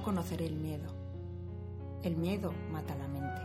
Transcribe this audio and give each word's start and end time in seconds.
no 0.00 0.04
conoceré 0.06 0.46
el 0.46 0.56
miedo. 0.56 0.88
El 2.02 2.16
miedo 2.16 2.52
mata 2.70 2.94
la 2.96 3.06
mente. 3.06 3.42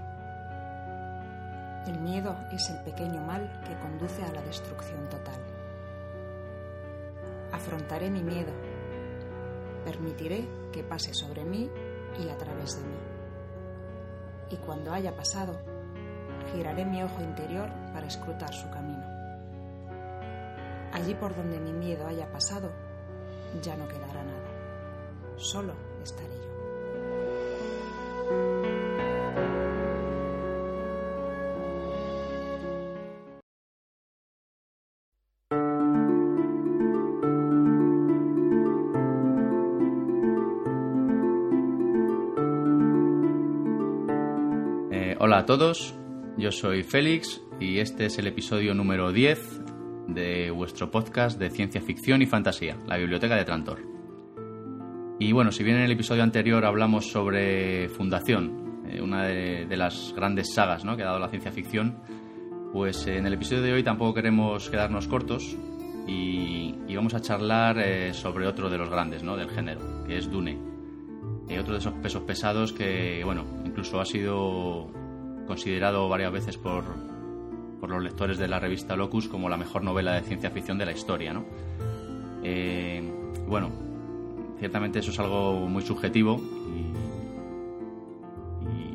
El 1.92 2.00
miedo 2.00 2.34
es 2.54 2.70
el 2.70 2.82
pequeño 2.84 3.22
mal 3.22 3.62
que 3.68 3.78
conduce 3.80 4.24
a 4.24 4.32
la 4.32 4.42
destrucción 4.42 5.10
total. 5.10 5.42
Afrontaré 7.52 8.10
mi 8.10 8.24
miedo. 8.24 8.54
Permitiré 9.84 10.48
que 10.72 10.82
pase 10.82 11.14
sobre 11.14 11.44
mí 11.44 11.70
y 12.24 12.30
a 12.30 12.38
través 12.38 12.78
de 12.78 12.84
mí. 12.84 12.98
Y 14.52 14.56
cuando 14.58 14.94
haya 14.94 15.14
pasado, 15.14 15.60
giraré 16.54 16.86
mi 16.86 17.04
ojo 17.04 17.22
interior 17.22 17.70
para 17.92 18.08
escrutar 18.08 18.54
su 18.54 18.70
camino. 18.70 19.04
Allí 20.94 21.16
por 21.16 21.36
donde 21.36 21.60
mi 21.60 21.74
miedo 21.74 22.08
haya 22.08 22.32
pasado, 22.32 22.72
ya 23.62 23.76
no 23.76 23.90
quedará 23.90 24.24
nada. 24.24 25.36
Solo 25.36 25.74
estaré 26.02 26.34
yo. 26.34 26.55
A 45.46 45.48
todos, 45.48 45.94
yo 46.40 46.52
soy 46.52 46.82
Félix 46.82 47.40
y 47.60 47.78
este 47.78 48.08
es 48.08 48.18
el 48.18 48.26
episodio 48.26 48.74
número 48.74 49.12
10 49.12 49.62
de 50.08 50.50
vuestro 50.50 50.90
podcast 50.90 51.38
de 51.38 51.52
ciencia 51.52 51.82
ficción 51.82 52.24
y 52.24 52.26
fantasía, 52.26 52.76
la 52.88 52.98
Biblioteca 52.98 53.36
de 53.36 53.46
Trantor. 53.46 53.78
Y 55.20 55.34
bueno, 55.34 55.52
si 55.52 55.64
bien 55.64 55.78
en 55.78 55.84
el 55.84 55.92
episodio 55.92 56.24
anterior 56.24 56.66
hablamos 56.66 57.12
sobre 57.12 57.90
Fundación, 57.90 58.86
eh, 58.90 59.00
una 59.00 59.26
de, 59.28 59.68
de 59.68 59.78
las 59.78 60.16
grandes 60.16 60.52
sagas 60.52 60.84
¿no? 60.84 60.98
que 60.98 61.04
ha 61.04 61.08
dado 61.10 61.20
la 61.20 61.30
ciencia 61.30 61.52
ficción, 61.52 62.00
pues 62.74 63.06
en 63.06 63.28
el 63.28 63.34
episodio 63.34 63.62
de 63.62 63.74
hoy 63.74 63.84
tampoco 63.84 64.16
queremos 64.16 64.68
quedarnos 64.72 65.08
cortos 65.08 65.56
y, 66.08 66.74
y 66.88 66.96
vamos 66.96 67.14
a 67.14 67.22
charlar 67.22 67.78
eh, 67.78 68.16
sobre 68.16 68.48
otro 68.48 68.68
de 68.72 68.80
los 68.80 68.90
grandes 68.90 69.22
¿no? 69.22 69.38
del 69.38 69.52
género, 69.52 70.06
que 70.08 70.18
es 70.18 70.28
Dune. 70.28 70.58
Eh, 71.48 71.60
otro 71.60 71.74
de 71.74 71.82
esos 71.82 71.94
pesos 71.94 72.24
pesados 72.24 72.74
que, 72.74 73.22
bueno, 73.24 73.46
incluso 73.64 74.00
ha 74.00 74.06
sido 74.06 75.05
considerado 75.46 76.08
varias 76.10 76.32
veces 76.32 76.58
por, 76.58 76.84
por 77.80 77.90
los 77.90 78.04
lectores 78.04 78.38
de 78.38 78.48
la 78.48 78.60
revista 78.60 78.96
Locus 78.96 79.28
como 79.28 79.50
la 79.50 79.58
mejor 79.58 79.84
novela 79.84 80.14
de 80.14 80.22
ciencia 80.22 80.50
ficción 80.52 80.78
de 80.78 80.86
la 80.86 80.92
historia, 80.92 81.34
¿no? 81.34 81.46
Eh, 82.44 83.04
bueno, 83.48 83.72
ciertamente 84.60 85.00
eso 85.00 85.12
es 85.12 85.20
algo 85.20 85.68
muy 85.68 85.84
subjetivo 85.84 86.42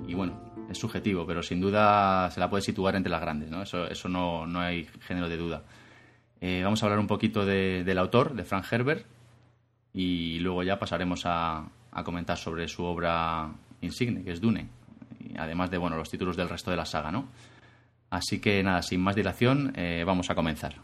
y, 0.07 0.15
bueno, 0.15 0.35
es 0.71 0.79
subjetivo, 0.79 1.27
pero 1.27 1.43
sin 1.43 1.61
duda 1.61 2.31
se 2.31 2.41
la 2.41 2.51
puede 2.51 2.63
situar 2.63 2.95
entre 2.97 3.11
las 3.11 3.21
grandes, 3.21 3.51
¿no? 3.51 3.63
Eso, 3.63 3.87
eso 3.87 4.09
no, 4.09 4.47
no 4.47 4.61
hay 4.61 4.87
género 5.01 5.29
de 5.29 5.37
duda. 5.37 5.63
Eh, 6.41 6.63
vamos 6.65 6.83
a 6.83 6.87
hablar 6.87 6.99
un 6.99 7.07
poquito 7.07 7.45
de- 7.45 7.85
del 7.85 7.99
autor, 7.99 8.35
de 8.35 8.45
Frank 8.45 8.65
Herbert, 8.71 9.05
y 9.93 10.39
luego 10.41 10.63
ya 10.63 10.79
pasaremos 10.79 11.27
a, 11.27 11.69
a 11.93 12.05
comentar 12.05 12.37
sobre 12.39 12.69
su 12.69 12.85
obra 12.85 13.51
insigne, 13.81 14.23
que 14.23 14.33
es 14.33 14.41
Dune, 14.41 14.69
además 15.39 15.71
de 15.71 15.79
bueno, 15.79 15.97
los 15.97 16.11
títulos 16.11 16.37
del 16.37 16.49
resto 16.49 16.71
de 16.71 16.77
la 16.77 16.87
saga, 16.87 17.11
¿no? 17.11 17.29
Así 18.11 18.41
que 18.41 18.63
nada, 18.63 18.83
sin 18.83 19.01
más 19.01 19.15
dilación, 19.15 19.73
eh, 19.77 20.03
vamos 20.05 20.31
a 20.31 20.35
comenzar. 20.35 20.75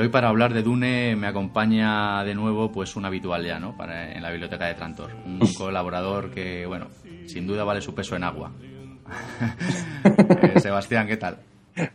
Hoy 0.00 0.08
para 0.08 0.28
hablar 0.28 0.52
de 0.54 0.62
Dune 0.62 1.14
me 1.16 1.26
acompaña 1.26 2.24
de 2.24 2.34
nuevo 2.34 2.70
pues 2.72 2.96
un 2.96 3.04
habitual 3.04 3.44
ya, 3.44 3.58
¿no? 3.58 3.76
Para, 3.76 4.12
en 4.12 4.22
la 4.22 4.30
biblioteca 4.30 4.66
de 4.66 4.74
Trantor. 4.74 5.10
Un 5.24 5.40
colaborador 5.56 6.30
que, 6.30 6.66
bueno, 6.66 6.88
sin 7.26 7.46
duda 7.46 7.64
vale 7.64 7.80
su 7.80 7.94
peso 7.94 8.16
en 8.16 8.24
agua. 8.24 8.52
Eh, 10.42 10.60
Sebastián, 10.60 11.06
¿qué 11.08 11.16
tal? 11.16 11.38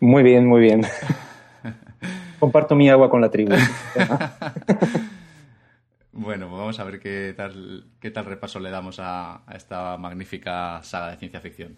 Muy 0.02 0.22
bien, 0.22 0.46
muy 0.46 0.62
bien. 0.62 0.82
Comparto 2.40 2.76
mi 2.76 2.90
agua 2.90 3.10
con 3.10 3.22
la 3.22 3.30
tribu. 3.32 3.54
Bueno, 6.12 6.48
pues 6.48 6.60
vamos 6.60 6.80
a 6.80 6.84
ver 6.86 7.00
qué 7.00 7.34
tal, 7.36 7.86
qué 8.00 8.10
tal 8.12 8.26
repaso 8.26 8.60
le 8.60 8.70
damos 8.70 9.00
a, 9.00 9.44
a 9.50 9.56
esta 9.56 9.98
magnífica 9.98 10.82
saga 10.84 11.12
de 11.12 11.18
ciencia 11.18 11.42
ficción. 11.42 11.78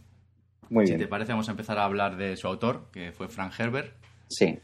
Muy 0.69 0.85
Si 0.85 0.93
te 0.93 0.97
bien. 0.97 1.09
parece, 1.09 1.31
vamos 1.31 1.47
a 1.47 1.51
empezar 1.51 1.79
a 1.79 1.85
hablar 1.85 2.17
de 2.17 2.35
su 2.35 2.47
autor, 2.47 2.89
que 2.91 3.11
fue 3.11 3.29
Frank 3.29 3.53
Herbert, 3.57 3.93
Sí, 4.27 4.59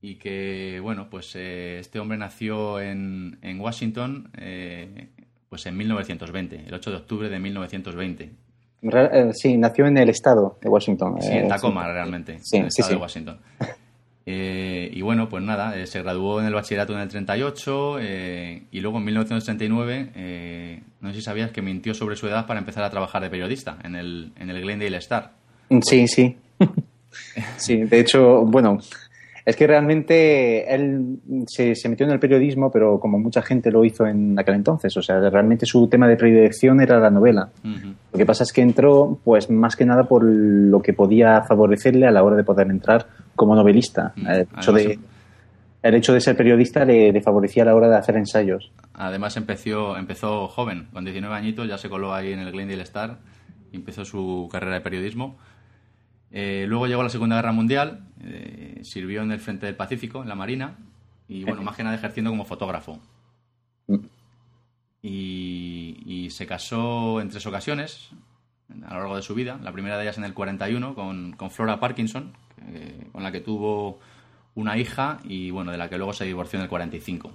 y 0.00 0.14
que, 0.16 0.80
bueno, 0.82 1.08
pues 1.10 1.32
eh, 1.34 1.78
este 1.80 1.98
hombre 1.98 2.18
nació 2.18 2.80
en, 2.80 3.38
en 3.42 3.60
Washington 3.60 4.30
eh, 4.38 5.08
pues 5.48 5.64
en 5.66 5.76
1920, 5.76 6.64
el 6.66 6.74
8 6.74 6.90
de 6.90 6.96
octubre 6.96 7.28
de 7.28 7.38
1920. 7.38 8.30
Re- 8.82 9.10
eh, 9.12 9.30
sí, 9.34 9.56
nació 9.56 9.86
en 9.86 9.98
el 9.98 10.08
estado 10.10 10.58
de 10.62 10.68
Washington. 10.68 11.16
Sí, 11.20 11.28
eh, 11.32 11.38
en 11.40 11.48
Tacoma, 11.48 11.90
realmente, 11.90 12.38
Sí, 12.42 12.58
en 12.58 12.64
el 12.66 12.70
sí, 12.70 12.80
estado 12.82 12.88
sí. 12.90 12.94
de 12.94 13.00
Washington. 13.02 13.38
Eh, 14.30 14.90
y 14.92 15.00
bueno, 15.00 15.28
pues 15.30 15.42
nada, 15.42 15.74
eh, 15.78 15.86
se 15.86 16.02
graduó 16.02 16.38
en 16.40 16.46
el 16.46 16.52
bachillerato 16.54 16.92
en 16.92 17.00
el 17.00 17.08
38 17.08 17.96
eh, 18.00 18.62
y 18.70 18.80
luego 18.80 18.98
en 18.98 19.04
1939, 19.06 20.10
eh, 20.14 20.80
no 21.00 21.08
sé 21.08 21.14
si 21.16 21.22
sabías 21.22 21.50
que 21.50 21.62
mintió 21.62 21.94
sobre 21.94 22.14
su 22.14 22.26
edad 22.28 22.46
para 22.46 22.60
empezar 22.60 22.84
a 22.84 22.90
trabajar 22.90 23.22
de 23.22 23.30
periodista 23.30 23.78
en 23.84 23.96
el, 23.96 24.32
en 24.38 24.50
el 24.50 24.60
Glendale 24.60 24.98
Star. 24.98 25.32
Sí, 25.82 26.06
sí. 26.06 26.36
Sí, 27.56 27.76
de 27.84 28.00
hecho, 28.00 28.44
bueno, 28.44 28.78
es 29.48 29.56
que 29.56 29.66
realmente 29.66 30.74
él 30.74 31.20
se, 31.46 31.74
se 31.74 31.88
metió 31.88 32.04
en 32.04 32.12
el 32.12 32.18
periodismo, 32.18 32.70
pero 32.70 33.00
como 33.00 33.18
mucha 33.18 33.40
gente 33.40 33.70
lo 33.70 33.84
hizo 33.84 34.06
en 34.06 34.38
aquel 34.38 34.56
entonces. 34.56 34.94
O 34.96 35.02
sea, 35.02 35.18
realmente 35.30 35.64
su 35.64 35.88
tema 35.88 36.06
de 36.06 36.16
predilección 36.16 36.80
era 36.82 36.98
la 36.98 37.10
novela. 37.10 37.48
Lo 37.64 38.18
que 38.18 38.26
pasa 38.26 38.42
es 38.44 38.52
que 38.52 38.60
entró, 38.60 39.18
pues 39.24 39.48
más 39.50 39.74
que 39.74 39.86
nada 39.86 40.04
por 40.04 40.22
lo 40.24 40.82
que 40.82 40.92
podía 40.92 41.40
favorecerle 41.42 42.06
a 42.06 42.10
la 42.10 42.22
hora 42.22 42.36
de 42.36 42.44
poder 42.44 42.66
entrar 42.68 43.06
como 43.34 43.54
novelista. 43.56 44.12
El 44.16 44.42
hecho, 44.58 44.72
de, 44.72 44.82
además- 44.84 45.04
el 45.82 45.94
hecho 45.94 46.12
de 46.12 46.20
ser 46.20 46.36
periodista 46.36 46.84
le, 46.84 47.10
le 47.12 47.20
favorecía 47.22 47.62
a 47.62 47.66
la 47.66 47.74
hora 47.74 47.88
de 47.88 47.96
hacer 47.96 48.16
ensayos. 48.16 48.70
Además 48.92 49.36
empezó, 49.38 49.96
empezó 49.96 50.48
joven, 50.48 50.88
con 50.92 51.04
19 51.04 51.34
añitos, 51.34 51.66
ya 51.66 51.78
se 51.78 51.88
coló 51.88 52.12
ahí 52.12 52.32
en 52.32 52.40
el 52.40 52.52
Glendale 52.52 52.82
Star 52.82 53.18
y 53.72 53.76
empezó 53.76 54.04
su 54.04 54.48
carrera 54.52 54.74
de 54.74 54.80
periodismo. 54.82 55.38
Eh, 56.30 56.66
luego 56.68 56.86
llegó 56.86 57.02
la 57.02 57.08
Segunda 57.08 57.36
Guerra 57.36 57.52
Mundial, 57.52 58.06
eh, 58.22 58.80
sirvió 58.82 59.22
en 59.22 59.32
el 59.32 59.40
Frente 59.40 59.66
del 59.66 59.76
Pacífico, 59.76 60.22
en 60.22 60.28
la 60.28 60.34
Marina, 60.34 60.76
y 61.28 61.44
bueno, 61.44 61.62
más 61.62 61.76
que 61.76 61.84
nada 61.84 61.96
ejerciendo 61.96 62.30
como 62.30 62.44
fotógrafo. 62.44 62.98
Mm. 63.86 63.96
Y, 65.02 66.02
y 66.04 66.30
se 66.30 66.46
casó 66.46 67.20
en 67.20 67.28
tres 67.28 67.46
ocasiones 67.46 68.10
a 68.84 68.94
lo 68.94 69.00
largo 69.00 69.16
de 69.16 69.22
su 69.22 69.34
vida. 69.34 69.58
La 69.62 69.72
primera 69.72 69.96
de 69.96 70.02
ellas 70.02 70.18
en 70.18 70.24
el 70.24 70.34
41 70.34 70.94
con, 70.94 71.32
con 71.32 71.50
Flora 71.50 71.80
Parkinson, 71.80 72.32
con 73.12 73.22
la 73.22 73.32
que 73.32 73.40
tuvo 73.40 74.00
una 74.54 74.76
hija 74.76 75.20
y 75.24 75.50
bueno, 75.50 75.70
de 75.70 75.78
la 75.78 75.88
que 75.88 75.96
luego 75.96 76.12
se 76.12 76.24
divorció 76.24 76.58
en 76.58 76.64
el 76.64 76.68
45. 76.68 77.32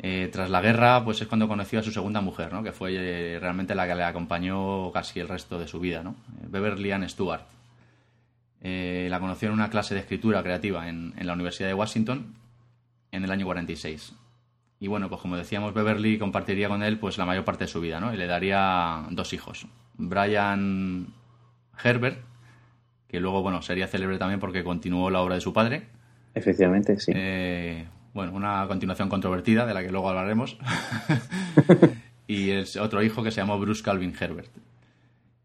Eh, 0.00 0.28
tras 0.32 0.48
la 0.48 0.60
guerra, 0.60 1.04
pues 1.04 1.20
es 1.20 1.26
cuando 1.26 1.48
conoció 1.48 1.80
a 1.80 1.82
su 1.82 1.90
segunda 1.90 2.20
mujer, 2.20 2.52
¿no? 2.52 2.62
que 2.62 2.72
fue 2.72 2.94
eh, 2.94 3.38
realmente 3.40 3.74
la 3.74 3.86
que 3.86 3.96
le 3.96 4.04
acompañó 4.04 4.92
casi 4.92 5.18
el 5.18 5.28
resto 5.28 5.58
de 5.58 5.66
su 5.66 5.80
vida, 5.80 6.04
¿no? 6.04 6.14
Beverly 6.48 6.92
Ann 6.92 7.08
Stewart. 7.08 7.42
Eh, 8.62 9.06
la 9.10 9.20
conoció 9.20 9.48
en 9.48 9.54
una 9.54 9.70
clase 9.70 9.94
de 9.94 10.00
escritura 10.00 10.42
creativa 10.42 10.88
en, 10.88 11.14
en 11.16 11.26
la 11.26 11.32
Universidad 11.34 11.68
de 11.68 11.74
Washington 11.74 12.34
en 13.12 13.24
el 13.24 13.30
año 13.30 13.46
46. 13.46 14.14
Y 14.80 14.86
bueno, 14.86 15.08
pues 15.08 15.20
como 15.20 15.36
decíamos, 15.36 15.74
Beverly 15.74 16.18
compartiría 16.18 16.68
con 16.68 16.82
él 16.82 16.98
pues 16.98 17.18
la 17.18 17.26
mayor 17.26 17.44
parte 17.44 17.64
de 17.64 17.68
su 17.68 17.80
vida, 17.80 18.00
¿no? 18.00 18.12
Y 18.14 18.16
le 18.16 18.26
daría 18.26 19.04
dos 19.10 19.32
hijos. 19.32 19.66
Brian 19.96 21.08
Herbert, 21.82 22.18
que 23.08 23.20
luego, 23.20 23.42
bueno, 23.42 23.62
sería 23.62 23.88
célebre 23.88 24.18
también 24.18 24.38
porque 24.38 24.62
continuó 24.62 25.10
la 25.10 25.20
obra 25.20 25.34
de 25.34 25.40
su 25.40 25.52
padre, 25.52 25.86
Efectivamente, 26.34 27.00
sí. 27.00 27.12
eh, 27.14 27.86
bueno, 28.14 28.32
una 28.32 28.66
continuación 28.68 29.08
controvertida 29.08 29.66
de 29.66 29.74
la 29.74 29.82
que 29.82 29.90
luego 29.90 30.08
hablaremos. 30.08 30.56
y 32.28 32.50
el 32.50 32.66
otro 32.80 33.02
hijo 33.02 33.24
que 33.24 33.32
se 33.32 33.40
llamó 33.40 33.58
Bruce 33.58 33.82
Calvin 33.82 34.14
Herbert. 34.18 34.50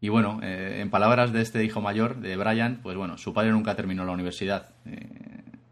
Y 0.04 0.10
bueno, 0.10 0.38
eh, 0.42 0.80
en 0.82 0.90
palabras 0.90 1.32
de 1.32 1.40
este 1.40 1.64
hijo 1.64 1.80
mayor, 1.80 2.20
de 2.20 2.36
Brian, 2.36 2.80
pues 2.82 2.94
bueno, 2.94 3.16
su 3.16 3.32
padre 3.32 3.52
nunca 3.52 3.74
terminó 3.74 4.04
la 4.04 4.12
universidad. 4.12 4.68
eh, 4.84 5.08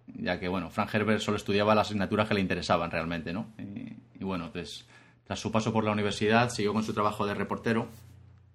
ya 0.07 0.41
que, 0.41 0.49
bueno, 0.49 0.71
Frank 0.71 0.89
Herbert 0.95 1.21
solo 1.21 1.37
estudiaba 1.37 1.75
las 1.75 1.89
asignaturas 1.89 2.29
que 2.29 2.33
le 2.33 2.41
interesaban 2.41 2.91
realmente, 2.91 3.35
¿no? 3.35 3.49
Y 3.59 4.25
bueno, 4.25 4.49
pues 4.51 4.87
Tras 5.25 5.39
su 5.39 5.53
paso 5.53 5.71
por 5.71 5.85
la 5.85 5.93
universidad, 5.93 6.49
siguió 6.49 6.73
con 6.73 6.83
su 6.83 6.95
trabajo 6.95 7.27
de 7.27 7.35
reportero. 7.35 7.89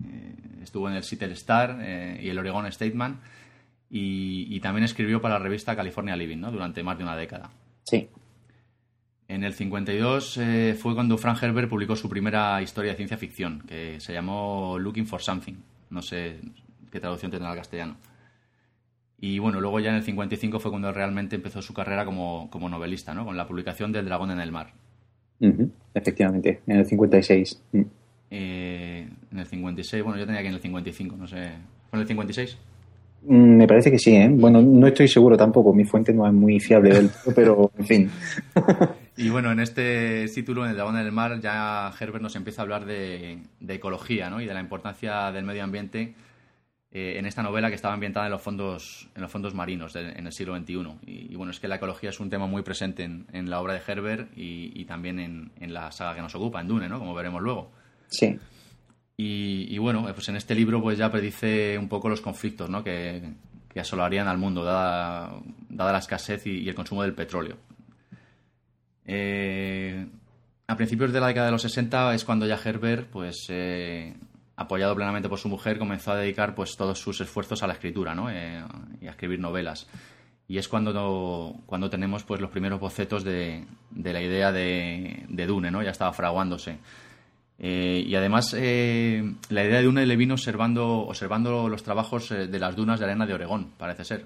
Eh, 0.03 0.33
estuvo 0.63 0.89
en 0.89 0.95
el 0.95 1.03
Seattle 1.03 1.33
Star 1.33 1.77
y 2.19 2.27
el 2.27 2.39
Oregon 2.39 2.71
Statement. 2.71 3.19
Y, 3.91 4.47
y, 4.49 4.59
también 4.61 4.83
escribió 4.83 5.21
para 5.21 5.37
la 5.37 5.43
revista 5.43 5.75
California 5.75 6.15
Living 6.15 6.39
¿no? 6.39 6.51
durante 6.51 6.81
más 6.81 6.97
de 6.97 7.03
una 7.03 7.15
década. 7.15 7.51
Sí. 7.83 8.09
En 9.29 9.43
el 9.43 9.53
52 9.53 10.37
eh, 10.37 10.75
fue 10.79 10.93
cuando 10.93 11.17
Frank 11.17 11.43
Herbert 11.43 11.69
publicó 11.69 11.95
su 11.95 12.07
primera 12.07 12.61
historia 12.61 12.91
de 12.91 12.97
ciencia 12.97 13.17
ficción, 13.17 13.61
que 13.67 13.99
se 13.99 14.13
llamó 14.13 14.77
Looking 14.79 15.05
for 15.05 15.21
Something. 15.21 15.55
No 15.89 16.01
sé 16.01 16.37
qué 16.91 16.99
traducción 16.99 17.31
tendrá 17.31 17.51
al 17.51 17.57
castellano. 17.57 17.97
Y 19.19 19.39
bueno, 19.39 19.59
luego 19.59 19.79
ya 19.79 19.89
en 19.89 19.95
el 19.95 20.03
55 20.03 20.59
fue 20.59 20.71
cuando 20.71 20.91
realmente 20.93 21.35
empezó 21.35 21.61
su 21.61 21.73
carrera 21.73 22.05
como, 22.05 22.49
como 22.49 22.69
novelista, 22.69 23.13
¿no? 23.13 23.25
Con 23.25 23.35
la 23.35 23.47
publicación 23.47 23.91
del 23.91 24.05
Dragón 24.05 24.31
en 24.31 24.39
el 24.39 24.51
Mar. 24.51 24.73
Efectivamente, 25.93 26.61
en 26.65 26.77
el 26.77 26.85
56. 26.85 27.63
Mm. 27.73 27.81
Eh, 28.29 29.09
en 29.31 29.39
el 29.39 29.45
56, 29.45 30.03
bueno, 30.03 30.19
yo 30.19 30.25
tenía 30.25 30.41
que 30.41 30.47
en 30.47 30.53
el 30.53 30.61
55, 30.61 31.17
no 31.17 31.27
sé. 31.27 31.51
¿Fue 31.89 31.97
en 31.97 32.01
el 32.01 32.07
56? 32.07 32.57
Mm, 33.23 33.57
Me 33.57 33.67
parece 33.67 33.91
que 33.91 33.99
sí, 33.99 34.15
¿eh? 34.15 34.29
Bueno, 34.31 34.61
no 34.61 34.87
estoy 34.87 35.07
seguro 35.07 35.35
tampoco, 35.35 35.73
mi 35.73 35.83
fuente 35.83 36.13
no 36.13 36.25
es 36.27 36.33
muy 36.33 36.59
fiable 36.59 36.93
del 36.93 37.09
todo, 37.09 37.33
pero 37.35 37.71
en 37.77 37.85
fin. 37.85 38.11
Y 39.17 39.29
bueno, 39.29 39.51
en 39.51 39.59
este 39.59 40.27
título, 40.33 40.63
en 40.63 40.69
el 40.71 40.75
Dragón 40.75 40.97
en 40.97 41.05
el 41.05 41.11
Mar, 41.11 41.39
ya 41.41 41.91
Herbert 41.99 42.21
nos 42.21 42.35
empieza 42.35 42.61
a 42.61 42.63
hablar 42.63 42.85
de, 42.85 43.39
de 43.59 43.73
ecología, 43.73 44.29
¿no? 44.29 44.39
Y 44.41 44.45
de 44.45 44.53
la 44.53 44.59
importancia 44.59 45.31
del 45.31 45.43
medio 45.43 45.63
ambiente 45.63 46.13
eh, 46.91 47.15
en 47.17 47.25
esta 47.25 47.41
novela 47.41 47.69
que 47.69 47.75
estaba 47.75 47.95
ambientada 47.95 48.27
en 48.27 48.31
los 48.31 48.41
fondos, 48.41 49.09
en 49.15 49.21
los 49.23 49.31
fondos 49.31 49.53
marinos 49.55 49.93
de- 49.93 50.11
en 50.11 50.27
el 50.27 50.31
siglo 50.33 50.55
XXI. 50.55 50.73
Y, 51.07 51.33
y 51.33 51.35
bueno, 51.35 51.51
es 51.51 51.59
que 51.59 51.67
la 51.67 51.75
ecología 51.77 52.11
es 52.11 52.19
un 52.19 52.29
tema 52.29 52.45
muy 52.45 52.61
presente 52.61 53.03
en, 53.03 53.25
en 53.33 53.49
la 53.49 53.59
obra 53.59 53.73
de 53.73 53.81
Herbert 53.85 54.37
y, 54.37 54.71
y 54.79 54.85
también 54.85 55.19
en, 55.19 55.51
en 55.59 55.73
la 55.73 55.91
saga 55.91 56.13
que 56.15 56.21
nos 56.21 56.35
ocupa, 56.35 56.61
en 56.61 56.67
Dune, 56.67 56.87
¿no? 56.87 56.99
Como 56.99 57.13
veremos 57.15 57.41
luego. 57.41 57.71
Sí, 58.09 58.37
Y, 59.17 59.65
y 59.73 59.77
bueno, 59.79 60.07
eh, 60.07 60.13
pues 60.13 60.29
en 60.29 60.35
este 60.35 60.53
libro 60.53 60.79
pues 60.81 60.97
ya 60.97 61.11
predice 61.11 61.75
un 61.79 61.89
poco 61.89 62.07
los 62.07 62.21
conflictos 62.21 62.69
¿no? 62.69 62.83
que, 62.83 63.23
que 63.73 63.79
asolarían 63.79 64.27
al 64.27 64.37
mundo, 64.37 64.63
dada, 64.63 65.31
dada 65.69 65.91
la 65.91 65.97
escasez 65.97 66.45
y 66.45 66.69
el 66.69 66.75
consumo 66.75 67.01
del 67.01 67.13
petróleo. 67.15 67.57
Eh, 69.07 70.05
a 70.67 70.75
principios 70.75 71.13
de 71.13 71.21
la 71.21 71.27
década 71.27 71.45
de 71.45 71.53
los 71.53 71.61
60 71.61 72.13
es 72.13 72.25
cuando 72.25 72.45
ya 72.45 72.59
Herbert, 72.63 73.09
pues, 73.09 73.45
eh, 73.47 74.13
apoyado 74.57 74.93
plenamente 74.95 75.29
por 75.29 75.39
su 75.39 75.47
mujer, 75.47 75.79
comenzó 75.79 76.11
a 76.11 76.17
dedicar 76.17 76.53
pues, 76.55 76.75
todos 76.75 76.99
sus 76.99 77.21
esfuerzos 77.21 77.63
a 77.63 77.67
la 77.67 77.73
escritura 77.73 78.13
¿no? 78.13 78.29
Eh, 78.29 78.61
y 79.01 79.07
a 79.07 79.11
escribir 79.11 79.39
novelas. 79.39 79.87
Y 80.49 80.57
es 80.57 80.67
cuando, 80.67 81.55
cuando 81.65 81.89
tenemos 81.89 82.23
pues, 82.23 82.41
los 82.41 82.51
primeros 82.51 82.81
bocetos 82.81 83.23
de, 83.23 83.65
la 83.95 84.21
idea 84.21 84.51
de, 84.51 85.25
Dune, 85.47 85.71
¿no? 85.71 85.81
ya 85.83 85.91
estaba 85.91 86.11
fraguándose. 86.11 86.79
Eh, 87.59 88.03
y 88.05 88.15
además, 88.15 88.53
la 88.53 88.59
idea 88.59 89.77
de 89.77 89.83
Dune 89.83 90.05
le 90.05 90.15
vino 90.17 90.33
observando, 90.33 91.07
observando 91.07 91.69
los 91.69 91.83
trabajos 91.83 92.29
de 92.29 92.59
las 92.59 92.75
dunas 92.75 92.99
de 92.99 93.05
arena 93.05 93.25
de 93.25 93.33
Oregón, 93.33 93.71
parece 93.77 94.03
ser. 94.03 94.25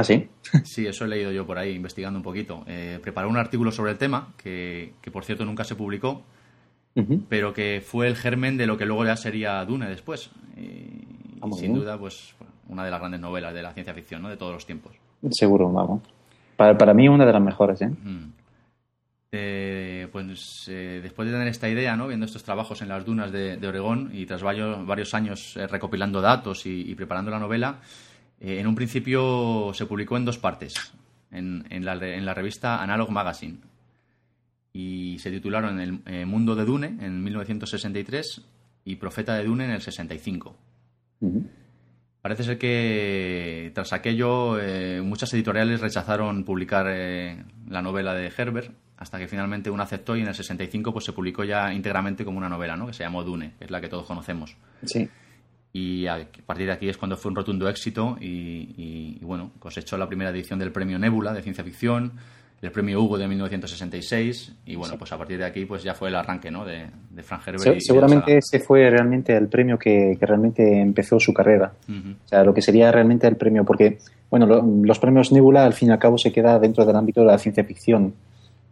Ah, 0.00 0.04
sí. 0.04 0.28
Sí, 0.64 0.86
eso 0.86 1.04
he 1.04 1.08
leído 1.08 1.30
yo 1.32 1.46
por 1.46 1.58
ahí, 1.58 1.74
investigando 1.74 2.18
un 2.18 2.22
poquito. 2.22 2.64
Eh, 2.66 2.98
preparó 3.02 3.28
un 3.28 3.36
artículo 3.36 3.70
sobre 3.72 3.92
el 3.92 3.98
tema, 3.98 4.32
que, 4.36 4.94
que 5.02 5.10
por 5.10 5.24
cierto 5.24 5.44
nunca 5.44 5.64
se 5.64 5.74
publicó, 5.74 6.22
pero 7.28 7.52
que 7.52 7.80
fue 7.84 8.08
el 8.08 8.16
germen 8.16 8.56
de 8.56 8.66
lo 8.66 8.76
que 8.76 8.84
luego 8.84 9.04
ya 9.04 9.16
sería 9.16 9.64
Dune 9.64 9.88
después. 9.88 10.30
Y, 10.56 11.06
Ah, 11.40 11.46
sin 11.52 11.72
bien. 11.72 11.74
duda, 11.74 11.96
pues 11.96 12.34
una 12.68 12.84
de 12.84 12.90
las 12.90 12.98
grandes 12.98 13.20
novelas 13.20 13.54
de 13.54 13.62
la 13.62 13.72
ciencia 13.72 13.94
ficción, 13.94 14.22
¿no? 14.22 14.28
De 14.28 14.36
todos 14.36 14.52
los 14.54 14.66
tiempos. 14.66 14.96
Seguro, 15.30 15.70
vamos. 15.70 16.02
Para, 16.56 16.76
para 16.76 16.92
mí 16.94 17.08
una 17.08 17.24
de 17.24 17.32
las 17.32 17.42
mejores, 17.42 17.80
¿eh? 17.82 17.88
Mm. 17.88 18.32
Eh, 19.30 20.08
pues 20.10 20.66
eh, 20.68 21.00
después 21.02 21.26
de 21.26 21.32
tener 21.32 21.48
esta 21.48 21.68
idea, 21.68 21.96
¿no? 21.96 22.08
viendo 22.08 22.24
estos 22.24 22.42
trabajos 22.42 22.80
en 22.80 22.88
las 22.88 23.04
dunas 23.04 23.30
de, 23.30 23.58
de 23.58 23.68
Oregón 23.68 24.10
y 24.12 24.24
tras 24.24 24.42
varios, 24.42 24.86
varios 24.86 25.12
años 25.12 25.54
eh, 25.56 25.66
recopilando 25.66 26.22
datos 26.22 26.64
y, 26.64 26.90
y 26.90 26.94
preparando 26.94 27.30
la 27.30 27.38
novela, 27.38 27.78
eh, 28.40 28.60
en 28.60 28.66
un 28.66 28.74
principio 28.74 29.72
se 29.74 29.86
publicó 29.86 30.16
en 30.16 30.24
dos 30.24 30.38
partes, 30.38 30.74
en, 31.30 31.64
en 31.70 31.84
la, 31.84 31.94
en 31.94 32.24
la 32.24 32.34
revista 32.34 32.82
Analog 32.82 33.10
Magazine. 33.10 33.58
Y 34.72 35.18
se 35.18 35.30
titularon 35.30 35.80
El 35.80 36.00
eh, 36.06 36.24
Mundo 36.24 36.54
de 36.54 36.64
Dune 36.64 36.96
en 37.00 37.22
1963 37.24 38.42
y 38.84 38.96
Profeta 38.96 39.34
de 39.34 39.44
Dune 39.44 39.64
en 39.64 39.70
el 39.70 39.80
65. 39.80 40.56
Ujú. 41.20 41.46
Parece 42.20 42.44
ser 42.44 42.58
que 42.58 43.70
tras 43.74 43.92
aquello 43.92 44.60
eh, 44.60 45.00
muchas 45.02 45.32
editoriales 45.34 45.80
rechazaron 45.80 46.44
publicar 46.44 46.86
la 46.86 47.82
novela 47.82 48.14
de 48.14 48.32
Herbert 48.36 48.72
hasta 48.98 49.18
que 49.18 49.28
finalmente 49.28 49.70
una 49.70 49.84
aceptó 49.84 50.16
y 50.16 50.20
en 50.20 50.28
el 50.28 50.34
65 50.34 50.92
pues 50.92 51.04
se 51.04 51.12
publicó 51.12 51.44
ya 51.44 51.72
íntegramente 51.72 52.24
como 52.24 52.38
una 52.38 52.48
novela, 52.48 52.76
¿no? 52.76 52.86
que 52.88 52.92
se 52.92 53.04
llamó 53.04 53.22
Dune, 53.22 53.52
que 53.58 53.64
es 53.64 53.70
la 53.70 53.80
que 53.80 53.88
todos 53.88 54.06
conocemos. 54.06 54.56
Sí. 54.84 55.08
Y 55.72 56.06
a 56.06 56.18
partir 56.46 56.66
de 56.66 56.72
aquí 56.72 56.88
es 56.88 56.96
cuando 56.96 57.16
fue 57.16 57.30
un 57.30 57.36
rotundo 57.36 57.68
éxito 57.68 58.16
y, 58.20 58.26
y- 58.26 59.18
y, 59.20 59.24
bueno, 59.24 59.50
cosechó 59.58 59.96
la 59.98 60.08
primera 60.08 60.30
edición 60.30 60.58
del 60.58 60.72
premio 60.72 60.98
Nebula 60.98 61.32
de 61.32 61.42
ciencia 61.42 61.62
ficción, 61.62 62.12
el 62.62 62.72
premio 62.72 63.00
Hugo 63.00 63.18
de 63.18 63.28
1966 63.28 64.52
y 64.66 64.76
bueno, 64.76 64.96
pues 64.98 65.12
a 65.12 65.18
partir 65.18 65.38
de 65.38 65.44
aquí 65.44 65.64
pues 65.64 65.82
ya 65.82 65.94
fue 65.94 66.08
el 66.08 66.16
arranque 66.16 66.50
¿no? 66.50 66.64
de, 66.64 66.86
de 67.10 67.22
Frank 67.22 67.42
Herbert. 67.46 67.76
y 67.76 67.80
Se- 67.80 67.86
seguramente 67.86 68.38
ese 68.38 68.58
fue 68.60 68.88
realmente 68.90 69.36
el 69.36 69.46
premio 69.48 69.78
que, 69.78 70.16
que 70.18 70.26
realmente 70.26 70.80
empezó 70.80 71.20
su 71.20 71.32
carrera. 71.32 71.72
O 71.88 72.28
sea, 72.28 72.42
lo 72.44 72.52
que 72.54 72.62
sería 72.62 72.90
realmente 72.90 73.26
el 73.28 73.36
premio, 73.36 73.64
porque, 73.64 73.98
bueno, 74.30 74.46
lo- 74.46 74.62
los 74.82 74.98
premios 74.98 75.30
Nebula 75.32 75.64
al 75.64 75.74
fin 75.74 75.88
y 75.88 75.92
al 75.92 75.98
cabo 75.98 76.18
se 76.18 76.32
queda 76.32 76.58
dentro 76.58 76.84
del 76.84 76.96
ámbito 76.96 77.20
de 77.20 77.26
la 77.28 77.38
ciencia 77.38 77.62
ficción. 77.64 78.14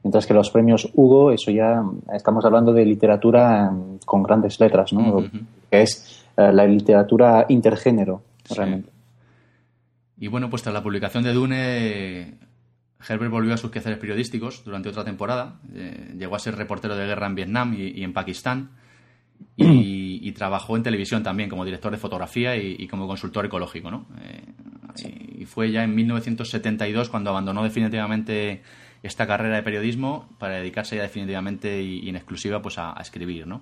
Mientras 0.02 0.26
que 0.26 0.34
los 0.34 0.50
premios 0.50 0.88
Hugo, 0.94 1.32
eso 1.32 1.50
ya 1.50 1.82
estamos 2.12 2.44
hablando 2.44 2.72
de 2.72 2.84
literatura 2.84 3.70
mm, 3.70 3.98
con 4.04 4.22
grandes 4.22 4.58
letras, 4.60 4.92
¿no? 4.92 5.24
Que 5.70 5.82
es 5.82 6.25
la 6.36 6.66
literatura 6.66 7.46
intergénero, 7.48 8.22
Sí. 8.44 8.54
realmente. 8.54 8.90
Y 10.18 10.28
bueno, 10.28 10.48
pues 10.50 10.62
tras 10.62 10.72
la 10.74 10.82
publicación 10.82 11.24
de 11.24 11.32
Dune, 11.32 12.38
Herbert 13.06 13.30
volvió 13.30 13.54
a 13.54 13.56
sus 13.56 13.70
quehaceres 13.70 13.98
periodísticos 13.98 14.64
durante 14.64 14.88
otra 14.88 15.04
temporada. 15.04 15.60
Eh, 15.74 16.14
llegó 16.18 16.36
a 16.36 16.38
ser 16.38 16.56
reportero 16.56 16.96
de 16.96 17.06
guerra 17.06 17.26
en 17.26 17.34
Vietnam 17.34 17.74
y, 17.74 17.88
y 17.98 18.02
en 18.04 18.12
Pakistán. 18.12 18.70
Y, 19.56 20.20
y 20.26 20.32
trabajó 20.32 20.76
en 20.78 20.82
televisión 20.82 21.22
también 21.22 21.50
como 21.50 21.64
director 21.66 21.90
de 21.92 21.98
fotografía 21.98 22.56
y, 22.56 22.76
y 22.78 22.86
como 22.88 23.06
consultor 23.06 23.44
ecológico, 23.44 23.90
¿no? 23.90 24.06
Eh, 24.22 24.42
y 25.38 25.44
fue 25.44 25.70
ya 25.70 25.84
en 25.84 25.94
1972 25.94 27.10
cuando 27.10 27.28
abandonó 27.30 27.62
definitivamente 27.62 28.62
esta 29.02 29.26
carrera 29.26 29.56
de 29.56 29.62
periodismo 29.62 30.26
para 30.38 30.54
dedicarse 30.54 30.96
ya 30.96 31.02
definitivamente 31.02 31.82
y, 31.82 31.98
y 32.00 32.08
en 32.08 32.16
exclusiva 32.16 32.62
pues 32.62 32.78
a, 32.78 32.98
a 32.98 33.02
escribir, 33.02 33.46
¿no? 33.46 33.60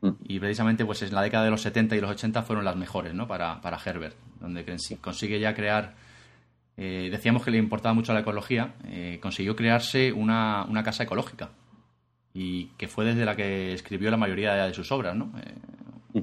Mm. 0.00 0.10
Y 0.28 0.38
precisamente 0.38 0.84
pues 0.84 1.02
en 1.02 1.14
la 1.14 1.22
década 1.22 1.44
de 1.44 1.50
los 1.50 1.60
70 1.62 1.96
y 1.96 2.00
los 2.00 2.10
80 2.10 2.42
fueron 2.42 2.64
las 2.64 2.76
mejores, 2.76 3.14
¿no? 3.14 3.26
Para, 3.26 3.60
para 3.60 3.78
Herbert, 3.84 4.16
donde 4.40 4.64
consi- 4.66 5.00
consigue 5.00 5.40
ya 5.40 5.54
crear, 5.54 5.94
eh, 6.76 7.08
decíamos 7.10 7.42
que 7.44 7.50
le 7.50 7.58
importaba 7.58 7.94
mucho 7.94 8.12
la 8.14 8.20
ecología, 8.20 8.74
eh, 8.84 9.18
consiguió 9.20 9.56
crearse 9.56 10.12
una, 10.12 10.64
una 10.68 10.82
casa 10.84 11.02
ecológica 11.02 11.50
y 12.32 12.66
que 12.78 12.86
fue 12.86 13.04
desde 13.04 13.24
la 13.24 13.34
que 13.34 13.72
escribió 13.72 14.10
la 14.10 14.16
mayoría 14.16 14.54
de 14.54 14.72
sus 14.74 14.92
obras, 14.92 15.16
¿no? 15.16 15.32
Eh, 16.14 16.22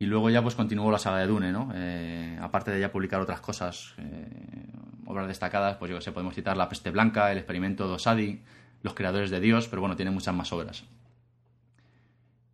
y 0.00 0.06
luego 0.06 0.30
ya 0.30 0.40
pues 0.42 0.54
continuó 0.54 0.92
la 0.92 0.98
saga 0.98 1.18
de 1.18 1.26
Dune, 1.26 1.50
¿no? 1.50 1.72
Eh, 1.74 2.38
aparte 2.40 2.70
de 2.70 2.78
ya 2.80 2.92
publicar 2.92 3.20
otras 3.20 3.40
cosas, 3.40 3.94
eh, 3.98 4.68
obras 5.06 5.26
destacadas, 5.26 5.76
pues 5.78 5.90
yo 5.90 5.96
que 5.98 6.02
sé, 6.04 6.12
podemos 6.12 6.34
citar 6.36 6.56
La 6.56 6.68
peste 6.68 6.90
blanca, 6.90 7.32
El 7.32 7.38
experimento 7.38 7.88
de 7.88 7.94
Osadi, 7.94 8.42
Los 8.82 8.94
creadores 8.94 9.30
de 9.30 9.40
Dios, 9.40 9.66
pero 9.66 9.80
bueno, 9.80 9.96
tiene 9.96 10.12
muchas 10.12 10.34
más 10.34 10.52
obras. 10.52 10.84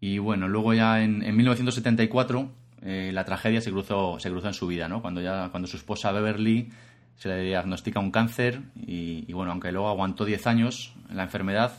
Y 0.05 0.19
bueno, 0.19 0.49
luego 0.49 0.75
ya 0.75 1.03
en, 1.03 1.23
en 1.23 1.35
1974 1.35 2.51
eh, 2.83 3.11
la 3.15 3.25
tragedia 3.25 3.63
se 3.63 3.71
cruzó, 3.71 4.21
se 4.21 4.29
cruzó 4.29 4.49
en 4.49 4.53
su 4.53 4.67
vida, 4.67 4.87
¿no? 4.87 5.01
Cuando 5.01 5.23
ya 5.23 5.49
cuando 5.49 5.67
su 5.67 5.79
esposa 5.79 6.13
Beverly 6.13 6.69
se 7.17 7.31
le 7.31 7.41
diagnostica 7.41 8.01
un 8.01 8.11
cáncer 8.11 8.61
y, 8.77 9.25
y, 9.27 9.33
bueno, 9.33 9.53
aunque 9.53 9.73
luego 9.73 9.89
aguantó 9.89 10.27
10 10.27 10.47
años 10.47 10.93
la 11.11 11.23
enfermedad, 11.23 11.73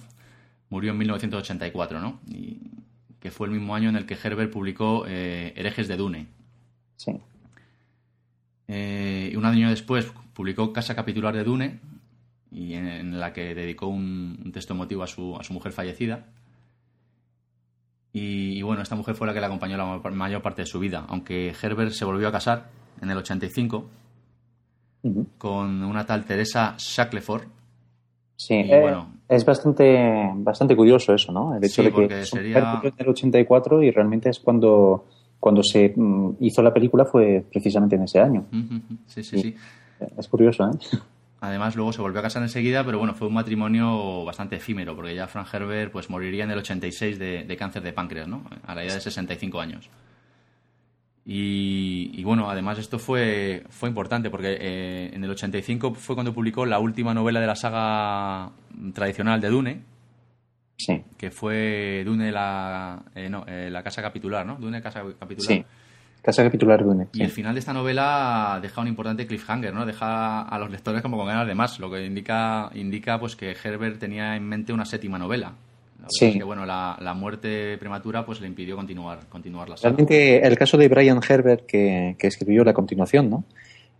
murió 0.71 0.93
en 0.93 0.97
1984, 0.97 1.99
¿no? 1.99 2.19
Y 2.27 2.61
que 3.19 3.29
fue 3.29 3.45
el 3.45 3.53
mismo 3.53 3.75
año 3.75 3.89
en 3.89 3.95
el 3.95 4.07
que 4.07 4.15
Herbert 4.15 4.51
publicó 4.51 5.05
eh, 5.07 5.53
Herejes 5.55 5.87
de 5.87 5.95
Dune. 5.95 6.25
Sí. 6.95 7.11
Eh, 8.67 9.29
y 9.33 9.35
un 9.35 9.45
año 9.45 9.69
después 9.69 10.11
publicó 10.33 10.73
Casa 10.73 10.95
Capitular 10.95 11.35
de 11.35 11.43
Dune, 11.43 11.79
y 12.51 12.73
en, 12.73 12.87
en 12.87 13.19
la 13.19 13.33
que 13.33 13.53
dedicó 13.53 13.85
un, 13.85 14.41
un 14.43 14.51
texto 14.51 14.73
emotivo 14.73 15.03
a 15.03 15.07
su, 15.07 15.37
a 15.39 15.43
su 15.43 15.53
mujer 15.53 15.73
fallecida. 15.73 16.25
Y, 18.17 18.57
y 18.57 18.61
bueno, 18.61 18.81
esta 18.81 18.95
mujer 18.95 19.13
fue 19.15 19.27
la 19.27 19.33
que 19.33 19.41
le 19.41 19.45
acompañó 19.47 19.75
la 19.75 19.85
ma- 19.85 20.09
mayor 20.11 20.41
parte 20.41 20.61
de 20.61 20.65
su 20.67 20.79
vida, 20.79 21.05
aunque 21.09 21.53
Herbert 21.61 21.91
se 21.91 22.05
volvió 22.05 22.29
a 22.29 22.31
casar 22.31 22.69
en 23.01 23.09
el 23.11 23.17
85 23.17 23.89
Ujú. 25.03 25.27
con 25.37 25.83
una 25.83 26.05
tal 26.05 26.23
Teresa 26.23 26.75
Shackleford. 26.77 27.43
Sí, 28.37 28.53
Y 28.55 28.71
eh, 28.71 28.79
bueno. 28.81 29.11
es 29.27 29.43
bastante, 29.45 30.29
bastante 30.35 30.75
curioso 30.75 31.13
eso, 31.13 31.31
¿no? 31.33 31.55
El 31.55 31.63
hecho 31.65 31.83
Sí, 31.83 31.89
de 31.91 32.07
que 32.07 32.25
sería- 32.25 32.79
en 32.83 32.93
el 32.97 33.09
84 33.09 33.83
y 33.83 33.91
realmente 33.91 34.29
es 34.29 34.39
cuando, 34.39 35.05
cuando 35.39 35.61
se 35.61 35.93
mm, 35.95 36.37
hizo 36.39 36.61
la 36.63 36.73
película 36.73 37.03
fue 37.05 37.45
precisamente 37.51 37.95
en 37.97 38.03
ese 38.03 38.19
año. 38.19 38.45
Ujú. 38.51 38.97
Sí, 39.07 39.23
sí, 39.23 39.41
sí. 39.41 39.55
Es 40.17 40.27
curioso, 40.29 40.65
¿eh? 40.69 40.97
Además, 41.41 41.75
luego 41.75 41.93
se 41.93 42.01
volvió 42.01 42.19
a 42.19 42.23
casar 42.23 42.41
enseguida, 42.41 42.83
pero 42.83 42.97
bueno, 42.97 43.13
fue 43.13 43.27
un 43.27 43.33
matrimonio 43.33 44.23
bastante 44.25 44.55
efímero, 44.55 44.95
porque 44.95 45.13
ya 45.13 45.27
Frank 45.27 45.53
Herbert 45.53 45.91
pues, 45.91 46.09
moriría 46.09 46.43
en 46.45 46.51
el 46.51 46.59
86 46.59 47.19
de, 47.19 47.43
de 47.43 47.57
cáncer 47.57 47.83
de 47.83 47.93
páncreas, 47.93 48.27
¿no? 48.27 48.43
A 48.65 48.73
la 48.73 48.83
edad 48.83 48.95
de 48.95 49.01
65 49.01 49.59
años. 49.59 49.89
Y, 51.25 52.11
y 52.13 52.23
bueno, 52.23 52.49
además 52.49 52.77
esto 52.77 52.99
fue, 52.99 53.63
fue 53.69 53.89
importante, 53.89 54.29
porque 54.29 54.57
eh, 54.59 55.09
en 55.13 55.23
el 55.23 55.29
85 55.31 55.95
fue 55.95 56.15
cuando 56.15 56.33
publicó 56.33 56.65
la 56.65 56.79
última 56.79 57.13
novela 57.13 57.39
de 57.39 57.47
la 57.47 57.55
saga 57.55 58.51
tradicional 58.93 59.41
de 59.41 59.49
Dune, 59.49 59.81
Sí, 60.77 61.01
que 61.17 61.31
fue 61.31 62.03
Dune 62.05 62.31
la, 62.31 63.01
eh, 63.15 63.29
no, 63.29 63.45
eh, 63.47 63.69
la 63.71 63.81
casa 63.81 64.01
capitular, 64.01 64.45
¿no? 64.45 64.57
Dune 64.57 64.81
casa 64.81 65.03
capitular. 65.17 65.57
sí. 65.57 65.65
Casa 66.25 66.41
capitular 66.43 66.83
Dune. 66.83 67.07
Y 67.13 67.17
sí. 67.17 67.23
el 67.23 67.29
final 67.29 67.53
de 67.53 67.59
esta 67.59 67.71
novela 67.71 68.57
deja 68.59 68.81
un 68.81 68.87
importante 68.87 69.27
cliffhanger, 69.27 69.71
¿no? 69.71 69.85
Deja 69.85 70.41
a 70.41 70.57
los 70.57 70.71
lectores 70.71 71.03
como 71.03 71.17
con 71.17 71.27
ganas 71.27 71.45
de 71.45 71.53
más, 71.53 71.79
lo 71.79 71.91
que 71.91 72.03
indica, 72.03 72.71
indica 72.73 73.19
pues 73.19 73.35
que 73.35 73.51
Herbert 73.51 73.99
tenía 73.99 74.35
en 74.35 74.43
mente 74.43 74.73
una 74.73 74.85
séptima 74.85 75.19
novela. 75.19 75.53
Sí. 76.07 76.25
es 76.25 76.37
que 76.37 76.43
bueno, 76.43 76.65
la, 76.65 76.97
la 76.99 77.13
muerte 77.13 77.77
prematura 77.77 78.25
pues 78.25 78.41
le 78.41 78.47
impidió 78.47 78.75
continuar, 78.75 79.19
continuar 79.29 79.69
la 79.69 79.77
saga. 79.77 79.89
Realmente 79.89 80.45
el 80.45 80.57
caso 80.57 80.77
de 80.77 80.87
Brian 80.87 81.19
Herbert 81.27 81.67
que, 81.67 82.15
que 82.17 82.25
escribió 82.25 82.63
la 82.63 82.73
continuación, 82.73 83.29
¿no? 83.29 83.43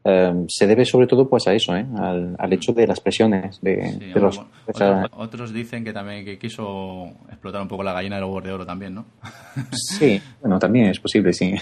Eh, 0.07 0.45
se 0.47 0.67
debe 0.67 0.85
sobre 0.85 1.07
todo 1.07 1.27
pues 1.27 1.47
a 1.47 1.53
eso, 1.53 1.75
¿eh? 1.75 1.83
al, 1.97 2.35
al 2.37 2.53
hecho 2.53 2.71
de 2.73 2.85
las 2.85 2.99
presiones 2.99 3.59
de, 3.59 3.91
Sí, 3.97 4.05
los, 4.13 4.39
otros, 4.67 5.09
otros 5.17 5.51
dicen 5.53 5.83
que 5.83 5.91
también 5.93 6.23
que 6.23 6.37
quiso 6.37 7.05
explotar 7.27 7.59
un 7.63 7.67
poco 7.67 7.81
la 7.81 7.91
gallina 7.93 8.17
de 8.17 8.21
los 8.21 8.29
huevos 8.29 8.43
de 8.43 8.51
oro 8.51 8.65
también, 8.67 8.93
¿no? 8.93 9.05
Sí, 9.71 10.21
bueno, 10.41 10.59
también 10.59 10.87
es 10.91 10.99
posible, 10.99 11.33
sí. 11.33 11.55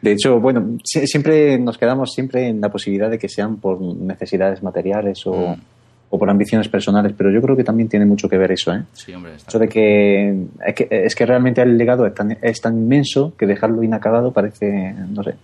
De 0.00 0.12
hecho, 0.12 0.40
bueno, 0.40 0.78
si- 0.82 1.06
siempre 1.06 1.58
nos 1.58 1.76
quedamos 1.78 2.10
siempre 2.12 2.48
en 2.48 2.60
la 2.60 2.70
posibilidad 2.70 3.10
de 3.10 3.18
que 3.18 3.28
sean 3.28 3.56
por 3.58 3.80
necesidades 3.80 4.62
materiales 4.62 5.26
o, 5.26 5.32
Mm. 5.54 5.60
o 6.10 6.18
por 6.18 6.28
ambiciones 6.30 6.68
personales, 6.68 7.12
pero 7.16 7.30
yo 7.30 7.40
creo 7.42 7.54
que 7.56 7.64
también 7.64 7.88
tiene 7.88 8.06
mucho 8.06 8.28
que 8.28 8.38
ver 8.38 8.52
eso, 8.52 8.72
¿eh? 8.72 8.82
Sí, 8.94 9.12
hombre, 9.12 9.34
está 9.36 9.50
Eso 9.50 9.58
de 9.58 9.68
que 9.68 10.46
es, 10.66 10.74
que 10.74 10.88
es 10.90 11.14
que 11.14 11.26
realmente 11.26 11.60
el 11.62 11.76
legado 11.76 12.06
es 12.06 12.14
tan, 12.14 12.36
es 12.40 12.60
tan 12.62 12.78
inmenso 12.78 13.34
que 13.36 13.46
dejarlo 13.46 13.82
inacabado 13.82 14.32
parece, 14.32 14.94
no 15.10 15.22
sé. 15.22 15.34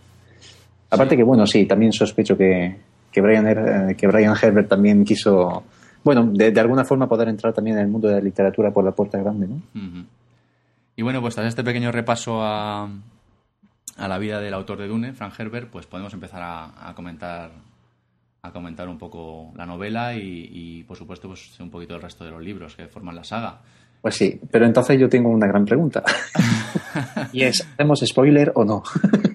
Aparte 0.90 1.16
que, 1.16 1.23
bueno, 1.23 1.47
sí, 1.47 1.66
también 1.66 1.92
sospecho 1.92 2.37
que, 2.37 2.76
que, 3.12 3.21
Brian, 3.21 3.47
eh, 3.47 3.95
que 3.97 4.07
Brian 4.07 4.35
Herbert 4.40 4.68
también 4.68 5.04
quiso, 5.04 5.64
bueno, 6.02 6.30
de, 6.33 6.50
de 6.50 6.61
alguna 6.61 6.85
forma 6.85 7.09
poder 7.09 7.28
entrar 7.28 7.52
también 7.52 7.76
en 7.76 7.85
el 7.85 7.88
mundo 7.90 8.09
de 8.09 8.14
la 8.14 8.21
literatura 8.21 8.71
por 8.71 8.85
la 8.85 8.92
puerta 8.92 9.18
grande, 9.18 9.47
¿no? 9.49 9.61
Y 10.97 11.02
bueno, 11.02 11.21
pues 11.21 11.35
tras 11.35 11.47
este 11.47 11.62
pequeño 11.62 11.92
repaso 11.92 12.42
a, 12.42 12.88
a 13.97 14.09
la 14.09 14.18
vida 14.18 14.40
del 14.40 14.54
autor 14.54 14.78
de 14.78 14.88
Dune, 14.88 15.12
Frank 15.12 15.38
Herbert, 15.38 15.71
pues 15.71 15.87
podemos 15.87 16.12
empezar 16.14 16.42
a, 16.42 16.88
a 16.88 16.95
comentar 16.95 17.50
a 18.40 18.52
comentar 18.52 18.88
un 18.88 18.99
poco 18.99 19.52
la 19.57 19.66
novela 19.66 20.14
y, 20.14 20.49
y, 20.52 20.85
por 20.85 20.97
supuesto 20.97 21.28
pues 21.28 21.59
un 21.61 21.71
poquito 21.71 21.97
el 21.97 22.02
resto 22.02 22.25
de 22.25 22.30
los 22.30 22.42
libros 22.42 22.76
que 22.76 22.87
forman 22.87 23.16
la 23.16 23.25
saga. 23.25 23.61
Pues 24.00 24.14
sí, 24.14 24.40
pero 24.50 24.67
entonces 24.67 24.99
yo 24.99 25.09
tengo 25.09 25.28
una 25.28 25.47
gran 25.47 25.64
pregunta. 25.64 26.02
y 27.33 27.43
es, 27.43 27.67
¿hacemos 27.75 28.00
spoiler 28.07 28.52
o 28.55 28.64
no? 28.64 28.83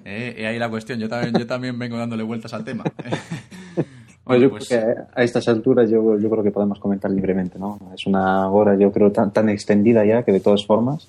Eh, 0.04 0.36
y 0.38 0.44
ahí 0.44 0.58
la 0.58 0.70
cuestión, 0.70 0.98
yo 0.98 1.08
también, 1.08 1.34
yo 1.34 1.46
también 1.46 1.78
vengo 1.78 1.96
dándole 1.96 2.22
vueltas 2.22 2.52
al 2.54 2.64
tema. 2.64 2.84
Bueno, 4.24 4.44
yo 4.44 4.50
pues, 4.50 4.68
creo 4.68 4.80
que 4.80 5.00
a 5.14 5.22
estas 5.22 5.46
alturas 5.48 5.90
yo, 5.90 6.18
yo 6.18 6.30
creo 6.30 6.42
que 6.42 6.50
podemos 6.50 6.78
comentar 6.78 7.10
libremente, 7.10 7.58
¿no? 7.58 7.78
Es 7.94 8.06
una 8.06 8.48
hora, 8.48 8.74
yo 8.74 8.90
creo, 8.90 9.12
tan, 9.12 9.30
tan 9.32 9.50
extendida 9.50 10.02
ya 10.04 10.22
que 10.22 10.32
de 10.32 10.40
todas 10.40 10.64
formas. 10.64 11.06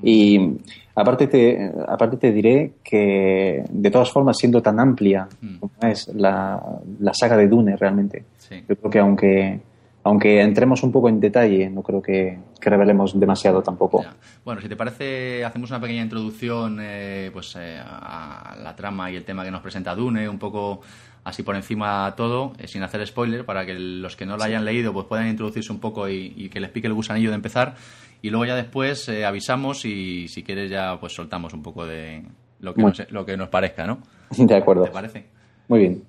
Y 0.00 0.58
aparte 0.94 1.26
te, 1.26 1.72
aparte 1.88 2.16
te 2.16 2.32
diré 2.32 2.74
que, 2.84 3.64
de 3.68 3.90
todas 3.90 4.12
formas, 4.12 4.36
siendo 4.38 4.62
tan 4.62 4.78
amplia 4.78 5.28
como 5.58 5.72
es 5.82 6.06
la, 6.14 6.62
la 7.00 7.14
saga 7.14 7.36
de 7.36 7.48
Dune 7.48 7.76
realmente, 7.76 8.24
sí. 8.38 8.62
yo 8.68 8.76
creo 8.76 8.90
que 8.90 8.98
aunque, 8.98 9.60
aunque 10.04 10.40
entremos 10.40 10.82
un 10.82 10.90
poco 10.92 11.08
en 11.08 11.20
detalle, 11.20 11.70
no 11.70 11.82
creo 11.82 12.02
que, 12.02 12.38
que 12.60 12.70
revelemos 12.70 13.18
demasiado 13.18 13.62
tampoco. 13.62 14.02
Ya. 14.02 14.14
Bueno, 14.44 14.60
si 14.60 14.68
te 14.68 14.76
parece, 14.76 15.44
hacemos 15.44 15.70
una 15.70 15.80
pequeña 15.80 16.02
introducción 16.02 16.78
eh, 16.80 17.30
pues, 17.32 17.54
eh, 17.56 17.78
a 17.80 18.56
la 18.62 18.74
trama 18.74 19.10
y 19.10 19.16
el 19.16 19.24
tema 19.24 19.44
que 19.44 19.50
nos 19.50 19.60
presenta 19.62 19.94
Dune, 19.94 20.28
un 20.28 20.38
poco 20.38 20.80
así 21.24 21.44
por 21.44 21.54
encima 21.54 22.12
todo, 22.16 22.52
eh, 22.58 22.66
sin 22.66 22.82
hacer 22.82 23.06
spoiler, 23.06 23.44
para 23.44 23.64
que 23.64 23.74
los 23.74 24.16
que 24.16 24.26
no 24.26 24.36
lo 24.36 24.42
hayan 24.42 24.64
leído 24.64 24.92
pues 24.92 25.06
puedan 25.06 25.28
introducirse 25.28 25.70
un 25.72 25.78
poco 25.78 26.08
y, 26.08 26.32
y 26.36 26.48
que 26.48 26.58
les 26.58 26.70
pique 26.70 26.88
el 26.88 26.94
gusanillo 26.94 27.28
de 27.30 27.36
empezar. 27.36 27.76
Y 28.22 28.30
luego 28.30 28.44
ya 28.44 28.56
después 28.56 29.08
eh, 29.08 29.24
avisamos 29.24 29.84
y 29.84 30.26
si 30.28 30.42
quieres 30.42 30.70
ya 30.70 30.98
pues 30.98 31.12
soltamos 31.14 31.54
un 31.54 31.62
poco 31.62 31.86
de 31.86 32.22
lo 32.60 32.74
que, 32.74 32.82
Muy- 32.82 32.90
nos, 32.90 33.10
lo 33.12 33.24
que 33.24 33.36
nos 33.36 33.48
parezca, 33.50 33.86
¿no? 33.86 33.98
De 34.36 34.56
acuerdo. 34.56 34.84
¿Te 34.84 34.90
parece? 34.90 35.26
Muy 35.68 35.78
bien. 35.80 36.02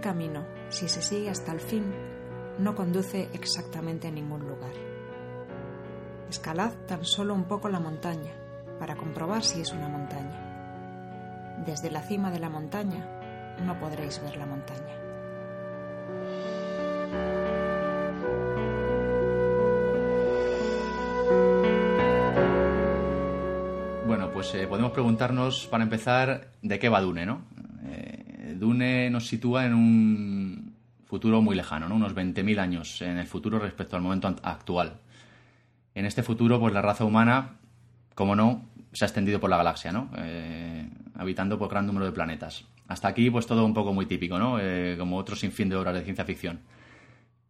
Camino, 0.00 0.46
si 0.68 0.88
se 0.88 1.02
sigue 1.02 1.30
hasta 1.30 1.52
el 1.52 1.60
fin, 1.60 1.84
no 2.58 2.74
conduce 2.74 3.28
exactamente 3.32 4.08
a 4.08 4.10
ningún 4.10 4.46
lugar. 4.46 4.72
Escalad 6.28 6.72
tan 6.86 7.04
solo 7.04 7.34
un 7.34 7.44
poco 7.44 7.68
la 7.68 7.80
montaña 7.80 8.32
para 8.78 8.96
comprobar 8.96 9.42
si 9.44 9.60
es 9.60 9.72
una 9.72 9.88
montaña. 9.88 11.62
Desde 11.64 11.90
la 11.90 12.02
cima 12.02 12.30
de 12.30 12.38
la 12.38 12.48
montaña 12.48 13.56
no 13.64 13.78
podréis 13.78 14.22
ver 14.22 14.36
la 14.36 14.46
montaña. 14.46 14.96
Bueno, 24.06 24.30
pues 24.32 24.54
eh, 24.54 24.66
podemos 24.66 24.92
preguntarnos, 24.92 25.66
para 25.66 25.84
empezar, 25.84 26.52
de 26.62 26.78
qué 26.78 26.88
va 26.88 27.00
Dune, 27.00 27.26
¿no? 27.26 27.44
Dune 28.60 29.10
nos 29.10 29.26
sitúa 29.26 29.66
en 29.66 29.74
un 29.74 30.74
futuro 31.06 31.42
muy 31.42 31.56
lejano, 31.56 31.88
¿no? 31.88 31.96
Unos 31.96 32.14
20.000 32.14 32.58
años 32.60 33.02
en 33.02 33.18
el 33.18 33.26
futuro 33.26 33.58
respecto 33.58 33.96
al 33.96 34.02
momento 34.02 34.28
actual. 34.42 35.00
En 35.94 36.04
este 36.04 36.22
futuro, 36.22 36.60
pues 36.60 36.72
la 36.72 36.82
raza 36.82 37.04
humana, 37.04 37.56
como 38.14 38.36
no, 38.36 38.64
se 38.92 39.04
ha 39.04 39.08
extendido 39.08 39.40
por 39.40 39.50
la 39.50 39.56
galaxia, 39.56 39.92
¿no? 39.92 40.10
Eh, 40.18 40.88
habitando 41.14 41.58
por 41.58 41.70
gran 41.70 41.86
número 41.86 42.06
de 42.06 42.12
planetas. 42.12 42.64
Hasta 42.86 43.08
aquí, 43.08 43.30
pues 43.30 43.46
todo 43.46 43.64
un 43.64 43.74
poco 43.74 43.92
muy 43.92 44.06
típico, 44.06 44.38
¿no? 44.38 44.58
Eh, 44.60 44.94
como 44.98 45.16
otro 45.16 45.34
sinfín 45.34 45.68
de 45.68 45.76
obras 45.76 45.94
de 45.94 46.02
ciencia 46.02 46.24
ficción. 46.24 46.60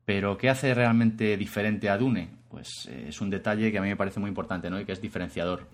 Pero, 0.05 0.39
¿qué 0.39 0.49
hace 0.49 0.73
realmente 0.75 1.37
diferente 1.37 1.91
a 1.91 1.99
Dune? 1.99 2.29
Pues 2.49 2.89
eh, 2.91 3.07
es 3.09 3.21
un 3.21 3.31
detalle 3.31 3.71
que 3.71 3.79
a 3.79 3.83
mí 3.83 3.89
me 3.89 3.97
parece 3.97 4.21
muy 4.21 4.29
importante, 4.29 4.71
¿no? 4.71 4.81
Y 4.81 4.85
que 4.85 4.93
es 4.93 5.01
diferenciador 5.03 5.67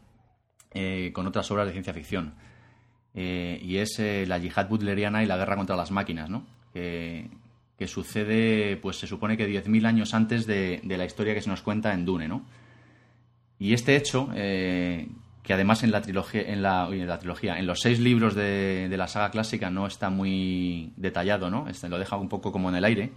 con 1.14 1.26
otras 1.26 1.50
obras 1.50 1.66
de 1.66 1.72
ciencia 1.72 1.94
ficción. 1.94 2.34
Eh, 3.18 3.58
y 3.62 3.78
es 3.78 3.98
eh, 3.98 4.26
la 4.28 4.36
yihad 4.36 4.68
butleriana 4.68 5.22
y 5.22 5.26
la 5.26 5.38
guerra 5.38 5.56
contra 5.56 5.74
las 5.74 5.90
máquinas, 5.90 6.28
¿no? 6.28 6.44
Que, 6.74 7.30
que 7.78 7.88
sucede, 7.88 8.76
pues 8.76 8.98
se 8.98 9.06
supone 9.06 9.38
que 9.38 9.48
10.000 9.48 9.86
años 9.86 10.12
antes 10.12 10.46
de, 10.46 10.80
de 10.84 10.98
la 10.98 11.06
historia 11.06 11.34
que 11.34 11.40
se 11.40 11.48
nos 11.48 11.62
cuenta 11.62 11.94
en 11.94 12.04
Dune, 12.04 12.28
¿no? 12.28 12.44
Y 13.58 13.72
este 13.72 13.96
hecho, 13.96 14.28
eh, 14.34 15.08
que 15.42 15.54
además 15.54 15.82
en 15.82 15.92
la 15.92 16.02
trilogía, 16.02 16.42
en 16.42 16.60
la, 16.60 16.88
en 16.90 17.06
la 17.06 17.18
trilogía, 17.18 17.58
en 17.58 17.66
los 17.66 17.80
seis 17.80 18.00
libros 18.00 18.34
de, 18.34 18.88
de 18.90 18.96
la 18.98 19.08
saga 19.08 19.30
clásica 19.30 19.70
no 19.70 19.86
está 19.86 20.10
muy 20.10 20.92
detallado, 20.96 21.50
¿no? 21.50 21.68
Este 21.68 21.88
lo 21.88 21.98
deja 21.98 22.16
un 22.16 22.28
poco 22.28 22.52
como 22.52 22.68
en 22.68 22.76
el 22.76 22.84
aire. 22.84 23.12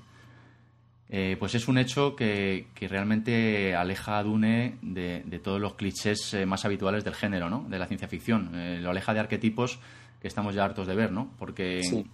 Eh, 1.11 1.37
pues 1.39 1.55
es 1.55 1.67
un 1.67 1.79
hecho 1.79 2.15
que, 2.15 2.67
que 2.75 2.87
realmente 2.87 3.75
aleja 3.75 4.19
a 4.19 4.23
Dune 4.23 4.75
de, 4.83 5.23
de 5.25 5.39
todos 5.39 5.59
los 5.59 5.73
clichés 5.73 6.33
eh, 6.35 6.45
más 6.45 6.65
habituales 6.65 7.03
del 7.03 7.15
género, 7.15 7.49
¿no? 7.49 7.65
De 7.67 7.79
la 7.79 7.87
ciencia 7.87 8.07
ficción. 8.07 8.51
Eh, 8.53 8.79
lo 8.79 8.91
aleja 8.91 9.13
de 9.13 9.19
arquetipos 9.21 9.79
que 10.21 10.27
estamos 10.27 10.53
ya 10.53 10.65
hartos 10.65 10.85
de 10.85 10.95
ver, 10.95 11.11
¿no? 11.11 11.31
Porque, 11.39 11.81
Sí. 11.81 12.05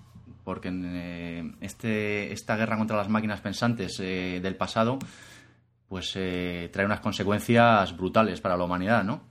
porque 0.46 0.70
eh, 0.74 1.52
este, 1.60 2.32
esta 2.32 2.56
guerra 2.56 2.78
contra 2.78 2.96
las 2.96 3.10
máquinas 3.10 3.42
pensantes 3.42 3.98
del 3.98 4.56
pasado 4.56 4.98
pues 5.90 6.14
eh, 6.16 6.70
trae 6.74 6.86
unas 6.86 7.00
consecuencias 7.00 7.96
brutales 7.96 8.42
para 8.42 8.58
la 8.58 8.64
humanidad, 8.64 9.04
¿no? 9.04 9.22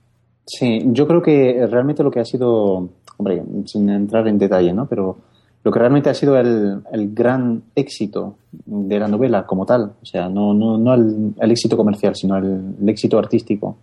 Sí, 0.45 0.79
yo 0.85 1.05
creo 1.07 1.21
que 1.21 1.65
realmente 1.69 2.03
lo 2.03 2.11
que 2.11 2.19
ha 2.19 2.25
sido, 2.25 2.89
hombre, 3.17 3.43
sin 3.65 3.89
entrar 3.89 4.27
en 4.27 4.37
detalle, 4.37 4.71
¿no? 4.73 4.85
Pero 4.87 5.17
lo 5.65 5.71
que 5.71 5.79
realmente 5.79 6.11
ha 6.11 6.13
sido 6.13 6.37
el, 6.37 6.83
el 6.91 7.13
gran 7.13 7.63
éxito 7.73 8.35
de 8.51 8.99
la 8.99 9.07
novela 9.07 9.47
como 9.47 9.65
tal, 9.65 9.93
o 9.99 10.05
sea, 10.05 10.29
no, 10.29 10.53
no, 10.53 10.77
no 10.77 10.93
el, 10.93 11.51
éxito 11.51 11.75
comercial, 11.75 12.15
sino 12.15 12.37
el, 12.37 12.75
el 12.79 12.87
éxito 12.87 13.17
artístico, 13.17 13.75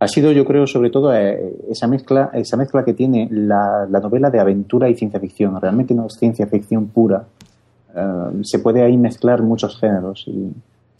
ha 0.00 0.08
sido, 0.08 0.32
yo 0.32 0.44
creo, 0.44 0.66
sobre 0.66 0.90
todo 0.90 1.14
eh, 1.14 1.54
esa 1.70 1.86
mezcla, 1.86 2.30
esa 2.34 2.56
mezcla 2.56 2.84
que 2.84 2.94
tiene 2.94 3.28
la, 3.30 3.86
la 3.88 4.00
novela 4.00 4.28
de 4.28 4.40
aventura 4.40 4.90
y 4.90 4.96
ciencia 4.96 5.20
ficción. 5.20 5.58
Realmente 5.60 5.94
no 5.94 6.06
es 6.06 6.14
ciencia 6.14 6.48
ficción 6.48 6.88
pura. 6.88 7.24
Eh, 7.94 8.40
se 8.42 8.58
puede 8.58 8.82
ahí 8.82 8.96
mezclar 8.98 9.40
muchos 9.40 9.78
géneros 9.78 10.24
y, 10.26 10.52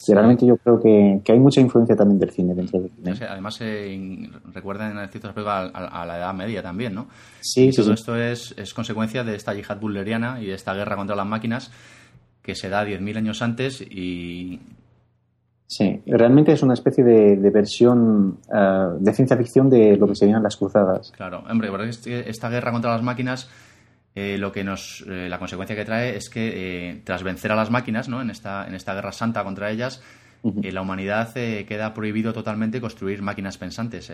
realmente 0.09 0.47
yo 0.47 0.57
creo 0.57 0.81
que, 0.81 1.21
que, 1.25 1.33
hay 1.33 1.39
mucha 1.39 1.61
influencia 1.61 1.97
también 1.97 2.19
del 2.19 2.31
cine 2.31 2.55
dentro 2.55 2.81
del 2.81 2.91
cine. 2.91 3.27
además, 3.29 3.59
eh, 3.61 4.29
recuerdan 4.53 4.99
en 4.99 5.09
cierto 5.09 5.29
aspecto 5.29 5.51
a, 5.51 5.61
a, 5.61 6.07
la 6.07 6.19
Edad 6.19 6.35
Media 6.35 6.63
también, 6.63 6.95
¿no? 6.95 7.07
Sí, 7.41 7.67
y 7.67 7.73
sí, 7.73 7.83
todo 7.83 7.95
esto 7.95 8.17
es, 8.17 8.55
es, 8.57 8.75
consecuencia 8.75 9.25
de 9.25 9.37
esta 9.37 9.55
yihad 9.55 9.81
bulleriana 9.81 10.41
y 10.41 10.47
de 10.47 10.55
esta 10.55 10.75
guerra 10.75 10.97
contra 10.97 11.17
las 11.17 11.27
máquinas 11.27 11.71
que 12.43 12.55
se 12.55 12.69
da 12.69 12.85
10.000 12.85 13.17
años 13.17 13.43
antes 13.43 13.81
y... 13.81 14.61
Sí, 15.67 16.03
realmente 16.07 16.53
es 16.53 16.63
una 16.63 16.75
especie 16.75 17.03
de, 17.03 17.37
de 17.37 17.51
versión 17.51 18.39
uh, 18.49 18.99
de 19.01 19.13
ciencia 19.15 19.37
ficción 19.37 19.71
de 19.71 19.97
lo 19.97 20.07
que 20.07 20.15
serían 20.15 20.43
las 20.43 20.57
cruzadas. 20.57 21.11
Claro, 21.17 21.43
hombre, 21.51 21.71
porque 21.71 21.89
esta 22.29 22.51
guerra 22.51 22.71
contra 22.71 22.93
las 22.93 23.03
máquinas 23.03 23.49
eh, 24.17 24.39
lo 24.39 24.53
que 24.53 24.63
nos 24.63 25.05
eh, 25.09 25.29
la 25.29 25.41
consecuencia 25.41 25.75
que 25.75 25.85
trae 25.85 26.17
es 26.17 26.31
que 26.31 26.91
eh, 26.91 27.01
tras 27.03 27.25
vencer 27.25 27.51
a 27.51 27.57
las 27.57 27.71
máquinas 27.71 28.09
¿no? 28.09 28.23
en 28.23 28.31
esta 28.31 28.65
en 28.65 28.75
esta 28.75 28.95
guerra 28.95 29.11
santa 29.11 29.43
contra 29.43 29.73
ellas 29.73 30.03
uh 30.43 30.53
-huh. 30.53 30.73
la 30.73 30.83
humanidad 30.83 31.33
queda 31.35 31.93
prohibido 31.95 32.33
totalmente 32.33 32.81
construir 32.81 33.23
máquinas 33.23 33.59
pensantes 33.59 34.13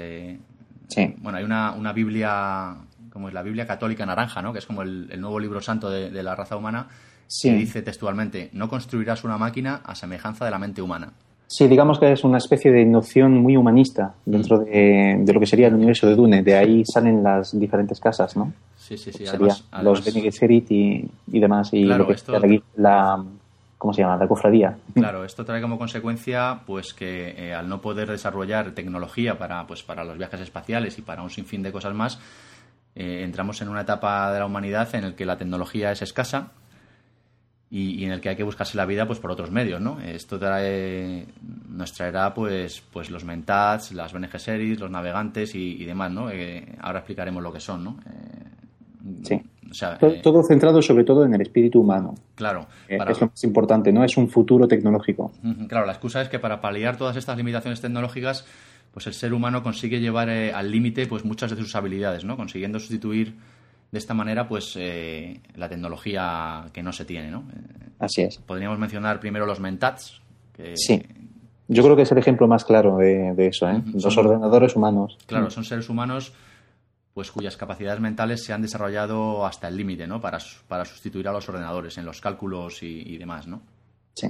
sí. 0.89 1.15
bueno 1.19 1.37
hay 1.37 1.45
una, 1.45 1.73
una 1.73 1.93
biblia 1.93 2.77
como 3.13 3.29
es 3.29 3.35
la 3.35 3.43
biblia 3.43 3.67
católica 3.67 4.07
naranja 4.07 4.41
no 4.41 4.55
que 4.55 4.61
es 4.61 4.67
como 4.67 4.81
el, 4.81 5.09
el 5.11 5.21
nuevo 5.21 5.39
libro 5.39 5.61
santo 5.61 5.91
de, 5.91 6.11
de 6.11 6.23
la 6.23 6.35
raza 6.35 6.57
humana 6.57 6.89
sí. 7.27 7.51
que 7.51 7.57
dice 7.57 7.83
textualmente 7.83 8.49
no 8.55 8.71
construirás 8.71 9.23
una 9.25 9.37
máquina 9.37 9.83
a 9.85 9.95
semejanza 9.95 10.47
de 10.47 10.51
la 10.51 10.59
mente 10.59 10.81
humana 10.81 11.13
Sí, 11.53 11.67
digamos 11.67 11.99
que 11.99 12.13
es 12.13 12.23
una 12.23 12.39
especie 12.39 12.71
de 12.71 12.85
noción 12.85 13.43
muy 13.43 13.57
humanista 13.57 14.15
dentro 14.25 14.61
de, 14.61 15.17
de, 15.19 15.33
lo 15.33 15.41
que 15.41 15.47
sería 15.47 15.67
el 15.67 15.75
universo 15.75 16.07
de 16.07 16.15
Dune. 16.15 16.45
De 16.45 16.55
ahí 16.57 16.85
salen 16.85 17.25
las 17.25 17.59
diferentes 17.59 17.99
casas, 17.99 18.37
¿no? 18.37 18.53
Sí, 18.91 18.99
sí, 18.99 19.13
sí. 19.13 19.25
Además, 19.29 19.65
los 19.83 20.05
Bene 20.05 20.21
Gesserit 20.21 20.69
y, 20.73 21.09
y, 21.29 21.39
demás. 21.39 21.71
Y 21.73 21.85
claro, 21.85 22.03
lo 22.03 22.09
que 22.09 22.15
esto... 22.15 22.37
aquí, 22.37 22.61
la, 22.75 23.25
¿cómo 23.79 23.95
se 23.95 24.03
llama? 24.03 24.17
La 24.17 24.27
cofradía. 24.27 24.77
Claro, 24.95 25.25
esto 25.25 25.45
trae 25.45 25.63
como 25.63 25.79
consecuencia 25.79 26.63
pues 26.67 26.93
que 26.93 27.31
eh, 27.39 27.55
al 27.55 27.69
no 27.69 27.81
poder 27.81 28.11
desarrollar 28.11 28.73
tecnología 28.73 29.39
para, 29.39 29.65
pues, 29.69 29.85
para 29.85 30.03
los 30.03 30.19
viajes 30.19 30.41
espaciales 30.41 30.99
y 30.99 31.03
para 31.03 31.23
un 31.23 31.31
sinfín 31.31 31.63
de 31.63 31.71
cosas 31.71 31.95
más, 31.95 32.19
eh, 32.97 33.23
entramos 33.23 33.63
en 33.63 33.69
una 33.69 33.83
etapa 33.83 34.33
de 34.33 34.41
la 34.41 34.47
humanidad 34.47 34.93
en 34.97 35.03
la 35.03 35.15
que 35.15 35.25
la 35.25 35.37
tecnología 35.37 35.93
es 35.93 36.03
escasa 36.03 36.51
y, 37.71 37.93
y, 37.93 38.05
en 38.07 38.11
el 38.11 38.21
que 38.21 38.31
hay 38.31 38.37
que 38.37 38.43
buscarse 38.43 38.77
la 38.77 38.87
vida 38.87 39.07
pues 39.07 39.21
por 39.21 39.31
otros 39.31 39.53
medios, 39.53 39.81
¿no? 39.81 40.01
Esto 40.01 40.37
trae, 40.37 41.29
nos 41.69 41.93
traerá 41.93 42.35
pues, 42.35 42.83
pues 42.93 43.09
los 43.09 43.23
mentats, 43.23 43.93
las 43.93 44.13
Gesserit, 44.13 44.81
los 44.81 44.91
navegantes 44.91 45.55
y, 45.55 45.81
y 45.81 45.85
demás, 45.85 46.11
¿no? 46.11 46.29
Eh, 46.29 46.75
ahora 46.81 46.99
explicaremos 46.99 47.41
lo 47.41 47.53
que 47.53 47.61
son, 47.61 47.85
¿no? 47.85 47.97
Eh, 49.05 49.23
sí. 49.23 49.43
O 49.71 49.75
sea, 49.75 49.99
todo, 49.99 50.11
eh, 50.11 50.21
todo, 50.23 50.43
centrado 50.43 50.83
sobre 50.83 51.05
todo 51.05 51.25
en 51.25 51.33
el 51.35 51.41
espíritu 51.43 51.81
humano. 51.81 52.15
Claro. 52.35 52.67
Para... 52.99 53.13
Es 53.13 53.21
lo 53.21 53.29
más 53.29 53.45
importante, 53.45 53.93
¿no? 53.93 54.03
Es 54.03 54.17
un 54.17 54.29
futuro 54.29 54.67
tecnológico. 54.67 55.31
Claro, 55.69 55.87
la 55.87 55.93
excusa 55.93 56.21
es 56.23 56.29
que 56.29 56.39
para 56.39 56.61
paliar 56.61 56.97
todas 56.97 57.17
estas 57.17 57.37
limitaciones 57.37 57.81
tecnológicas, 57.81 58.45
pues 58.93 59.07
el 59.07 59.15
ser 59.15 59.33
humano 59.33 59.63
consigue 59.63 60.01
llevar 60.01 60.29
eh, 60.29 60.53
al 60.53 60.71
límite 60.71 61.07
pues 61.07 61.25
muchas 61.25 61.51
de 61.51 61.57
sus 61.57 61.75
habilidades, 61.77 62.25
¿no? 62.25 62.37
Consiguiendo 62.37 62.81
sustituir 62.81 63.35
de 63.93 63.99
esta 63.99 64.15
manera 64.15 64.49
pues 64.49 64.75
eh, 64.77 65.41
la 65.55 65.69
tecnología 65.69 66.65
que 66.73 66.83
no 66.83 66.93
se 66.93 67.05
tiene, 67.05 67.31
¿no? 67.31 67.45
Así 68.01 68.23
es. 68.23 68.39
Podríamos 68.39 68.79
mencionar 68.79 69.21
primero 69.21 69.47
los 69.47 69.61
mentats. 69.61 70.21
Que, 70.53 70.77
sí. 70.77 71.01
Yo 71.69 71.85
creo 71.85 71.95
que 71.95 72.03
es 72.03 72.11
el 72.11 72.19
ejemplo 72.19 72.49
más 72.49 72.65
claro 72.65 72.97
de, 72.97 73.35
de 73.35 73.47
eso, 73.47 73.69
¿eh? 73.69 73.81
Los 73.93 74.13
son, 74.13 74.27
ordenadores 74.27 74.75
humanos. 74.75 75.17
Claro, 75.27 75.51
son 75.51 75.65
seres 75.65 75.89
humanos 75.89 76.33
pues 77.15 77.31
cuyas 77.31 77.57
capacidades 77.57 78.01
mentales 78.01 78.45
se 78.45 78.53
han 78.53 78.63
desarrollado 78.63 79.45
hasta 79.47 79.69
el 79.69 79.77
límite, 79.77 80.07
¿no? 80.07 80.21
Para, 80.21 80.39
para, 80.69 80.85
sustituir 80.85 81.29
a 81.29 81.33
los 81.33 81.49
ordenadores 81.49 81.99
en 81.99 82.05
los 82.05 82.21
cálculos 82.21 82.83
y, 82.83 83.03
y 83.03 83.19
demás, 83.19 83.47
¿no? 83.47 83.63
Sí. 84.15 84.29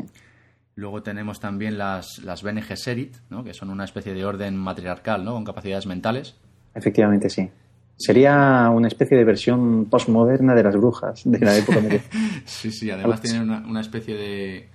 Luego 0.81 1.03
tenemos 1.03 1.41
también 1.41 1.77
las, 1.77 2.19
las 2.25 2.43
Gesserit, 2.43 3.15
¿no? 3.29 3.45
que 3.45 3.53
son 3.53 3.69
una 3.71 3.85
especie 3.85 4.15
de 4.15 4.25
orden 4.25 4.57
matriarcal, 4.57 5.25
¿no? 5.25 5.35
Con 5.35 5.45
capacidades 5.45 5.87
mentales. 5.87 6.37
Efectivamente, 6.75 7.28
sí. 7.28 7.50
Sería 7.99 8.71
una 8.71 8.89
especie 8.89 9.19
de 9.19 9.25
versión 9.25 9.87
postmoderna 9.91 10.54
de 10.54 10.63
las 10.63 10.75
brujas 10.75 11.21
de 11.25 11.39
la 11.39 11.54
época 11.54 11.81
medieval. 11.81 12.07
sí, 12.47 12.71
sí, 12.73 12.91
además 12.91 13.21
tienen 13.21 13.43
una, 13.43 13.59
una 13.59 13.81
especie 13.83 14.17
de, 14.17 14.69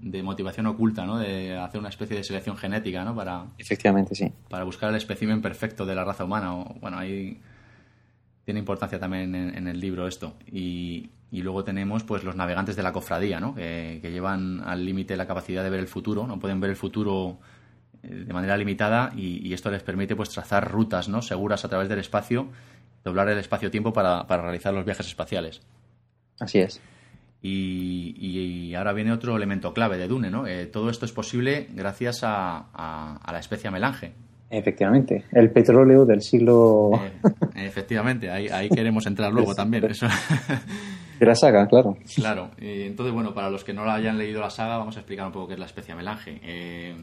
de, 0.00 0.22
motivación 0.22 0.66
oculta, 0.66 1.06
¿no? 1.06 1.18
De 1.18 1.56
hacer 1.56 1.80
una 1.80 1.88
especie 1.88 2.16
de 2.16 2.24
selección 2.24 2.56
genética, 2.56 3.04
¿no? 3.04 3.14
Para, 3.14 3.46
Efectivamente, 3.58 4.14
sí. 4.14 4.32
Para 4.48 4.64
buscar 4.64 4.90
el 4.90 4.96
espécimen 4.96 5.42
perfecto 5.42 5.86
de 5.86 5.94
la 5.94 6.04
raza 6.04 6.24
humana. 6.24 6.54
O, 6.54 6.74
bueno, 6.80 6.98
ahí 6.98 7.40
tiene 8.44 8.60
importancia 8.60 8.98
también 8.98 9.34
en, 9.34 9.56
en 9.56 9.68
el 9.68 9.80
libro 9.80 10.06
esto. 10.06 10.34
Y, 10.50 11.10
y, 11.30 11.42
luego 11.42 11.64
tenemos 11.64 12.02
pues 12.04 12.24
los 12.24 12.36
navegantes 12.36 12.76
de 12.76 12.82
la 12.82 12.92
cofradía, 12.92 13.40
¿no? 13.40 13.54
Que, 13.54 14.00
que 14.02 14.10
llevan 14.10 14.62
al 14.64 14.84
límite 14.84 15.16
la 15.16 15.26
capacidad 15.26 15.62
de 15.62 15.70
ver 15.70 15.80
el 15.80 15.88
futuro, 15.88 16.26
no 16.26 16.38
pueden 16.38 16.60
ver 16.60 16.70
el 16.70 16.76
futuro 16.76 17.38
eh, 18.02 18.24
de 18.26 18.32
manera 18.32 18.56
limitada 18.56 19.12
y, 19.14 19.46
y, 19.46 19.52
esto 19.52 19.70
les 19.70 19.82
permite 19.82 20.16
pues 20.16 20.30
trazar 20.30 20.70
rutas 20.70 21.08
¿no? 21.10 21.20
seguras 21.20 21.66
a 21.66 21.68
través 21.68 21.88
del 21.88 21.98
espacio, 21.98 22.48
doblar 23.04 23.28
el 23.28 23.38
espacio-tiempo 23.38 23.92
para, 23.92 24.26
para, 24.26 24.42
realizar 24.42 24.72
los 24.72 24.86
viajes 24.86 25.06
espaciales. 25.06 25.60
Así 26.38 26.60
es. 26.60 26.80
Y, 27.42 28.14
y, 28.18 28.74
ahora 28.74 28.92
viene 28.92 29.12
otro 29.12 29.34
elemento 29.34 29.72
clave 29.72 29.96
de 29.96 30.08
Dune, 30.08 30.30
¿no? 30.30 30.46
Eh, 30.46 30.66
todo 30.66 30.90
esto 30.90 31.06
es 31.06 31.12
posible 31.12 31.68
gracias 31.74 32.22
a, 32.22 32.66
a, 32.74 33.16
a, 33.16 33.32
la 33.32 33.38
especie 33.38 33.70
melange. 33.70 34.12
Efectivamente, 34.50 35.24
el 35.32 35.50
petróleo 35.50 36.04
del 36.04 36.20
siglo... 36.20 36.90
Eh, 37.54 37.66
efectivamente, 37.66 38.30
ahí, 38.30 38.48
ahí, 38.48 38.68
queremos 38.68 39.06
entrar 39.06 39.32
luego 39.32 39.54
también. 39.56 39.84
Eso. 39.84 40.06
De 41.20 41.26
la 41.26 41.34
saga, 41.34 41.66
claro. 41.68 41.96
Claro, 42.14 42.50
entonces, 42.58 43.12
bueno, 43.12 43.34
para 43.34 43.50
los 43.50 43.62
que 43.62 43.74
no 43.74 43.82
hayan 43.90 44.16
leído 44.16 44.40
la 44.40 44.48
saga, 44.48 44.78
vamos 44.78 44.96
a 44.96 45.00
explicar 45.00 45.26
un 45.26 45.32
poco 45.32 45.48
qué 45.48 45.52
es 45.52 45.60
la 45.60 45.66
especie 45.66 45.94
melange. 45.94 46.40
Eh, 46.42 46.94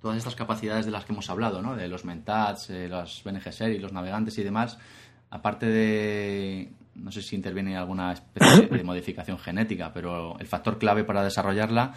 todas 0.00 0.16
estas 0.16 0.34
capacidades 0.34 0.86
de 0.86 0.92
las 0.92 1.04
que 1.04 1.12
hemos 1.12 1.28
hablado, 1.28 1.60
¿no? 1.60 1.76
de 1.76 1.86
los 1.88 2.04
mentats, 2.04 2.70
eh, 2.70 2.88
los 2.88 3.22
Bene 3.24 3.40
Gesserit, 3.40 3.80
los 3.80 3.92
navegantes 3.92 4.38
y 4.38 4.42
demás, 4.42 4.78
aparte 5.30 5.66
de, 5.66 6.70
no 6.96 7.10
sé 7.12 7.22
si 7.22 7.36
interviene 7.36 7.76
alguna 7.76 8.12
especie 8.12 8.66
de, 8.66 8.82
modificación 8.84 9.38
genética, 9.38 9.92
pero 9.92 10.38
el 10.38 10.46
factor 10.46 10.78
clave 10.78 11.04
para 11.04 11.22
desarrollarla 11.22 11.94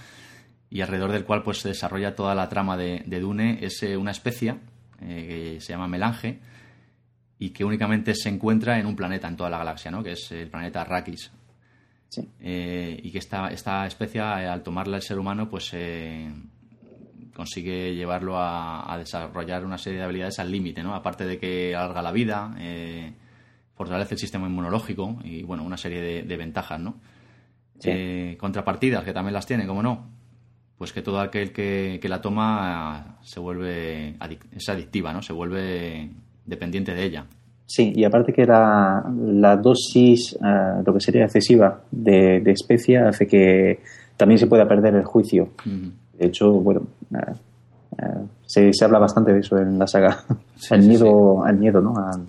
y 0.70 0.82
alrededor 0.82 1.12
del 1.12 1.26
cual 1.26 1.44
pues 1.44 1.60
se 1.60 1.70
desarrolla 1.70 2.16
toda 2.16 2.36
la 2.36 2.50
trama 2.50 2.78
de, 2.78 3.04
de 3.06 3.20
Dune 3.20 3.60
es 3.62 3.82
eh, 3.84 3.98
una 3.98 4.12
especie 4.12 4.56
eh, 5.02 5.56
que 5.56 5.62
se 5.62 5.74
llama 5.74 5.88
melange 5.88 6.40
y 7.40 7.50
que 7.52 7.64
únicamente 7.64 8.14
se 8.16 8.30
encuentra 8.30 8.80
en 8.80 8.86
un 8.86 8.96
planeta 8.96 9.28
en 9.28 9.38
toda 9.38 9.50
la 9.50 9.58
galaxia, 9.58 9.92
¿no? 9.92 10.04
que 10.04 10.12
es 10.12 10.32
el 10.32 10.50
planeta 10.50 10.82
Arrakis. 10.82 11.32
Sí. 12.10 12.28
Eh, 12.40 13.00
y 13.04 13.12
que 13.12 13.20
esta, 13.20 13.50
esta 13.50 13.86
especie, 13.86 14.20
al 14.22 14.64
tomarla 14.64 14.98
el 14.98 15.04
ser 15.04 15.20
humano, 15.20 15.48
pues 15.48 15.72
consigue 17.40 17.96
llevarlo 17.96 18.38
a, 18.38 18.92
a, 18.94 18.98
desarrollar 18.98 19.64
una 19.64 19.78
serie 19.78 20.00
de 20.00 20.04
habilidades 20.04 20.40
al 20.40 20.52
límite, 20.52 20.84
¿no? 20.84 20.94
Aparte 20.94 21.26
de 21.26 21.40
que 21.40 21.74
alarga 21.74 22.02
la 22.02 22.12
vida, 22.12 22.54
eh, 22.60 23.14
fortalece 23.80 24.16
el 24.16 24.20
sistema 24.20 24.46
inmunológico 24.46 25.20
y, 25.24 25.42
bueno, 25.44 25.64
una 25.64 25.78
serie 25.78 26.02
de, 26.02 26.24
de 26.24 26.36
ventajas, 26.36 26.82
¿no? 26.82 26.96
Sí. 27.80 27.90
Eh, 27.90 28.38
contrapartidas, 28.38 29.06
que 29.06 29.14
también 29.14 29.34
las 29.34 29.46
tiene, 29.46 29.66
como 29.66 29.82
no, 29.82 30.06
pues 30.78 30.92
que 30.92 31.02
todo 31.02 31.22
aquel 31.22 31.54
que, 31.54 31.98
que 32.02 32.10
la 32.10 32.20
toma 32.20 33.20
se 33.22 33.40
vuelve 33.40 34.18
adic 34.20 34.46
es 34.52 34.68
adictiva, 34.68 35.14
¿no? 35.14 35.22
Se 35.22 35.32
vuelve 35.32 36.10
dependiente 36.46 36.94
de 36.94 37.06
ella. 37.06 37.26
Sí, 37.68 37.94
y 37.96 38.04
aparte 38.04 38.34
que 38.34 38.46
la, 38.46 39.02
la 39.16 39.56
dosis, 39.56 40.38
uh, 40.42 40.84
lo 40.86 40.94
que 40.94 41.00
sería 41.00 41.24
excesiva 41.24 41.80
de, 41.90 42.42
de 42.42 42.52
especia, 42.52 43.08
hace 43.08 43.28
que 43.28 43.80
también 44.18 44.40
se 44.40 44.48
pueda 44.48 44.68
perder 44.68 44.96
el 44.96 45.06
juicio. 45.06 45.52
Uh 45.66 45.70
-huh. 45.70 45.92
De 46.18 46.28
hecho, 46.28 46.52
bueno, 46.52 46.82
uh, 47.12 47.32
uh, 47.92 48.28
se, 48.46 48.74
se, 48.74 48.84
habla 48.84 49.00
bastante 49.00 49.32
de 49.32 49.40
eso 49.40 49.58
en 49.58 49.80
la 49.80 49.88
saga. 49.88 50.26
Sí, 50.58 50.74
el, 50.76 50.82
sí, 50.84 50.90
miedo, 50.90 51.48
el 51.48 51.56
miedo, 51.56 51.80
¿no? 51.80 51.94
Al, 51.96 52.26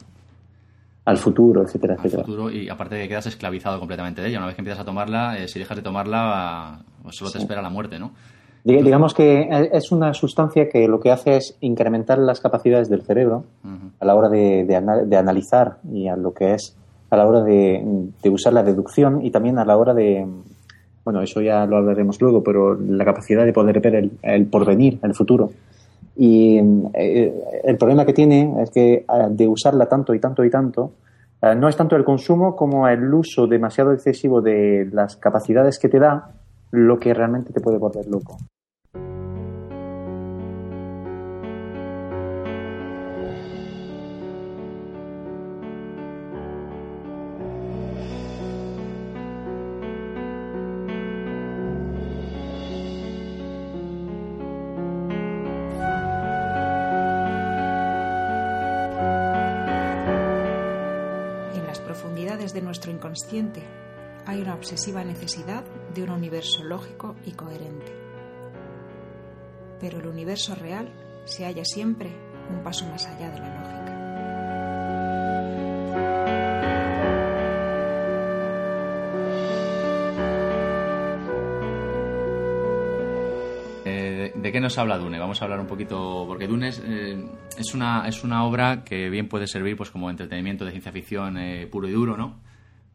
al 1.10 1.18
futuro, 1.18 1.62
etcétera, 1.62 1.94
al 1.94 1.98
etcétera. 1.98 2.24
futuro 2.24 2.50
y 2.50 2.68
aparte 2.68 2.94
de 2.94 3.02
que 3.02 3.08
quedas 3.08 3.26
esclavizado 3.26 3.78
completamente 3.78 4.22
de 4.22 4.28
ella. 4.28 4.38
Una 4.38 4.46
vez 4.46 4.54
que 4.54 4.60
empiezas 4.62 4.82
a 4.82 4.84
tomarla, 4.84 5.38
eh, 5.38 5.48
si 5.48 5.58
dejas 5.58 5.76
de 5.76 5.82
tomarla, 5.82 6.80
pues 7.02 7.16
solo 7.16 7.30
te 7.30 7.38
espera 7.38 7.60
la 7.62 7.70
muerte, 7.70 7.98
¿no? 7.98 8.12
Digamos 8.62 9.14
que 9.14 9.48
es 9.72 9.90
una 9.90 10.12
sustancia 10.12 10.68
que 10.68 10.86
lo 10.86 11.00
que 11.00 11.10
hace 11.10 11.36
es 11.36 11.56
incrementar 11.60 12.18
las 12.18 12.40
capacidades 12.40 12.90
del 12.90 13.02
cerebro 13.02 13.44
uh 13.64 13.68
-huh. 13.68 13.90
a 14.00 14.04
la 14.04 14.14
hora 14.14 14.28
de, 14.28 14.64
de, 14.66 15.06
de, 15.06 15.16
analizar 15.16 15.78
y 15.90 16.08
a 16.08 16.16
lo 16.16 16.34
que 16.34 16.52
es 16.52 16.76
a 17.08 17.16
la 17.16 17.26
hora 17.26 17.42
de, 17.42 17.82
de, 18.22 18.30
usar 18.30 18.52
la 18.52 18.62
deducción 18.62 19.24
y 19.24 19.30
también 19.30 19.58
a 19.58 19.64
la 19.64 19.78
hora 19.78 19.94
de, 19.94 20.26
bueno, 21.04 21.22
eso 21.22 21.40
ya 21.40 21.64
lo 21.64 21.78
hablaremos 21.78 22.20
luego, 22.20 22.42
pero 22.42 22.74
la 22.78 23.04
capacidad 23.06 23.46
de 23.46 23.52
poder 23.54 23.80
ver 23.80 23.94
el, 23.94 24.10
el 24.22 24.46
porvenir, 24.46 24.98
el 25.02 25.14
futuro. 25.14 25.50
Y 26.16 26.58
eh, 26.94 27.62
el 27.64 27.76
problema 27.76 28.04
que 28.04 28.12
tiene 28.12 28.62
es 28.62 28.70
que 28.70 29.04
de 29.30 29.48
usarla 29.48 29.86
tanto 29.86 30.14
y 30.14 30.20
tanto 30.20 30.44
y 30.44 30.50
tanto, 30.50 30.92
eh, 31.42 31.54
no 31.54 31.68
es 31.68 31.76
tanto 31.76 31.96
el 31.96 32.04
consumo 32.04 32.54
como 32.54 32.86
el 32.88 33.12
uso 33.12 33.46
demasiado 33.46 33.92
excesivo 33.92 34.40
de 34.42 34.88
las 34.92 35.16
capacidades 35.16 35.78
que 35.78 35.88
te 35.88 35.98
da 35.98 36.32
lo 36.70 36.98
que 36.98 37.14
realmente 37.14 37.52
te 37.52 37.60
puede 37.60 37.78
volver 37.78 38.06
loco. 38.06 38.36
Obsesiva 64.70 65.02
necesidad 65.02 65.64
de 65.92 66.04
un 66.04 66.10
universo 66.10 66.62
lógico 66.62 67.16
y 67.26 67.32
coherente. 67.32 67.92
Pero 69.80 69.98
el 69.98 70.06
universo 70.06 70.54
real 70.54 70.92
se 71.24 71.44
halla 71.44 71.64
siempre 71.64 72.12
un 72.48 72.62
paso 72.62 72.86
más 72.86 73.04
allá 73.04 73.30
de 73.30 73.40
la 73.40 73.58
lógica. 73.58 73.96
Eh, 83.84 84.32
¿De 84.36 84.52
qué 84.52 84.60
nos 84.60 84.78
habla 84.78 84.98
Dune? 84.98 85.18
Vamos 85.18 85.42
a 85.42 85.46
hablar 85.46 85.58
un 85.58 85.66
poquito, 85.66 86.26
porque 86.28 86.46
Dune 86.46 86.68
es, 86.68 86.80
eh, 86.86 87.28
es, 87.58 87.74
una, 87.74 88.06
es 88.06 88.22
una 88.22 88.44
obra 88.44 88.84
que 88.84 89.10
bien 89.10 89.28
puede 89.28 89.48
servir 89.48 89.76
pues 89.76 89.90
como 89.90 90.10
entretenimiento 90.10 90.64
de 90.64 90.70
ciencia 90.70 90.92
ficción 90.92 91.38
eh, 91.38 91.66
puro 91.66 91.88
y 91.88 91.92
duro, 91.92 92.16
¿no? 92.16 92.49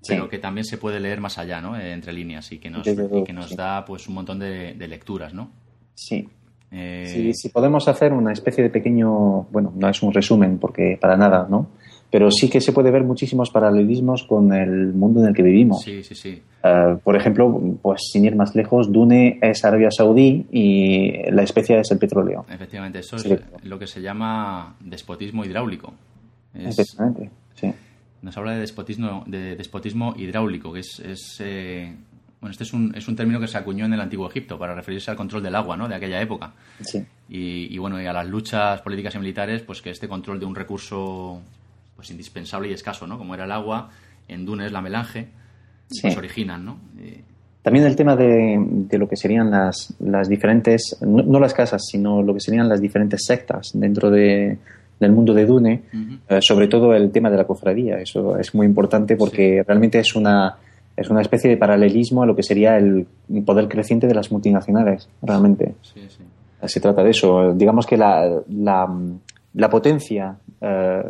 Pero 0.08 0.24
Sí. 0.26 0.30
que 0.30 0.40
también 0.40 0.66
se 0.66 0.78
puede 0.78 1.00
leer 1.00 1.20
más 1.22 1.38
allá, 1.38 1.62
¿no? 1.62 1.78
Eh, 1.78 1.92
entre 1.94 2.14
líneas 2.14 2.52
y 2.52 2.58
que 2.60 2.70
nos, 2.70 2.84
Desde 2.86 3.04
y 3.06 3.08
luego, 3.08 3.24
que 3.26 3.34
nos 3.34 3.50
sí. 3.50 3.56
da 3.56 3.84
pues 3.86 4.08
un 4.08 4.16
montón 4.16 4.40
de, 4.40 4.74
de 4.74 4.88
lecturas, 4.88 5.34
¿no? 5.34 5.50
Sí. 5.94 6.28
Eh, 6.72 7.06
Si, 7.08 7.34
si 7.34 7.50
podemos 7.50 7.88
hacer 7.88 8.12
una 8.14 8.34
especie 8.34 8.64
de 8.64 8.70
pequeño, 8.70 9.44
bueno, 9.52 9.72
no 9.76 9.90
es 9.90 10.02
un 10.04 10.14
resumen 10.14 10.58
porque 10.60 10.98
para 11.00 11.16
nada, 11.16 11.48
¿no? 11.50 11.68
Pero 12.12 12.30
sí 12.32 12.50
que 12.50 12.62
se 12.62 12.72
puede 12.72 12.92
ver 12.92 13.04
muchísimos 13.04 13.50
paralelismos 13.50 14.24
con 14.24 14.54
el 14.54 14.94
mundo 14.94 15.22
en 15.22 15.28
el 15.28 15.34
que 15.34 15.42
vivimos. 15.42 15.82
Sí, 15.84 16.04
sí, 16.04 16.16
sí. 16.16 16.42
Eh, 16.64 16.98
por 17.04 17.16
ejemplo, 17.16 17.60
pues 17.82 18.02
sin 18.12 18.26
ir 18.26 18.36
más 18.36 18.56
lejos, 18.56 18.92
Dune 18.92 19.40
es 19.42 19.66
Arabia 19.66 19.90
Saudí 19.92 20.46
y 20.52 21.30
la 21.32 21.44
especia 21.44 21.80
es 21.80 21.92
el 21.92 21.98
petróleo. 21.98 22.46
Efectivamente, 22.50 23.00
eso 23.00 23.18
Sí. 23.18 23.34
es 23.34 23.42
lo 23.66 23.78
que 23.80 23.88
se 23.88 24.02
llama 24.02 24.76
despotismo 24.80 25.44
hidráulico. 25.46 25.94
Es- 26.54 26.78
Efectivamente, 26.80 27.30
sí. 27.56 27.74
Nos 28.26 28.36
habla 28.38 28.52
de 28.54 28.60
despotismo, 28.60 29.24
de 29.28 29.56
despotismo 29.56 30.14
hidráulico, 30.18 30.74
que 30.74 30.80
es... 30.82 31.00
es, 31.00 31.38
eh, 31.40 31.96
bueno, 32.42 32.52
este 32.52 32.64
es 32.66 32.74
un, 32.74 32.94
es 32.96 33.08
un 33.08 33.16
término 33.16 33.40
que 33.40 33.48
se 33.48 33.58
acuñó 33.58 33.86
en 33.86 33.94
el 33.94 34.02
Antiguo 34.02 34.28
Egipto 34.30 34.60
para 34.60 34.76
referirse 34.76 35.10
al 35.10 35.18
control 35.18 35.42
del 35.42 35.56
agua, 35.56 35.78
¿no? 35.78 35.88
De 35.88 35.96
aquella 35.96 36.22
época. 36.22 36.54
sí. 36.82 37.04
Y, 37.28 37.74
y, 37.74 37.78
bueno, 37.80 38.00
y 38.00 38.06
a 38.06 38.14
las 38.14 38.28
luchas 38.28 38.82
políticas 38.82 39.16
y 39.16 39.20
militares, 39.20 39.64
pues 39.64 39.82
que 39.82 39.90
este 39.90 40.08
control 40.08 40.40
de 40.40 40.46
un 40.46 40.54
recurso 40.54 41.42
pues 41.96 42.12
indispensable 42.12 42.70
y 42.70 42.74
escaso, 42.74 43.08
¿no? 43.08 43.18
Como 43.18 43.34
era 43.34 43.46
el 43.46 43.52
agua, 43.52 43.90
en 44.28 44.46
Dunes 44.46 44.72
la 44.72 44.82
melange, 44.82 45.28
Sí. 45.88 46.02
pues 46.04 46.18
originan, 46.18 46.66
¿no? 46.66 46.78
Eh, 47.00 47.22
También 47.64 47.86
el 47.86 47.96
tema 47.96 48.16
de, 48.16 48.58
de 48.60 48.98
lo 49.00 49.08
que 49.08 49.16
serían 49.16 49.50
las, 49.50 49.96
las 50.00 50.28
diferentes, 50.30 50.98
no, 51.02 51.24
no 51.24 51.40
las 51.40 51.54
casas, 51.56 51.82
sino 51.90 52.22
lo 52.22 52.34
que 52.36 52.42
serían 52.42 52.68
las 52.70 52.80
diferentes 52.82 53.22
sectas 53.26 53.72
dentro 53.74 54.12
de, 54.12 54.58
del 55.00 55.12
mundo 55.12 55.34
de 55.34 55.46
Dune, 55.46 55.84
eh, 56.30 56.40
sobre 56.42 56.68
todo 56.68 56.94
el 56.94 57.12
tema 57.12 57.30
de 57.30 57.38
la 57.38 57.46
cofradía. 57.46 57.98
Eso 57.98 58.38
es 58.38 58.54
muy 58.56 58.66
importante 58.66 59.16
porque 59.16 59.64
realmente 59.66 60.00
es 60.00 60.16
una, 60.16 60.58
es 60.96 61.10
una 61.10 61.22
especie 61.22 61.50
de 61.50 61.58
paralelismo 61.58 62.24
a 62.24 62.26
lo 62.26 62.36
que 62.36 62.44
sería 62.44 62.78
el 62.78 63.06
poder 63.46 63.68
creciente 63.68 64.08
de 64.08 64.16
las 64.16 64.32
multinacionales, 64.32 65.10
realmente. 65.22 65.76
Sí, 65.82 66.02
sí. 66.08 66.24
Se 66.64 66.80
trata 66.80 67.04
de 67.04 67.12
eso. 67.12 67.54
Digamos 67.54 67.86
que 67.86 67.98
la, 67.98 68.42
la, 68.50 68.88
la 69.54 69.70
potencia 69.70 70.38
eh, 70.62 71.04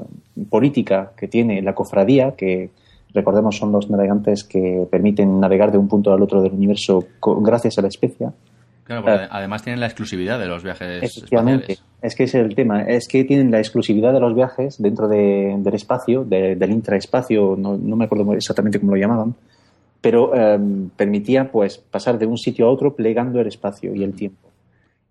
política 0.50 1.12
que 1.16 1.28
tiene 1.28 1.62
la 1.62 1.74
cofradía, 1.74 2.34
que 2.36 2.72
recordemos 3.14 3.56
son 3.56 3.72
los 3.72 3.90
navegantes 3.90 4.44
que 4.44 4.86
permiten 4.90 5.40
navegar 5.40 5.72
de 5.72 5.78
un 5.78 5.88
punto 5.88 6.12
al 6.12 6.22
otro 6.22 6.42
del 6.42 6.54
universo 6.54 7.06
gracias 7.42 7.78
a 7.78 7.82
la 7.82 7.88
especia. 7.88 8.34
Claro, 8.86 9.02
porque 9.04 9.28
además 9.32 9.64
tienen 9.64 9.80
la 9.80 9.88
exclusividad 9.88 10.40
de 10.40 10.46
los 10.46 10.64
viajes 10.64 11.02
Efectivamente, 11.04 11.74
espaciales. 11.74 11.84
es 12.04 12.16
que 12.16 12.24
es 12.26 12.36
el 12.36 12.54
tema. 12.56 12.84
Es 12.84 13.08
que 13.08 13.24
tienen 13.24 13.50
la 13.52 13.58
exclusividad 13.58 14.14
de 14.14 14.20
los 14.20 14.36
viajes 14.36 14.80
dentro 14.80 15.08
de- 15.08 15.56
del 15.58 15.74
espacio, 15.74 16.24
de- 16.24 16.56
del 16.56 16.72
intraespacio, 16.72 17.56
no, 17.58 17.78
no 17.78 17.96
me 17.96 18.06
acuerdo 18.06 18.34
exactamente 18.34 18.80
cómo 18.80 18.94
lo 18.94 19.02
llamaban, 19.02 19.34
pero 20.02 20.36
em, 20.36 20.90
permitía 20.90 21.52
pues 21.52 21.80
pasar 21.80 22.20
de 22.20 22.28
un 22.28 22.38
sitio 22.38 22.68
a 22.68 22.70
otro 22.70 22.96
plegando 22.96 23.40
el 23.42 23.48
espacio 23.48 23.96
y 23.96 24.04
el 24.04 24.14
tiempo. 24.14 24.50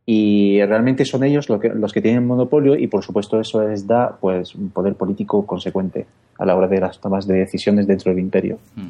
Y 0.06 0.62
realmente 0.64 1.04
son 1.04 1.24
ellos 1.24 1.48
lo 1.48 1.58
que- 1.58 1.70
los 1.70 1.92
que 1.92 2.00
tienen 2.02 2.24
monopolio 2.26 2.76
y 2.76 2.86
por 2.86 3.02
supuesto 3.02 3.40
eso 3.40 3.66
les 3.66 3.86
da 3.88 4.16
pues 4.20 4.54
un 4.54 4.70
poder 4.70 4.94
político 4.94 5.44
consecuente 5.46 6.06
a 6.38 6.44
la 6.44 6.54
hora 6.54 6.68
de 6.68 6.78
las 6.78 7.00
tomas 7.00 7.26
de 7.26 7.34
decisiones 7.38 7.86
dentro 7.88 8.12
del 8.12 8.20
imperio. 8.20 8.58
Mm. 8.76 8.88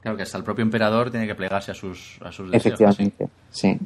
Claro 0.00 0.16
que 0.16 0.22
hasta 0.22 0.38
el 0.38 0.44
propio 0.44 0.62
emperador 0.62 1.10
tiene 1.10 1.26
que 1.26 1.34
plegarse 1.34 1.70
a 1.70 1.74
sus, 1.74 2.18
a 2.22 2.32
sus 2.32 2.50
deseos. 2.50 2.66
Efectivamente, 2.80 3.28
sí. 3.50 3.78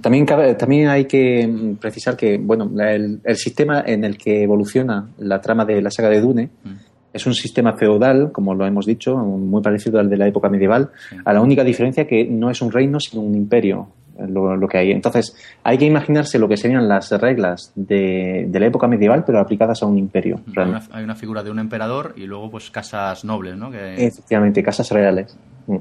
También, 0.00 0.24
cabe- 0.24 0.54
también 0.54 0.88
hay 0.88 1.04
que 1.04 1.46
mm, 1.46 1.76
precisar 1.76 2.16
que 2.16 2.38
bueno, 2.38 2.70
el, 2.82 3.20
el 3.24 3.36
sistema 3.36 3.82
en 3.86 4.04
el 4.04 4.16
que 4.16 4.42
evoluciona 4.42 5.08
la 5.18 5.40
trama 5.40 5.64
de 5.64 5.82
la 5.82 5.90
saga 5.90 6.08
de 6.08 6.20
Dune 6.20 6.50
Mm. 6.64 6.70
es 7.12 7.26
un 7.26 7.34
sistema 7.34 7.74
feudal, 7.74 8.32
como 8.32 8.54
lo 8.54 8.64
hemos 8.66 8.86
dicho, 8.86 9.16
muy 9.16 9.60
parecido 9.62 10.00
al 10.00 10.08
de 10.08 10.16
la 10.16 10.26
época 10.26 10.48
medieval, 10.48 10.90
a 11.24 11.32
la 11.34 11.40
única 11.42 11.62
diferencia 11.62 12.06
que 12.06 12.24
no 12.24 12.48
es 12.50 12.62
un 12.62 12.72
reino, 12.72 12.98
sino 13.00 13.20
un 13.22 13.34
imperio. 13.34 13.88
eh, 14.18 14.26
Lo, 14.28 14.56
lo 14.56 14.66
que 14.68 14.78
hay. 14.78 14.90
Entonces, 14.92 15.34
hay 15.62 15.76
que 15.78 15.84
imaginarse 15.86 16.38
lo 16.38 16.46
que 16.48 16.56
serían 16.56 16.86
las 16.88 17.10
reglas 17.20 17.72
de, 17.74 18.46
de 18.48 18.60
la 18.60 18.66
época 18.66 18.86
medieval, 18.86 19.24
pero 19.26 19.40
aplicadas 19.40 19.82
a 19.82 19.86
un 19.86 19.98
imperio. 19.98 20.40
Hay 20.56 20.68
una, 20.68 20.82
hay 20.92 21.04
una 21.04 21.14
figura 21.16 21.42
de 21.42 21.50
un 21.50 21.58
emperador 21.58 22.14
y 22.16 22.26
luego 22.26 22.50
pues 22.50 22.70
casas 22.70 23.24
nobles, 23.24 23.56
¿no? 23.56 23.70
Que, 23.70 24.06
Efectivamente, 24.06 24.62
casas 24.62 24.90
reales. 24.90 25.36
Mm. 25.66 25.76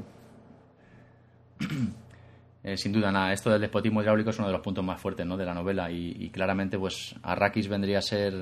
Eh, 2.64 2.78
sin 2.78 2.92
duda, 2.92 3.12
nada, 3.12 3.34
esto 3.34 3.50
del 3.50 3.62
despotismo 3.62 4.02
hidráulico 4.02 4.30
es 4.30 4.38
uno 4.38 4.48
de 4.48 4.54
los 4.54 4.62
puntos 4.62 4.84
más 4.86 5.02
fuertes 5.02 5.26
¿no? 5.26 5.36
de 5.36 5.46
la 5.46 5.54
novela 5.54 5.90
y, 5.90 6.30
claramente 6.30 6.78
pues 6.78 7.16
Arrakis 7.24 7.68
vendría 7.68 7.98
a 7.98 8.02
ser 8.04 8.34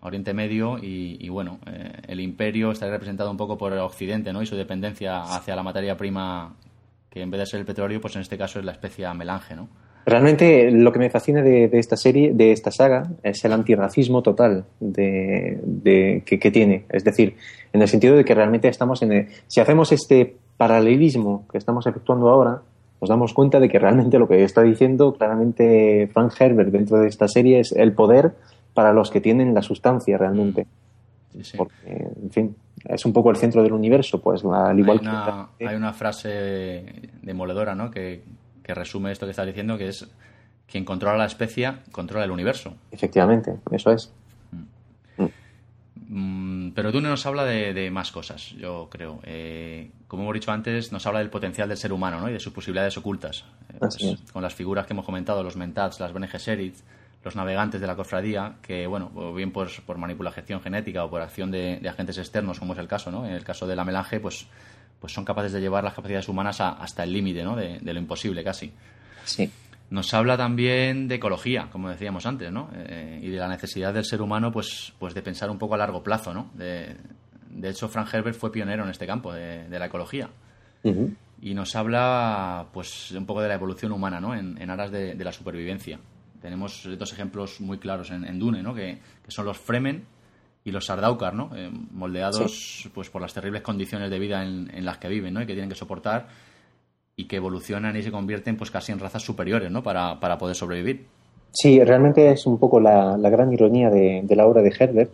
Oriente 0.00 0.34
Medio 0.34 0.78
y, 0.82 1.28
bueno, 1.28 1.60
eh, 1.66 1.92
el 2.08 2.18
imperio 2.20 2.72
estaría 2.72 2.94
representado 2.94 3.30
un 3.30 3.36
poco 3.36 3.56
por 3.56 3.72
Occidente 3.74 4.32
¿no? 4.32 4.42
y 4.42 4.46
su 4.46 4.56
dependencia 4.56 5.20
hacia 5.22 5.54
la 5.54 5.62
materia 5.62 5.96
prima 5.96 6.56
que 7.08 7.22
en 7.22 7.30
vez 7.30 7.38
de 7.40 7.46
ser 7.46 7.60
el 7.60 7.66
petróleo, 7.66 8.00
pues 8.00 8.16
en 8.16 8.22
este 8.22 8.36
caso 8.36 8.58
es 8.58 8.64
la 8.64 8.72
especia 8.72 9.12
melange, 9.14 9.54
¿no? 9.54 9.68
Realmente 10.04 10.72
lo 10.72 10.90
que 10.90 10.98
me 10.98 11.10
fascina 11.10 11.42
de, 11.42 11.66
esta 11.74 11.96
serie, 11.96 12.32
de 12.34 12.50
esta 12.50 12.72
saga, 12.72 13.04
es 13.22 13.44
el 13.44 13.52
antirracismo 13.52 14.20
total 14.22 14.64
de, 14.80 15.60
de- 15.62 16.24
que, 16.26 16.40
que 16.40 16.50
tiene. 16.50 16.86
Es 16.88 17.04
decir, 17.04 17.36
en 17.72 17.82
el 17.82 17.86
sentido 17.86 18.16
de 18.16 18.24
que 18.24 18.34
realmente 18.34 18.66
estamos 18.66 19.02
en 19.02 19.12
el- 19.12 19.28
si 19.46 19.60
hacemos 19.60 19.92
este 19.92 20.36
paralelismo 20.56 21.46
que 21.52 21.58
estamos 21.58 21.86
efectuando 21.86 22.28
ahora, 22.30 22.62
nos 23.02 23.08
damos 23.08 23.34
cuenta 23.34 23.58
de 23.58 23.68
que 23.68 23.80
realmente 23.80 24.16
lo 24.16 24.28
que 24.28 24.44
está 24.44 24.62
diciendo 24.62 25.12
claramente 25.12 26.08
Frank 26.12 26.32
Herbert 26.38 26.70
dentro 26.70 26.98
de 27.00 27.08
esta 27.08 27.26
serie 27.26 27.58
es 27.58 27.72
el 27.72 27.92
poder 27.92 28.32
para 28.74 28.92
los 28.92 29.10
que 29.10 29.20
tienen 29.20 29.52
la 29.54 29.60
sustancia 29.60 30.16
realmente. 30.16 30.68
Sí, 31.32 31.42
sí. 31.42 31.58
Porque, 31.58 31.74
en 32.22 32.30
fin, 32.30 32.56
es 32.84 33.04
un 33.04 33.12
poco 33.12 33.30
el 33.30 33.36
centro 33.36 33.60
del 33.64 33.72
universo, 33.72 34.20
pues 34.20 34.44
al 34.44 34.78
igual 34.78 35.00
hay, 35.00 35.06
una, 35.08 35.48
que... 35.58 35.66
hay 35.66 35.74
una 35.74 35.92
frase 35.92 37.10
demoledora, 37.22 37.74
¿no? 37.74 37.90
Que, 37.90 38.22
que 38.62 38.72
resume 38.72 39.10
esto 39.10 39.26
que 39.26 39.30
estás 39.30 39.46
diciendo, 39.46 39.76
que 39.76 39.88
es 39.88 40.08
quien 40.70 40.84
controla 40.84 41.18
la 41.18 41.26
especia 41.26 41.80
controla 41.90 42.24
el 42.24 42.30
universo. 42.30 42.74
Efectivamente, 42.92 43.56
eso 43.72 43.90
es. 43.90 44.12
Mm, 46.14 46.72
Pero 46.72 46.92
Dune 46.92 47.08
nos 47.08 47.24
habla 47.24 47.44
de, 47.44 47.72
de 47.72 47.90
más 47.90 48.12
cosas, 48.12 48.50
yo 48.58 48.88
creo. 48.90 49.20
Eh, 49.24 49.90
como 50.08 50.24
hemos 50.24 50.34
dicho 50.34 50.52
antes, 50.52 50.92
nos 50.92 51.06
habla 51.06 51.20
del 51.20 51.30
potencial 51.30 51.68
del 51.70 51.78
ser 51.78 51.90
humano 51.92 52.20
¿no? 52.20 52.28
y 52.28 52.34
de 52.34 52.40
sus 52.40 52.52
posibilidades 52.52 52.98
ocultas. 52.98 53.44
Eh, 53.72 53.76
pues, 53.78 53.96
con 54.32 54.42
las 54.42 54.54
figuras 54.54 54.86
que 54.86 54.92
hemos 54.92 55.06
comentado, 55.06 55.42
los 55.42 55.56
Mentats, 55.56 56.00
las 56.00 56.12
Bene 56.12 56.28
Gesserit, 56.28 56.74
los 57.24 57.34
navegantes 57.34 57.80
de 57.80 57.86
la 57.86 57.96
cofradía, 57.96 58.56
que, 58.60 58.86
bueno, 58.86 59.10
o 59.14 59.32
bien 59.32 59.52
por, 59.52 59.70
por 59.86 59.96
manipulación 59.96 60.60
genética 60.60 61.02
o 61.04 61.08
por 61.10 61.22
acción 61.22 61.50
de, 61.50 61.78
de 61.80 61.88
agentes 61.88 62.18
externos, 62.18 62.58
como 62.58 62.74
es 62.74 62.78
el 62.78 62.88
caso, 62.88 63.10
¿no? 63.10 63.24
En 63.24 63.32
el 63.32 63.44
caso 63.44 63.66
de 63.66 63.74
la 63.76 63.84
melange, 63.84 64.20
pues, 64.20 64.46
pues 65.00 65.14
son 65.14 65.24
capaces 65.24 65.52
de 65.52 65.60
llevar 65.62 65.82
las 65.82 65.94
capacidades 65.94 66.28
humanas 66.28 66.60
a- 66.60 66.72
hasta 66.72 67.04
el 67.04 67.12
límite, 67.12 67.42
¿no? 67.42 67.56
De, 67.56 67.78
de 67.78 67.94
lo 67.94 68.00
imposible, 68.00 68.44
casi. 68.44 68.70
Sí. 69.24 69.50
Nos 69.92 70.14
habla 70.14 70.38
también 70.38 71.06
de 71.06 71.16
ecología, 71.16 71.68
como 71.70 71.90
decíamos 71.90 72.24
antes, 72.24 72.50
¿no? 72.50 72.70
Eh, 72.74 73.20
y 73.22 73.28
de 73.28 73.36
la 73.36 73.46
necesidad 73.46 73.92
del 73.92 74.06
ser 74.06 74.22
humano, 74.22 74.50
pues, 74.50 74.94
pues 74.98 75.12
de 75.12 75.20
pensar 75.20 75.50
un 75.50 75.58
poco 75.58 75.74
a 75.74 75.76
largo 75.76 76.02
plazo, 76.02 76.32
¿no? 76.32 76.50
De, 76.54 76.96
de 77.50 77.68
hecho, 77.68 77.90
Frank 77.90 78.08
Herbert 78.10 78.34
fue 78.34 78.50
pionero 78.50 78.84
en 78.84 78.88
este 78.88 79.06
campo 79.06 79.34
de, 79.34 79.68
de 79.68 79.78
la 79.78 79.84
ecología. 79.84 80.30
Y 81.42 81.52
nos 81.52 81.76
habla, 81.76 82.68
pues, 82.72 83.10
un 83.10 83.26
poco 83.26 83.42
de 83.42 83.48
la 83.48 83.54
evolución 83.54 83.92
humana, 83.92 84.18
¿no? 84.18 84.34
En, 84.34 84.56
en 84.62 84.70
aras 84.70 84.90
de, 84.90 85.14
de 85.14 85.24
la 85.24 85.32
supervivencia. 85.32 85.98
Tenemos 86.40 86.88
dos 86.98 87.12
ejemplos 87.12 87.60
muy 87.60 87.76
claros 87.76 88.10
en, 88.12 88.24
en 88.24 88.38
Dune, 88.38 88.62
¿no? 88.62 88.74
Que, 88.74 88.98
que 89.22 89.30
son 89.30 89.44
los 89.44 89.58
Fremen 89.58 90.06
y 90.64 90.70
los 90.70 90.86
Sardaukar, 90.86 91.34
¿no? 91.34 91.50
Eh, 91.54 91.70
moldeados, 91.70 92.88
pues, 92.94 93.10
por 93.10 93.20
las 93.20 93.34
terribles 93.34 93.60
condiciones 93.60 94.08
de 94.08 94.18
vida 94.18 94.42
en, 94.42 94.70
en 94.72 94.86
las 94.86 94.96
que 94.96 95.08
viven, 95.08 95.34
¿no? 95.34 95.42
Y 95.42 95.46
que 95.46 95.52
tienen 95.52 95.68
que 95.68 95.76
soportar 95.76 96.28
y 97.16 97.26
que 97.26 97.36
evolucionan 97.36 97.96
y 97.96 98.02
se 98.02 98.10
convierten, 98.10 98.56
pues, 98.56 98.70
casi 98.70 98.92
en 98.92 98.98
razas 98.98 99.22
superiores, 99.22 99.70
¿no? 99.70 99.82
Para, 99.82 100.18
para 100.20 100.38
poder 100.38 100.56
sobrevivir. 100.56 101.06
Sí, 101.52 101.82
realmente 101.84 102.30
es 102.30 102.46
un 102.46 102.58
poco 102.58 102.80
la, 102.80 103.16
la 103.18 103.28
gran 103.30 103.52
ironía 103.52 103.90
de, 103.90 104.22
de 104.22 104.36
la 104.36 104.46
obra 104.46 104.62
de 104.62 104.74
Herbert 104.78 105.12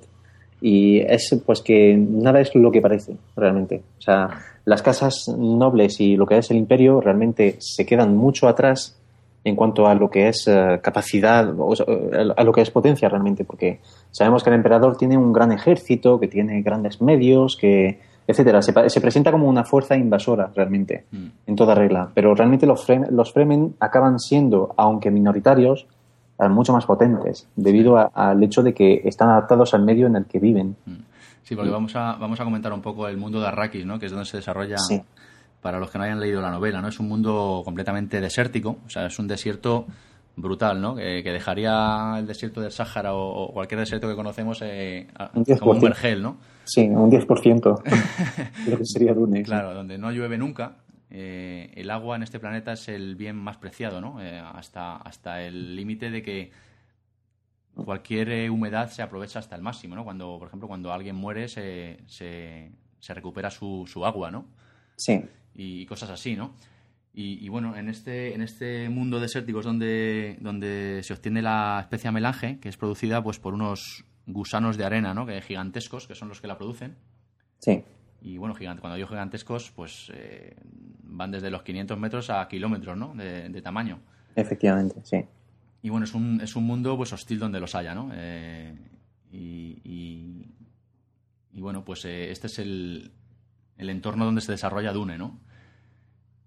y 0.61 0.99
es 1.01 1.41
pues 1.45 1.63
que 1.63 1.97
nada 1.97 2.41
es 2.41 2.55
lo 2.55 2.71
que 2.71 2.81
parece 2.81 3.17
realmente. 3.37 3.83
O 3.99 4.01
sea, 4.01 4.29
las 4.65 4.83
casas 4.83 5.29
nobles 5.37 6.01
y 6.01 6.17
lo 6.17 6.27
que 6.27 6.39
es 6.39 6.51
el 6.51 6.57
imperio 6.57 7.01
realmente 7.01 7.57
se 7.59 7.87
quedan 7.87 8.17
mucho 8.17 8.49
atrás 8.49 8.97
en 9.45 9.57
cuanto 9.57 9.87
a 9.87 9.95
lo 9.95 10.11
que 10.11 10.29
es 10.29 10.47
eh, 10.47 10.81
capacidad, 10.83 11.49
o 11.59 11.73
a 12.37 12.45
lo 12.45 12.53
que 12.53 12.61
es 12.61 12.71
potencia 12.71 13.09
realmente, 13.09 13.45
porque 13.45 13.81
sabemos 14.11 14.43
que 14.43 14.51
el 14.51 14.57
emperador 14.57 14.97
tiene 14.97 15.17
un 15.17 15.33
gran 15.33 15.53
ejército, 15.53 16.21
que 16.21 16.29
tiene 16.29 16.61
grandes 16.63 17.01
medios, 17.01 17.57
que 17.57 18.01
etcétera. 18.29 18.63
Se, 18.63 19.01
presenta 19.01 19.33
como 19.33 19.49
una 19.49 19.65
fuerza 19.65 19.97
invasora 19.97 20.51
realmente, 20.55 21.07
Mm. 21.11 21.27
en 21.47 21.57
toda 21.57 21.75
regla. 21.75 22.11
Pero 22.15 22.35
realmente 22.35 22.67
los, 22.67 22.85
Fremen, 22.85 23.09
los 23.17 23.33
Fremen 23.33 23.75
acaban 23.81 24.21
siendo, 24.21 24.73
aunque 24.77 25.11
minoritarios, 25.11 25.87
eh, 26.39 26.49
mucho 26.49 26.73
más 26.73 26.87
potentes, 26.87 27.49
debido 27.57 27.97
a- 27.99 28.11
al 28.15 28.41
hecho 28.45 28.63
de 28.63 28.73
que 28.75 29.01
están 29.05 29.31
adaptados 29.31 29.75
al 29.75 29.83
medio 29.83 30.07
en 30.07 30.15
el 30.15 30.27
que 30.27 30.39
viven. 30.39 30.77
Sí, 31.43 31.57
porque 31.57 31.71
vamos 31.71 31.97
a, 31.97 32.13
vamos 32.21 32.39
a 32.39 32.45
comentar 32.45 32.73
un 32.73 32.83
poco 32.83 33.09
el 33.09 33.17
mundo 33.17 33.41
de 33.41 33.49
Arrakis, 33.49 33.87
¿no? 33.87 33.99
Que 33.99 34.07
es 34.07 34.13
donde 34.13 34.27
se 34.27 34.37
desarrolla, 34.37 34.77
Sí. 34.79 35.03
para 35.63 35.81
los 35.81 35.91
que 35.91 35.99
no 35.99 36.05
hayan 36.05 36.21
leído 36.21 36.41
la 36.43 36.51
novela, 36.51 36.81
¿no? 36.83 36.89
Es 36.89 37.01
un 37.01 37.09
mundo 37.09 37.63
completamente 37.65 38.21
desértico, 38.21 38.77
o 38.87 38.91
sea, 38.91 39.07
es 39.07 39.19
un 39.19 39.27
desierto 39.27 39.87
brutal, 40.41 40.81
¿no? 40.81 40.95
Que, 40.95 41.23
que 41.23 41.33
dejaría 41.33 42.17
el 42.19 42.27
desierto 42.27 42.61
del 42.61 42.71
Sáhara 42.73 43.15
o, 43.15 43.45
o 43.47 43.53
cualquier 43.53 43.81
desierto 43.81 44.09
que 44.09 44.15
conocemos 44.15 44.61
eh, 44.63 45.07
a- 45.19 45.31
Un 45.35 45.45
10%. 45.45 45.59
como 45.59 45.73
un 45.73 45.81
vergel, 45.81 46.23
¿no? 46.23 46.39
Sí, 46.65 46.83
un 46.83 47.11
10%. 47.11 47.83
Creo 48.65 48.79
que 48.79 48.85
sería 48.85 49.15
Dune. 49.15 49.39
sí. 49.39 49.45
Claro, 49.45 49.75
donde 49.75 49.99
no 49.99 50.11
llueve 50.13 50.39
nunca. 50.39 50.77
eh, 51.11 51.73
el 51.75 51.91
agua 51.91 52.17
en 52.17 52.23
este 52.23 52.39
planeta 52.39 52.73
es 52.73 52.89
el 52.89 53.17
bien 53.17 53.37
más 53.37 53.57
preciado, 53.57 54.01
¿no? 54.01 54.21
Eh, 54.23 54.39
hasta, 54.39 54.97
hasta 54.97 55.43
el 55.43 55.75
límite 55.75 56.11
de 56.11 56.23
que 56.23 56.51
cualquier 57.75 58.31
eh, 58.31 58.51
humedad 58.51 58.89
se 58.91 59.03
aprovecha 59.03 59.39
hasta 59.39 59.57
el 59.57 59.63
máximo, 59.63 59.95
¿no? 59.95 60.05
Cuando, 60.05 60.39
por 60.39 60.49
ejemplo, 60.49 60.69
cuando 60.69 60.93
alguien 60.93 61.15
muere 61.17 61.49
se, 61.49 61.99
se, 62.07 62.71
se 62.99 63.15
recupera 63.15 63.51
su, 63.51 63.85
su 63.87 64.05
agua, 64.05 64.31
¿no? 64.31 64.47
Sí, 64.97 65.21
y 65.55 65.87
cosas 65.87 66.11
así, 66.11 66.37
¿no? 66.37 66.55
Y, 67.15 67.45
y 67.45 67.49
bueno, 67.49 67.77
en 67.77 67.89
este, 67.89 68.35
en 68.35 68.43
este 68.43 68.89
mundo 68.89 69.19
desértico 69.19 69.61
es 69.61 69.65
donde, 69.65 70.37
donde 70.41 71.01
se 71.03 71.13
obtiene 71.13 71.43
la 71.43 71.79
especia 71.81 72.13
melange, 72.13 72.59
que 72.61 72.69
es 72.69 72.77
producida 72.77 73.23
pues 73.23 73.39
por 73.41 73.55
unos 73.55 74.05
gusanos 74.27 74.77
de 74.77 74.85
arena, 74.85 75.15
¿no? 75.15 75.27
Que 75.27 75.41
gigantescos, 75.43 76.07
que 76.07 76.15
son 76.15 76.29
los 76.29 76.41
que 76.41 76.47
la 76.49 76.57
producen. 76.59 76.97
sí. 77.59 77.83
Y 78.21 78.37
bueno, 78.37 78.53
gigante, 78.57 78.81
cuando 78.81 78.97
digo 78.97 79.07
gigantescos, 79.09 79.71
pues 79.71 80.11
eh, 80.13 80.57
van 81.05 81.31
desde 81.31 81.51
los 81.53 81.63
500 81.63 81.97
metros 82.01 82.31
a 82.31 82.49
kilómetros, 82.49 82.97
¿no? 82.97 83.15
De, 83.15 83.49
de 83.49 83.63
tamaño. 83.63 84.01
Efectivamente, 84.35 84.97
sí. 85.05 85.25
Y 85.83 85.89
bueno, 85.91 86.03
es 86.03 86.13
un, 86.15 86.41
es 86.41 86.57
un 86.57 86.65
mundo 86.65 86.97
pues 86.97 87.13
hostil 87.13 87.39
donde 87.39 87.61
los 87.61 87.77
haya, 87.77 87.95
¿no? 87.95 88.11
Eh, 88.13 88.75
y, 89.31 89.79
y, 89.85 90.47
y 91.53 91.61
bueno, 91.61 91.85
pues 91.85 92.05
eh, 92.07 92.33
este 92.33 92.49
es 92.49 92.59
el, 92.59 93.13
el 93.77 93.89
entorno 93.89 94.25
donde 94.25 94.41
se 94.41 94.51
desarrolla 94.51 94.93
Dune, 94.93 95.17
¿no? 95.17 95.39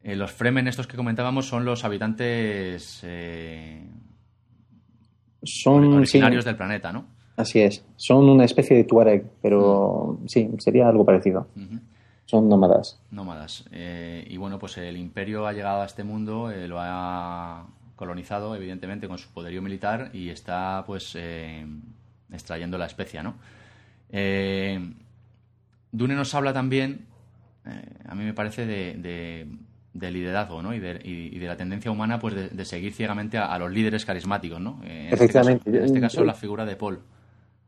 Eh, 0.04 0.16
los 0.16 0.32
Fremen, 0.32 0.68
estos 0.68 0.88
que 0.88 0.98
comentábamos, 0.98 1.46
son 1.48 1.64
los 1.64 1.84
habitantes 1.84 3.02
eh, 3.04 3.84
Son, 5.44 5.94
originarios 5.94 6.44
sí, 6.44 6.50
del 6.50 6.58
planeta, 6.58 6.92
¿no? 6.92 7.06
así 7.38 7.60
es. 7.62 7.84
Son 7.98 8.28
una 8.30 8.46
especie 8.46 8.78
de 8.78 8.84
Tuareg, 8.84 9.26
pero 9.42 10.20
sí, 10.28 10.50
sería 10.60 10.88
algo 10.88 11.06
parecido. 11.06 11.48
Son 12.26 12.48
nómadas. 12.48 13.00
Nómadas. 13.12 13.66
Eh, 13.72 14.26
y 14.30 14.38
bueno, 14.38 14.58
pues 14.60 14.78
el 14.78 14.96
imperio 14.98 15.46
ha 15.48 15.54
llegado 15.54 15.82
a 15.82 15.86
este 15.86 16.04
mundo, 16.04 16.52
lo 16.68 16.78
ha 16.80 17.66
colonizado, 17.96 18.56
evidentemente, 18.56 19.08
con 19.08 19.18
su 19.18 19.30
poderío 19.32 19.62
militar 19.62 20.12
y 20.14 20.30
está, 20.30 20.84
pues, 20.86 21.18
extrayendo 22.32 22.78
la 22.78 22.86
especia, 22.86 23.22
¿no? 23.24 23.36
Dune 25.92 26.16
nos 26.16 26.34
habla 26.36 26.54
también, 26.54 27.06
a 28.08 28.16
mí 28.16 28.24
me 28.24 28.34
parece, 28.34 28.66
de, 28.66 28.94
de- 28.96 29.48
de 29.94 30.12
liderazgo, 30.12 30.62
¿no? 30.62 30.74
Y 30.74 30.80
de, 30.80 31.02
y- 31.04 31.36
y 31.36 31.40
de 31.40 31.48
la 31.48 31.58
tendencia 31.58 31.92
humana, 31.92 32.20
pues, 32.20 32.36
de, 32.36 32.50
de 32.50 32.66
seguir 32.66 32.94
ciegamente 32.94 33.38
a, 33.38 33.46
a 33.54 33.60
los 33.60 33.72
líderes 33.72 34.06
carismáticos, 34.06 34.60
¿no? 34.62 34.80
Eh, 34.86 35.08
en 35.08 35.14
Efectivamente. 35.14 35.60
Este 35.66 35.72
caso, 35.72 35.78
en 35.80 35.86
este 35.86 36.02
caso, 36.02 36.24
la 36.24 36.34
figura 36.34 36.66
de 36.66 36.76
Paul. 36.76 37.00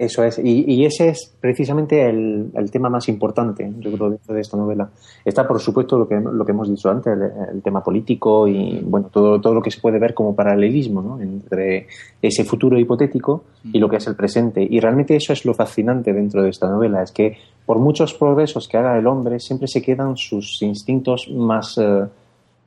Eso 0.03 0.23
es, 0.23 0.37
y, 0.37 0.65
y 0.69 0.85
ese 0.85 1.09
es 1.09 1.33
precisamente 1.39 2.09
el, 2.09 2.51
tema 2.71 2.89
más 2.89 3.07
importante, 3.07 3.71
yo 3.79 3.91
creo, 3.93 4.09
dentro 4.09 4.35
de 4.35 4.41
esta 4.41 4.57
novela. 4.57 4.89
Está, 5.23 5.47
por 5.47 5.61
supuesto, 5.61 5.97
lo 5.97 6.07
que, 6.07 6.19
lo 6.19 6.45
que 6.45 6.51
hemos 6.51 6.69
dicho 6.69 6.89
antes, 6.89 7.13
el, 7.51 7.61
tema 7.61 7.81
político 7.81 8.45
y, 8.47 8.81
bueno, 8.83 9.07
todo, 9.11 9.39
todo 9.39 9.53
lo 9.53 9.61
que 9.61 9.71
se 9.71 9.79
puede 9.79 9.99
ver 9.99 10.13
como 10.13 10.35
paralelismo, 10.35 11.01
¿no? 11.01 11.21
Entre 11.21 11.87
ese 12.21 12.43
futuro 12.43 12.77
hipotético 12.77 13.45
y 13.71 13.79
lo 13.79 13.87
que 13.87 13.97
es 13.97 14.07
el 14.07 14.15
presente. 14.15 14.67
Y 14.69 14.79
realmente 14.81 15.15
eso 15.15 15.31
es 15.31 15.45
lo 15.45 15.53
fascinante 15.53 16.11
dentro 16.11 16.43
de 16.43 16.49
esta 16.49 16.69
novela, 16.69 17.01
es 17.01 17.11
que 17.11 17.37
por 17.65 17.79
muchos 17.79 18.13
progresos 18.13 18.67
que 18.67 18.77
haga 18.77 18.97
el 18.97 19.07
hombre, 19.07 19.39
siempre 19.39 19.69
se 19.69 19.81
quedan 19.81 20.17
sus 20.17 20.61
instintos 20.61 21.29
más... 21.29 21.77
eh, 21.77 22.05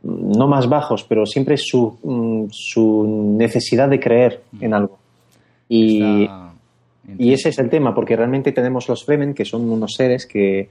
no 0.02 0.46
más 0.46 0.68
bajos, 0.68 1.04
pero 1.08 1.26
siempre 1.26 1.56
su, 1.56 1.98
mm, 2.02 2.50
su 2.50 3.34
necesidad 3.36 3.88
de 3.88 3.98
creer 3.98 4.42
en 4.60 4.72
algo. 4.72 4.98
Y, 5.68 6.28
y 7.18 7.32
ese 7.32 7.50
es 7.50 7.58
el 7.58 7.70
tema, 7.70 7.94
porque 7.94 8.16
realmente 8.16 8.52
tenemos 8.52 8.88
los 8.88 9.04
Fremen, 9.04 9.34
que 9.34 9.44
son 9.44 9.70
unos 9.70 9.94
seres 9.94 10.26
que, 10.26 10.70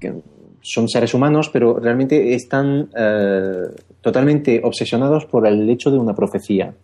que 0.00 0.14
son 0.60 0.88
seres 0.88 1.12
humanos, 1.14 1.50
pero 1.52 1.78
realmente 1.78 2.34
están 2.34 2.88
eh, 2.96 3.64
totalmente 4.00 4.60
obsesionados 4.64 5.26
por 5.26 5.46
el 5.46 5.68
hecho 5.68 5.90
de 5.90 5.98
una 5.98 6.14
profecía, 6.14 6.74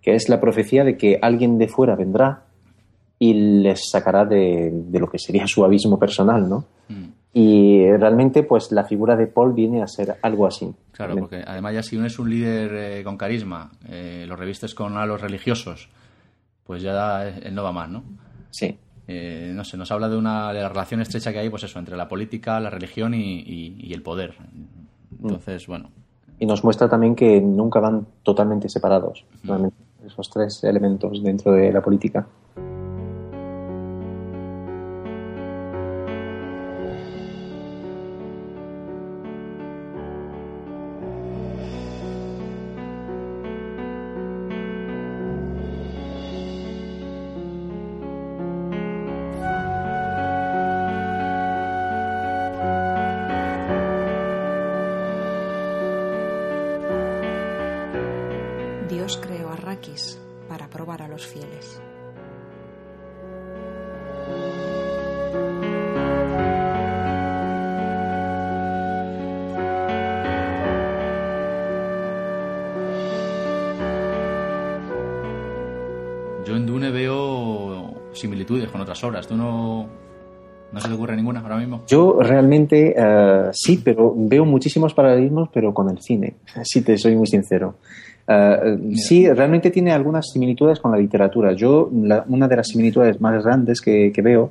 que 0.00 0.14
es 0.14 0.28
la 0.28 0.40
profecía 0.40 0.84
de 0.84 0.96
que 0.96 1.18
alguien 1.20 1.58
de 1.58 1.68
fuera 1.68 1.96
vendrá 1.96 2.44
y 3.18 3.32
les 3.34 3.88
sacará 3.90 4.24
de, 4.24 4.70
de 4.72 4.98
lo 4.98 5.08
que 5.08 5.18
sería 5.18 5.46
su 5.46 5.64
abismo 5.64 5.98
personal, 5.98 6.48
¿no? 6.48 6.66
Mm. 6.88 7.22
Y 7.34 7.90
realmente, 7.96 8.42
pues 8.42 8.70
la 8.72 8.84
figura 8.84 9.16
de 9.16 9.26
Paul 9.26 9.54
viene 9.54 9.82
a 9.82 9.86
ser 9.86 10.16
algo 10.20 10.46
así. 10.46 10.70
Claro, 10.92 11.16
porque 11.16 11.42
además 11.46 11.74
ya 11.74 11.82
si 11.82 11.96
uno 11.96 12.06
es 12.06 12.18
un 12.18 12.28
líder 12.28 12.74
eh, 12.74 13.04
con 13.04 13.16
carisma, 13.16 13.70
eh, 13.88 14.26
lo 14.28 14.36
revistes 14.36 14.74
con 14.74 14.98
halos 14.98 15.22
religiosos, 15.22 15.88
pues 16.64 16.82
ya 16.82 17.26
él 17.26 17.54
no 17.54 17.62
va 17.62 17.72
más, 17.72 17.88
¿no? 17.88 18.04
Sí, 18.52 18.78
Eh, 19.08 19.50
no 19.52 19.64
sé, 19.64 19.76
nos 19.76 19.90
habla 19.90 20.08
de 20.08 20.16
una 20.16 20.52
de 20.52 20.60
la 20.62 20.68
relación 20.68 21.00
estrecha 21.00 21.32
que 21.32 21.40
hay, 21.40 21.50
pues 21.50 21.64
eso, 21.64 21.80
entre 21.80 21.96
la 21.96 22.06
política, 22.08 22.60
la 22.60 22.70
religión 22.70 23.14
y, 23.14 23.40
y- 23.40 23.76
y 23.80 23.92
el 23.94 24.00
poder. 24.02 24.34
Entonces, 25.20 25.66
bueno, 25.66 25.90
y 26.38 26.46
nos 26.46 26.62
muestra 26.62 26.88
también 26.88 27.16
que 27.16 27.40
nunca 27.40 27.80
van 27.80 28.06
totalmente 28.22 28.68
separados, 28.68 29.24
realmente, 29.42 29.76
esos 30.06 30.30
tres 30.30 30.62
elementos 30.64 31.20
dentro 31.22 31.52
de 31.52 31.72
la 31.72 31.80
política. 31.80 32.26
Para 60.48 60.68
probar 60.68 61.02
a 61.02 61.08
los 61.08 61.26
fieles. 61.26 61.80
yo 76.52 76.56
en 76.58 76.66
Dune 76.66 76.90
veo 76.90 77.94
similitudes 78.12 78.68
con 78.68 78.80
otras 78.80 79.02
obras. 79.04 79.26
¿Tú 79.26 79.36
no, 79.36 79.88
no 80.70 80.80
se 80.80 80.88
te 80.88 80.94
ocurre 80.94 81.16
ninguna 81.16 81.40
ahora 81.40 81.56
mismo? 81.56 81.84
Yo 81.86 82.18
realmente 82.20 82.94
eh, 82.96 83.48
sí, 83.52 83.80
pero 83.82 84.12
veo 84.14 84.44
muchísimos 84.44 84.92
paralelismos, 84.92 85.48
pero 85.52 85.72
con 85.72 85.90
el 85.90 86.00
cine, 86.00 86.34
si 86.62 86.82
te 86.82 86.98
soy 86.98 87.16
muy 87.16 87.26
sincero. 87.26 87.76
Eh, 88.64 88.78
sí, 88.96 89.28
realmente 89.30 89.70
tiene 89.70 89.92
algunas 89.92 90.30
similitudes 90.30 90.80
con 90.80 90.90
la 90.92 90.98
literatura. 90.98 91.52
Yo, 91.52 91.90
la- 91.92 92.24
una 92.28 92.48
de 92.48 92.56
las 92.56 92.68
similitudes 92.68 93.20
más 93.20 93.42
grandes 93.44 93.80
que, 93.80 94.12
que 94.12 94.22
veo, 94.22 94.50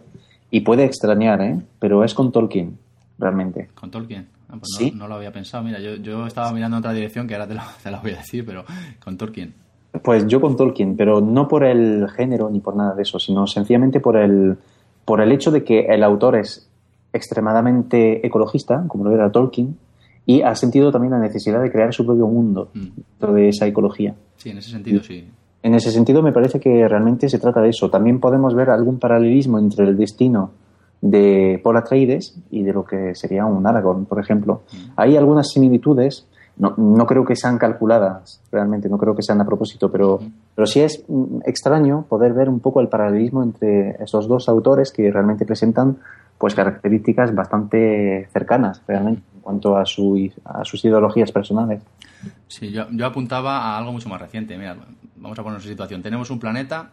y 0.50 0.62
puede 0.62 0.84
extrañar, 0.86 1.42
¿eh? 1.42 1.58
pero 1.80 2.04
es 2.04 2.14
con 2.14 2.32
Tolkien, 2.32 2.78
realmente. 3.18 3.70
¿Con 3.74 3.90
Tolkien? 3.92 4.28
Ah, 4.50 4.56
pues 4.60 4.72
Sí. 4.78 4.92
no, 4.92 5.00
no 5.00 5.08
lo 5.08 5.16
había 5.16 5.32
pensado. 5.32 5.64
Mira, 5.64 5.80
yo, 5.80 5.96
yo 5.96 6.28
estaba 6.28 6.52
mirando 6.52 6.76
en 6.78 6.80
otra 6.82 6.92
dirección 6.94 7.26
que 7.28 7.36
ahora 7.36 7.48
te 7.48 7.54
lo, 7.54 7.62
te 7.84 7.90
la 7.92 8.00
voy 8.02 8.12
a 8.12 8.18
decir, 8.18 8.46
pero 8.46 8.66
con 9.04 9.18
Tolkien. 9.18 9.54
Pues 10.04 10.26
yo 10.28 10.40
con 10.42 10.56
Tolkien, 10.58 10.96
pero 10.98 11.22
no 11.22 11.48
por 11.48 11.64
el 11.66 12.08
género 12.10 12.50
ni 12.50 12.60
por 12.60 12.76
nada 12.76 12.96
de 12.96 13.02
eso, 13.04 13.20
sino 13.20 13.46
sencillamente 13.48 14.00
por 14.00 14.18
el, 14.18 14.58
por 15.06 15.22
el 15.22 15.32
hecho 15.32 15.52
de 15.52 15.64
que 15.64 15.82
el 15.86 16.04
autor 16.04 16.36
es 16.38 16.68
extremadamente 17.14 18.26
ecologista, 18.26 18.84
como 18.88 19.04
lo 19.06 19.12
era 19.14 19.32
Tolkien, 19.32 19.78
y 20.26 20.42
ha 20.42 20.54
sentido 20.56 20.92
también 20.92 21.12
la 21.12 21.20
necesidad 21.20 21.62
de 21.62 21.72
crear 21.72 21.94
su 21.94 22.06
propio 22.06 22.28
mundo 22.28 22.70
Mm. 22.74 22.88
dentro 22.96 23.34
de 23.34 23.50
esa 23.50 23.66
ecología. 23.68 24.16
Sí, 24.38 24.50
en 24.50 24.58
ese 24.60 24.72
sentido 24.72 25.02
sí. 25.04 25.28
En 25.64 25.76
ese 25.76 25.92
sentido, 25.92 26.24
me 26.24 26.32
parece 26.32 26.60
que 26.60 26.88
realmente 26.88 27.30
se 27.30 27.38
trata 27.38 27.62
de 27.62 27.70
eso. 27.70 27.90
También 27.92 28.20
podemos 28.20 28.56
ver 28.56 28.72
algún 28.72 28.98
paralelismo 28.98 29.60
entre 29.60 29.86
el 29.86 29.96
destino 29.96 30.50
de 31.02 31.60
Paul 31.64 31.78
Atreides 31.78 32.36
y 32.50 32.64
de 32.64 32.74
lo 32.74 32.84
que 32.84 33.14
sería 33.14 33.46
un 33.46 33.66
Aragorn, 33.68 34.06
por 34.06 34.20
ejemplo. 34.20 34.62
Hay 34.96 35.18
algunas 35.18 35.50
similitudes, 35.50 36.28
no, 36.58 36.74
no 36.78 37.06
creo 37.06 37.26
que 37.26 37.36
sean 37.36 37.58
calculadas, 37.60 38.42
realmente, 38.52 38.90
no 38.90 38.98
creo 38.98 39.16
que 39.16 39.22
sean 39.22 39.40
a 39.42 39.46
propósito, 39.46 39.92
pero, 39.92 40.20
pero 40.56 40.66
sí 40.66 40.80
es 40.82 41.04
mm, 41.08 41.42
extraño 41.46 42.06
poder 42.10 42.34
ver 42.34 42.50
un 42.50 42.60
poco 42.60 42.82
el 42.82 42.88
paralelismo 42.88 43.44
entre 43.44 43.92
esos 44.04 44.28
dos 44.28 44.50
autores 44.50 44.92
que 44.92 45.12
realmente 45.12 45.46
presentan 45.46 45.98
pues 46.42 46.56
características 46.56 47.36
bastante 47.36 48.28
cercanas 48.34 48.82
realmente 48.88 49.22
en 49.36 49.42
cuanto 49.42 49.78
a, 49.78 49.86
su, 49.86 50.34
a 50.44 50.66
sus 50.66 50.84
ideologías 50.84 51.32
personales. 51.32 51.84
Sí, 52.48 52.72
yo, 52.72 52.88
yo 52.90 53.06
apuntaba 53.06 53.60
a 53.60 53.78
algo 53.78 53.92
mucho 53.92 54.10
más 54.10 54.20
reciente. 54.20 54.58
Mira, 54.58 54.76
vamos 55.18 55.38
a 55.38 55.44
ponernos 55.44 55.64
en 55.66 55.70
situación. 55.70 56.02
Tenemos 56.02 56.32
un 56.32 56.40
planeta 56.40 56.90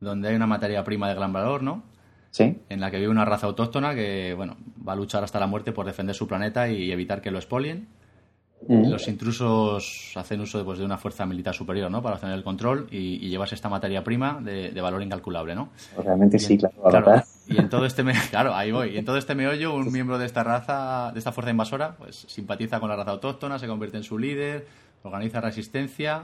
donde 0.00 0.30
hay 0.30 0.34
una 0.34 0.46
materia 0.46 0.82
prima 0.82 1.10
de 1.10 1.14
gran 1.14 1.30
valor, 1.30 1.62
¿no? 1.62 1.82
Sí. 2.30 2.58
En 2.70 2.80
la 2.80 2.90
que 2.90 2.96
vive 2.96 3.10
una 3.10 3.26
raza 3.26 3.46
autóctona 3.48 3.94
que, 3.94 4.32
bueno, 4.34 4.56
va 4.86 4.94
a 4.94 4.96
luchar 4.96 5.22
hasta 5.22 5.38
la 5.38 5.46
muerte 5.46 5.72
por 5.72 5.84
defender 5.84 6.16
su 6.16 6.26
planeta 6.26 6.66
y 6.70 6.90
evitar 6.90 7.20
que 7.20 7.30
lo 7.30 7.36
expolien. 7.36 7.86
Mm. 8.66 8.90
Los 8.90 9.06
intrusos 9.08 10.12
hacen 10.16 10.40
uso 10.40 10.58
de, 10.58 10.64
pues, 10.64 10.78
de 10.78 10.84
una 10.84 10.96
fuerza 10.98 11.26
militar 11.26 11.54
superior, 11.54 11.90
¿no? 11.90 12.02
Para 12.02 12.14
obtener 12.16 12.34
el 12.36 12.42
control 12.44 12.86
y, 12.90 13.24
y 13.24 13.28
llevarse 13.28 13.54
esta 13.54 13.68
materia 13.68 14.02
prima 14.04 14.40
de, 14.42 14.70
de 14.70 14.80
valor 14.80 15.02
incalculable, 15.02 15.54
¿no? 15.54 15.68
Realmente 16.02 16.38
sí, 16.38 16.56
claro. 16.58 16.74
Claro, 16.88 17.22
y 17.46 17.58
en 17.58 17.68
todo 17.68 17.84
este 17.86 18.02
me- 18.02 18.14
claro, 18.30 18.54
ahí 18.54 18.72
voy. 18.72 18.90
Y 18.90 18.98
en 18.98 19.04
todo 19.04 19.18
este 19.18 19.34
meollo, 19.34 19.74
un 19.74 19.92
miembro 19.92 20.18
de 20.18 20.26
esta 20.26 20.42
raza, 20.44 21.10
de 21.12 21.18
esta 21.18 21.32
fuerza 21.32 21.50
invasora, 21.50 21.94
pues 21.98 22.24
simpatiza 22.28 22.80
con 22.80 22.88
la 22.88 22.96
raza 22.96 23.10
autóctona, 23.10 23.58
se 23.58 23.66
convierte 23.66 23.96
en 23.98 24.02
su 24.04 24.18
líder, 24.18 24.66
organiza 25.02 25.40
resistencia 25.40 26.22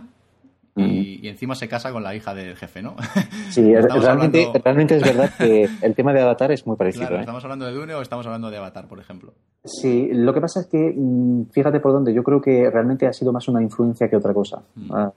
y, 0.77 1.21
y 1.27 1.29
encima 1.29 1.55
se 1.55 1.69
casa 1.69 1.93
con 1.93 2.03
la 2.03 2.15
hija 2.15 2.33
del 2.33 2.57
jefe, 2.57 2.81
¿no? 2.81 2.97
Sí, 3.51 3.61
realmente, 3.75 4.45
hablando- 4.47 4.61
realmente 4.65 4.97
es 4.97 5.03
verdad 5.03 5.31
que 5.37 5.69
el 5.83 5.95
tema 5.95 6.13
de 6.15 6.23
Avatar 6.23 6.53
es 6.53 6.67
muy 6.67 6.77
parecido. 6.77 7.03
Claro, 7.03 7.17
¿eh? 7.17 7.21
¿estamos 7.21 7.43
hablando 7.45 7.67
de 7.67 7.73
Dune 7.73 7.93
o 7.95 8.01
estamos 8.01 8.25
hablando 8.25 8.51
de 8.51 8.57
Avatar, 8.57 8.87
por 8.89 8.99
ejemplo? 9.01 9.35
Sí, 9.65 10.11
lo 10.13 10.33
que 10.33 10.41
pasa 10.41 10.61
es 10.61 10.67
que, 10.67 10.95
mm, 10.97 11.51
fíjate 11.51 11.81
por 11.81 11.93
dónde, 11.93 12.15
yo 12.15 12.23
creo 12.23 12.41
que 12.41 12.71
realmente 12.71 13.07
ha 13.07 13.13
sido 13.13 13.33
más 13.33 13.47
una 13.49 13.63
influencia 13.63 14.09
que 14.09 14.17
otra 14.17 14.33
cosa. 14.33 14.63
Mm. 14.75 14.93
Ah, 14.93 15.13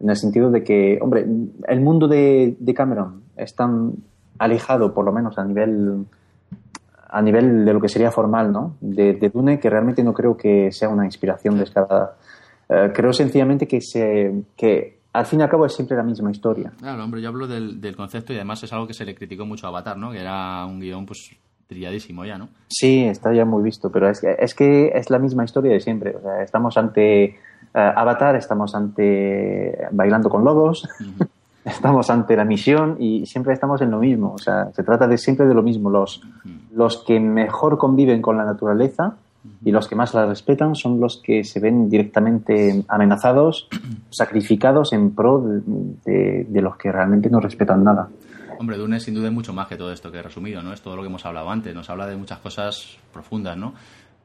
en 0.00 0.10
el 0.10 0.16
sentido 0.16 0.50
de 0.50 0.62
que, 0.62 0.98
hombre, 1.00 1.26
el 1.68 1.80
mundo 1.80 2.08
de, 2.08 2.56
de 2.58 2.74
Cameron 2.74 3.22
es 3.36 3.54
tan 3.54 3.94
alejado, 4.38 4.92
por 4.92 5.04
lo 5.04 5.12
menos 5.12 5.38
a 5.38 5.44
nivel 5.44 6.04
a 7.08 7.22
nivel 7.22 7.64
de 7.64 7.72
lo 7.72 7.80
que 7.80 7.88
sería 7.88 8.10
formal, 8.10 8.52
¿no? 8.52 8.76
De, 8.80 9.14
de 9.14 9.30
Dune, 9.30 9.58
que 9.60 9.70
realmente 9.70 10.02
no 10.02 10.12
creo 10.12 10.36
que 10.36 10.70
sea 10.72 10.88
una 10.88 11.04
inspiración 11.04 11.56
descarada. 11.56 12.16
Eh, 12.68 12.90
creo 12.92 13.12
sencillamente 13.12 13.66
que, 13.66 13.80
se, 13.80 14.42
que 14.56 14.98
al 15.12 15.24
fin 15.24 15.40
y 15.40 15.42
al 15.44 15.48
cabo 15.48 15.64
es 15.64 15.72
siempre 15.72 15.96
la 15.96 16.02
misma 16.02 16.30
historia. 16.30 16.72
Claro, 16.78 17.04
hombre, 17.04 17.22
yo 17.22 17.28
hablo 17.28 17.46
del, 17.46 17.80
del 17.80 17.96
concepto 17.96 18.32
y 18.32 18.36
además 18.36 18.62
es 18.64 18.72
algo 18.72 18.86
que 18.86 18.92
se 18.92 19.04
le 19.04 19.14
criticó 19.14 19.46
mucho 19.46 19.66
a 19.66 19.70
Avatar, 19.70 19.96
¿no? 19.96 20.10
Que 20.10 20.20
era 20.20 20.66
un 20.66 20.80
guion, 20.80 21.06
pues, 21.06 21.30
trilladísimo 21.66 22.24
ya, 22.24 22.38
¿no? 22.38 22.48
Sí, 22.68 23.04
está 23.04 23.32
ya 23.32 23.44
muy 23.44 23.62
visto, 23.62 23.90
pero 23.90 24.08
es 24.08 24.20
que 24.20 24.36
es, 24.38 24.54
que 24.54 24.88
es 24.94 25.10
la 25.10 25.18
misma 25.18 25.44
historia 25.44 25.72
de 25.72 25.80
siempre. 25.80 26.14
O 26.16 26.20
sea, 26.22 26.42
estamos 26.42 26.76
ante 26.76 27.24
eh, 27.24 27.36
Avatar, 27.74 28.36
estamos 28.36 28.74
ante 28.74 29.76
Bailando 29.92 30.28
con 30.30 30.44
Lobos, 30.44 30.88
Ujú. 31.00 31.28
estamos 31.64 32.08
ante 32.10 32.36
la 32.36 32.44
misión 32.44 32.96
y 33.00 33.26
siempre 33.26 33.52
estamos 33.52 33.80
en 33.82 33.90
lo 33.90 33.98
mismo. 33.98 34.32
O 34.34 34.38
sea, 34.38 34.70
se 34.72 34.82
trata 34.84 35.06
de 35.08 35.18
siempre 35.18 35.46
de 35.46 35.54
lo 35.54 35.62
mismo. 35.62 35.90
Los, 35.90 36.22
los 36.74 36.98
que 37.04 37.18
mejor 37.18 37.78
conviven 37.78 38.22
con 38.22 38.36
la 38.36 38.44
naturaleza 38.44 39.16
y 39.64 39.70
los 39.70 39.86
que 39.88 39.94
más 39.94 40.12
la 40.14 40.26
respetan 40.26 40.74
son 40.74 40.98
los 41.00 41.20
que 41.24 41.44
se 41.44 41.60
ven 41.60 41.88
directamente 41.88 42.84
amenazados, 42.88 43.68
sacrificados 44.10 44.92
en 44.92 45.10
pro 45.14 45.40
de, 45.40 45.60
de- 46.04 46.46
de 46.48 46.62
los 46.62 46.76
que 46.76 46.90
realmente 46.92 47.30
no 47.30 47.40
respetan 47.40 47.82
nada. 47.84 48.08
Hombre, 48.58 48.76
Dune 48.76 49.00
sin 49.00 49.14
duda 49.14 49.28
es 49.28 49.32
mucho 49.32 49.52
más 49.52 49.68
que 49.68 49.76
todo 49.76 49.92
esto 49.92 50.10
que 50.10 50.18
he 50.18 50.22
resumido, 50.22 50.62
¿no? 50.62 50.72
Es 50.72 50.80
todo 50.80 50.96
lo 50.96 51.02
que 51.02 51.08
hemos 51.08 51.24
hablado 51.26 51.50
antes, 51.50 51.74
nos 51.74 51.88
habla 51.90 52.06
de 52.06 52.16
muchas 52.16 52.38
cosas 52.38 52.98
profundas, 53.12 53.56
¿no? 53.56 53.74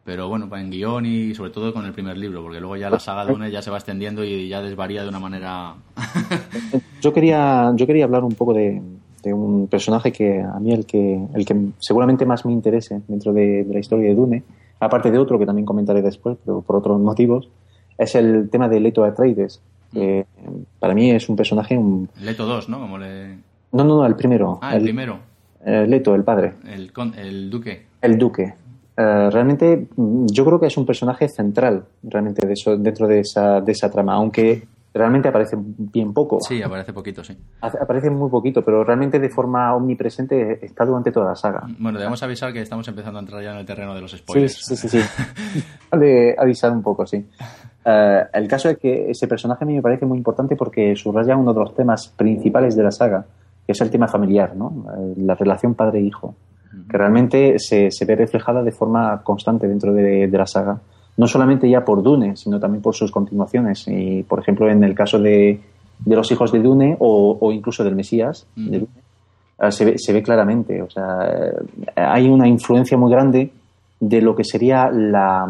Pero 0.04 0.28
bueno, 0.30 0.50
en 0.56 0.72
guion 0.72 1.06
y 1.06 1.36
sobre 1.36 1.52
todo 1.52 1.74
con 1.74 1.86
el 1.86 1.94
primer 1.94 2.17
libro, 2.17 2.41
porque 2.41 2.60
luego 2.60 2.76
ya 2.76 2.89
la 2.89 3.00
saga 3.00 3.24
Dune 3.24 3.52
ya 3.52 3.62
se 3.62 3.70
va 3.70 3.78
extendiendo 3.78 4.24
y 4.24 4.48
ya 4.48 4.62
desvaría 4.62 5.04
de 5.04 5.10
una 5.10 5.20
manera... 5.20 5.76
Yo 7.02 7.12
quería, 7.13 7.72
yo 7.76 7.88
quería 7.88 8.06
hablar 8.06 8.24
un 8.24 8.36
poco 8.36 8.54
de, 8.54 8.80
de 9.24 9.34
un 9.34 9.67
personaje 9.67 10.12
que 10.12 10.39
a 10.39 10.60
mí 10.60 10.72
el 10.72 10.86
que, 10.86 11.20
el 11.34 11.46
que 11.48 11.56
seguramente 11.80 12.28
más 12.28 12.46
me 12.46 12.52
interese 12.52 13.02
dentro 13.08 13.34
de, 13.34 13.63
de 13.63 13.74
la 13.74 13.80
historia 13.80 14.10
de 14.10 14.13
Dune, 14.13 14.44
aparte 14.80 15.10
de 15.10 15.17
otro 15.17 15.39
que 15.39 15.48
también 15.48 15.65
comentaré 15.65 16.04
después, 16.04 16.38
pero 16.46 16.62
por 16.62 16.76
otros 16.76 17.00
motivos, 17.00 17.50
es 17.98 18.15
el 18.15 18.50
tema 18.50 18.67
de 18.67 18.80
Leto 18.80 19.04
Atreides. 19.04 19.62
que 19.94 20.26
para 20.80 20.94
mí 20.94 21.12
es 21.12 21.30
un 21.30 21.36
personaje... 21.36 21.78
Un... 21.78 22.10
Leto 22.22 22.46
2, 22.46 22.70
¿no? 22.70 22.80
Como 22.80 22.98
le... 22.98 23.38
No, 23.71 23.84
no, 23.84 23.97
no, 23.97 24.05
el 24.05 24.15
primero. 24.15 24.60
Ah, 24.62 24.75
el, 24.75 24.84
primero, 24.84 25.19
eh, 25.65 25.86
Leto, 25.88 26.13
el 26.15 26.23
padre. 26.23 26.53
el, 26.67 26.91
con- 26.91 27.13
el 27.15 27.49
duque. 27.49 27.86
El 28.01 28.17
duque. 28.17 28.53
Eh, 28.97 29.29
realmente 29.31 29.88
mm, 29.95 30.25
yo 30.27 30.43
creo 30.45 30.60
que 30.60 30.67
es 30.67 30.77
un 30.77 30.86
personaje 30.86 31.27
central 31.29 31.86
realmente 32.03 32.45
de 32.45 32.53
eso, 32.53 32.75
dentro 32.77 33.07
de 33.07 33.19
esa, 33.21 33.62
de 33.62 33.71
esa 33.71 33.89
trama, 33.89 34.13
aunque 34.15 34.63
realmente 34.93 35.29
aparece 35.29 35.55
bien 35.57 36.13
poco. 36.13 36.41
Sí, 36.41 36.62
aparece 36.62 36.91
poquito, 36.91 37.23
sí. 37.23 37.38
Aparece 37.62 38.10
muy 38.10 38.29
poquito, 38.29 38.62
pero 38.65 38.84
realmente 38.84 39.19
de 39.19 39.29
forma 39.29 39.73
omnipresente 39.73 40.65
está 40.65 40.84
durante 40.86 41.13
toda 41.13 41.27
la 41.29 41.36
saga. 41.36 41.63
Bueno, 41.79 41.97
debemos 41.97 42.21
avisar 42.23 42.51
que 42.51 42.62
estamos 42.62 42.86
empezando 42.89 43.17
a 43.19 43.21
entrar 43.21 43.41
ya 43.41 43.53
en 43.53 43.60
el 43.60 43.65
terreno 43.65 43.95
de 43.95 44.01
los 44.01 44.12
spoilers. 44.12 44.53
sí, 44.65 44.75
sí, 44.75 44.89
sí. 44.89 44.99
Vale, 45.91 46.36
avisar 46.38 46.71
un 46.73 46.81
poco, 46.84 47.05
sí. 47.07 47.25
Eh, 47.86 48.23
el 48.34 48.47
caso 48.49 48.69
es 48.69 48.77
que 48.77 49.10
ese 49.12 49.27
personaje 49.29 49.63
a 49.63 49.67
mí 49.67 49.73
me 49.75 49.81
parece 49.81 50.05
muy 50.05 50.17
importante 50.17 50.57
porque 50.57 50.93
subraya 50.97 51.38
uno 51.38 51.53
de 51.53 51.60
los 51.62 51.73
temas 51.73 52.10
principales 52.10 52.75
de 52.75 52.84
la 52.84 52.91
saga, 52.91 53.25
que 53.65 53.74
es 53.74 53.82
el 53.82 53.89
tema 53.89 54.08
familiar, 54.08 54.56
¿no? 54.56 54.86
Eh, 54.97 55.13
La 55.17 55.36
relación 55.36 55.74
padre-hijo, 55.74 56.36
que 56.89 56.97
realmente 56.97 57.60
se, 57.60 57.91
se 57.91 58.06
ve 58.06 58.15
reflejada 58.15 58.63
de 58.63 58.71
forma 58.71 59.21
constante 59.24 59.67
dentro 59.67 59.93
de, 59.93 60.28
de 60.28 60.38
la 60.38 60.47
saga. 60.47 60.80
No 61.17 61.28
solamente 61.28 61.69
ya 61.69 61.84
por 61.84 62.02
Dune, 62.02 62.38
sino 62.38 62.60
también 62.60 62.82
por 62.82 62.95
sus 62.95 63.12
continuaciones. 63.12 63.86
Y, 63.88 64.24
por 64.24 64.39
ejemplo, 64.39 64.69
en 64.69 64.82
el 64.84 64.95
caso 64.95 65.19
de, 65.19 65.60
de 66.06 66.15
los 66.15 66.32
hijos 66.32 66.52
de 66.54 66.60
Dune 66.60 66.95
o, 67.00 67.38
o 67.39 67.52
incluso 67.52 67.84
del 67.84 67.95
Mesías, 67.95 68.47
de. 68.56 68.80
Dune, 68.80 68.91
eh, 69.60 69.71
se, 69.71 69.86
ve, 69.86 69.97
se 69.97 70.13
ve 70.13 70.24
claramente. 70.24 70.82
O 70.82 70.89
sea, 70.89 71.19
eh, 71.28 71.52
hay 71.95 72.30
una 72.30 72.47
influencia 72.47 72.97
muy 72.97 73.12
grande 73.12 73.52
de 74.00 74.21
lo 74.21 74.34
que 74.34 74.45
sería 74.45 74.89
la, 74.89 75.45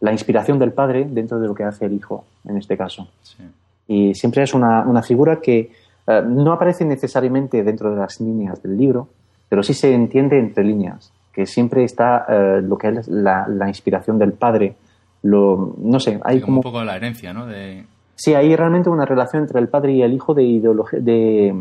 la 0.00 0.12
inspiración 0.12 0.60
del 0.60 0.72
padre 0.72 1.06
dentro 1.10 1.40
de 1.40 1.48
lo 1.48 1.54
que 1.54 1.64
hace 1.64 1.86
el 1.86 1.94
hijo, 1.94 2.24
en 2.44 2.56
este 2.56 2.76
caso. 2.76 3.08
Sí. 3.22 3.42
Y 3.88 4.14
siempre 4.14 4.44
es 4.44 4.54
una, 4.54 4.86
una 4.86 5.02
figura 5.02 5.40
que 5.40 5.72
eh, 6.06 6.22
no 6.26 6.52
aparece 6.52 6.84
necesariamente 6.84 7.62
dentro 7.62 7.90
de 7.90 7.96
las 7.96 8.20
líneas 8.20 8.62
del 8.62 8.76
libro, 8.76 9.08
pero 9.48 9.62
sí 9.62 9.74
se 9.74 9.92
entiende 9.92 10.38
entre 10.38 10.64
líneas, 10.64 11.12
que 11.32 11.46
siempre 11.46 11.84
está 11.84 12.24
eh, 12.28 12.62
lo 12.62 12.76
que 12.76 12.88
es 12.88 13.08
la, 13.08 13.46
la 13.48 13.68
inspiración 13.68 14.18
del 14.18 14.32
padre. 14.32 14.74
Lo, 15.22 15.74
no 15.78 16.00
sé, 16.00 16.20
hay 16.24 16.38
Sí, 16.38 16.44
como 16.44 16.56
un 16.58 16.62
poco 16.62 16.82
la 16.82 16.96
herencia, 16.96 17.32
¿no? 17.32 17.46
De... 17.46 17.84
Sí, 18.16 18.34
hay 18.34 18.54
realmente 18.56 18.90
una 18.90 19.04
relación 19.04 19.42
entre 19.42 19.60
el 19.60 19.68
padre 19.68 19.92
y 19.92 20.02
el 20.02 20.12
hijo 20.12 20.34
de 20.34 20.42
ideología, 20.42 21.00
de, 21.00 21.54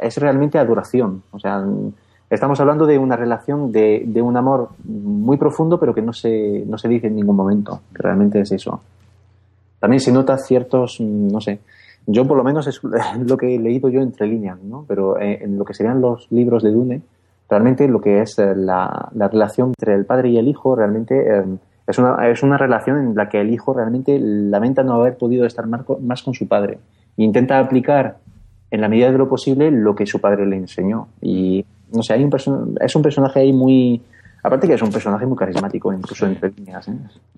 es 0.00 0.16
realmente 0.18 0.58
adoración. 0.58 1.22
O 1.32 1.38
sea, 1.38 1.64
estamos 2.30 2.60
hablando 2.60 2.86
de 2.86 2.98
una 2.98 3.16
relación 3.16 3.72
de, 3.72 4.04
de 4.06 4.22
un 4.22 4.36
amor 4.36 4.70
muy 4.84 5.36
profundo, 5.36 5.78
pero 5.78 5.94
que 5.94 6.02
no 6.02 6.12
se, 6.12 6.64
no 6.66 6.78
se 6.78 6.88
dice 6.88 7.08
en 7.08 7.16
ningún 7.16 7.36
momento, 7.36 7.80
que 7.94 8.02
realmente 8.02 8.40
es 8.40 8.52
eso. 8.52 8.80
También 9.78 10.00
se 10.00 10.12
nota 10.12 10.38
ciertos, 10.38 11.00
no 11.00 11.40
sé, 11.40 11.60
yo 12.06 12.26
por 12.26 12.36
lo 12.36 12.44
menos 12.44 12.66
es 12.66 12.80
lo 13.26 13.36
que 13.36 13.54
he 13.54 13.58
leído 13.58 13.88
yo 13.88 14.00
entre 14.00 14.26
líneas, 14.26 14.62
¿no? 14.62 14.84
Pero 14.86 15.18
eh, 15.18 15.40
en 15.42 15.58
lo 15.58 15.64
que 15.64 15.74
serían 15.74 16.00
los 16.00 16.30
libros 16.30 16.62
de 16.62 16.72
Dune, 16.72 17.02
realmente 17.48 17.88
lo 17.88 18.00
que 18.00 18.20
es 18.20 18.38
eh, 18.38 18.54
la, 18.56 19.08
la 19.14 19.28
relación 19.28 19.68
entre 19.68 19.94
el 19.94 20.04
padre 20.04 20.30
y 20.30 20.38
el 20.38 20.48
hijo, 20.48 20.74
realmente 20.74 21.20
eh, 21.20 21.44
es, 21.86 21.98
una, 21.98 22.28
es 22.28 22.42
una 22.42 22.58
relación 22.58 22.98
en 22.98 23.14
la 23.14 23.28
que 23.28 23.40
el 23.40 23.50
hijo 23.52 23.74
realmente 23.74 24.18
lamenta 24.20 24.82
no 24.82 24.94
haber 24.94 25.16
podido 25.16 25.46
estar 25.46 25.66
más 25.66 26.22
con 26.22 26.34
su 26.34 26.48
padre. 26.48 26.78
Intenta 27.16 27.58
aplicar 27.58 28.18
en 28.70 28.80
la 28.80 28.88
medida 28.88 29.10
de 29.10 29.18
lo 29.18 29.28
posible 29.28 29.70
lo 29.70 29.94
que 29.94 30.06
su 30.06 30.20
padre 30.20 30.46
le 30.46 30.56
enseñó. 30.56 31.08
Y 31.20 31.64
no 31.92 32.02
sé, 32.02 32.14
hay 32.14 32.24
un 32.24 32.30
es 32.80 32.96
un 32.96 33.02
personaje 33.02 33.40
ahí 33.40 33.52
muy. 33.52 34.02
Aparte 34.46 34.66
que 34.68 34.74
es 34.74 34.82
un 34.82 34.90
personaje 34.92 35.26
muy 35.26 35.36
carismático, 35.36 35.92
incluso 35.92 36.24
entre 36.26 36.50
líneas. 36.52 36.86
¿eh? 36.88 36.92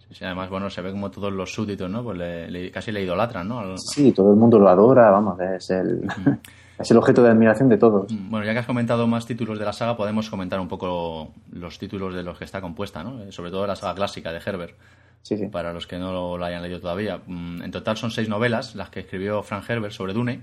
Sí, 0.09 0.15
sí, 0.15 0.25
además, 0.25 0.51
bueno, 0.51 0.69
se 0.69 0.83
ve 0.83 0.91
como 0.93 1.11
todos 1.11 1.33
los 1.33 1.51
súbditos, 1.53 1.91
¿no? 1.91 2.03
Pues 2.05 2.19
le- 2.19 2.51
le- 2.51 2.71
casi 2.71 2.93
le 2.93 3.03
idolatran, 3.03 3.49
¿no? 3.49 3.61
Al- 3.61 3.79
Sí, 3.79 4.13
todo 4.13 4.31
el 4.33 4.37
mundo 4.37 4.59
lo 4.59 4.69
adora, 4.69 5.11
vamos, 5.11 5.41
es 5.41 5.71
el, 5.71 6.03
es 6.79 6.91
el 6.91 6.97
objeto 6.99 7.23
de 7.23 7.31
admiración 7.31 7.69
de 7.71 7.79
todos. 7.79 8.13
Bueno, 8.29 8.45
ya 8.45 8.53
que 8.53 8.59
has 8.59 8.67
comentado 8.67 9.07
más 9.07 9.25
títulos 9.27 9.59
de 9.59 9.65
la 9.65 9.73
saga, 9.73 9.97
podemos 9.97 10.29
comentar 10.29 10.61
un 10.61 10.69
poco 10.69 11.33
los 11.53 11.79
títulos 11.79 12.15
de 12.15 12.23
los 12.23 12.37
que 12.39 12.45
está 12.45 12.61
compuesta, 12.61 13.03
¿no? 13.03 13.23
Eh, 13.23 13.33
Sobre 13.33 13.51
todo 13.51 13.67
la 13.67 13.75
saga 13.77 13.95
clásica 13.95 14.31
de 14.31 14.41
Herbert, 14.45 14.75
Sí, 15.23 15.37
sí. 15.39 15.47
para 15.47 15.73
los 15.73 15.87
que 15.87 15.99
no 15.99 16.13
lo, 16.13 16.37
lo 16.37 16.45
hayan 16.45 16.63
leído 16.63 16.79
todavía. 16.81 17.21
Mm, 17.27 17.63
En 17.63 17.71
total 17.71 17.97
son 17.97 18.11
seis 18.11 18.29
novelas 18.29 18.75
las 18.75 18.91
que 18.91 19.01
escribió 19.01 19.43
Frank 19.43 19.65
Herbert 19.69 19.93
sobre 19.95 20.13
Dune. 20.13 20.41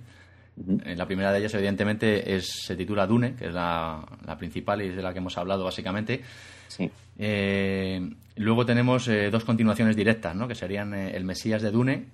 Eh, 0.86 0.96
La 0.96 1.06
primera 1.06 1.32
de 1.32 1.40
ellas, 1.40 1.54
evidentemente, 1.54 2.36
es, 2.36 2.48
se 2.66 2.76
titula 2.76 3.06
Dune, 3.06 3.36
que 3.36 3.48
es 3.48 3.54
la, 3.54 4.00
la 4.26 4.38
principal 4.38 4.82
y 4.82 4.88
es 4.88 4.96
de 4.96 5.02
la 5.04 5.12
que 5.14 5.20
hemos 5.20 5.38
hablado 5.38 5.64
básicamente. 5.66 6.22
Sí. 6.68 6.90
Eh, 7.18 8.10
luego 8.36 8.66
tenemos 8.66 9.08
eh, 9.08 9.30
dos 9.30 9.46
continuaciones 9.46 9.96
directas, 9.96 10.36
¿no? 10.36 10.48
Que 10.48 10.56
serían 10.56 10.94
eh, 10.94 11.16
El 11.16 11.24
Mesías 11.24 11.62
de 11.62 11.72
Dune 11.72 12.06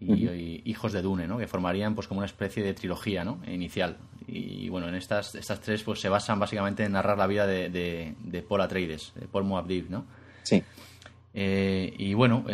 y, 0.00 0.28
y 0.28 0.62
Hijos 0.66 0.92
de 0.92 1.02
Dune, 1.02 1.26
¿no? 1.26 1.38
Que 1.38 1.46
formarían 1.46 1.94
pues 1.94 2.08
como 2.08 2.18
una 2.18 2.26
especie 2.26 2.62
de 2.62 2.74
trilogía, 2.74 3.24
¿no? 3.24 3.40
Inicial. 3.46 3.96
Y, 4.26 4.68
bueno, 4.68 4.88
en 4.88 4.94
estas, 4.94 5.34
estas 5.34 5.60
tres 5.60 5.82
pues 5.82 6.00
se 6.00 6.08
basan 6.08 6.38
básicamente 6.38 6.84
en 6.84 6.92
narrar 6.92 7.18
la 7.18 7.26
vida 7.26 7.46
de, 7.46 7.68
de, 7.68 8.14
de 8.22 8.42
Paul 8.42 8.62
Atreides, 8.62 9.12
de 9.14 9.26
Paul 9.26 9.44
Moabdib, 9.44 9.90
¿no? 9.90 10.06
Sí. 10.42 10.62
Y 11.34 12.14
bueno, 12.14 12.44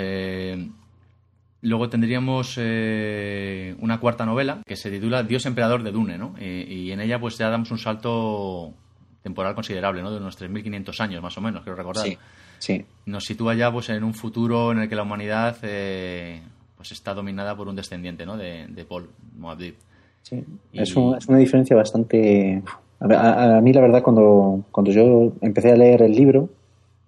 luego 1.63 1.89
tendríamos 1.89 2.55
eh, 2.57 3.75
una 3.81 4.01
cuarta 4.01 4.25
novela 4.25 4.63
que 4.67 4.77
se 4.77 4.91
titula 4.91 5.23
Dios 5.23 5.47
Emperador 5.47 5.83
de 5.83 5.93
Dune, 5.93 6.19
¿no? 6.19 6.35
Eh, 6.39 6.67
y 6.69 6.93
en 6.93 7.01
ella 7.01 7.21
pues 7.21 7.37
ya 7.39 7.51
damos 7.51 7.71
un 7.71 7.79
salto 7.79 8.75
temporal 9.23 9.55
considerable, 9.55 10.03
¿no? 10.03 10.11
De 10.11 10.17
unos 10.19 10.37
3.500 10.39 11.01
años, 11.01 11.23
más 11.23 11.37
o 11.37 11.41
menos, 11.41 11.63
quiero 11.63 11.77
recordar. 11.77 12.05
Sí, 12.07 12.17
sí. 12.59 12.85
Nos 13.07 13.25
sitúa 13.25 13.55
ya 13.55 13.71
pues, 13.73 13.89
en 13.91 14.05
un 14.05 14.15
futuro 14.15 14.73
en 14.73 14.79
el 14.81 14.89
que 14.89 14.95
la 14.97 15.03
humanidad 15.03 15.57
eh, 15.63 16.41
pues 16.77 16.93
está 16.93 17.13
dominada 17.15 17.57
por 17.57 17.69
un 17.69 17.77
descendiente, 17.77 18.25
¿no? 18.25 18.37
De, 18.37 18.67
de 18.69 18.85
Paul 18.85 19.09
Moabdib. 19.39 19.75
Sí, 20.23 20.43
Y- 20.73 20.83
es, 20.83 20.95
un- 20.97 21.17
es 21.17 21.27
una 21.29 21.39
diferencia 21.39 21.77
bastante... 21.77 22.63
A, 23.01 23.05
a- 23.15 23.57
a 23.57 23.61
mí 23.61 23.73
la 23.73 23.81
verdad 23.81 24.03
cuando, 24.03 24.65
cuando 24.71 24.91
yo 24.93 25.33
empecé 25.41 25.73
a 25.73 25.77
leer 25.77 26.03
el 26.03 26.13
libro, 26.13 26.49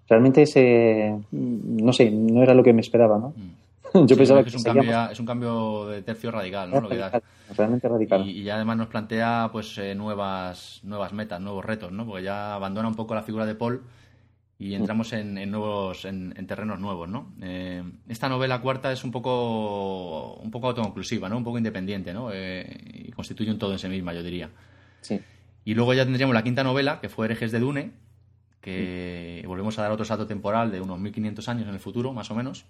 realmente 0.08 0.42
ese, 0.42 1.14
no 1.30 1.92
sé, 1.92 2.10
no 2.10 2.42
era 2.42 2.54
lo 2.54 2.62
que 2.62 2.72
me 2.72 2.80
esperaba, 2.80 3.18
¿no? 3.18 3.34
Yo 4.06 4.06
Sí, 4.08 4.14
pensaba 4.16 4.40
es, 4.40 4.46
que 4.50 4.56
un 4.56 4.62
seguíamos- 4.62 4.86
cambio, 4.86 5.12
es 5.12 5.20
un 5.20 5.26
cambio 5.26 5.86
de 5.86 6.02
tercio 6.02 6.30
radical, 6.30 6.70
¿no? 6.70 6.80
Lo 6.80 6.88
que 6.88 7.02
realmente 7.56 7.88
radical. 7.88 8.26
Y, 8.26 8.40
y 8.42 8.50
además 8.50 8.76
nos 8.76 8.86
plantea 8.88 9.48
pues 9.52 9.76
eh, 9.78 9.94
nuevas 9.94 10.80
nuevas 10.84 11.12
metas, 11.12 11.40
nuevos 11.40 11.64
retos, 11.64 11.92
¿no? 11.92 12.06
Porque 12.06 12.22
ya 12.24 12.54
abandona 12.54 12.88
un 12.88 12.94
poco 12.94 13.14
la 13.14 13.22
figura 13.22 13.44
de 13.46 13.54
Paul 13.54 13.82
y 14.58 14.74
entramos 14.74 15.12
en, 15.12 15.36
en 15.38 15.50
nuevos 15.50 16.04
en, 16.04 16.32
en 16.36 16.46
terrenos 16.46 16.78
nuevos, 16.78 17.08
¿no? 17.08 17.32
Eh, 17.42 17.82
esta 18.08 18.28
novela 18.28 18.60
cuarta 18.60 18.92
es 18.92 19.02
un 19.04 19.10
poco 19.10 20.34
un 20.36 20.50
poco 20.50 20.68
autoconclusiva, 20.68 21.28
¿no? 21.28 21.36
Un 21.36 21.44
poco 21.44 21.58
independiente, 21.58 22.12
¿no? 22.14 22.30
Eh, 22.32 23.04
y 23.06 23.10
constituye 23.12 23.50
un 23.50 23.58
todo 23.58 23.72
en 23.72 23.78
sí 23.78 23.88
misma, 23.88 24.14
yo 24.14 24.22
diría. 24.22 24.50
Sí. 25.00 25.20
Y 25.64 25.74
luego 25.74 25.94
ya 25.94 26.04
tendríamos 26.04 26.34
la 26.34 26.42
quinta 26.42 26.62
novela, 26.64 27.00
que 27.00 27.08
fue 27.08 27.26
Herejes 27.26 27.52
de 27.52 27.58
Dune, 27.60 27.92
que 28.60 29.42
volvemos 29.46 29.78
a 29.78 29.82
dar 29.82 29.90
otro 29.92 30.04
salto 30.04 30.26
temporal 30.26 30.70
de 30.70 30.80
unos 30.80 30.98
1500 30.98 31.48
años 31.48 31.68
en 31.68 31.74
el 31.74 31.80
futuro, 31.80 32.12
más 32.12 32.30
o 32.30 32.34
menos. 32.34 32.64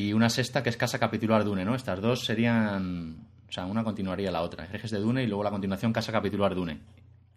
Y 0.00 0.12
una 0.12 0.28
sexta 0.30 0.62
que 0.62 0.70
es 0.70 0.76
Casa 0.76 0.98
Capitular 0.98 1.44
Dune, 1.44 1.64
¿no? 1.64 1.74
Estas 1.74 2.00
dos 2.00 2.24
serían. 2.24 3.26
O 3.48 3.52
sea, 3.52 3.64
una 3.66 3.82
continuaría 3.84 4.30
la 4.30 4.42
otra. 4.42 4.64
Herejes 4.66 4.90
de 4.90 4.98
Dune 4.98 5.22
y 5.22 5.26
luego 5.26 5.42
la 5.42 5.50
continuación 5.50 5.92
Casa 5.92 6.12
Capitular 6.12 6.54
Dune. 6.54 6.80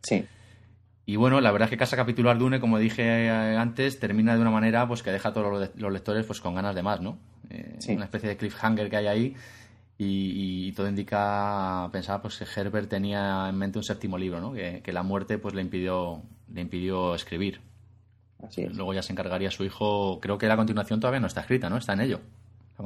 Sí, 0.03 0.25
Y 1.05 1.15
bueno, 1.15 1.39
la 1.41 1.51
verdad 1.51 1.67
es 1.67 1.69
que 1.71 1.77
Casa 1.77 1.95
Capitular 1.95 2.37
Dune, 2.37 2.59
como 2.59 2.77
dije 2.77 3.03
eh, 3.27 3.57
antes, 3.57 3.99
termina 3.99 4.35
de 4.35 4.41
una 4.41 4.51
manera 4.51 4.87
pues 4.87 5.01
que 5.03 5.11
deja 5.11 5.29
a 5.29 5.33
todos 5.33 5.51
los, 5.51 5.61
le- 5.61 5.81
los 5.81 5.91
lectores 5.93 6.25
pues 6.25 6.41
con 6.41 6.53
ganas 6.55 6.75
de 6.75 6.83
más, 6.83 6.99
¿no? 7.01 7.17
Eh, 7.49 7.75
Sí. 7.79 7.93
Una 7.95 8.05
especie 8.05 8.29
de 8.29 8.37
cliffhanger 8.37 8.89
que 8.89 8.97
hay 8.97 9.07
ahí 9.07 9.35
y, 9.97 10.67
y 10.67 10.71
todo 10.73 10.87
indica 10.89 11.87
pensar 11.91 12.21
pues 12.21 12.37
que 12.37 12.45
Herbert 12.59 12.89
tenía 12.89 13.47
en 13.49 13.55
mente 13.57 13.77
un 13.79 13.83
séptimo 13.83 14.17
libro, 14.17 14.39
¿no? 14.41 14.51
Que, 14.53 14.81
que 14.83 14.91
la 14.93 15.03
muerte 15.03 15.37
pues 15.37 15.53
le 15.55 15.61
impidió 15.61 16.21
le 16.53 16.61
impidió 16.61 17.15
escribir. 17.15 17.61
así 18.43 18.63
es. 18.63 18.75
Luego 18.75 18.93
ya 18.93 19.01
se 19.01 19.13
encargaría 19.13 19.49
su 19.51 19.63
hijo. 19.63 20.19
Creo 20.21 20.37
que 20.37 20.47
la 20.47 20.57
continuación 20.57 20.99
todavía 20.99 21.19
no 21.21 21.27
está 21.27 21.41
escrita, 21.41 21.69
¿no? 21.69 21.77
Está 21.77 21.93
en 21.93 22.01
ello. 22.01 22.19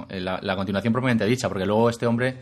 La, 0.10 0.40
la 0.42 0.56
continuación 0.56 0.94
propiamente 0.94 1.26
dicha, 1.26 1.48
porque 1.50 1.66
luego 1.66 1.90
este 1.90 2.06
hombre, 2.08 2.36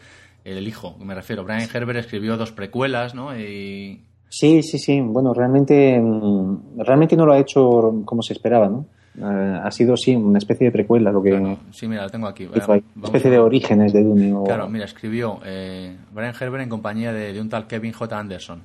el 0.43 0.68
hijo, 0.68 0.95
me 0.99 1.16
refiero, 1.16 1.43
Brian 1.43 1.68
Herbert 1.74 1.99
escribió 1.99 2.38
dos 2.38 2.51
precuelas, 2.51 3.16
¿no? 3.16 3.38
Y 3.38 4.01
Sí, 4.30 4.64
sí, 4.64 4.80
sí. 4.80 4.99
Bueno, 4.99 5.32
realmente, 5.34 5.99
mm, 6.01 6.80
realmente 6.80 7.16
no 7.16 7.26
lo 7.28 7.34
ha 7.34 7.38
hecho 7.39 8.01
como 8.04 8.24
se 8.24 8.34
esperaba, 8.34 8.68
¿no? 8.68 8.86
Eh, 9.16 9.60
ha 9.64 9.70
sido, 9.70 9.95
sí, 9.95 10.16
una 10.16 10.39
especie 10.39 10.66
de 10.66 10.72
precuela 10.72 11.12
lo 11.12 11.22
que 11.22 11.30
Claro, 11.30 11.58
sí, 11.72 11.88
mira, 11.88 12.01
lo 12.01 12.10
tengo 12.10 12.26
aquí. 12.26 12.45
Una 12.47 12.82
especie 13.04 13.30
de 13.30 13.38
orígenes 13.38 13.93
de 13.93 14.04
Dune. 14.04 14.34
o- 14.34 14.43
Claro, 14.43 14.68
mira, 14.70 14.86
escribió 14.86 15.39
eh, 15.45 15.95
Brian 16.12 16.34
Herbert 16.39 16.64
en 16.64 16.70
compañía 16.70 17.14
de, 17.14 17.32
de 17.32 17.39
un 17.39 17.47
tal 17.47 17.68
Kevin 17.68 17.93
J. 17.93 18.18
Anderson. 18.20 18.62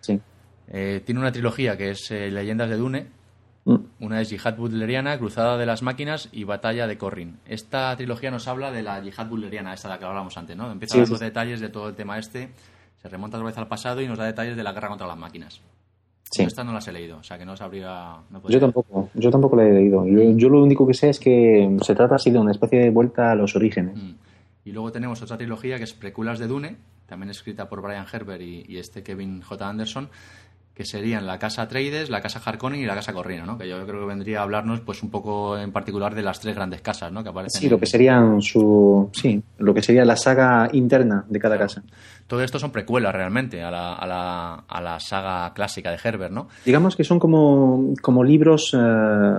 Sí. 0.00 0.20
Eh, 0.68 1.02
tiene 1.04 1.20
una 1.20 1.32
trilogía 1.32 1.76
que 1.76 1.90
es 1.90 2.08
eh, 2.12 2.30
Leyendas 2.30 2.70
de 2.70 2.76
Dune. 2.76 3.06
Mm, 3.64 3.76
Una 4.00 4.20
es 4.20 4.30
Yihad 4.30 4.56
Butleriana, 4.56 5.18
Cruzada 5.18 5.56
de 5.58 5.66
las 5.66 5.82
Máquinas 5.82 6.28
y 6.32 6.44
Batalla 6.44 6.86
de 6.86 6.96
Corrin. 6.96 7.38
Esta 7.46 7.94
trilogía 7.96 8.30
nos 8.30 8.48
habla 8.48 8.70
de 8.72 8.82
la 8.82 9.00
Yihad 9.00 9.26
Butleriana, 9.28 9.74
esta 9.74 9.88
de 9.88 9.94
la 9.94 9.98
que 9.98 10.04
hablábamos 10.06 10.36
antes, 10.38 10.56
¿no? 10.56 10.70
Empieza 10.70 10.94
Sí, 10.94 11.00
a 11.00 11.04
dar 11.04 11.18
sí, 11.18 11.24
detalles 11.24 11.60
de 11.60 11.68
todo 11.68 11.88
el 11.88 11.94
tema 11.94 12.18
este, 12.18 12.50
se 13.02 13.08
remonta 13.08 13.36
otra 13.36 13.46
vez 13.48 13.58
al 13.58 13.68
pasado 13.68 14.00
y 14.00 14.08
nos 14.08 14.18
da 14.18 14.24
detalles 14.24 14.56
de 14.56 14.62
la 14.62 14.72
guerra 14.72 14.88
contra 14.88 15.06
las 15.06 15.18
máquinas. 15.18 15.60
Sí. 16.30 16.42
Yo 16.42 16.48
Esta 16.48 16.62
no 16.64 16.72
las 16.72 16.86
he 16.88 16.92
leído, 16.92 17.18
o 17.18 17.22
sea 17.22 17.36
que 17.38 17.44
no 17.44 17.56
sabría... 17.56 18.14
No 18.30 18.40
Yo 18.48 18.60
tampoco, 18.60 19.10
yo 19.14 19.30
tampoco 19.30 19.56
la 19.56 19.64
he 19.66 19.72
leído. 19.72 20.06
Yo, 20.06 20.22
yo 20.36 20.48
lo 20.48 20.62
único 20.62 20.86
que 20.86 20.94
sé 20.94 21.10
es 21.10 21.18
que 21.18 21.76
se 21.82 21.94
trata 21.94 22.14
así 22.14 22.30
de 22.30 22.38
una 22.38 22.52
especie 22.52 22.78
de 22.78 22.90
vuelta 22.90 23.32
a 23.32 23.34
los 23.34 23.56
orígenes. 23.56 23.96
Mm. 23.96 24.14
Y 24.64 24.72
luego 24.72 24.92
tenemos 24.92 25.20
otra 25.22 25.36
trilogía 25.36 25.76
que 25.78 25.84
es 25.84 25.92
Precuelas 25.92 26.38
de 26.38 26.46
Dune, 26.46 26.76
también 27.06 27.30
escrita 27.30 27.68
por 27.68 27.82
Brian 27.82 28.06
Herbert 28.10 28.40
y, 28.42 28.64
y 28.68 28.76
este 28.78 29.02
Kevin 29.02 29.42
J. 29.42 29.68
Anderson, 29.68 30.08
que 30.80 30.86
serían 30.86 31.26
la 31.26 31.38
casa 31.38 31.60
Atreides, 31.60 32.08
la 32.08 32.22
casa 32.22 32.40
Harkonnen 32.42 32.80
y 32.80 32.86
la 32.86 32.94
casa 32.94 33.12
Corrino, 33.12 33.44
¿no? 33.44 33.58
Que 33.58 33.68
yo 33.68 33.84
creo 33.86 34.00
que 34.00 34.06
vendría 34.06 34.40
a 34.40 34.44
hablarnos 34.44 34.80
pues 34.80 35.02
un 35.02 35.10
poco 35.10 35.58
en 35.58 35.72
particular 35.72 36.14
de 36.14 36.22
las 36.22 36.40
tres 36.40 36.54
grandes 36.54 36.80
casas, 36.80 37.12
¿no? 37.12 37.22
Que 37.22 37.28
aparecen 37.28 37.60
Sí, 37.60 37.68
lo 37.68 37.78
que 37.78 37.84
serían 37.84 38.40
su, 38.40 39.10
sí, 39.12 39.42
lo 39.58 39.74
que 39.74 39.82
sería 39.82 40.06
la 40.06 40.16
saga 40.16 40.70
interna 40.72 41.26
de 41.28 41.38
cada 41.38 41.58
casa. 41.58 41.82
Todo 42.26 42.42
esto 42.42 42.58
son 42.58 42.70
precuelas 42.72 43.14
realmente 43.14 43.62
a 43.62 43.70
la, 43.70 43.92
a 43.92 44.06
la, 44.06 44.54
a 44.66 44.80
la 44.80 44.98
saga 45.00 45.52
clásica 45.52 45.90
de 45.90 45.98
Herbert, 46.02 46.32
¿no? 46.32 46.48
Digamos 46.64 46.96
que 46.96 47.04
son 47.04 47.18
como, 47.18 47.92
como 48.00 48.24
libros 48.24 48.74
eh, 48.74 49.38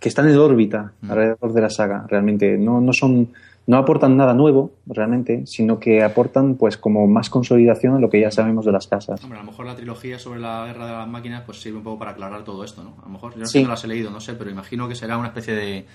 que 0.00 0.08
están 0.08 0.28
en 0.28 0.36
órbita 0.36 0.92
Mm. 1.02 1.10
alrededor 1.12 1.52
de 1.52 1.60
la 1.60 1.70
saga, 1.70 2.04
realmente. 2.08 2.58
No, 2.58 2.80
no 2.80 2.92
son, 2.92 3.28
no 3.70 3.76
aportan 3.76 4.16
nada 4.16 4.34
nuevo, 4.34 4.72
realmente, 4.84 5.46
sino 5.46 5.78
que 5.78 6.02
aportan 6.02 6.56
pues 6.56 6.76
como 6.76 7.06
más 7.06 7.30
consolidación 7.30 7.94
a 7.94 8.00
lo 8.00 8.10
que 8.10 8.20
ya 8.20 8.32
sabemos 8.32 8.64
de 8.66 8.72
las 8.72 8.88
casas. 8.88 9.22
Hombre, 9.22 9.38
a 9.38 9.42
lo 9.42 9.48
mejor 9.48 9.64
la 9.64 9.76
trilogía 9.76 10.18
sobre 10.18 10.40
la 10.40 10.66
guerra 10.66 10.86
de 10.86 10.92
las 10.92 11.06
máquinas 11.06 11.44
pues 11.46 11.60
sirve 11.60 11.78
un 11.78 11.84
poco 11.84 12.00
para 12.00 12.10
aclarar 12.10 12.42
todo 12.42 12.64
esto, 12.64 12.82
¿no? 12.82 12.96
A 13.00 13.04
lo 13.04 13.12
mejor, 13.12 13.34
yo 13.34 13.38
no 13.38 13.46
sé 13.46 13.58
si 13.58 13.62
no 13.62 13.70
las 13.70 13.84
he 13.84 13.86
leído, 13.86 14.10
no 14.10 14.18
sé, 14.18 14.34
pero 14.34 14.50
imagino 14.50 14.88
que 14.88 14.96
será 14.96 15.16
una 15.16 15.28
especie 15.28 15.54
de, 15.54 15.86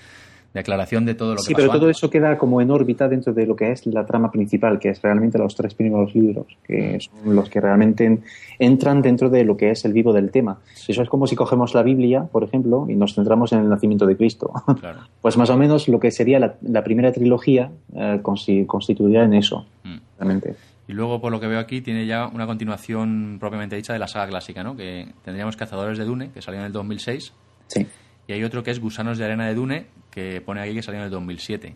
de 0.56 0.60
aclaración 0.60 1.04
de 1.04 1.14
todo 1.14 1.32
lo 1.32 1.36
que 1.36 1.42
Sí, 1.42 1.52
pasó 1.52 1.66
pero 1.66 1.72
todo 1.78 1.86
antes. 1.88 1.98
eso 1.98 2.08
queda 2.08 2.38
como 2.38 2.62
en 2.62 2.70
órbita 2.70 3.08
dentro 3.08 3.34
de 3.34 3.44
lo 3.44 3.54
que 3.54 3.72
es 3.72 3.86
la 3.86 4.06
trama 4.06 4.30
principal, 4.30 4.78
que 4.78 4.88
es 4.88 5.02
realmente 5.02 5.36
los 5.38 5.54
tres 5.54 5.74
primeros 5.74 6.14
libros, 6.14 6.46
Mm. 6.48 6.64
que 6.66 6.98
son 7.00 7.36
los 7.36 7.50
que 7.50 7.60
realmente 7.60 8.06
en- 8.06 8.22
entran 8.58 9.02
dentro 9.02 9.28
de 9.28 9.44
lo 9.44 9.56
que 9.58 9.70
es 9.70 9.84
el 9.84 9.92
vivo 9.92 10.14
del 10.14 10.30
tema. 10.30 10.58
Eso 10.88 11.02
es 11.02 11.08
como 11.10 11.26
si 11.26 11.36
cogemos 11.36 11.74
la 11.74 11.82
Biblia, 11.82 12.22
por 12.32 12.42
ejemplo, 12.42 12.86
y 12.88 12.96
nos 12.96 13.14
centramos 13.14 13.52
en 13.52 13.58
el 13.58 13.68
nacimiento 13.68 14.06
de 14.06 14.16
Cristo. 14.16 14.50
Claro. 14.80 15.00
Pues 15.20 15.36
más 15.36 15.50
o 15.50 15.56
menos 15.58 15.88
lo 15.88 16.00
que 16.00 16.10
sería 16.10 16.38
la, 16.38 16.54
la 16.62 16.82
primera 16.82 17.12
trilogía 17.12 17.70
eh, 17.94 18.20
constituida 18.22 19.24
en 19.24 19.34
eso, 19.34 19.66
Mm. 19.84 19.96
realmente. 20.18 20.54
Y 20.88 20.92
luego, 20.92 21.20
por 21.20 21.32
lo 21.32 21.40
que 21.40 21.48
veo 21.48 21.58
aquí, 21.58 21.80
tiene 21.82 22.06
ya 22.06 22.28
una 22.28 22.46
continuación 22.46 23.36
propiamente 23.40 23.74
dicha 23.76 23.92
de 23.92 23.98
la 23.98 24.06
saga 24.06 24.28
clásica, 24.28 24.62
¿no? 24.62 24.76
Que 24.76 25.08
tendríamos 25.24 25.56
Cazadores 25.56 25.98
de 25.98 26.04
Dune, 26.04 26.30
que 26.32 26.40
salió 26.40 26.60
en 26.60 26.66
el 26.66 26.72
2006, 26.72 27.32
Sí. 27.66 27.86
Y 28.26 28.32
hay 28.32 28.44
otro 28.44 28.62
que 28.62 28.70
es 28.70 28.80
Gusanos 28.80 29.18
de 29.18 29.24
Arena 29.24 29.46
de 29.46 29.54
Dune, 29.54 29.86
que 30.10 30.40
pone 30.40 30.60
aquí 30.60 30.74
que 30.74 30.82
salió 30.82 31.00
en 31.00 31.04
el 31.06 31.10
2007. 31.10 31.74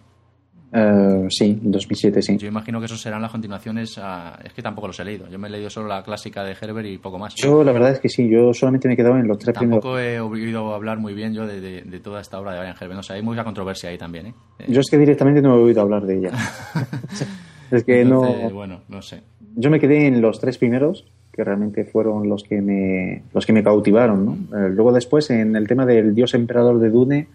Eh, 0.72 1.26
sí, 1.30 1.58
2007, 1.62 2.22
sí. 2.22 2.36
Yo 2.38 2.46
imagino 2.46 2.78
que 2.78 2.86
esos 2.86 3.00
serán 3.00 3.20
las 3.22 3.32
continuaciones 3.32 3.98
a... 3.98 4.38
Es 4.44 4.52
que 4.52 4.62
tampoco 4.62 4.86
los 4.86 5.00
he 5.00 5.04
leído. 5.04 5.28
Yo 5.28 5.36
me 5.36 5.48
he 5.48 5.50
leído 5.50 5.68
solo 5.68 5.88
la 5.88 6.02
clásica 6.04 6.44
de 6.44 6.52
Herbert 6.60 6.86
y 6.86 6.98
poco 6.98 7.18
más. 7.18 7.34
Yo 7.34 7.64
la 7.64 7.72
verdad 7.72 7.90
es 7.90 7.98
que 7.98 8.08
sí, 8.08 8.28
yo 8.30 8.54
solamente 8.54 8.86
me 8.86 8.94
he 8.94 8.96
quedado 8.96 9.16
en 9.16 9.26
los 9.26 9.36
tres 9.38 9.56
primeros. 9.58 9.82
Tampoco 9.82 9.98
he 9.98 10.20
oído 10.20 10.72
hablar 10.72 10.98
muy 10.98 11.12
bien 11.12 11.34
yo 11.34 11.44
de, 11.44 11.60
de- 11.60 11.82
de 11.82 11.98
toda 12.00 12.20
esta 12.20 12.38
obra 12.38 12.52
de 12.52 12.60
Brian 12.60 12.76
Herbert. 12.80 12.94
No 12.94 13.02
sé, 13.02 13.14
hay 13.14 13.22
mucha 13.22 13.42
controversia 13.42 13.90
ahí 13.90 13.98
también, 13.98 14.26
¿eh? 14.26 14.34
Eh, 14.60 14.66
Yo 14.68 14.80
es 14.80 14.88
que 14.88 14.96
directamente 14.98 15.42
no 15.42 15.56
he 15.56 15.62
oído 15.62 15.80
hablar 15.82 16.06
de 16.06 16.18
ella. 16.18 16.30
es 17.72 17.82
que 17.84 18.02
entonces, 18.02 18.42
no. 18.44 18.50
Bueno, 18.50 18.82
no 18.88 19.02
sé. 19.02 19.22
Yo 19.56 19.70
me 19.70 19.80
quedé 19.80 20.06
en 20.06 20.20
los 20.20 20.38
tres 20.38 20.56
primeros, 20.58 21.04
que 21.40 21.44
realmente 21.44 21.84
fueron 21.86 22.28
los 22.28 22.42
que 22.44 22.60
me, 22.60 23.22
los 23.32 23.46
que 23.46 23.54
me 23.54 23.62
cautivaron, 23.62 24.26
¿no? 24.26 24.32
Eh, 24.58 24.68
luego 24.70 24.92
después, 24.92 25.30
en 25.30 25.56
el 25.56 25.66
tema 25.66 25.86
del 25.86 26.14
dios 26.14 26.34
emperador 26.34 26.78
de 26.80 26.90
Dune, 26.90 27.28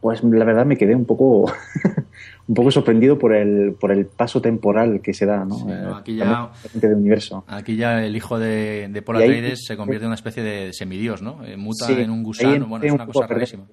pues 0.00 0.22
la 0.22 0.44
verdad 0.44 0.64
me 0.64 0.76
quedé 0.78 0.94
un 0.94 1.04
poco, 1.06 1.46
un 2.46 2.54
poco 2.54 2.70
sorprendido 2.70 3.18
por 3.18 3.34
el, 3.34 3.72
por 3.72 3.90
el 3.90 4.06
paso 4.06 4.40
temporal 4.40 5.00
que 5.00 5.12
se 5.12 5.26
da, 5.26 5.44
¿no? 5.44 5.56
Sí, 5.56 5.64
no, 5.66 5.96
aquí 5.96 6.12
Eh, 6.12 6.16
ya- 6.18 6.50
realmente 6.62 6.88
de 6.88 6.94
universo. 6.94 7.44
Aquí 7.48 7.74
ya 7.74 8.04
el 8.04 8.14
hijo 8.14 8.38
de, 8.38 8.88
de 8.92 9.02
Paul 9.02 9.16
Atreides 9.16 9.64
se 9.66 9.76
convierte 9.76 10.04
en 10.04 10.08
una 10.10 10.14
especie 10.14 10.44
de 10.44 10.72
semidios, 10.72 11.20
¿no? 11.20 11.44
Eh, 11.44 11.56
muta 11.56 11.86
Sí, 11.86 11.94
en 11.94 12.10
un 12.10 12.22
gusano. 12.22 12.66
Bueno, 12.68 12.84
es 12.84 12.92
un 12.92 12.94
una 13.00 13.06
cosa 13.06 13.26
rarísima. 13.26 13.64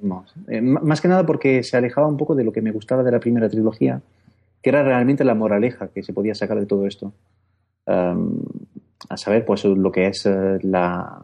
Eh, 0.47 0.61
más 0.61 0.99
que 0.99 1.07
nada 1.07 1.27
porque 1.27 1.61
se 1.61 1.77
alejaba 1.77 2.07
un 2.07 2.17
poco 2.17 2.33
de 2.33 2.43
lo 2.43 2.51
que 2.51 2.63
me 2.63 2.71
gustaba 2.71 3.03
de 3.03 3.11
la 3.11 3.19
primera 3.19 3.47
trilogía, 3.49 4.01
que 4.63 4.69
era 4.71 4.81
realmente 4.81 5.23
la 5.23 5.35
moraleja 5.35 5.89
que 5.89 6.01
se 6.01 6.11
podía 6.11 6.33
sacar 6.33 6.59
de 6.59 6.65
todo 6.65 6.87
esto. 6.87 7.13
Um, 7.87 8.39
a 9.09 9.17
saber, 9.17 9.45
pues 9.45 9.65
lo 9.65 9.91
que 9.91 10.07
es 10.07 10.25
eh, 10.25 10.57
la 10.63 11.21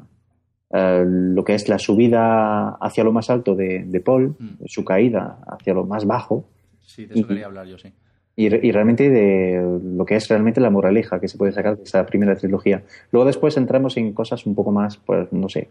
eh, 0.73 1.03
lo 1.05 1.43
que 1.43 1.53
es 1.55 1.67
la 1.67 1.77
subida 1.79 2.69
hacia 2.79 3.03
lo 3.03 3.11
más 3.11 3.29
alto 3.29 3.55
de, 3.55 3.83
de 3.85 3.99
Paul, 4.01 4.35
Mm. 4.39 4.63
su 4.65 4.85
caída 4.85 5.39
hacia 5.47 5.73
lo 5.73 5.85
más 5.85 6.05
bajo, 6.05 6.45
Sí, 6.79 7.05
de 7.05 7.13
eso 7.13 7.21
Ujú. 7.21 7.29
quería 7.29 7.45
hablar 7.45 7.65
yo, 7.67 7.77
sí. 7.77 7.91
y, 8.35 8.45
y 8.45 8.71
realmente 8.71 9.09
de 9.09 9.79
lo 9.83 10.05
que 10.05 10.15
es 10.15 10.27
realmente 10.29 10.59
la 10.61 10.69
moraleja 10.69 11.19
que 11.19 11.27
se 11.27 11.37
puede 11.37 11.51
sacar 11.53 11.77
de 11.77 11.83
esa 11.83 12.05
primera 12.05 12.35
trilogía. 12.35 12.83
Luego 13.11 13.25
después 13.25 13.55
entramos 13.57 13.95
en 13.97 14.13
cosas 14.13 14.45
un 14.45 14.55
poco 14.55 14.71
más, 14.71 14.97
pues 14.97 15.31
no 15.31 15.47
sé, 15.49 15.69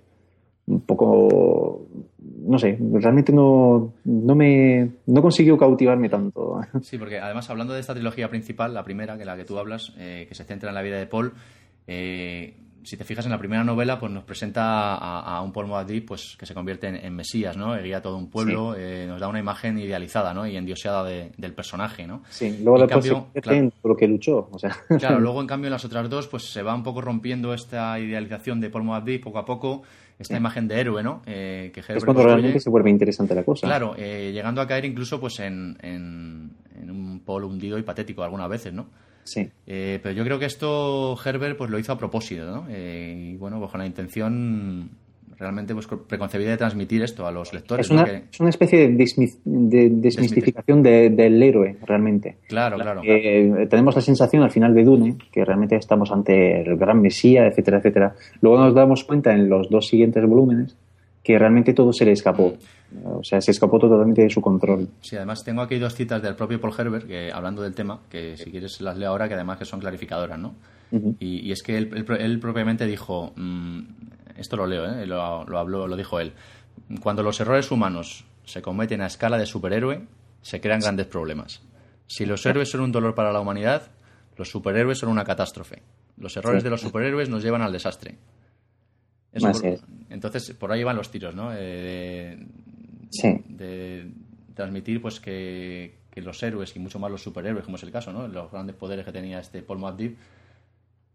un 0.66 0.80
poco, 0.82 1.86
no 2.46 2.58
sé, 2.58 2.78
realmente 2.92 3.32
no, 3.32 3.92
no 4.04 4.34
me, 4.34 4.90
no 5.06 5.20
consiguió 5.22 5.56
cautivarme 5.58 6.08
tanto. 6.08 6.60
Sí, 6.82 6.96
porque 6.98 7.18
además 7.18 7.48
hablando 7.50 7.72
de 7.74 7.80
esta 7.80 7.94
trilogía 7.94 8.28
principal, 8.28 8.72
la 8.74 8.84
primera, 8.84 9.16
que 9.18 9.24
la 9.24 9.36
que 9.36 9.44
tú 9.44 9.58
hablas, 9.58 9.92
eh, 9.98 10.26
que 10.28 10.34
se 10.34 10.44
centra 10.44 10.68
en 10.70 10.74
la 10.74 10.82
vida 10.82 10.98
de 10.98 11.06
Paul, 11.06 11.32
eh, 11.86 12.56
si 12.82 12.96
te 12.96 13.04
fijas 13.04 13.24
en 13.26 13.32
la 13.32 13.38
primera 13.38 13.62
novela, 13.64 13.98
pues 13.98 14.10
nos 14.10 14.24
presenta 14.24 14.94
a, 14.94 15.40
un 15.42 15.52
Paul 15.52 15.66
Moadib 15.66 16.06
pues, 16.06 16.36
que 16.38 16.46
se 16.46 16.54
convierte 16.54 16.88
en, 16.88 17.14
Mesías, 17.14 17.56
¿no? 17.56 17.80
Guía 17.80 18.00
todo 18.00 18.16
un 18.16 18.30
pueblo, 18.30 18.74
eh, 18.76 19.06
nos 19.06 19.20
da 19.20 19.28
una 19.28 19.38
imagen 19.38 19.78
idealizada, 19.78 20.32
¿no? 20.32 20.46
Y 20.46 20.56
endioseada 20.56 21.04
del 21.04 21.52
personaje, 21.54 22.06
¿no? 22.06 22.22
Sí, 22.30 22.58
luego 22.62 22.86
cambio, 22.86 23.26
claro, 23.34 23.70
lo 23.84 23.96
que 23.96 24.08
luchó, 24.08 24.48
o 24.50 24.58
sea. 24.58 24.76
Claro, 24.98 25.20
luego 25.20 25.40
en 25.40 25.46
cambio 25.46 25.68
en 25.68 25.72
las 25.72 25.84
otras 25.84 26.08
dos, 26.08 26.26
pues 26.26 26.44
se 26.50 26.62
va 26.62 26.74
un 26.74 26.82
poco 26.82 27.00
rompiendo 27.00 27.52
esta 27.52 27.98
idealización 27.98 28.60
de 28.60 28.70
Paul 28.70 28.84
Moadib 28.84 29.20
poco 29.22 29.38
a 29.38 29.44
poco, 29.44 29.82
esta 30.20 30.36
imagen 30.36 30.68
de 30.68 30.80
héroe, 30.80 31.02
¿no? 31.02 31.22
Eh, 31.26 31.70
que 31.72 31.80
es 31.80 32.04
cuando 32.04 32.22
realmente 32.22 32.60
se 32.60 32.70
vuelve 32.70 32.90
interesante 32.90 33.34
la 33.34 33.42
cosa. 33.42 33.66
Claro, 33.66 33.94
eh, 33.96 34.30
llegando 34.32 34.60
a 34.60 34.66
caer 34.66 34.84
incluso 34.84 35.18
pues 35.18 35.40
en, 35.40 35.78
en, 35.80 36.52
en 36.80 36.90
un 36.90 37.20
Paul 37.20 37.44
hundido 37.44 37.78
y 37.78 37.82
patético 37.82 38.22
algunas 38.22 38.48
veces, 38.48 38.72
¿no? 38.72 38.86
Sí. 39.24 39.48
Eh, 39.66 39.98
pero 40.02 40.14
yo 40.14 40.24
creo 40.24 40.38
que 40.38 40.46
esto 40.46 41.16
Herbert 41.24 41.56
pues 41.56 41.70
lo 41.70 41.78
hizo 41.78 41.92
a 41.92 41.98
propósito, 41.98 42.44
¿no? 42.44 42.66
Eh, 42.68 43.32
y 43.32 43.36
bueno, 43.36 43.58
pues 43.58 43.70
con 43.70 43.80
la 43.80 43.86
intención 43.86 44.90
realmente 45.40 45.72
pues 45.72 45.88
preconcebida 46.06 46.50
de 46.50 46.58
transmitir 46.58 47.02
esto 47.02 47.26
a 47.26 47.32
los 47.32 47.52
lectores. 47.54 47.86
Es 47.86 47.90
una, 47.90 48.02
es 48.02 48.38
una 48.38 48.50
especie 48.50 48.88
de, 48.88 49.88
desmistificación 49.90 50.82
del 50.82 51.42
héroe, 51.42 51.78
realmente. 51.86 52.36
Claro, 52.46 52.76
claro. 52.76 53.00
Eh, 53.02 53.66
tenemos 53.70 53.96
la 53.96 54.02
sensación 54.02 54.42
al 54.42 54.50
final 54.50 54.74
de 54.74 54.84
Dune 54.84 55.16
que 55.32 55.42
realmente 55.44 55.76
estamos 55.76 56.12
ante 56.12 56.60
el 56.60 56.76
gran 56.76 57.00
Mesías, 57.00 57.50
etcétera, 57.50 57.78
etcétera. 57.78 58.14
Luego 58.42 58.62
nos 58.62 58.74
damos 58.74 59.04
cuenta 59.04 59.32
en 59.32 59.48
los 59.48 59.70
dos 59.70 59.88
siguientes 59.88 60.22
volúmenes 60.26 60.76
que 61.22 61.38
realmente 61.38 61.72
todo 61.72 61.92
se 61.92 62.04
le 62.04 62.12
escapó. 62.12 62.54
O 63.04 63.24
sea, 63.24 63.40
se 63.40 63.52
escapó 63.52 63.78
totalmente 63.78 64.22
de 64.22 64.30
su 64.30 64.42
control. 64.42 64.88
Sí, 65.00 65.16
además 65.16 65.42
tengo 65.42 65.62
aquí 65.62 65.78
dos 65.78 65.94
citas 65.94 66.22
del 66.22 66.34
propio 66.34 66.60
Paul 66.60 66.74
Herbert, 66.76 67.06
que, 67.06 67.30
hablando 67.32 67.62
del 67.62 67.74
tema, 67.74 68.00
que 68.10 68.36
si 68.36 68.50
quieres 68.50 68.80
las 68.80 68.98
leo 68.98 69.10
ahora, 69.10 69.28
que 69.28 69.34
además 69.34 69.58
que 69.58 69.64
son 69.64 69.80
clarificadoras, 69.80 70.38
¿no? 70.38 70.54
y, 71.20 71.52
es 71.52 71.62
que 71.62 71.78
él, 71.78 72.40
propiamente 72.40 72.84
dijo, 72.86 73.32
mm, 73.36 73.80
esto 74.40 74.56
lo 74.56 74.66
leo, 74.66 74.86
¿eh? 74.86 75.06
lo, 75.06 75.20
habló, 75.22 75.86
lo 75.86 75.96
dijo 75.96 76.18
él, 76.18 76.32
cuando 77.00 77.22
los 77.22 77.40
errores 77.40 77.70
humanos 77.70 78.24
se 78.44 78.62
cometen 78.62 79.00
a 79.00 79.06
escala 79.06 79.38
de 79.38 79.46
superhéroe, 79.46 80.06
se 80.42 80.60
crean 80.60 80.80
grandes 80.80 81.06
problemas. 81.06 81.62
Si 82.06 82.26
los 82.26 82.44
héroes 82.46 82.70
son 82.70 82.80
un 82.80 82.92
dolor 82.92 83.14
para 83.14 83.32
la 83.32 83.40
humanidad, 83.40 83.90
los 84.36 84.50
superhéroes 84.50 84.98
son 84.98 85.10
una 85.10 85.24
catástrofe. 85.24 85.82
Los 86.16 86.36
errores 86.36 86.64
de 86.64 86.70
los 86.70 86.80
superhéroes 86.80 87.28
nos 87.28 87.42
llevan 87.42 87.62
al 87.62 87.72
desastre. 87.72 88.16
entonces, 90.08 90.50
por 90.54 90.72
ahí 90.72 90.82
van 90.82 90.96
los 90.96 91.10
tiros, 91.10 91.34
¿no? 91.34 91.50
Eh, 91.54 92.38
de 93.48 94.10
transmitir 94.54 95.00
pues 95.00 95.20
que, 95.20 95.98
los 96.16 96.42
héroes 96.42 96.74
y 96.76 96.78
mucho 96.78 96.98
más 96.98 97.10
los 97.10 97.22
superhéroes, 97.22 97.64
como 97.64 97.76
es 97.76 97.82
el 97.82 97.90
caso, 97.90 98.12
¿no? 98.12 98.28
Los 98.28 98.50
grandes 98.50 98.76
poderes 98.76 99.06
que 99.06 99.12
tenía 99.12 99.38
este 99.38 99.62
Paul 99.62 99.78
McDiv, 99.78 100.16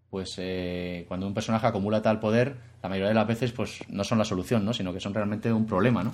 pues 0.09 0.35
eh, 0.37 1.05
cuando 1.07 1.27
un 1.27 1.33
personaje 1.33 1.67
acumula 1.67 2.01
tal 2.01 2.19
poder, 2.19 2.55
la 2.81 2.89
mayoría 2.89 3.09
de 3.09 3.15
las 3.15 3.27
veces 3.27 3.51
pues 3.51 3.79
no 3.89 4.03
son 4.03 4.17
la 4.17 4.25
solución, 4.25 4.63
¿no? 4.63 4.73
Sino 4.73 4.93
que 4.93 4.99
son 4.99 5.13
realmente 5.13 5.51
un 5.51 5.65
problema, 5.65 6.03
¿no? 6.03 6.11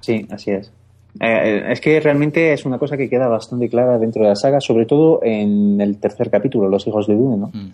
Sí, 0.00 0.26
así 0.30 0.50
es. 0.50 0.72
Eh, 1.20 1.64
es 1.70 1.80
que 1.80 1.98
realmente 2.00 2.52
es 2.52 2.66
una 2.66 2.78
cosa 2.78 2.96
que 2.96 3.08
queda 3.08 3.28
bastante 3.28 3.68
clara 3.68 3.98
dentro 3.98 4.22
de 4.22 4.28
la 4.30 4.36
saga, 4.36 4.60
sobre 4.60 4.86
todo 4.86 5.20
en 5.22 5.80
el 5.80 5.98
tercer 5.98 6.30
capítulo, 6.30 6.68
Los 6.68 6.86
hijos 6.86 7.06
de 7.06 7.14
Dune, 7.14 7.36
¿no? 7.36 7.46
Mm. 7.48 7.72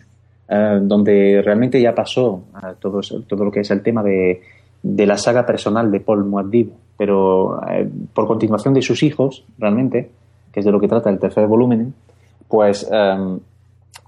Eh, 0.49 0.79
donde 0.83 1.43
realmente 1.43 1.81
ya 1.81 1.95
pasó 1.95 2.45
todo, 2.79 3.01
todo 3.27 3.45
lo 3.45 3.51
que 3.51 3.61
es 3.61 3.71
el 3.71 3.83
tema 3.83 4.03
de, 4.03 4.43
de 4.83 5.07
la 5.07 5.17
saga 5.17 5.47
personal 5.47 5.91
de 5.91 6.01
Paul 6.01 6.25
Muad'Dib, 6.25 6.71
pero 6.97 7.61
eh, 7.69 7.89
por 8.13 8.27
continuación 8.27 8.75
de 8.75 8.83
sus 8.83 9.03
hijos, 9.03 9.45
realmente, 9.59 10.11
que 10.53 10.61
es 10.61 10.67
de 10.67 10.73
lo 10.73 10.81
que 10.81 10.89
trata 10.89 11.11
el 11.11 11.19
tercer 11.19 11.47
volumen, 11.47 11.95
pues 12.49 12.89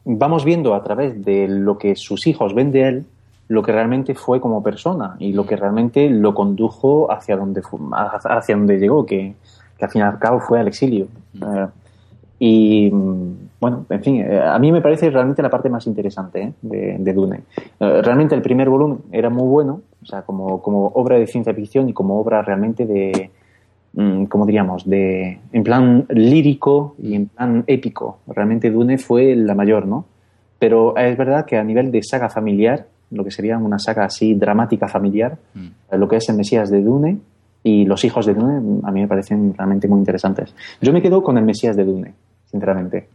vamos 0.04 0.44
viendo 0.44 0.74
a 0.74 0.82
través 0.82 1.24
de 1.24 1.48
lo 1.48 1.78
que 1.78 1.96
sus 1.96 2.26
hijos 2.26 2.54
ven 2.54 2.72
de 2.72 2.88
él, 2.88 3.06
lo 3.48 3.62
que 3.62 3.72
realmente 3.72 4.14
fue 4.14 4.40
como 4.40 4.62
persona 4.62 5.16
y 5.18 5.32
lo 5.32 5.46
que 5.46 5.56
realmente 5.56 6.08
lo 6.08 6.34
condujo 6.34 7.12
hacia 7.12 7.36
donde, 7.36 7.62
hacia 7.92 8.56
donde 8.56 8.78
llegó, 8.78 9.04
que, 9.04 9.34
que 9.78 9.84
al 9.84 9.90
fin 9.90 10.00
y 10.00 10.04
al 10.04 10.18
cabo 10.18 10.40
fue 10.40 10.60
al 10.60 10.68
exilio. 10.68 11.08
Eh, 11.34 11.66
y 12.38 12.90
bueno, 13.60 13.86
en 13.88 14.02
fin, 14.02 14.20
eh, 14.20 14.40
a 14.40 14.58
mí 14.58 14.72
me 14.72 14.82
parece 14.82 15.08
realmente 15.08 15.40
la 15.40 15.50
parte 15.50 15.70
más 15.70 15.86
interesante 15.86 16.42
¿eh? 16.42 16.52
de, 16.60 17.12
Dune. 17.12 17.42
Eh, 17.80 18.02
realmente 18.02 18.34
el 18.34 18.42
primer 18.42 18.68
volumen 18.68 18.98
era 19.12 19.30
muy 19.30 19.46
bueno, 19.46 19.80
o 20.02 20.06
sea, 20.06 20.22
como, 20.22 20.60
como 20.60 20.88
obra 20.88 21.18
de 21.18 21.26
ciencia 21.26 21.54
ficción 21.54 21.88
y 21.88 21.92
como 21.92 22.20
obra 22.20 22.42
realmente 22.42 22.84
de, 22.84 23.30
mm, 23.94 24.24
¿cómo 24.24 24.46
diríamos? 24.46 24.88
De, 24.88 25.38
en 25.52 25.62
plan 25.62 26.06
lírico 26.08 26.94
y 27.02 27.14
en 27.14 27.26
plan 27.26 27.64
épico. 27.66 28.18
Realmente 28.26 28.70
Dune 28.70 28.98
fue 28.98 29.34
la 29.36 29.54
mayor, 29.54 29.86
¿no? 29.86 30.06
Pero 30.58 30.96
es 30.96 31.16
verdad 31.16 31.44
que 31.44 31.56
a 31.56 31.64
nivel 31.64 31.90
de 31.90 32.02
saga 32.02 32.28
familiar, 32.28 32.86
lo 33.10 33.24
que 33.24 33.30
sería 33.30 33.58
una 33.58 33.78
saga 33.78 34.04
así 34.04 34.34
dramática 34.34 34.88
familiar, 34.88 35.36
mm. 35.54 35.96
lo 35.96 36.08
que 36.08 36.16
es 36.16 36.28
el 36.28 36.36
Mesías 36.36 36.70
de 36.70 36.82
Dune 36.82 37.18
y 37.62 37.84
los 37.84 38.04
hijos 38.04 38.26
de 38.26 38.34
Dune, 38.34 38.80
a 38.84 38.90
mí 38.92 39.00
me 39.00 39.08
parecen 39.08 39.54
realmente 39.56 39.88
muy 39.88 39.98
interesantes. 39.98 40.54
Yo 40.80 40.92
me 40.92 41.02
quedo 41.02 41.22
con 41.22 41.38
el 41.38 41.44
Mesías 41.44 41.76
de 41.76 41.84
Dune 41.84 42.14
sinceramente. 42.54 43.08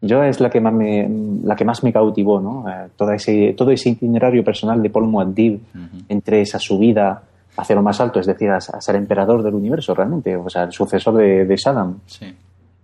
Yo 0.00 0.22
es 0.22 0.40
la 0.40 0.48
que 0.48 0.60
más 0.60 0.72
me, 0.72 1.08
la 1.44 1.54
que 1.56 1.64
más 1.64 1.82
me 1.82 1.92
cautivó, 1.92 2.40
¿no? 2.40 2.64
Eh, 2.68 2.88
todo, 2.96 3.12
ese, 3.12 3.54
todo 3.56 3.70
ese 3.70 3.90
itinerario 3.90 4.42
personal 4.42 4.80
de 4.82 4.90
Paul 4.90 5.08
Muad'Dib 5.08 5.60
entre 6.08 6.40
esa 6.40 6.58
subida 6.58 7.22
hacia 7.58 7.74
lo 7.74 7.82
más 7.82 8.00
alto, 8.00 8.20
es 8.20 8.26
decir, 8.26 8.50
a, 8.50 8.60
ser 8.60 8.96
emperador 8.96 9.42
del 9.42 9.54
universo 9.54 9.94
realmente, 9.94 10.36
o 10.36 10.48
sea, 10.48 10.62
el 10.62 10.72
sucesor 10.72 11.16
de, 11.16 11.44
de 11.44 11.58
Saddam. 11.58 11.98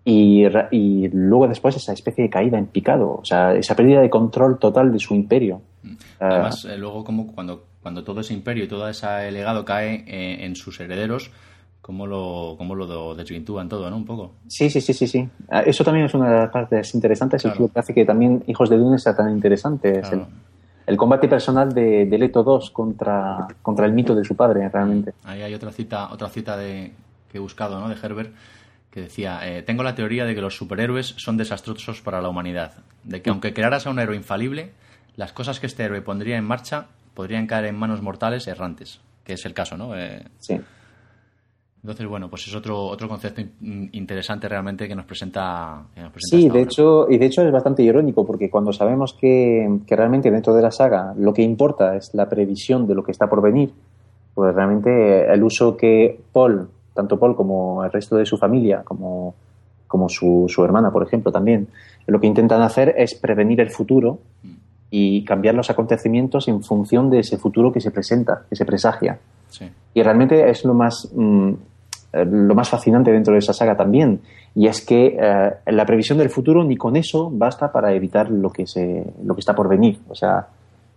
Y, 0.04 0.44
y, 0.70 1.08
luego 1.08 1.48
después 1.48 1.76
esa 1.76 1.92
especie 1.92 2.24
de 2.24 2.30
caída 2.30 2.58
en 2.58 2.66
picado, 2.66 3.18
o 3.20 3.24
sea, 3.24 3.54
esa 3.54 3.74
pérdida 3.74 4.02
de 4.02 4.10
control 4.10 4.58
total 4.58 4.92
de 4.92 4.98
su 4.98 5.14
imperio. 5.14 5.62
Mm. 5.82 5.94
Además, 6.20 6.64
eh, 6.66 6.76
luego 6.76 7.04
como 7.04 7.28
cuando, 7.28 7.64
cuando 7.80 8.04
todo 8.04 8.20
ese 8.20 8.34
imperio 8.34 8.64
y 8.64 8.68
todo 8.68 8.86
ese 8.88 9.30
legado 9.30 9.64
cae 9.64 10.04
eh, 10.06 10.44
en 10.44 10.56
sus 10.56 10.78
herederos, 10.80 11.30
cómo 11.80 12.06
lo, 12.06 12.56
cómo 12.58 12.74
lo 12.74 13.14
desvirtúan 13.14 13.68
todo, 13.68 13.88
¿no? 13.88 13.96
Un 13.96 14.04
poco. 14.04 14.32
Sí, 14.48 14.68
sí, 14.68 14.80
sí, 14.80 14.92
sí, 14.92 15.06
sí. 15.06 15.28
Ah, 15.48 15.60
eso 15.60 15.84
también 15.84 16.06
es 16.06 16.14
una 16.14 16.28
de 16.28 16.38
las 16.40 16.50
partes 16.50 16.94
interesantes 16.94 17.44
y 17.44 17.48
lo 17.48 17.68
que 17.68 17.78
hace 17.78 17.94
que 17.94 18.04
también 18.04 18.42
Hijos 18.46 18.68
de 18.68 18.76
Dune 18.76 18.98
sea 18.98 19.14
tan 19.14 19.30
interesante. 19.30 20.00
Es 20.00 20.12
el, 20.12 20.26
combate 20.96 21.28
personal 21.28 21.72
de, 21.72 22.06
de, 22.06 22.18
Leto 22.18 22.42
2 22.42 22.70
contra, 22.70 23.48
contra 23.62 23.86
el 23.86 23.92
mito 23.92 24.14
de 24.14 24.24
su 24.24 24.36
padre, 24.36 24.68
realmente. 24.68 25.14
Ahí 25.24 25.42
hay 25.42 25.54
otra 25.54 25.72
cita, 25.72 26.12
otra 26.12 26.28
cita 26.28 26.56
de, 26.56 26.92
que 27.30 27.38
he 27.38 27.40
buscado, 27.40 27.80
¿no? 27.80 27.88
De 27.88 27.96
Herbert, 28.00 28.32
que 28.90 29.00
decía, 29.00 29.40
eh, 29.42 29.62
tengo 29.62 29.82
la 29.82 29.94
teoría 29.94 30.24
de 30.24 30.34
que 30.34 30.40
los 30.40 30.56
superhéroes 30.56 31.14
son 31.16 31.36
desastrosos 31.36 32.00
para 32.00 32.20
la 32.20 32.28
humanidad, 32.28 32.74
de 33.02 33.22
que 33.22 33.30
aunque 33.30 33.52
crearas 33.52 33.86
a 33.86 33.90
un 33.90 33.98
héroe 33.98 34.14
infalible, 34.14 34.72
las 35.16 35.32
cosas 35.32 35.58
que 35.58 35.66
este 35.66 35.84
héroe 35.84 36.00
pondría 36.02 36.36
en 36.36 36.44
marcha 36.44 36.86
podrían 37.14 37.46
caer 37.46 37.64
en 37.64 37.76
manos 37.76 38.02
mortales 38.02 38.46
errantes, 38.46 39.00
que 39.24 39.32
es 39.32 39.44
el 39.46 39.54
caso, 39.54 39.76
¿no? 39.76 39.96
Eh, 39.96 40.24
sí. 40.38 40.60
Entonces, 41.84 42.08
bueno, 42.08 42.30
pues 42.30 42.48
es 42.48 42.54
otro, 42.54 42.86
otro 42.86 43.06
concepto 43.10 43.42
interesante 43.92 44.48
realmente 44.48 44.88
que 44.88 44.94
nos 44.94 45.04
presenta. 45.04 45.82
sí, 46.16 46.48
de 46.48 46.62
hecho, 46.62 47.06
y 47.10 47.18
de 47.18 47.26
hecho 47.26 47.42
es 47.42 47.52
bastante 47.52 47.82
irónico 47.82 48.24
porque 48.24 48.48
cuando 48.48 48.72
sabemos 48.72 49.12
que, 49.12 49.80
que, 49.86 49.94
realmente 49.94 50.30
dentro 50.30 50.54
de 50.54 50.62
la 50.62 50.70
saga 50.70 51.12
lo 51.14 51.34
que 51.34 51.42
importa 51.42 51.94
es 51.94 52.14
la 52.14 52.26
previsión 52.26 52.86
de 52.86 52.94
lo 52.94 53.04
que 53.04 53.12
está 53.12 53.28
por 53.28 53.42
venir, 53.42 53.70
pues 54.32 54.54
realmente 54.54 55.30
el 55.30 55.42
uso 55.42 55.76
que 55.76 56.18
Paul, 56.32 56.70
tanto 56.94 57.18
Paul 57.18 57.36
como 57.36 57.84
el 57.84 57.92
resto 57.92 58.16
de 58.16 58.24
su 58.24 58.38
familia, 58.38 58.80
como, 58.82 59.34
como 59.86 60.08
su, 60.08 60.46
su 60.48 60.64
hermana, 60.64 60.90
por 60.90 61.02
ejemplo, 61.06 61.30
también, 61.30 61.68
lo 62.06 62.18
que 62.18 62.26
intentan 62.26 62.62
hacer 62.62 62.94
es 62.96 63.14
prevenir 63.14 63.60
el 63.60 63.68
futuro 63.68 64.20
y 64.90 65.22
cambiar 65.26 65.54
los 65.54 65.68
acontecimientos 65.68 66.48
en 66.48 66.62
función 66.62 67.10
de 67.10 67.18
ese 67.18 67.36
futuro 67.36 67.70
que 67.70 67.82
se 67.82 67.90
presenta, 67.90 68.46
que 68.48 68.56
se 68.56 68.64
presagia. 68.64 69.18
Sí. 69.50 69.70
Y 69.92 70.02
realmente 70.02 70.48
es 70.48 70.64
lo 70.64 70.72
más 70.72 71.10
mm, 71.14 71.52
eh, 71.52 71.56
lo 72.24 72.54
más 72.54 72.68
fascinante 72.68 73.10
dentro 73.10 73.32
de 73.32 73.38
esa 73.38 73.52
saga 73.52 73.76
también. 73.76 74.20
Y 74.54 74.66
es 74.66 74.84
que 74.84 75.16
eh, 75.18 75.50
la 75.66 75.84
previsión 75.84 76.18
del 76.18 76.30
futuro 76.30 76.62
ni 76.62 76.76
con 76.76 76.96
eso 76.96 77.30
basta 77.32 77.72
para 77.72 77.92
evitar 77.92 78.30
lo 78.30 78.50
que, 78.50 78.66
se, 78.66 79.04
lo 79.24 79.34
que 79.34 79.40
está 79.40 79.54
por 79.54 79.68
venir. 79.68 79.98
O 80.08 80.14
sea, 80.14 80.46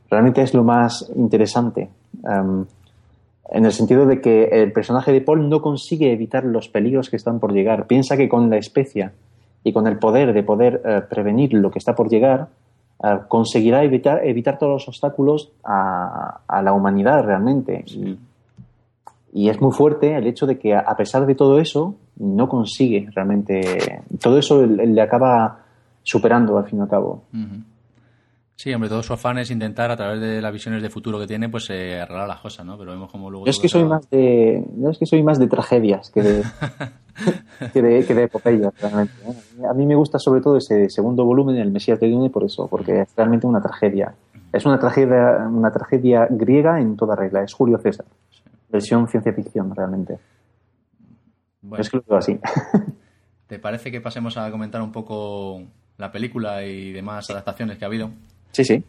realmente 0.09 0.41
es 0.41 0.53
lo 0.53 0.63
más 0.63 1.11
interesante. 1.15 1.89
Em, 2.23 2.65
en 3.49 3.65
el 3.65 3.71
sentido 3.71 4.05
de 4.05 4.21
que 4.21 4.43
el 4.43 4.71
personaje 4.73 5.11
de 5.11 5.21
Paul 5.21 5.49
no 5.49 5.61
consigue 5.61 6.11
evitar 6.11 6.43
los 6.43 6.67
peligros 6.67 7.09
que 7.09 7.15
están 7.15 7.39
por 7.39 7.53
llegar. 7.53 7.87
Piensa 7.87 8.17
que 8.17 8.29
con 8.29 8.49
la 8.49 8.57
especia 8.57 9.13
y 9.63 9.73
con 9.73 9.87
el 9.87 9.97
poder 9.97 10.33
de 10.33 10.43
poder 10.43 10.81
eh, 10.85 11.01
prevenir 11.09 11.53
lo 11.53 11.71
que 11.71 11.79
está 11.79 11.95
por 11.95 12.09
llegar, 12.09 12.47
conseguirá 13.27 13.83
evitar, 13.83 14.25
evitar 14.25 14.57
todos 14.57 14.73
los 14.73 14.87
obstáculos 14.87 15.51
a 15.63 16.61
la 16.63 16.73
humanidad 16.73 17.23
realmente. 17.23 17.85
Y 19.37 19.49
es 19.49 19.61
muy 19.61 19.71
fuerte 19.71 20.15
el 20.15 20.25
hecho 20.25 20.47
de 20.47 20.57
que, 20.57 20.73
a 20.73 20.95
pesar 20.97 21.27
de 21.27 21.35
todo 21.35 21.59
eso, 21.59 21.93
no 22.15 22.49
consigue 22.49 23.07
realmente. 23.13 24.01
Todo 24.19 24.39
eso 24.39 24.65
le 24.65 24.99
acaba 24.99 25.59
superando 26.01 26.57
al 26.57 26.65
fin 26.65 26.79
y 26.79 26.81
al 26.81 26.87
cabo. 26.87 27.21
Sí, 28.55 28.73
hombre, 28.73 28.89
todo 28.89 29.03
su 29.03 29.13
afán 29.13 29.37
es 29.37 29.51
intentar, 29.51 29.91
a 29.91 29.95
través 29.95 30.19
de 30.21 30.41
las 30.41 30.51
visiones 30.51 30.81
de 30.81 30.89
futuro 30.89 31.19
que 31.19 31.27
tiene, 31.27 31.49
pues 31.49 31.69
eh, 31.69 32.01
arreglar 32.01 32.27
las 32.27 32.39
cosas, 32.39 32.65
¿no? 32.65 32.79
Pero 32.79 32.93
vemos 32.93 33.11
como 33.11 33.29
luego. 33.29 33.45
Yo 33.45 33.51
es 33.51 33.59
que 33.59 33.69
soy 33.69 33.85
más 33.85 34.09
de. 34.09 34.65
Yo 34.75 34.89
es 34.89 34.97
que 34.97 35.05
soy 35.05 35.21
más 35.21 35.37
de 35.37 35.45
tragedias 35.45 36.09
que 36.09 36.23
de. 36.23 36.43
que 37.73 37.81
de, 37.83 38.05
que 38.07 38.15
de 38.15 38.23
epopeyas, 38.23 38.73
realmente. 38.81 39.13
¿eh? 39.23 39.67
A 39.69 39.73
mí 39.75 39.85
me 39.85 39.93
gusta 39.93 40.17
sobre 40.17 40.41
todo 40.41 40.57
ese 40.57 40.89
segundo 40.89 41.23
volumen, 41.25 41.57
El 41.57 41.71
Mesías 41.71 41.99
de 41.99 42.09
Dune, 42.09 42.31
por 42.31 42.43
eso, 42.43 42.67
porque 42.67 43.01
es 43.01 43.15
realmente 43.15 43.45
una 43.45 43.61
tragedia. 43.61 44.15
Es 44.51 44.65
una 44.65 44.79
tragedia, 44.79 45.47
una 45.47 45.69
tragedia 45.69 46.27
griega 46.27 46.81
en 46.81 46.97
toda 46.97 47.15
regla. 47.15 47.43
Es 47.43 47.53
Julio 47.53 47.77
César. 47.77 48.07
Versión 48.69 49.07
ciencia 49.07 49.33
ficción, 49.33 49.73
realmente. 49.75 50.17
Bueno, 51.61 51.81
Es 51.81 51.89
que 51.89 51.97
lo 51.97 52.03
veo 52.07 52.17
así. 52.17 52.39
¿te 53.47 53.59
parece 53.59 53.91
que 53.91 54.01
pasemos 54.01 54.37
a 54.37 54.51
comentar 54.51 54.81
un 54.81 54.91
poco 54.91 55.63
la 55.97 56.11
película 56.11 56.63
y 56.65 56.91
demás 56.91 57.29
adaptaciones 57.29 57.77
que 57.77 57.85
ha 57.85 57.87
habido? 57.87 58.11
sí, 58.51 58.63
sí. 58.63 58.83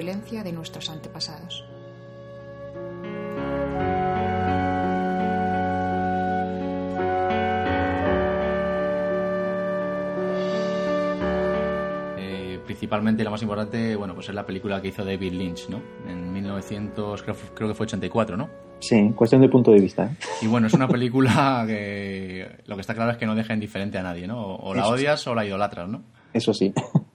Violencia 0.00 0.42
de 0.42 0.52
nuestros 0.52 0.88
antepasados. 0.88 1.62
Eh, 12.18 12.60
principalmente 12.66 13.24
lo 13.24 13.30
más 13.30 13.42
importante, 13.42 13.96
bueno, 13.96 14.14
pues 14.14 14.28
es 14.28 14.34
la 14.34 14.46
película 14.46 14.80
que 14.80 14.88
hizo 14.88 15.04
David 15.04 15.32
Lynch, 15.32 15.68
¿no? 15.68 15.80
En 16.08 16.32
1900, 16.32 17.22
creo, 17.22 17.36
creo 17.54 17.68
que 17.68 17.74
fue 17.74 17.84
84, 17.84 18.36
¿no? 18.36 18.48
Sí, 18.80 19.12
cuestión 19.14 19.42
de 19.42 19.48
punto 19.48 19.70
de 19.72 19.80
vista. 19.80 20.04
¿eh? 20.04 20.16
Y 20.42 20.46
bueno, 20.46 20.66
es 20.66 20.74
una 20.74 20.88
película 20.88 21.64
que 21.66 22.62
lo 22.66 22.76
que 22.76 22.80
está 22.80 22.94
claro 22.94 23.10
es 23.12 23.18
que 23.18 23.26
no 23.26 23.34
deja 23.34 23.52
indiferente 23.54 23.98
a 23.98 24.02
nadie, 24.02 24.26
¿no? 24.26 24.56
O 24.56 24.74
la 24.74 24.82
Eso 24.82 24.96
sí. 24.96 25.02
odias 25.02 25.26
o 25.26 25.34
la 25.34 25.44
idolatras, 25.44 25.88
¿no? 25.88 26.02
Eso 26.32 26.54
sí. 26.54 26.72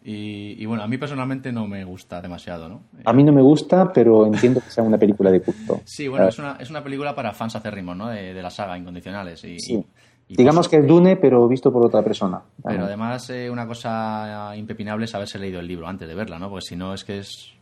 Y, 0.07 0.61
y 0.61 0.65
bueno, 0.67 0.83
a 0.83 0.87
mí 0.87 0.99
personalmente 0.99 1.51
no 1.51 1.65
me 1.67 1.83
gusta 1.83 2.21
demasiado, 2.21 2.69
¿no? 2.69 2.83
A 3.05 3.11
mí 3.11 3.23
no 3.23 3.31
me 3.33 3.41
gusta, 3.41 3.91
pero 3.91 4.27
entiendo 4.27 4.61
que 4.61 4.69
sea 4.69 4.83
una 4.83 4.99
película 4.99 5.31
de 5.31 5.41
culto. 5.41 5.81
Sí, 5.83 6.07
bueno, 6.07 6.27
es 6.27 6.37
una, 6.37 6.57
es 6.59 6.69
una 6.69 6.83
película 6.83 7.15
para 7.15 7.33
fans 7.33 7.55
acérrimos, 7.55 7.97
¿no? 7.97 8.09
De, 8.09 8.31
de 8.35 8.41
la 8.43 8.51
saga, 8.51 8.77
incondicionales. 8.77 9.43
Y, 9.45 9.59
Sí. 9.59 9.83
y- 10.27 10.35
Digamos 10.35 10.67
pues- 10.67 10.69
que 10.69 10.77
es 10.77 10.87
Dune, 10.87 11.15
pero 11.15 11.47
visto 11.47 11.73
por 11.73 11.83
otra 11.83 12.03
persona. 12.03 12.39
Pero 12.63 12.85
además, 12.85 13.27
eh, 13.31 13.49
una 13.49 13.65
cosa 13.65 14.53
impepinable 14.55 15.05
es 15.05 15.15
haberse 15.15 15.39
leído 15.39 15.59
el 15.59 15.67
libro 15.67 15.87
antes 15.87 16.07
de 16.07 16.13
verla, 16.13 16.37
¿no? 16.37 16.49
Porque 16.51 16.65
si 16.67 16.75
no, 16.75 16.93
es 16.93 17.03
que 17.03 17.17
es 17.17 17.53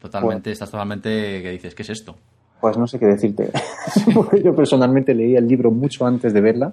totalmente, 0.00 0.50
estás 0.50 0.72
totalmente 0.72 1.08
que 1.42 1.50
dices, 1.52 1.76
¿qué 1.76 1.82
es 1.82 1.90
esto? 1.90 2.16
Pues 2.60 2.76
no 2.76 2.88
sé 2.88 2.98
qué 2.98 3.06
decirte. 3.06 3.52
Porque 4.14 4.42
yo 4.44 4.52
personalmente 4.56 5.14
leí 5.14 5.36
el 5.36 5.46
libro 5.46 5.70
mucho 5.70 6.06
antes 6.06 6.32
de 6.34 6.40
verla. 6.40 6.72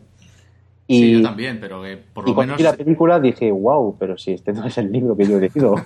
Y, 0.92 1.00
Sí, 1.00 1.12
yo 1.14 1.22
también, 1.22 1.60
pero 1.60 1.82
que 1.82 1.98
por 1.98 2.26
y 2.26 2.30
lo 2.32 2.36
cuando 2.36 2.56
menos... 2.58 2.72
la 2.72 2.78
película 2.78 3.20
dije, 3.20 3.52
wow, 3.52 3.96
pero 3.98 4.18
si 4.18 4.32
este 4.34 4.52
no 4.54 4.66
es 4.66 4.78
el 4.78 4.92
libro 4.92 5.16
que 5.16 5.26
yo 5.26 5.38
he 5.38 5.42
leído. 5.42 5.76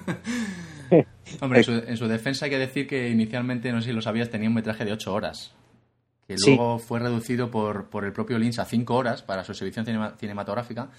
Hombre, 1.41 1.59
en 1.59 1.63
su, 1.63 1.71
en 1.71 1.97
su 1.97 2.07
defensa 2.07 2.45
hay 2.45 2.51
que 2.51 2.57
decir 2.59 2.87
que 2.87 3.09
inicialmente, 3.09 3.71
no 3.71 3.81
sé 3.81 3.87
si 3.89 3.93
lo 3.93 4.01
sabías, 4.01 4.29
tenía 4.29 4.47
un 4.49 4.55
metraje 4.55 4.85
de 4.85 4.93
8 4.93 5.13
horas. 5.13 5.53
Que 6.27 6.37
Sí. 6.37 6.55
luego 6.55 6.79
fue 6.79 6.99
reducido 6.99 7.51
por, 7.51 7.89
por 7.89 8.03
el 8.05 8.11
propio 8.13 8.37
Lynch 8.39 8.59
a 8.59 8.65
5 8.65 8.95
horas 8.95 9.21
para 9.21 9.43
su 9.43 9.51
exhibición 9.51 9.85
cinema- 9.85 10.15
cinematográfica. 10.17 10.89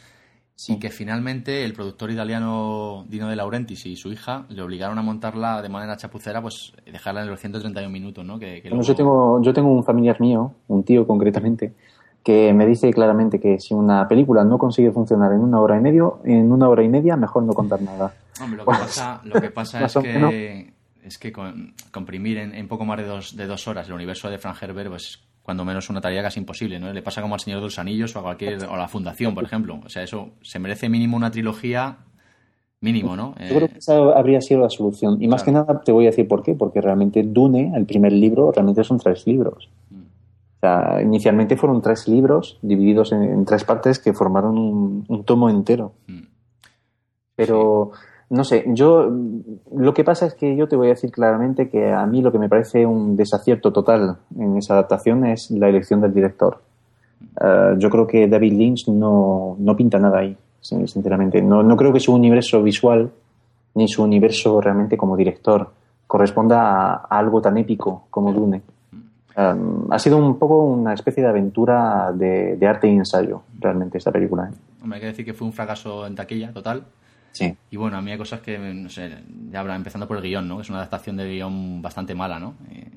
Y 0.68 0.78
que 0.78 0.88
finalmente 0.88 1.64
el 1.64 1.74
productor 1.74 2.10
italiano 2.10 3.04
Dino 3.10 3.28
De 3.28 3.36
Laurentiis 3.36 3.84
y 3.84 3.94
su 3.96 4.10
hija 4.10 4.46
le 4.48 4.62
obligaron 4.62 4.98
a 4.98 5.02
montarla 5.02 5.60
de 5.60 5.68
manera 5.68 5.98
chapucera, 5.98 6.40
pues 6.40 6.72
dejarla 6.90 7.22
en 7.22 7.28
los 7.28 7.38
131 7.40 7.90
minutos, 7.92 8.24
¿no? 8.24 8.38
Que, 8.38 8.62
que 8.62 8.70
Bueno, 8.70 8.76
luego- 8.76 8.82
yo, 8.88 8.94
tengo, 8.94 9.42
yo 9.42 9.52
tengo 9.52 9.68
un 9.70 9.84
familiar 9.84 10.18
mío, 10.20 10.54
un 10.68 10.82
tío 10.82 11.06
concretamente, 11.06 11.74
que 12.26 12.52
me 12.52 12.66
dice 12.66 12.92
claramente 12.92 13.38
que 13.38 13.60
si 13.60 13.72
una 13.72 14.08
película 14.08 14.42
no 14.42 14.58
consigue 14.58 14.90
funcionar 14.90 15.32
en 15.32 15.38
una 15.42 15.60
hora 15.60 15.76
y 15.76 15.80
medio, 15.80 16.18
en 16.24 16.50
una 16.50 16.68
hora 16.68 16.82
y 16.82 16.88
media, 16.88 17.14
mejor 17.16 17.44
no 17.44 17.52
contar 17.52 17.80
nada. 17.80 18.14
Hombre, 18.42 18.56
lo 18.58 18.64
que 18.64 18.66
Pues, 18.66 18.78
pasa, 18.80 19.20
lo 19.22 19.40
que 19.40 19.50
pasa 19.52 19.84
es 19.84 19.94
que, 19.94 20.72
es 21.04 21.18
que 21.18 21.30
con- 21.30 21.72
comprimir 21.92 22.38
en, 22.38 22.52
en 22.52 22.66
poco 22.66 22.84
más 22.84 22.98
de 22.98 23.04
dos, 23.04 23.36
de 23.36 23.46
dos 23.46 23.68
horas 23.68 23.86
el 23.86 23.94
universo 23.94 24.28
de 24.28 24.38
Frank 24.38 24.56
Herbert, 24.60 24.90
pues 24.90 25.20
cuando 25.40 25.64
menos 25.64 25.88
una 25.88 26.00
tarea 26.00 26.20
casi 26.20 26.40
imposible, 26.40 26.80
¿no? 26.80 26.92
Le 26.92 27.00
pasa 27.02 27.22
como 27.22 27.34
al 27.34 27.40
Señor 27.40 27.60
de 27.60 27.66
los 27.66 27.78
Anillos 27.78 28.16
o 28.16 28.18
a 28.18 28.22
cualquier, 28.22 28.64
o 28.64 28.74
a 28.74 28.76
la 28.76 28.88
Fundación, 28.88 29.32
por 29.32 29.44
ejemplo. 29.44 29.78
O 29.86 29.88
sea, 29.88 30.02
eso 30.02 30.30
se 30.42 30.58
merece 30.58 30.88
mínimo 30.88 31.16
una 31.16 31.30
trilogía 31.30 31.98
mínimo, 32.80 33.14
¿no? 33.16 33.34
Yo 33.48 33.56
creo 33.56 33.68
que 33.68 33.78
esa 33.78 33.96
habría 34.16 34.40
sido 34.40 34.60
la 34.62 34.68
solución. 34.70 35.16
Y 35.22 35.28
más 35.28 35.44
Claro. 35.44 35.64
que 35.64 35.72
nada 35.72 35.80
te 35.84 35.92
voy 35.92 36.06
a 36.06 36.10
decir 36.10 36.26
por 36.26 36.42
qué. 36.42 36.54
Porque 36.54 36.80
realmente 36.80 37.22
Dune, 37.22 37.72
el 37.76 37.86
primer 37.86 38.12
libro, 38.12 38.50
realmente 38.52 38.82
son 38.84 38.98
tres 38.98 39.24
libros. 39.26 39.70
Sea, 40.66 41.00
inicialmente 41.02 41.56
fueron 41.56 41.80
tres 41.80 42.08
libros 42.08 42.58
divididos 42.62 43.12
en, 43.12 43.22
en 43.22 43.44
tres 43.44 43.62
partes 43.64 43.98
que 44.00 44.12
formaron 44.12 44.58
un, 44.58 45.04
un 45.08 45.24
tomo 45.24 45.48
entero. 45.48 45.92
mm. 46.08 46.22
Pero, 47.36 47.90
no 48.30 48.44
sé, 48.44 48.64
yo 48.68 49.10
lo 49.74 49.94
que 49.94 50.04
pasa 50.04 50.26
es 50.26 50.34
que 50.34 50.56
yo 50.56 50.66
te 50.68 50.74
voy 50.76 50.86
a 50.88 50.90
decir 50.90 51.10
claramente 51.10 51.68
que 51.68 51.92
a 51.92 52.06
mí 52.06 52.22
lo 52.22 52.32
que 52.32 52.38
me 52.38 52.48
parece 52.48 52.86
un 52.86 53.14
desacierto 53.16 53.72
total 53.72 54.16
en 54.38 54.56
esa 54.56 54.72
adaptación 54.74 55.24
es 55.26 55.50
la 55.50 55.68
elección 55.68 56.00
del 56.00 56.14
director. 56.14 56.62
Eh, 57.40 57.74
yo 57.78 57.90
creo 57.90 58.06
que 58.06 58.26
David 58.26 58.52
Lynch 58.54 58.88
no, 58.88 59.56
no 59.58 59.76
pinta 59.76 59.98
nada 59.98 60.18
ahí, 60.20 60.36
sin- 60.60 60.88
sinceramente. 60.88 61.42
No, 61.42 61.62
no 61.62 61.76
creo 61.76 61.92
que 61.92 62.00
su 62.00 62.14
universo 62.14 62.62
visual 62.62 63.10
ni 63.74 63.86
su 63.88 64.02
universo 64.02 64.60
realmente 64.60 64.96
como 64.96 65.16
director 65.16 65.70
corresponda 66.06 66.62
a, 66.62 66.94
a 66.94 67.18
algo 67.18 67.42
tan 67.42 67.58
épico 67.58 68.04
como 68.10 68.32
Dune. 68.32 68.62
Um, 69.36 69.92
ha 69.92 69.98
sido 69.98 70.16
un 70.16 70.38
poco 70.38 70.64
una 70.64 70.94
especie 70.94 71.22
de 71.22 71.28
aventura 71.28 72.10
de, 72.12 72.56
de 72.56 72.66
arte 72.66 72.88
y 72.88 72.96
ensayo, 72.96 73.42
realmente, 73.58 73.98
esta 73.98 74.10
película. 74.10 74.48
¿eh? 74.50 74.54
Hombre, 74.82 74.96
hay 74.96 75.00
que 75.02 75.06
decir 75.08 75.24
que 75.26 75.34
fue 75.34 75.46
un 75.46 75.52
fracaso 75.52 76.06
en 76.06 76.14
taquilla 76.14 76.52
total. 76.52 76.84
Sí. 77.32 77.54
Y 77.70 77.76
bueno, 77.76 77.98
a 77.98 78.00
mí 78.00 78.10
hay 78.10 78.16
cosas 78.16 78.40
que, 78.40 78.58
no 78.58 78.88
sé, 78.88 79.10
ya 79.50 79.60
habrá, 79.60 79.76
empezando 79.76 80.08
por 80.08 80.16
el 80.16 80.22
guion, 80.22 80.48
¿no? 80.48 80.62
Es 80.62 80.70
una 80.70 80.78
adaptación 80.78 81.18
de 81.18 81.28
guion 81.28 81.82
bastante 81.82 82.14
mala, 82.14 82.38
¿no? 82.38 82.54
Eh, 82.70 82.88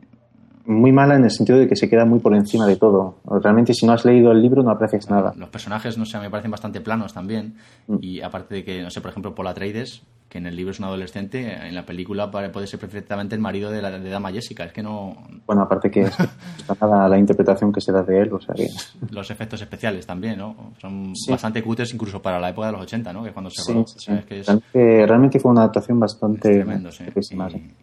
muy 0.66 0.94
mala 0.94 1.16
en 1.16 1.26
el 1.26 1.32
sentido 1.32 1.60
de 1.60 1.68
que 1.68 1.76
se 1.76 1.90
queda 1.90 2.06
muy 2.06 2.20
por 2.20 2.34
encima 2.34 2.66
de 2.66 2.78
todo. 2.78 3.18
Realmente, 3.26 3.74
si 3.74 3.86
no 3.86 3.92
has 3.92 4.06
leído 4.06 4.32
el 4.32 4.42
libro, 4.42 4.64
no 4.64 4.72
aprecias 4.72 5.10
nada. 5.10 5.34
Los 5.36 5.50
personajes, 5.50 5.98
no 5.98 6.06
sé, 6.06 6.20
me 6.20 6.30
parecen 6.30 6.52
bastante 6.52 6.80
planos 6.80 7.14
también. 7.14 7.56
Mm. 7.88 7.98
Y 8.02 8.22
aparte 8.22 8.56
de 8.56 8.64
que, 8.64 8.82
no 8.82 8.90
sé, 8.90 9.02
por 9.02 9.10
ejemplo, 9.10 9.36
Paul 9.36 9.48
Atreides, 9.48 10.04
que 10.30 10.38
en 10.38 10.46
el 10.46 10.56
libro 10.56 10.72
es 10.72 10.78
un 10.80 10.86
adolescente, 10.86 11.52
en 11.68 11.74
la 11.74 11.86
película 11.88 12.30
puede 12.30 12.68
ser 12.68 12.80
perfectamente 12.80 13.34
el 13.34 13.42
marido 13.42 13.72
de 13.72 13.82
la 13.82 13.90
de 13.90 14.10
Dama 14.10 14.32
Jessica. 14.32 14.64
Es 14.64 14.72
que 14.72 14.84
no. 14.84 15.18
Bueno, 15.48 15.64
aparte 15.64 15.90
que 15.90 16.02
es 16.02 16.14
está 16.60 16.76
nada 16.88 17.10
la 17.10 17.18
interpretación 17.18 17.74
que 17.74 17.82
se 17.82 17.92
da 17.92 18.04
de 18.04 18.22
él, 18.22 18.32
o 18.32 18.40
sea 18.40 18.54
que... 18.54 18.68
Los 19.10 19.32
efectos 19.32 19.60
especiales 19.62 20.06
también, 20.06 20.38
¿no? 20.38 20.74
Son 20.80 21.14
Sí. 21.16 21.32
bastante 21.32 21.64
cutres 21.64 21.92
incluso 21.96 22.22
para 22.22 22.40
la 22.40 22.50
época 22.50 22.68
de 22.68 22.74
los 22.74 22.82
80, 22.84 23.12
¿no? 23.12 23.24
Que 23.24 23.30
es 23.30 23.34
cuando 23.34 23.50
se 23.50 23.64
Sí, 23.64 23.74
rodó. 23.74 23.88
sí, 23.88 23.96
O 23.98 24.00
sea, 24.02 24.16
es 24.20 24.26
que 24.26 24.40
es, 24.42 24.46
realmente, 24.48 25.06
realmente 25.08 25.40
fue 25.40 25.52
una 25.52 25.62
adaptación 25.62 26.00
bastante... 26.00 26.54
tremendo, 26.54 26.92
sí. 26.92 27.04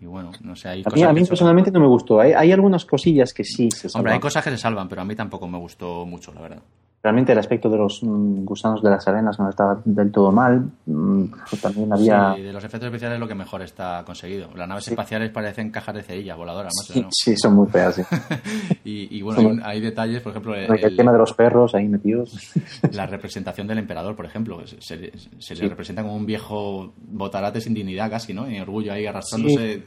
Y, 0.01 0.05
y 0.05 0.07
bueno, 0.07 0.31
no 0.43 0.55
sé, 0.55 0.69
hay 0.69 0.83
A 0.87 0.91
mí, 0.91 1.03
a 1.03 1.13
mí 1.13 1.21
son- 1.23 1.29
personalmente 1.29 1.73
no 1.73 1.81
me 1.81 1.89
gustó. 1.89 2.21
Hay, 2.21 2.33
hay 2.33 2.53
algunas 2.53 2.85
cosillas 2.85 3.35
que 3.35 3.43
sí 3.43 3.71
se 3.73 3.89
Hombre, 3.89 3.91
salvan. 3.91 4.13
hay 4.15 4.21
cosas 4.21 4.45
que 4.45 4.51
se 4.51 4.59
salvan, 4.59 4.89
pero 4.89 5.03
a 5.03 5.05
mí 5.05 5.17
tampoco 5.17 5.49
me 5.49 5.59
gustó 5.59 6.07
mucho, 6.07 6.33
la 6.33 6.41
verdad. 6.43 6.63
Realmente 7.07 7.31
el 7.31 7.39
aspecto 7.39 7.69
de 7.71 7.77
los 7.79 8.03
mm, 8.03 8.45
gusanos 8.45 8.83
de 8.83 8.91
las 8.91 9.07
arenas 9.07 9.39
no 9.39 9.49
estaba 9.49 9.81
del 9.85 10.11
todo 10.11 10.33
mal. 10.33 10.69
Mm, 10.87 11.27
pues 11.49 11.63
también 11.63 11.93
había... 11.93 12.35
Sí, 12.35 12.43
de 12.43 12.53
los 12.53 12.65
efectos 12.65 12.89
especiales 12.89 13.15
es 13.15 13.21
lo 13.21 13.29
que 13.29 13.37
mejor 13.37 13.63
está 13.63 14.03
conseguido. 14.05 14.49
Las 14.57 14.67
naves 14.69 14.85
Sí. 14.87 14.91
espaciales 14.91 15.31
parecen 15.31 15.71
cajas 15.71 15.95
de 15.95 16.03
cerillas 16.03 16.37
voladoras, 16.37 16.73
Sí, 16.85 17.01
¿no? 17.03 17.09
sí, 17.13 17.37
son 17.37 17.55
muy 17.55 17.69
feas. 17.69 17.95
sí. 17.95 18.03
Y, 18.85 19.19
y 19.19 19.23
bueno, 19.23 19.51
hay, 19.65 19.77
hay 19.77 19.81
detalles, 19.81 20.21
por 20.23 20.31
ejemplo, 20.31 20.55
el- 20.55 20.73
el, 20.85 20.97
tema 20.97 21.11
de 21.13 21.19
los 21.19 21.33
perros 21.33 21.75
ahí 21.75 21.89
metidos. 21.89 22.37
la 22.93 23.07
representación 23.07 23.67
del 23.67 23.79
emperador, 23.79 24.15
por 24.17 24.25
ejemplo. 24.27 24.65
Se, 24.67 24.81
se- 24.81 25.13
se 25.39 25.55
le 25.55 25.69
representa 25.69 26.03
como 26.03 26.15
un 26.17 26.27
viejo 26.27 26.93
botarate 27.09 27.61
sin 27.61 27.75
dignidad 27.75 28.11
casi, 28.11 28.33
¿no? 28.35 28.51
Y 28.51 28.59
orgullo 28.61 28.93
ahí 28.93 29.07
arrastrándose. 29.07 29.83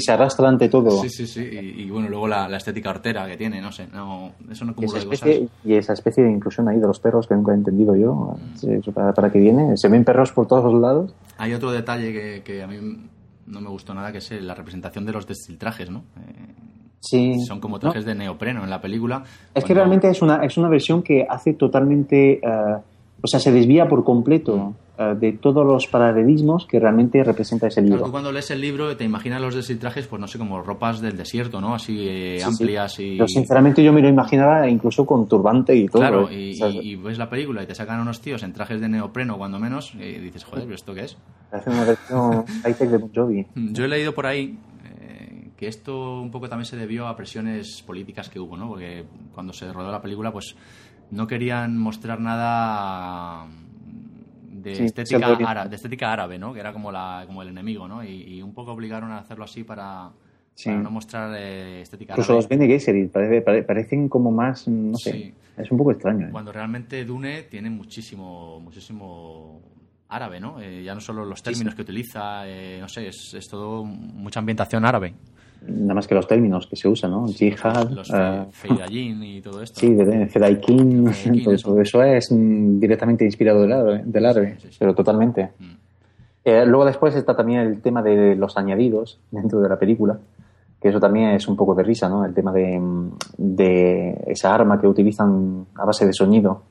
Se 0.00 0.12
arrastra 0.12 0.48
ante 0.48 0.68
todo. 0.68 0.90
Sí, 1.02 1.08
sí, 1.10 1.26
sí. 1.26 1.42
Y, 1.42 1.82
y 1.82 1.90
bueno, 1.90 2.08
luego 2.08 2.28
la, 2.28 2.48
la 2.48 2.56
estética 2.58 2.90
hortera 2.90 3.26
que 3.26 3.36
tiene, 3.36 3.60
no 3.60 3.72
sé. 3.72 3.86
No, 3.92 4.32
eso 4.50 4.64
no 4.64 4.72
de 4.74 4.86
especie, 4.98 5.40
cosas. 5.40 5.50
y 5.64 5.74
esa 5.74 5.92
especie 5.92 6.24
de 6.24 6.29
inclusión 6.32 6.68
ahí 6.68 6.78
de 6.78 6.86
los 6.86 6.98
perros 7.00 7.26
que 7.26 7.34
nunca 7.34 7.52
he 7.52 7.54
entendido 7.54 7.94
yo. 7.96 8.36
Para, 8.94 9.12
para 9.12 9.30
qué 9.30 9.38
viene? 9.38 9.76
¿Se 9.76 9.88
ven 9.88 10.04
perros 10.04 10.32
por 10.32 10.46
todos 10.46 10.72
los 10.72 10.80
lados? 10.80 11.14
Hay 11.38 11.52
otro 11.54 11.70
detalle 11.72 12.12
que, 12.12 12.42
que 12.44 12.62
a 12.62 12.66
mí 12.66 12.76
no 13.46 13.60
me 13.60 13.68
gustó 13.68 13.94
nada, 13.94 14.12
que 14.12 14.18
es 14.18 14.30
la 14.42 14.54
representación 14.54 15.04
de 15.06 15.12
los 15.12 15.26
destiltrajes, 15.26 15.90
¿no? 15.90 16.04
Eh, 16.18 16.54
Sí. 17.02 17.40
son 17.46 17.60
como 17.60 17.76
No, 17.76 17.80
trajes 17.80 18.04
de 18.04 18.14
neopreno 18.14 18.62
en 18.62 18.68
la 18.68 18.80
película. 18.82 19.24
Es 19.54 19.64
que 19.64 19.72
realmente 19.72 20.10
es 20.10 20.20
una, 20.20 20.44
es 20.44 20.58
una 20.58 20.68
versión 20.68 21.02
que 21.02 21.26
hace 21.28 21.54
totalmente. 21.54 22.32
eh, 22.34 22.76
o 23.22 23.26
sea, 23.26 23.40
se 23.40 23.50
desvía 23.52 23.88
por 23.88 24.04
completo 24.04 24.74
eh, 25.00 25.14
de 25.18 25.32
todos 25.32 25.66
los 25.66 25.86
paralelismos 25.86 26.66
que 26.66 26.78
realmente 26.78 27.24
representa 27.24 27.68
ese 27.68 27.80
Claro, 27.80 27.88
libro. 27.94 28.04
tú 28.04 28.12
cuando 28.12 28.30
lees 28.32 28.50
el 28.50 28.60
libro 28.60 28.94
te 28.98 29.04
imaginas 29.04 29.40
los 29.40 29.54
destiltrajes, 29.54 30.06
pues 30.06 30.20
no 30.20 30.26
sé, 30.28 30.36
como 30.36 30.60
ropas 30.60 31.00
del 31.00 31.16
desierto, 31.16 31.58
¿no? 31.58 31.74
Así 31.74 32.06
eh, 32.06 32.34
Sí, 32.36 32.44
sí. 32.44 32.44
amplias 32.44 33.00
y... 33.00 33.12
Pero 33.12 33.26
sinceramente 33.26 33.82
yo 33.82 33.94
me 33.94 34.02
lo 34.02 34.08
imaginaba 34.08 34.68
incluso 34.68 35.06
con 35.06 35.26
turbante 35.26 35.74
y 35.74 35.88
todo. 35.88 36.02
Claro, 36.02 36.28
¿eh? 36.30 36.52
y, 36.82 36.96
ves 36.96 37.16
la 37.16 37.30
película 37.30 37.62
y 37.62 37.66
te 37.66 37.74
sacan 37.74 37.98
unos 38.00 38.20
tíos 38.20 38.42
en 38.42 38.52
trajes 38.52 38.78
de 38.78 38.90
neopreno, 38.90 39.38
cuando 39.38 39.58
menos, 39.58 39.94
y 39.94 40.18
dices, 40.18 40.44
joder, 40.44 40.64
¿pero 40.64 40.74
esto 40.74 40.92
qué 40.92 41.04
es? 41.04 41.16
Hace 41.50 41.70
una 41.70 41.84
versión 41.84 42.44
high-tech 42.62 42.90
de 42.90 42.98
Bon 42.98 43.10
Jovi. 43.14 43.46
Yo 43.54 43.86
he 43.86 43.88
leído 43.88 44.12
por 44.12 44.26
ahí, 44.26 44.58
que 45.56 45.66
esto 45.66 46.20
un 46.20 46.30
poco 46.30 46.48
también 46.48 46.66
se 46.66 46.76
debió 46.76 47.06
a 47.06 47.16
presiones 47.16 47.82
políticas 47.86 48.28
que 48.28 48.38
hubo, 48.38 48.56
¿no? 48.56 48.68
Porque 48.68 49.04
cuando 49.34 49.52
se 49.54 49.72
rodó 49.72 49.90
la 49.90 50.02
película, 50.02 50.30
pues 50.30 50.56
no 51.10 51.26
querían 51.26 51.76
mostrar 51.78 52.20
nada 52.20 53.46
de, 54.62 54.74
Sí, 54.76 54.84
estética, 54.84 55.26
árabe, 55.46 55.68
de 55.70 55.76
estética 55.76 56.12
árabe, 56.12 56.38
¿no? 56.38 56.52
Que 56.52 56.60
era 56.60 56.72
como, 56.72 56.90
la, 56.92 57.24
como 57.26 57.42
el 57.42 57.48
enemigo, 57.48 57.86
¿no? 57.88 58.02
Y, 58.04 58.36
y 58.36 58.42
un 58.42 58.52
poco 58.54 58.72
obligaron 58.72 59.10
a 59.12 59.18
hacerlo 59.18 59.44
así 59.44 59.64
para, 59.64 60.10
Sí. 60.54 60.68
para 60.68 60.80
no 60.82 60.90
mostrar 60.90 61.34
eh, 61.38 61.82
estética 61.82 62.12
Incluso 62.14 62.32
árabe. 62.32 62.42
los 62.42 62.48
Bene 62.48 62.66
Gesserit 62.66 63.10
pare- 63.10 63.40
pare- 63.42 63.62
parecen 63.62 64.08
como 64.08 64.30
más, 64.30 64.68
no 64.68 64.96
sé, 64.98 65.12
Sí. 65.12 65.34
es 65.56 65.70
un 65.70 65.78
poco 65.78 65.92
extraño. 65.92 66.26
¿eh? 66.26 66.30
Cuando 66.32 66.52
realmente 66.52 67.04
Dune 67.04 67.42
tiene 67.44 67.70
muchísimo, 67.70 68.60
muchísimo 68.60 69.60
árabe, 70.08 70.40
¿no? 70.40 70.60
Eh, 70.60 70.82
ya 70.82 70.92
no 70.94 71.00
solo 71.00 71.24
los 71.24 71.42
términos 71.42 71.74
que 71.74 71.82
utiliza, 71.82 72.46
eh, 72.48 72.78
no 72.80 72.88
sé, 72.88 73.06
es, 73.08 73.32
es 73.34 73.48
todo 73.48 73.84
mucha 73.84 74.40
ambientación 74.40 74.84
árabe. 74.84 75.14
Nada 75.66 75.94
más 75.94 76.06
que 76.08 76.14
los 76.14 76.26
términos 76.26 76.66
que 76.66 76.76
se 76.76 76.88
usan, 76.88 77.10
¿no? 77.10 77.26
Jihad, 77.28 77.90
Los 77.90 78.10
eh, 78.10 78.44
fe- 78.50 78.68
Feidayin 78.68 79.22
y 79.22 79.40
todo 79.42 79.62
esto. 79.62 79.78
sí, 79.78 79.94
Fedaikin, 80.28 81.04
todo, 81.44 81.54
eso. 81.54 81.80
eso 81.80 82.02
es 82.02 82.32
mm, 82.32 82.80
directamente 82.80 83.24
inspirado 83.24 83.60
del 83.62 83.72
árabe, 83.72 84.02
del 84.04 84.26
árabe 84.26 84.54
Sí, 84.56 84.62
sí, 84.62 84.68
sí. 84.72 84.76
pero 84.78 84.94
totalmente. 84.94 85.50
Mm. 85.58 85.64
Eh, 86.44 86.64
luego 86.66 86.86
después 86.86 87.14
está 87.14 87.36
también 87.36 87.60
el 87.60 87.80
tema 87.82 88.02
de 88.02 88.34
los 88.36 88.56
añadidos 88.56 89.18
dentro 89.30 89.60
de 89.60 89.68
la 89.68 89.78
película, 89.78 90.18
que 90.80 90.88
eso 90.88 90.98
también 90.98 91.30
es 91.32 91.46
un 91.46 91.56
poco 91.56 91.74
de 91.74 91.82
risa, 91.82 92.08
¿no? 92.08 92.24
El 92.24 92.32
tema 92.32 92.52
de, 92.52 92.78
mm, 92.80 93.10
de 93.36 94.24
esa 94.28 94.54
arma 94.54 94.80
que 94.80 94.86
utilizan 94.86 95.66
a 95.74 95.84
base 95.84 96.06
de 96.06 96.14
sonido, 96.14 96.62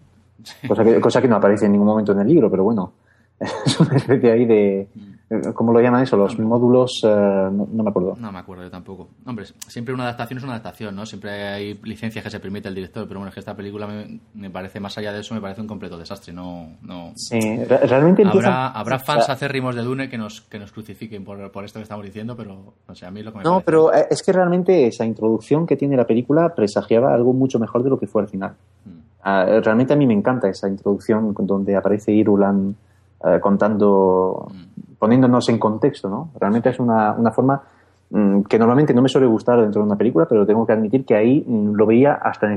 cosa 0.68 0.84
que, 0.84 1.00
cosa 1.00 1.22
que 1.22 1.28
no 1.28 1.36
aparece 1.36 1.68
en 1.68 1.74
ningún 1.74 1.88
momento 1.88 2.12
en 2.14 2.22
el 2.22 2.28
libro, 2.28 2.50
pero 2.50 2.64
bueno, 2.64 2.94
es 3.40 3.80
una 3.80 3.96
especie 3.98 4.32
ahí 4.32 4.46
de... 4.46 4.88
¿Cómo 5.54 5.72
lo 5.74 5.80
llaman 5.80 6.02
eso? 6.04 6.18
Los 6.18 6.40
módulos... 6.40 7.02
eh, 7.04 7.08
no, 7.08 7.68
no 7.72 7.84
me 7.84 7.90
acuerdo. 7.92 8.16
No 8.20 8.32
me 8.32 8.40
acuerdo 8.40 8.64
yo 8.64 8.72
tampoco. 8.72 9.10
Hombre, 9.28 9.46
siempre 9.68 9.94
una 9.94 10.04
adaptación 10.04 10.38
es 10.40 10.44
una 10.44 10.54
adaptación, 10.54 10.96
¿no? 10.96 11.06
Siempre 11.06 11.30
hay 11.48 11.80
licencias 11.84 12.24
que 12.24 12.32
se 12.32 12.40
permite 12.40 12.68
el 12.68 12.74
director, 12.74 13.08
pero 13.08 13.20
bueno, 13.20 13.28
es 13.30 13.36
que 13.36 13.40
esta 13.40 13.56
película 13.56 13.86
me, 13.86 14.20
me 14.34 14.50
parece, 14.50 14.80
más 14.80 14.98
allá 14.98 15.14
de 15.14 15.20
eso, 15.20 15.36
me 15.36 15.42
parece 15.42 15.62
un 15.62 15.68
completo 15.68 16.00
desastre. 16.00 16.34
No, 16.34 16.70
no... 16.82 17.12
Sí, 17.16 17.40
re- 17.64 17.86
realmente 17.86 18.24
Habrá, 18.26 18.70
habrá 18.70 18.96
o 18.96 19.00
sea, 19.00 19.06
fans 19.16 19.30
acérrimos 19.30 19.76
de 19.76 19.84
Dune 19.84 20.10
que 20.10 20.18
nos, 20.18 20.42
que 20.42 20.58
nos 20.58 20.72
crucifiquen 20.72 21.24
por, 21.24 21.52
por 21.52 21.64
esto 21.64 21.78
que 21.78 21.84
estamos 21.84 22.04
diciendo, 22.06 22.36
pero 22.36 22.74
no 22.88 22.96
sé, 22.96 23.06
a 23.06 23.12
mí 23.12 23.22
lo 23.22 23.32
que 23.32 23.38
me 23.38 23.44
No, 23.44 23.52
parece- 23.62 23.66
pero 23.66 23.94
eh, 23.94 24.08
es 24.10 24.24
que 24.24 24.34
realmente 24.34 24.88
esa 24.88 25.06
introducción 25.06 25.68
que 25.68 25.76
tiene 25.78 25.96
la 25.96 26.08
película 26.08 26.56
presagiaba 26.56 27.14
algo 27.14 27.34
mucho 27.34 27.60
mejor 27.60 27.84
de 27.84 27.92
lo 27.92 28.00
que 28.00 28.08
fue 28.08 28.24
al 28.24 28.28
final. 28.30 28.56
Mm. 28.86 28.90
Ah, 29.22 29.46
realmente 29.64 29.94
a 29.94 29.96
mí 29.96 30.08
me 30.08 30.14
encanta 30.16 30.50
esa 30.50 30.68
introducción 30.68 31.36
donde 31.38 31.76
aparece 31.76 32.12
Irulan 32.14 32.76
eh, 33.24 33.40
contando, 33.42 34.50
poniéndonos 35.00 35.48
en 35.50 35.58
contexto, 35.58 36.10
¿no? 36.10 36.30
Realmente 36.40 36.70
es 36.70 36.80
una, 36.80 37.14
una 37.14 37.32
forma 37.32 37.62
mm, 38.10 38.42
que 38.42 38.60
normalmente 38.60 38.94
no 38.94 39.02
me 39.02 39.10
suele 39.10 39.28
gustar 39.28 39.60
dentro 39.62 39.82
de 39.82 39.88
una 39.88 39.96
película, 39.98 40.26
pero 40.28 40.46
tengo 40.46 40.66
que 40.68 40.74
admitir 40.74 41.06
que 41.06 41.16
ahí 41.16 41.44
mm, 41.48 41.74
lo 41.74 41.86
veía 41.86 42.14
hasta, 42.14 42.48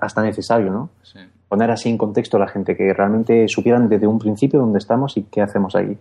hasta 0.00 0.22
necesario, 0.22 0.72
¿no? 0.72 0.88
Sí. 1.02 1.18
Poner 1.48 1.70
así 1.70 1.90
en 1.90 1.98
contexto 1.98 2.38
a 2.38 2.40
la 2.40 2.48
gente, 2.48 2.74
que 2.76 2.92
realmente 2.94 3.46
supieran 3.46 3.88
desde 3.88 4.06
un 4.06 4.18
principio 4.18 4.58
dónde 4.60 4.78
estamos 4.78 5.16
y 5.18 5.24
qué 5.24 5.42
hacemos 5.42 5.76
ahí. 5.76 5.98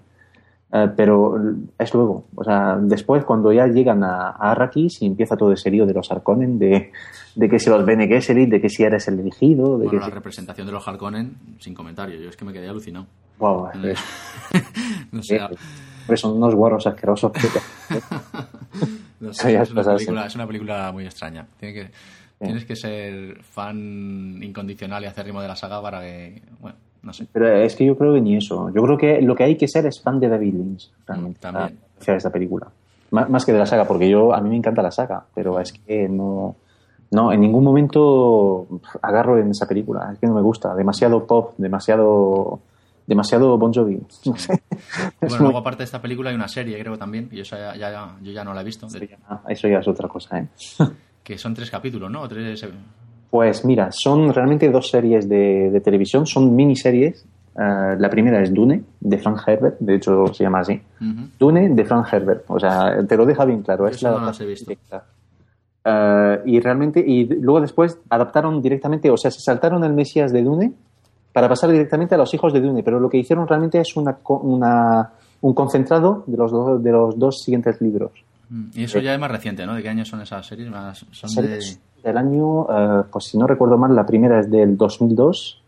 Eh, 0.73 0.89
pero 0.95 1.35
es 1.77 1.93
luego, 1.93 2.23
o 2.33 2.43
sea, 2.45 2.77
después 2.79 3.25
cuando 3.25 3.51
ya 3.51 3.67
llegan 3.67 4.01
a, 4.05 4.29
a 4.29 4.51
Arrakis 4.51 5.01
y 5.01 5.05
empieza 5.07 5.35
todo 5.35 5.51
ese 5.51 5.69
lío 5.69 5.85
de 5.85 5.93
los 5.93 6.09
Arconen, 6.09 6.57
de, 6.57 6.93
de 7.35 7.49
que 7.49 7.59
si 7.59 7.69
los 7.69 7.85
Bene 7.85 8.07
Gesserit, 8.07 8.49
de 8.49 8.61
que 8.61 8.69
si 8.69 8.83
eres 8.83 9.05
el 9.09 9.19
elegido, 9.19 9.71
de 9.77 9.87
Bueno, 9.87 9.89
que 9.91 9.97
la 9.97 10.05
si- 10.05 10.11
representación 10.11 10.65
de 10.67 10.71
los 10.71 10.87
Harkonnen, 10.87 11.33
sin 11.59 11.73
comentario. 11.73 12.17
Yo 12.21 12.29
es 12.29 12.37
que 12.37 12.45
me 12.45 12.53
quedé 12.53 12.69
alucinado. 12.69 13.05
Wow, 13.41 13.69
Mm. 13.73 13.85
es- 13.85 13.99
no 15.11 15.21
sé, 15.23 15.41
pues 16.07 16.19
son 16.21 16.37
unos 16.37 16.55
guarros 16.55 16.87
asquerosos. 16.87 17.31
no 19.19 19.33
sé, 19.33 19.55
es, 19.61 19.71
una 19.71 19.83
película, 19.95 20.25
es 20.25 20.35
una 20.35 20.47
película 20.47 20.91
muy 20.91 21.05
extraña. 21.05 21.45
Tiene 21.59 21.73
que, 21.73 21.91
Tienes 22.39 22.65
que 22.65 22.75
ser 22.75 23.43
fan 23.43 24.39
incondicional 24.41 25.03
y 25.03 25.05
acérrimo 25.05 25.41
de 25.43 25.47
la 25.47 25.55
saga 25.55 25.79
para 25.79 26.01
que... 26.01 26.41
Bueno, 26.59 26.75
no 27.03 27.13
sé. 27.13 27.27
Pero 27.31 27.47
es 27.55 27.75
que 27.75 27.85
yo 27.85 27.95
creo 27.95 28.15
que 28.15 28.21
ni 28.21 28.35
eso. 28.35 28.71
Yo 28.73 28.81
creo 28.81 28.97
que 28.97 29.21
lo 29.21 29.35
que 29.35 29.43
hay 29.43 29.55
que 29.57 29.67
ser 29.67 29.85
es 29.85 30.01
fan 30.01 30.19
de 30.19 30.27
David 30.27 30.53
Lynch, 30.55 30.89
realmente, 31.05 31.37
Mm, 31.37 31.41
también. 31.41 31.77
esta 32.07 32.31
película. 32.31 32.67
Má- 33.11 33.27
Más 33.27 33.45
que 33.45 33.53
de 33.53 33.59
la 33.59 33.67
saga, 33.67 33.85
porque 33.85 34.09
yo 34.09 34.33
a 34.33 34.41
mí 34.41 34.49
me 34.49 34.55
encanta 34.57 34.81
la 34.81 34.89
saga, 34.89 35.23
pero 35.35 35.59
es 35.59 35.71
que 35.71 36.09
no, 36.09 36.55
no 37.11 37.31
en 37.31 37.41
ningún 37.41 37.63
momento 37.63 38.65
agarro 39.03 39.37
en 39.37 39.51
esa 39.51 39.67
película. 39.67 40.09
Es 40.13 40.17
que 40.17 40.25
no 40.25 40.33
me 40.33 40.41
gusta. 40.41 40.73
Demasiado 40.73 41.23
pop, 41.27 41.53
demasiado, 41.59 42.59
demasiado 43.11 43.57
Bon 43.57 43.71
Jovi. 43.73 43.99
No 44.25 44.35
sé. 44.37 44.53
Es 45.21 45.29
Bueno, 45.29 45.43
luego 45.45 45.57
aparte 45.59 45.79
de 45.79 45.83
esta 45.85 46.01
película 46.01 46.29
hay 46.29 46.35
una 46.35 46.47
serie, 46.47 46.79
creo 46.81 46.97
también, 46.97 47.29
y 47.31 47.41
eso 47.41 47.55
ya, 47.57 47.75
ya- 47.75 48.15
yo 48.21 48.31
ya 48.31 48.43
no 48.43 48.53
la 48.53 48.61
he 48.61 48.63
visto, 48.63 48.87
de- 48.87 49.17
eso 49.49 49.67
ya 49.67 49.79
es 49.79 49.87
otra 49.87 50.07
cosa, 50.07 50.39
¿eh? 50.39 50.47
que 51.23 51.37
son 51.37 51.53
tres 51.53 51.69
capítulos, 51.69 52.09
¿no? 52.09 52.27
Tres... 52.27 52.65
Pues 53.29 53.63
mira, 53.63 53.89
son 53.91 54.33
realmente 54.33 54.69
dos 54.69 54.89
series 54.89 55.29
de, 55.29 55.69
de 55.71 55.79
televisión, 55.81 56.25
son 56.25 56.55
miniseries. 56.55 57.25
Eh, 57.57 57.95
la 57.99 58.09
primera 58.09 58.41
es 58.41 58.53
Dune, 58.53 58.83
de 58.99 59.17
Frank 59.17 59.39
Herbert, 59.45 59.77
de 59.79 59.95
hecho 59.95 60.33
se 60.33 60.43
llama 60.43 60.59
así. 60.61 60.81
Dune 61.39 61.69
de 61.69 61.85
Frank 61.85 62.07
Herbert, 62.11 62.45
o 62.47 62.59
sea, 62.59 63.05
te 63.07 63.15
lo 63.17 63.25
deja 63.25 63.45
bien 63.45 63.61
claro. 63.61 63.85
Yo 63.87 63.95
Es 63.95 64.01
la 64.01 64.11
no 64.11 64.25
las 64.25 64.39
he 64.41 64.45
visto. 64.45 64.65
directa. 64.69 65.05
Eh, 65.83 66.41
y 66.45 66.59
realmente, 66.59 66.99
y 67.05 67.25
luego 67.25 67.61
después 67.61 67.99
adaptaron 68.09 68.61
directamente, 68.61 69.09
o 69.09 69.17
sea, 69.17 69.31
se 69.31 69.39
saltaron 69.41 69.83
el 69.83 69.93
Mesías 69.93 70.31
de 70.33 70.43
Dune 70.43 70.73
para 71.33 71.47
pasar 71.49 71.71
directamente 71.71 72.15
a 72.15 72.17
los 72.17 72.33
hijos 72.33 72.51
de 72.53 72.61
Dune, 72.61 72.83
pero 72.83 72.99
lo 72.99 73.09
que 73.09 73.17
hicieron 73.17 73.47
realmente 73.47 73.79
es 73.79 73.95
una, 73.95 74.17
una- 74.27 75.11
un 75.41 75.53
concentrado 75.53 76.23
de 76.27 76.37
los, 76.37 76.51
do- 76.51 76.77
de 76.79 76.91
los 76.91 77.17
dos 77.17 77.39
siguientes 77.41 77.81
libros. 77.81 78.11
Mm, 78.49 78.65
Y 78.75 78.83
eso 78.83 78.99
ya 78.99 79.13
es 79.13 79.19
más 79.19 79.31
reciente, 79.31 79.65
¿no? 79.65 79.73
¿De 79.75 79.81
qué 79.81 79.89
año 79.89 80.05
son 80.05 80.21
esas 80.21 80.45
series? 80.45 80.69
Más- 80.69 81.05
son 81.11 81.29
de... 81.29 81.35
Series 81.61 81.79
del 82.03 82.17
año, 82.17 82.63
eh, 82.69 83.03
pues 83.11 83.25
si 83.25 83.37
no 83.37 83.45
recuerdo 83.47 83.77
mal, 83.77 83.95
la 83.95 84.05
primera 84.05 84.39
es 84.39 84.49
del 84.49 84.75
2002 84.77 85.61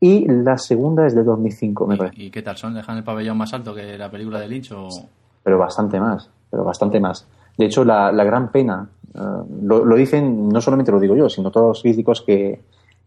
y 0.00 0.26
la 0.28 0.56
segunda 0.58 1.06
es 1.06 1.14
del 1.14 1.24
2005, 1.24 1.86
me 1.86 1.96
parece. 1.96 2.22
¿Y, 2.22 2.30
qué 2.30 2.42
tal 2.42 2.56
son? 2.56 2.74
¿Dejan 2.74 2.98
el 2.98 3.04
pabellón 3.04 3.36
más 3.38 3.52
alto 3.54 3.74
que 3.74 3.96
la 3.98 4.10
película 4.10 4.38
de 4.40 4.48
Lynch 4.48 4.72
o...? 4.72 4.88
Pero 5.42 5.58
bastante 5.58 5.98
más, 6.00 6.28
pero 6.50 6.64
bastante 6.64 7.00
más. 7.00 7.26
De 7.58 7.66
hecho, 7.66 7.84
la, 7.84 8.10
la 8.12 8.24
gran 8.24 8.50
pena, 8.50 8.88
eh, 9.14 9.18
lo, 9.62 9.84
lo 9.84 9.96
dicen, 9.96 10.48
no 10.48 10.60
solamente 10.60 10.90
lo 10.92 10.98
digo 11.00 11.16
yo, 11.16 11.28
sino 11.28 11.50
todos 11.50 11.68
los 11.68 11.82
críticos 11.82 12.22
que, 12.22 12.60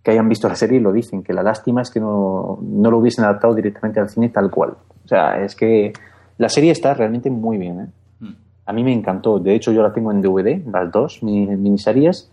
que 0.04 0.12
hayan 0.12 0.30
visto 0.30 0.48
la 0.48 0.56
serie 0.56 0.80
lo 0.80 0.92
dicen, 0.92 1.24
que 1.24 1.34
la 1.34 1.44
lástima 1.44 1.82
es 1.82 1.92
que 1.92 2.00
no, 2.00 2.60
no 2.62 2.90
lo 2.92 2.98
hubiesen 2.98 3.26
adaptado 3.26 3.54
directamente 3.54 4.00
al 4.00 4.10
cine 4.10 4.30
tal 4.30 4.50
cual. 4.50 4.72
O 5.04 5.08
sea, 5.08 5.44
es 5.44 5.56
que 5.56 5.94
la 6.38 6.50
serie 6.50 6.72
está 6.72 6.94
realmente 6.94 7.30
muy 7.30 7.58
bien, 7.58 7.80
¿eh? 7.82 7.88
Mm. 8.22 8.34
A 8.68 8.74
mí 8.74 8.84
me 8.84 8.94
encantó. 8.94 9.40
De 9.40 9.54
hecho, 9.56 9.72
yo 9.72 9.82
la 9.82 9.94
tengo 9.94 10.12
en 10.12 10.22
DVD, 10.22 10.62
las 10.72 10.92
dos 10.92 11.24
mini- 11.24 11.56
miniseries. 11.56 12.30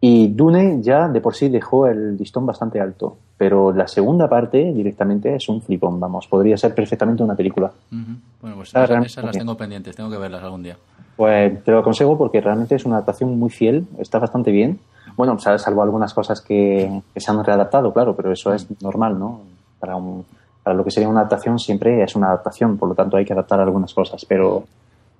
Y 0.00 0.28
Dune 0.28 0.82
ya 0.82 1.08
de 1.08 1.20
por 1.22 1.34
sí 1.34 1.48
dejó 1.48 1.86
el 1.86 2.18
listón 2.18 2.44
bastante 2.44 2.78
alto. 2.78 3.16
Pero 3.38 3.72
la 3.72 3.88
segunda 3.88 4.28
parte 4.28 4.72
directamente 4.72 5.34
es 5.34 5.48
un 5.48 5.62
flipón, 5.62 5.98
vamos. 5.98 6.26
Podría 6.26 6.56
ser 6.58 6.74
perfectamente 6.74 7.22
una 7.22 7.34
película. 7.34 7.72
Ujú. 7.90 8.12
Bueno, 8.42 8.56
pues 8.56 8.68
esas, 8.68 8.90
esas 9.06 9.24
las 9.24 9.36
tengo 9.38 9.56
pendientes, 9.56 9.96
tengo 9.96 10.10
que 10.10 10.18
verlas 10.18 10.42
algún 10.42 10.62
día. 10.62 10.76
Pues 11.16 11.62
te 11.64 11.70
lo 11.70 11.78
aconsejo 11.78 12.18
porque 12.18 12.40
realmente 12.42 12.74
es 12.74 12.84
una 12.84 12.96
adaptación 12.96 13.38
muy 13.38 13.48
fiel, 13.50 13.86
está 13.98 14.18
bastante 14.18 14.50
bien. 14.50 14.78
Bueno, 15.16 15.38
sal- 15.38 15.58
salvo 15.58 15.82
algunas 15.82 16.12
cosas 16.14 16.40
que, 16.40 17.02
que 17.12 17.20
se 17.20 17.30
han 17.30 17.44
readaptado, 17.44 17.92
claro, 17.92 18.14
pero 18.16 18.32
eso 18.32 18.52
es 18.52 18.66
normal, 18.82 19.18
¿no? 19.18 19.40
Para, 19.78 19.96
un- 19.96 20.24
para 20.62 20.74
lo 20.76 20.84
que 20.84 20.90
sería 20.90 21.08
una 21.08 21.20
adaptación 21.20 21.58
siempre 21.58 22.02
es 22.02 22.16
una 22.16 22.28
adaptación, 22.28 22.76
por 22.78 22.88
lo 22.88 22.94
tanto 22.94 23.16
hay 23.16 23.24
que 23.24 23.32
adaptar 23.32 23.60
algunas 23.60 23.92
cosas, 23.94 24.24
pero, 24.24 24.64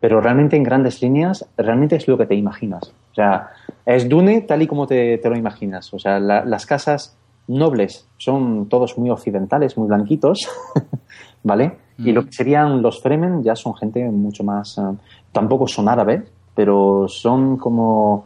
pero 0.00 0.20
realmente 0.20 0.56
en 0.56 0.62
grandes 0.62 1.00
líneas, 1.02 1.44
realmente 1.56 1.96
es 1.96 2.08
lo 2.08 2.16
que 2.18 2.26
te 2.26 2.34
imaginas. 2.34 2.92
O 3.12 3.14
sea, 3.14 3.50
es 3.86 4.08
Dune 4.08 4.40
tal 4.42 4.62
y 4.62 4.66
como 4.66 4.86
te, 4.86 5.18
te 5.18 5.28
lo 5.30 5.36
imaginas. 5.36 5.92
O 5.94 5.98
sea, 5.98 6.18
la- 6.18 6.44
las 6.44 6.66
casas 6.66 7.16
nobles 7.46 8.06
son 8.16 8.68
todos 8.70 8.96
muy 8.98 9.10
occidentales, 9.10 9.76
muy 9.76 9.86
blanquitos, 9.86 10.48
¿vale? 11.42 11.76
Y 11.98 12.10
lo 12.12 12.24
que 12.24 12.32
serían 12.32 12.82
los 12.82 13.00
Fremen 13.00 13.42
ya 13.44 13.54
son 13.54 13.74
gente 13.74 14.02
mucho 14.10 14.42
más... 14.42 14.78
eh, 14.78 14.82
tampoco 15.30 15.68
son 15.68 15.88
árabes, 15.88 16.22
pero 16.54 17.06
son 17.06 17.56
como, 17.56 18.24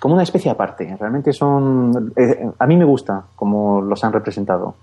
como 0.00 0.14
una 0.14 0.22
especie 0.22 0.50
aparte. 0.50 0.96
Realmente 0.98 1.32
son... 1.32 2.12
eh, 2.16 2.50
a 2.58 2.66
mí 2.66 2.76
me 2.76 2.84
gusta 2.84 3.24
como 3.36 3.80
los 3.82 4.02
han 4.04 4.12
representado. 4.12 4.74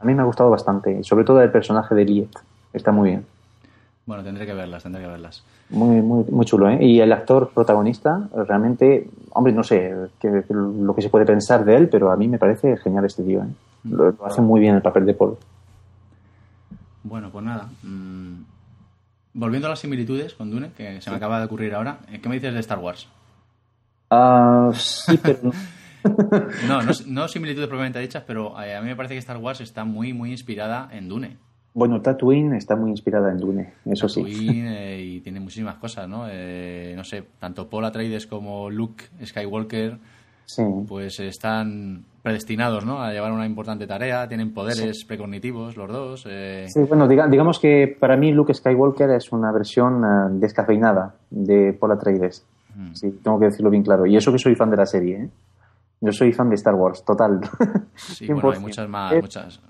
A 0.00 0.04
mí 0.04 0.14
me 0.14 0.22
ha 0.22 0.24
gustado 0.24 0.50
bastante, 0.50 1.02
sobre 1.04 1.24
todo 1.24 1.40
el 1.42 1.50
personaje 1.50 1.94
de 1.94 2.04
Liet. 2.04 2.30
Está 2.72 2.92
muy 2.92 3.10
bien. 3.10 3.26
Bueno, 4.06 4.22
tendré 4.24 4.46
que 4.46 4.54
verlas, 4.54 4.82
tendré 4.82 5.02
que 5.02 5.08
verlas. 5.08 5.42
Muy, 5.70 6.00
muy, 6.00 6.24
muy 6.30 6.46
chulo, 6.46 6.68
¿eh? 6.70 6.82
Y 6.82 7.00
el 7.00 7.12
actor 7.12 7.50
protagonista, 7.54 8.26
realmente, 8.46 9.08
hombre, 9.34 9.52
no 9.52 9.62
sé 9.62 9.94
qué- 10.18 10.44
qué- 10.48 10.54
lo 10.54 10.94
que 10.94 11.02
se 11.02 11.10
puede 11.10 11.26
pensar 11.26 11.64
de 11.64 11.76
él, 11.76 11.88
pero 11.90 12.10
a 12.10 12.16
mí 12.16 12.26
me 12.26 12.38
parece 12.38 12.78
genial 12.78 13.04
este 13.04 13.22
tío, 13.22 13.42
¿eh? 13.42 13.46
Lo, 13.84 14.10
lo 14.12 14.26
hace 14.26 14.40
muy 14.40 14.60
bien 14.60 14.74
el 14.76 14.82
papel 14.82 15.04
de 15.04 15.12
Paul. 15.14 15.36
Bueno, 17.04 17.30
pues 17.30 17.44
nada. 17.44 17.68
mm, 17.82 18.42
Volviendo 19.34 19.68
a 19.68 19.70
las 19.70 19.78
similitudes 19.80 20.34
con 20.34 20.50
Dune, 20.50 20.70
que 20.76 21.00
se 21.00 21.10
me 21.10 21.16
acaba 21.16 21.38
de 21.38 21.44
ocurrir 21.46 21.74
ahora, 21.74 21.98
eh, 22.10 22.18
¿qué 22.20 22.28
me 22.28 22.36
dices 22.36 22.52
de 22.54 22.60
Star 22.60 22.78
Wars? 22.78 23.08
Ah, 24.10 24.70
sí, 24.74 25.18
pero 25.22 25.38
no. 25.42 25.52
No, 26.66 26.82
no, 26.82 26.92
no 27.06 27.28
similitudes 27.28 27.68
propiamente 27.68 27.98
dichas, 27.98 28.22
pero 28.26 28.60
eh, 28.62 28.74
a 28.76 28.80
mí 28.80 28.88
me 28.88 28.96
parece 28.96 29.14
que 29.14 29.18
Star 29.18 29.36
Wars 29.38 29.60
está 29.60 29.84
muy, 29.84 30.12
muy 30.12 30.30
inspirada 30.30 30.88
en 30.92 31.08
Dune. 31.08 31.36
Bueno, 31.74 32.00
Tatooine 32.00 32.54
está 32.56 32.76
muy 32.76 32.90
inspirada 32.90 33.30
en 33.30 33.38
Dune, 33.38 33.72
eso 33.84 34.08
sí. 34.08 34.22
Tatooine, 34.22 34.68
eh, 34.68 35.02
y 35.04 35.20
tiene 35.20 35.38
muchísimas 35.40 35.76
cosas, 35.76 36.08
¿no? 36.08 36.24
Eh, 36.28 36.94
no 36.96 37.04
sé, 37.04 37.24
tanto 37.38 37.68
Paul 37.68 37.84
Atreides 37.84 38.26
como 38.26 38.70
Luke 38.70 39.04
Skywalker, 39.24 39.98
Sí. 40.46 40.62
pues 40.88 41.20
están 41.20 42.04
predestinados, 42.22 42.86
¿no? 42.86 43.02
A 43.02 43.12
llevar 43.12 43.32
una 43.32 43.44
importante 43.44 43.86
tarea, 43.86 44.26
tienen 44.28 44.54
poderes 44.54 45.04
precognitivos 45.04 45.76
los 45.76 45.88
dos. 45.90 46.22
Sí, 46.22 46.80
bueno, 46.88 47.06
diga- 47.06 47.28
digamos 47.28 47.58
que 47.60 47.96
para 48.00 48.16
mí 48.16 48.32
Luke 48.32 48.54
Skywalker 48.54 49.10
es 49.10 49.30
una 49.30 49.52
versión 49.52 50.40
descafeinada 50.40 51.14
de 51.30 51.74
Paul 51.78 51.92
Atreides. 51.92 52.46
Mm. 52.78 52.94
Sí, 52.94 53.10
tengo 53.22 53.38
que 53.40 53.46
decirlo 53.46 53.70
bien 53.70 53.82
claro. 53.82 54.06
Y 54.06 54.16
eso 54.16 54.30
que 54.30 54.38
soy 54.38 54.54
fan 54.54 54.70
de 54.70 54.76
la 54.76 54.86
serie, 54.86 55.16
¿eh? 55.24 55.30
Yo 56.00 56.12
soy 56.12 56.32
fan 56.32 56.48
de 56.48 56.54
Star 56.54 56.74
Wars, 56.74 57.04
total. 57.04 57.40
Sí, 57.96 58.26
bueno, 58.32 58.50
hay 58.50 58.58
100%. 58.58 58.60
muchas 58.60 58.88
más, 58.88 59.12
Eh, 59.12 59.20
muchas. 59.20 59.60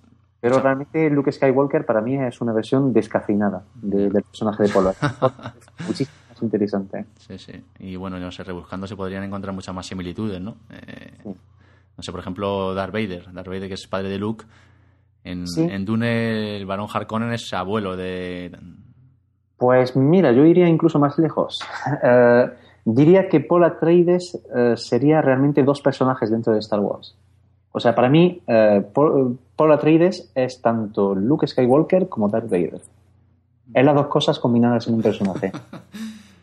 Pero 0.41 0.55
muchas- 0.55 0.63
realmente 0.63 1.11
Luke 1.11 1.33
Skywalker 1.33 1.87
para 1.87 2.01
mí 2.03 2.17
es 2.23 2.41
una 2.43 2.53
versión 2.53 2.93
descafeinada 2.93 3.63
de- 3.75 4.11
del 4.11 4.23
personaje 4.23 4.65
de 4.65 4.71
Atreides. 4.71 4.99
Muchísimo 5.87 6.17
más 6.29 6.43
interesante. 6.43 7.07
Sí, 7.17 7.39
sí. 7.39 7.53
Y 7.79 7.97
bueno, 7.97 8.19
no 8.19 8.31
sé, 8.31 8.45
rebuscando 8.45 8.87
se 8.87 8.95
podrían 8.95 9.25
encontrar 9.25 9.55
muchas 9.55 9.75
más 9.75 9.87
similitudes, 9.87 10.41
¿no? 10.41 10.57
Eh, 10.71 11.13
Sí. 11.23 11.31
No 11.97 12.03
sé, 12.03 12.13
por 12.13 12.21
ejemplo, 12.21 12.75
Darth 12.75 12.93
Vader. 12.93 13.33
Darth 13.33 13.49
Vader, 13.49 13.67
que 13.67 13.75
es 13.75 13.87
padre 13.89 14.09
de 14.11 14.19
Luke. 14.19 14.45
En, 15.25 15.49
Sí. 15.49 15.63
en 15.69 15.85
Dune, 15.85 16.57
el 16.57 16.65
barón 16.67 16.87
Harkonnen 16.93 17.33
es 17.33 17.53
abuelo 17.53 17.97
de... 17.97 18.57
Pues 19.57 19.97
mira, 19.97 20.31
yo 20.31 20.45
iría 20.45 20.69
incluso 20.69 21.01
más 21.01 21.19
lejos. 21.19 21.59
Eh, 22.89 22.95
diría 22.95 23.29
que 23.29 23.41
Paul 23.41 23.65
Atreides 23.65 24.39
eh, 24.55 24.75
sería 24.77 25.23
realmente 25.23 25.63
dos 25.63 25.81
personajes 25.81 26.31
dentro 26.31 26.53
de 26.53 26.59
Star 26.61 26.81
Wars. 26.81 27.15
O 27.73 27.81
sea, 27.81 27.95
para 27.95 28.09
mí, 28.09 28.41
eh, 28.47 28.83
Paul, 28.93 29.39
Paul 29.57 29.73
Atreides 29.73 30.31
es 30.35 30.61
tanto 30.61 31.15
Luke 31.15 31.47
Skywalker 31.47 32.09
como 32.09 32.29
Darth 32.29 32.51
Vader. 32.51 32.81
Es 33.75 33.85
las 33.85 33.95
dos 33.95 34.07
cosas 34.07 34.39
combinadas 34.39 34.89
en 34.89 34.95
un 34.95 35.03
personaje. 35.03 35.53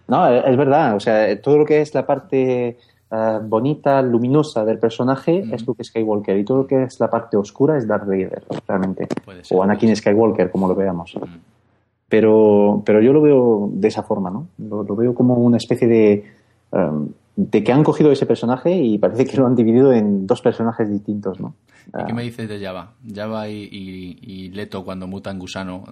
No, 0.08 0.28
es 0.28 0.56
verdad. 0.56 0.96
O 0.96 1.00
sea, 1.00 1.42
todo 1.42 1.58
lo 1.58 1.66
que 1.66 1.82
es 1.82 1.96
la 1.96 2.06
parte 2.06 2.78
eh, 3.12 3.40
bonita, 3.42 4.02
luminosa 4.02 4.66
del 4.66 4.80
personaje 4.80 5.44
es 5.52 5.66
Luke 5.66 5.84
Skywalker 5.84 6.38
y 6.38 6.44
todo 6.44 6.60
lo 6.60 6.68
que 6.68 6.84
es 6.84 7.00
la 7.00 7.10
parte 7.10 7.38
oscura 7.38 7.78
es 7.78 7.88
Darth 7.88 8.06
Vader, 8.06 8.44
realmente. 8.68 9.08
Ser, 9.42 9.58
O 9.58 9.64
Anakin. 9.64 9.96
Skywalker, 9.96 10.52
como 10.52 10.68
lo 10.68 10.76
veamos. 10.76 11.16
Mm. 11.16 11.55
Pero, 12.08 12.84
pero 12.86 13.02
yo 13.02 13.14
lo 13.14 13.22
veo 13.22 13.70
de 13.74 13.88
esa 13.88 14.04
forma, 14.04 14.30
¿no? 14.30 14.48
Lo, 14.60 14.84
lo 14.84 14.96
veo 14.96 15.16
como 15.16 15.36
una 15.36 15.58
especie 15.58 15.88
de, 15.88 16.24
um, 16.72 17.10
de 17.36 17.64
que 17.64 17.72
han 17.72 17.84
cogido 17.84 18.12
ese 18.12 18.26
personaje 18.28 18.72
y 18.76 18.98
parece 19.00 19.26
que 19.26 19.38
lo 19.38 19.48
han 19.48 19.56
dividido 19.56 19.92
en 19.92 20.28
dos 20.28 20.42
personajes 20.42 20.90
distintos, 20.90 21.40
¿no? 21.40 21.56
¿Y 21.88 21.90
Ah, 21.94 22.04
qué 22.06 22.14
me 22.14 22.24
dices 22.24 22.48
de 22.48 22.60
Java? 22.64 22.92
Java 23.14 23.50
y, 23.50 23.64
y- 23.72 24.18
y 24.22 24.50
Leto 24.52 24.84
cuando 24.86 25.08
mutan 25.08 25.40
gusano. 25.40 25.84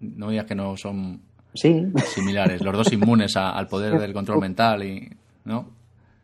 No 0.00 0.26
me 0.26 0.32
digas 0.32 0.46
que 0.46 0.54
no 0.54 0.76
son 0.76 1.20
sí, 1.54 1.86
similares. 2.06 2.62
Los 2.62 2.76
dos 2.76 2.92
inmunes 2.92 3.36
a- 3.36 3.50
al 3.50 3.66
poder 3.68 3.98
del 3.98 4.12
control 4.12 4.40
mental 4.40 4.82
y... 4.84 5.08
¿No? 5.44 5.64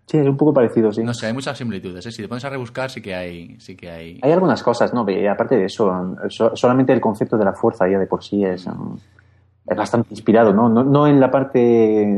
sí, 0.06 0.16
es 0.16 0.26
un 0.26 0.36
poco 0.38 0.54
parecido, 0.54 0.90
sí. 0.92 1.02
No 1.02 1.12
sé, 1.12 1.26
hay 1.26 1.34
muchas 1.34 1.58
similitudes. 1.58 2.04
¿eh? 2.06 2.10
Si 2.12 2.22
te 2.22 2.28
pones 2.28 2.44
a 2.44 2.48
rebuscar, 2.50 2.90
sí 2.90 3.02
que 3.02 3.14
hay... 3.14 3.56
Sí 3.60 3.76
que 3.76 3.90
hay... 3.90 4.18
Hay 4.22 4.32
algunas 4.32 4.62
cosas, 4.62 4.92
¿no? 4.94 5.08
Y 5.10 5.26
aparte 5.26 5.56
de 5.56 5.64
eso, 5.66 5.90
so- 6.28 6.54
solamente 6.56 6.92
el 6.94 7.00
concepto 7.00 7.36
de 7.36 7.44
la 7.44 7.52
fuerza 7.52 7.86
ya 7.90 7.98
de 7.98 8.06
por 8.06 8.22
sí 8.24 8.42
es, 8.44 8.66
um, 8.66 8.96
es 9.70 9.76
bastante 9.76 10.08
inspirado, 10.10 10.52
¿no? 10.52 10.68
¿no? 10.68 10.82
No 10.84 11.06
en 11.06 11.20
la 11.20 11.30
parte 11.30 11.58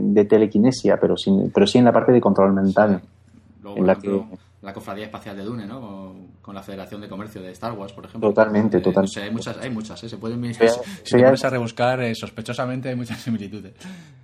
de 0.03 0.25
telequinesia, 0.25 0.99
pero 1.01 1.17
sí, 1.17 1.31
pero 1.53 1.67
sí 1.67 1.79
en 1.79 1.85
la 1.85 1.93
parte 1.93 2.13
de 2.13 2.21
control 2.21 2.53
mental. 2.53 3.01
Luego, 3.63 3.79
en 3.79 3.87
la 3.87 3.93
ejemplo, 3.95 4.27
que- 4.31 4.39
la 4.63 4.75
cofradía 4.75 5.05
espacial 5.07 5.37
de 5.37 5.43
Dune, 5.45 5.67
¿no? 5.67 5.81
Con, 5.81 6.13
con 6.43 6.55
la 6.55 6.63
Federación 6.63 7.01
de 7.01 7.09
Comercio 7.09 7.41
de 7.41 7.51
Star 7.53 7.73
Wars, 7.73 7.93
por 7.95 8.05
ejemplo. 8.05 8.29
Totalmente, 8.29 8.77
Eh, 8.77 8.81
total. 8.81 9.05
no 9.05 9.09
sé, 9.09 9.23
hay 9.23 9.31
muchas, 9.31 9.57
hay 9.59 9.71
muchas, 9.71 10.05
¿eh? 10.05 10.09
Se 10.09 10.17
pueden... 10.19 10.43
ya- 10.53 10.69
si 11.03 11.17
te 11.17 11.23
pones 11.25 11.45
a 11.45 11.51
rebuscar, 11.51 12.01
eh, 12.03 12.15
sospechosamente 12.15 12.91
hay 12.91 12.95
muchas 12.97 13.19
similitudes. 13.21 13.73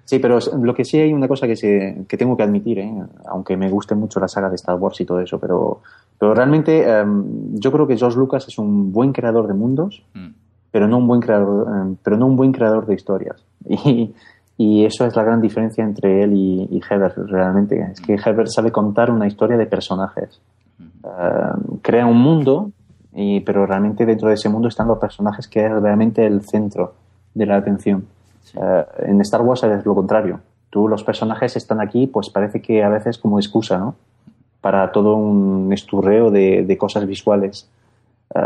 Sí, 0.04 0.18
pero 0.20 0.38
lo 0.62 0.74
que 0.74 0.84
sí 0.84 0.98
hay 0.98 1.12
una 1.12 1.26
cosa 1.26 1.46
que, 1.46 1.56
se, 1.56 2.04
que 2.06 2.16
tengo 2.16 2.36
que 2.36 2.42
admitir, 2.44 2.78
¿eh? 2.78 2.92
aunque 3.28 3.56
me 3.56 3.68
guste 3.70 3.94
mucho 3.94 4.20
la 4.20 4.28
saga 4.28 4.48
de 4.50 4.54
Star 4.56 4.76
Wars 4.76 5.00
y 5.00 5.04
todo 5.06 5.20
eso, 5.20 5.38
pero, 5.40 5.80
pero 6.18 6.32
realmente 6.34 6.88
em, 6.88 7.24
yo 7.58 7.72
creo 7.72 7.86
que 7.88 7.96
George 7.96 8.16
Lucas 8.18 8.46
es 8.46 8.56
un 8.58 8.92
buen 8.92 9.12
creador 9.12 9.48
de 9.48 9.54
mundos, 9.54 10.02
Mm. 10.14 10.28
Pero 10.76 10.88
no 10.88 10.98
un 10.98 11.06
buen 11.06 11.22
creador, 11.22 11.66
em, 11.74 11.96
pero 12.02 12.18
no 12.18 12.26
un 12.26 12.36
buen 12.36 12.52
creador 12.52 12.84
de 12.84 12.92
historias. 12.92 13.42
Y, 13.64 14.14
y 14.58 14.84
eso 14.84 15.06
es 15.06 15.16
la 15.16 15.22
gran 15.22 15.40
diferencia 15.40 15.82
entre 15.82 16.22
él 16.22 16.34
y, 16.34 16.68
y 16.70 16.82
Herbert, 16.86 17.16
realmente. 17.28 17.80
Es 17.92 18.00
que 18.02 18.12
Herbert 18.12 18.48
sabe 18.48 18.70
contar 18.70 19.10
una 19.10 19.26
historia 19.26 19.56
de 19.56 19.64
personajes. 19.64 20.38
Em, 20.78 21.78
crea 21.80 22.04
un 22.04 22.18
mundo, 22.18 22.72
y, 23.14 23.40
pero 23.40 23.64
realmente 23.64 24.04
dentro 24.04 24.28
de 24.28 24.34
ese 24.34 24.50
mundo 24.50 24.68
están 24.68 24.86
los 24.86 24.98
personajes 24.98 25.48
que 25.48 25.64
es 25.64 25.72
realmente 25.72 26.26
el 26.26 26.42
centro 26.42 26.92
de 27.32 27.46
la 27.46 27.56
atención. 27.56 28.04
Sí. 28.42 28.58
Eh, 28.60 28.84
en 29.06 29.18
Star 29.22 29.40
Wars 29.40 29.62
es 29.62 29.86
lo 29.86 29.94
contrario. 29.94 30.40
Tú, 30.68 30.88
los 30.88 31.02
personajes 31.04 31.56
están 31.56 31.80
aquí, 31.80 32.06
pues 32.06 32.28
parece 32.28 32.60
que 32.60 32.84
a 32.84 32.90
veces 32.90 33.16
como 33.16 33.38
excusa, 33.38 33.78
¿no? 33.78 33.94
Para 34.60 34.92
todo 34.92 35.16
un 35.16 35.72
esturreo 35.72 36.30
de, 36.30 36.64
de 36.66 36.76
cosas 36.76 37.06
visuales. 37.06 37.66
Eh, 38.34 38.40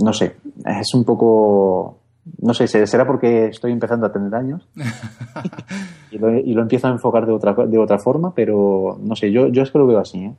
no 0.00 0.12
sé, 0.12 0.36
es 0.64 0.94
un 0.94 1.04
poco. 1.04 1.98
No 2.42 2.54
sé, 2.54 2.66
se- 2.66 2.86
será 2.86 3.06
porque 3.06 3.46
estoy 3.46 3.70
empezando 3.70 4.04
a 4.06 4.12
tener 4.12 4.34
años 4.34 4.68
y, 6.10 6.18
lo, 6.18 6.34
y 6.34 6.54
lo 6.54 6.62
empiezo 6.62 6.88
a 6.88 6.90
enfocar 6.90 7.24
de 7.24 7.32
otra, 7.32 7.54
de 7.54 7.78
otra 7.78 7.98
forma, 7.98 8.34
pero 8.34 8.98
no 9.00 9.14
sé, 9.14 9.30
yo, 9.30 9.46
yo 9.48 9.62
es 9.62 9.70
que 9.70 9.78
lo 9.78 9.86
veo 9.86 10.00
así. 10.00 10.24
¿eh? 10.24 10.34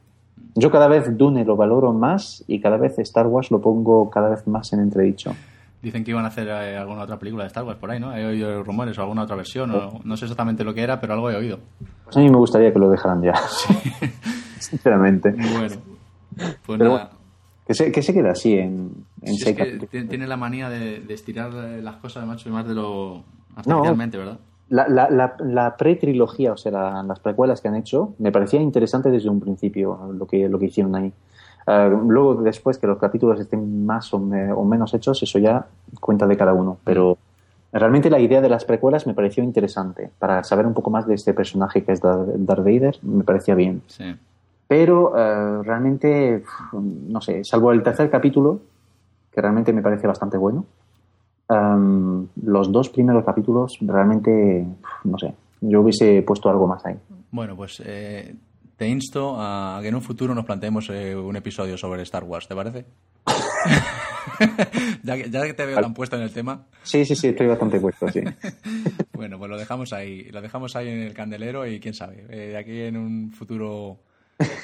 Yo 0.56 0.70
cada 0.70 0.88
vez 0.90 1.18
Dune 1.18 1.46
lo 1.46 1.56
valoro 1.56 1.94
más 1.94 2.44
y 2.48 2.60
cada 2.60 2.76
vez 2.78 3.00
Star 3.00 3.28
Wars 3.28 3.52
lo 3.52 3.62
pongo 3.62 4.10
cada 4.10 4.30
vez 4.30 4.46
más 4.48 4.74
en 4.74 4.80
entredicho. 4.82 5.34
Dicen 5.82 6.04
que 6.04 6.12
iban 6.12 6.26
a 6.26 6.30
hacer 6.30 6.48
eh, 6.48 6.76
alguna 6.76 7.04
otra 7.04 7.18
película 7.20 7.44
de 7.44 7.48
Star 7.48 7.64
Wars 7.64 7.78
por 7.80 7.92
ahí, 7.92 8.00
¿no? 8.00 8.14
He 8.16 8.26
oído 8.26 8.64
rumores 8.64 8.98
o 8.98 9.02
alguna 9.04 9.24
otra 9.24 9.36
versión, 9.36 9.72
o 9.72 10.00
no 10.04 10.18
sé 10.18 10.26
exactamente 10.26 10.64
lo 10.66 10.74
que 10.74 10.82
era, 10.82 11.00
pero 11.00 11.14
algo 11.14 11.30
he 11.30 11.36
oído. 11.36 11.60
Pues 12.04 12.18
a 12.18 12.20
mí 12.20 12.30
me 12.30 12.38
gustaría 12.38 12.74
que 12.74 12.80
lo 12.80 12.90
dejaran 12.90 13.22
ya. 13.22 13.34
Sinceramente. 14.60 15.32
Bueno, 15.32 15.76
pues 16.66 16.80
Pero 16.80 16.94
nada. 16.96 17.12
Que 17.68 17.74
se, 17.74 17.92
que 17.92 18.02
se 18.02 18.14
queda 18.14 18.32
así 18.32 18.54
en, 18.58 18.92
en 19.22 19.34
Si 19.36 19.50
es 19.50 19.56
que 19.56 20.04
tiene 20.06 20.26
la 20.26 20.38
manía 20.38 20.70
de, 20.70 21.02
de 21.02 21.14
estirar 21.14 21.52
eh, 21.54 21.82
las 21.82 21.98
cosas, 21.98 22.26
macho, 22.26 22.48
y 22.48 22.52
más 22.54 22.66
de 22.68 22.74
lo 22.74 23.24
artificialmente, 23.56 24.18
¿verdad? 24.18 24.40
La, 24.70 24.88
la, 24.88 25.10
la, 25.10 25.36
la 25.40 25.76
pre-trilogía, 25.78 26.54
o 26.54 26.58
sea, 26.58 26.72
la- 26.72 27.04
las 27.04 27.20
precuelas 27.20 27.60
que 27.62 27.68
han 27.68 27.76
hecho, 27.76 28.14
me 28.20 28.32
parecía 28.32 28.62
interesante 28.62 29.10
desde 29.12 29.30
un 29.30 29.40
principio 29.40 30.12
lo 30.18 30.26
que, 30.28 30.48
lo 30.50 30.58
que 30.60 30.66
hicieron 30.68 30.96
ahí. 30.96 31.12
Ah, 31.66 31.88
luego, 31.90 32.36
después 32.42 32.78
que 32.78 32.88
los 32.88 32.98
capítulos 32.98 33.40
estén 33.40 33.86
más 33.86 34.14
o, 34.14 34.20
me- 34.20 34.52
o 34.54 34.64
menos 34.64 34.94
hechos, 34.94 35.22
eso 35.24 35.38
ya 35.40 35.66
cuenta 36.00 36.26
de 36.26 36.38
cada 36.38 36.54
uno. 36.54 36.78
Pero 36.86 37.18
realmente 37.74 38.10
la 38.10 38.20
idea 38.20 38.40
de 38.42 38.48
las 38.50 38.64
precuelas 38.64 39.06
me 39.08 39.14
pareció 39.14 39.44
interesante. 39.44 40.10
Para 40.20 40.44
saber 40.46 40.66
un 40.66 40.74
poco 40.74 40.90
más 40.90 41.06
de 41.08 41.16
este 41.16 41.34
personaje 41.34 41.84
que 41.84 41.92
es 41.92 42.00
Dar- 42.02 42.26
Darth 42.38 42.64
Vader, 42.64 42.98
me 43.02 43.24
parecía 43.26 43.56
bien. 43.56 43.82
Sí. 43.88 44.16
Pero 44.68 45.18
eh, 45.18 45.64
realmente, 45.64 46.44
no 46.74 47.22
sé, 47.22 47.44
salvo 47.44 47.72
el 47.72 47.84
tercer 47.84 48.10
capítulo, 48.10 48.60
que 49.32 49.42
realmente 49.42 49.72
me 49.72 49.82
parece 49.82 50.08
bastante 50.08 50.38
bueno, 50.38 50.66
em, 51.50 52.28
los 52.44 52.72
dos 52.72 52.90
primeros 52.90 53.24
capítulos 53.24 53.78
realmente, 53.82 54.66
no 55.06 55.18
sé, 55.18 55.34
yo 55.62 55.82
hubiese 55.82 56.22
puesto 56.22 56.50
algo 56.50 56.68
más 56.68 56.86
ahí. 56.86 56.96
Bueno, 57.32 57.56
pues 57.56 57.82
eh, 57.86 58.36
te 58.76 58.88
insto 58.88 59.36
a 59.40 59.80
que 59.82 59.88
en 59.88 59.96
un 59.96 60.02
futuro 60.02 60.36
nos 60.36 60.46
planteemos 60.46 60.90
eh, 60.90 61.16
un 61.16 61.36
episodio 61.36 61.78
sobre 61.78 62.04
Star 62.04 62.26
Wars, 62.26 62.48
¿te 62.48 62.56
parece? 62.56 62.86
ya, 65.04 65.16
que, 65.16 65.30
ya 65.30 65.46
que 65.46 65.54
te 65.54 65.66
veo 65.66 65.80
tan 65.80 65.94
puesto 65.94 66.18
en 66.18 66.24
el 66.24 66.32
tema, 66.32 66.66
Sí, 66.88 67.04
sí, 67.04 67.16
sí, 67.16 67.28
estoy 67.28 67.48
bastante 67.48 67.82
puesto, 67.82 68.08
sí. 68.10 68.22
bueno, 69.14 69.38
pues 69.38 69.50
lo 69.50 69.58
dejamos 69.58 69.92
ahí, 69.92 70.24
lo 70.32 70.42
dejamos 70.42 70.76
ahí 70.76 70.88
en 70.88 71.02
el 71.02 71.14
candelero 71.14 71.68
y 71.68 71.82
quién 71.82 71.94
sabe, 71.94 72.26
eh, 72.30 72.56
aquí 72.58 72.82
en 72.82 72.96
un 72.96 73.32
futuro 73.32 73.98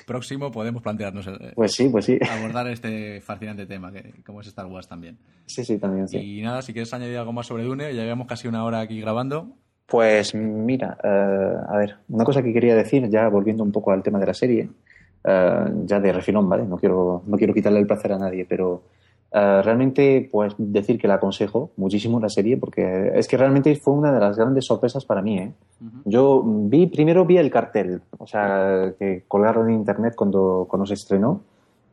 próximo 0.05 0.51
podemos 0.51 0.81
plantearnos 0.81 1.27
eh, 1.27 1.53
Pues 1.55 1.73
sí, 1.73 1.89
pues 1.89 2.05
sí. 2.05 2.19
abordar 2.29 2.67
este 2.67 3.21
fascinante 3.21 3.65
tema, 3.65 3.91
que, 3.91 4.21
como 4.25 4.41
es 4.41 4.47
Star 4.47 4.65
Wars 4.67 4.87
también. 4.87 5.17
Sí, 5.45 5.63
sí, 5.63 5.77
también, 5.77 6.07
sí. 6.07 6.17
Y 6.17 6.41
nada, 6.41 6.61
si 6.61 6.73
quieres 6.73 6.93
añadir 6.93 7.17
algo 7.17 7.33
más 7.33 7.47
sobre 7.47 7.63
Dune, 7.63 7.93
ya 7.93 8.03
llevamos 8.03 8.27
casi 8.27 8.47
una 8.47 8.63
hora 8.63 8.79
aquí 8.79 8.99
grabando. 9.01 9.55
Pues 9.85 10.33
mira, 10.33 10.97
eh, 11.03 11.55
a 11.67 11.77
ver, 11.77 11.97
una 12.09 12.23
cosa 12.23 12.41
que 12.41 12.53
quería 12.53 12.75
decir, 12.75 13.09
ya 13.09 13.27
volviendo 13.27 13.63
un 13.63 13.71
poco 13.71 13.91
al 13.91 14.01
tema 14.01 14.19
de 14.19 14.25
la 14.25 14.33
serie, 14.33 14.69
eh, 15.23 15.65
ya 15.85 15.99
de 15.99 16.13
refilón, 16.13 16.47
¿vale? 16.49 16.65
No 16.65 16.77
quiero, 16.77 17.23
no 17.25 17.37
quiero 17.37 17.53
quitarle 17.53 17.79
el 17.79 17.87
placer 17.87 18.13
a 18.13 18.17
nadie, 18.17 18.45
pero 18.45 18.83
eh, 19.33 19.61
realmente, 19.63 20.29
pues 20.31 20.53
decir 20.57 20.99
que 20.99 21.07
la 21.07 21.15
aconsejo 21.15 21.71
muchísimo 21.77 22.19
la 22.19 22.29
serie, 22.29 22.55
porque 22.57 23.11
es 23.15 23.27
que 23.27 23.35
realmente 23.35 23.75
fue 23.75 23.95
una 23.95 24.11
de 24.11 24.19
las 24.19 24.37
grandes 24.37 24.65
sorpresas 24.65 25.05
para 25.05 25.23
mí, 25.23 25.39
¿eh? 25.39 25.51
Yo 26.05 26.43
vi, 26.45 26.85
primero 26.85 27.25
vi 27.25 27.37
el 27.37 27.49
cartel, 27.49 28.01
o 28.17 28.27
sea, 28.27 28.93
que 28.99 29.23
colgaron 29.27 29.69
en 29.69 29.75
internet 29.77 30.13
cuando, 30.15 30.67
cuando 30.69 30.85
se 30.85 30.93
estrenó, 30.93 31.41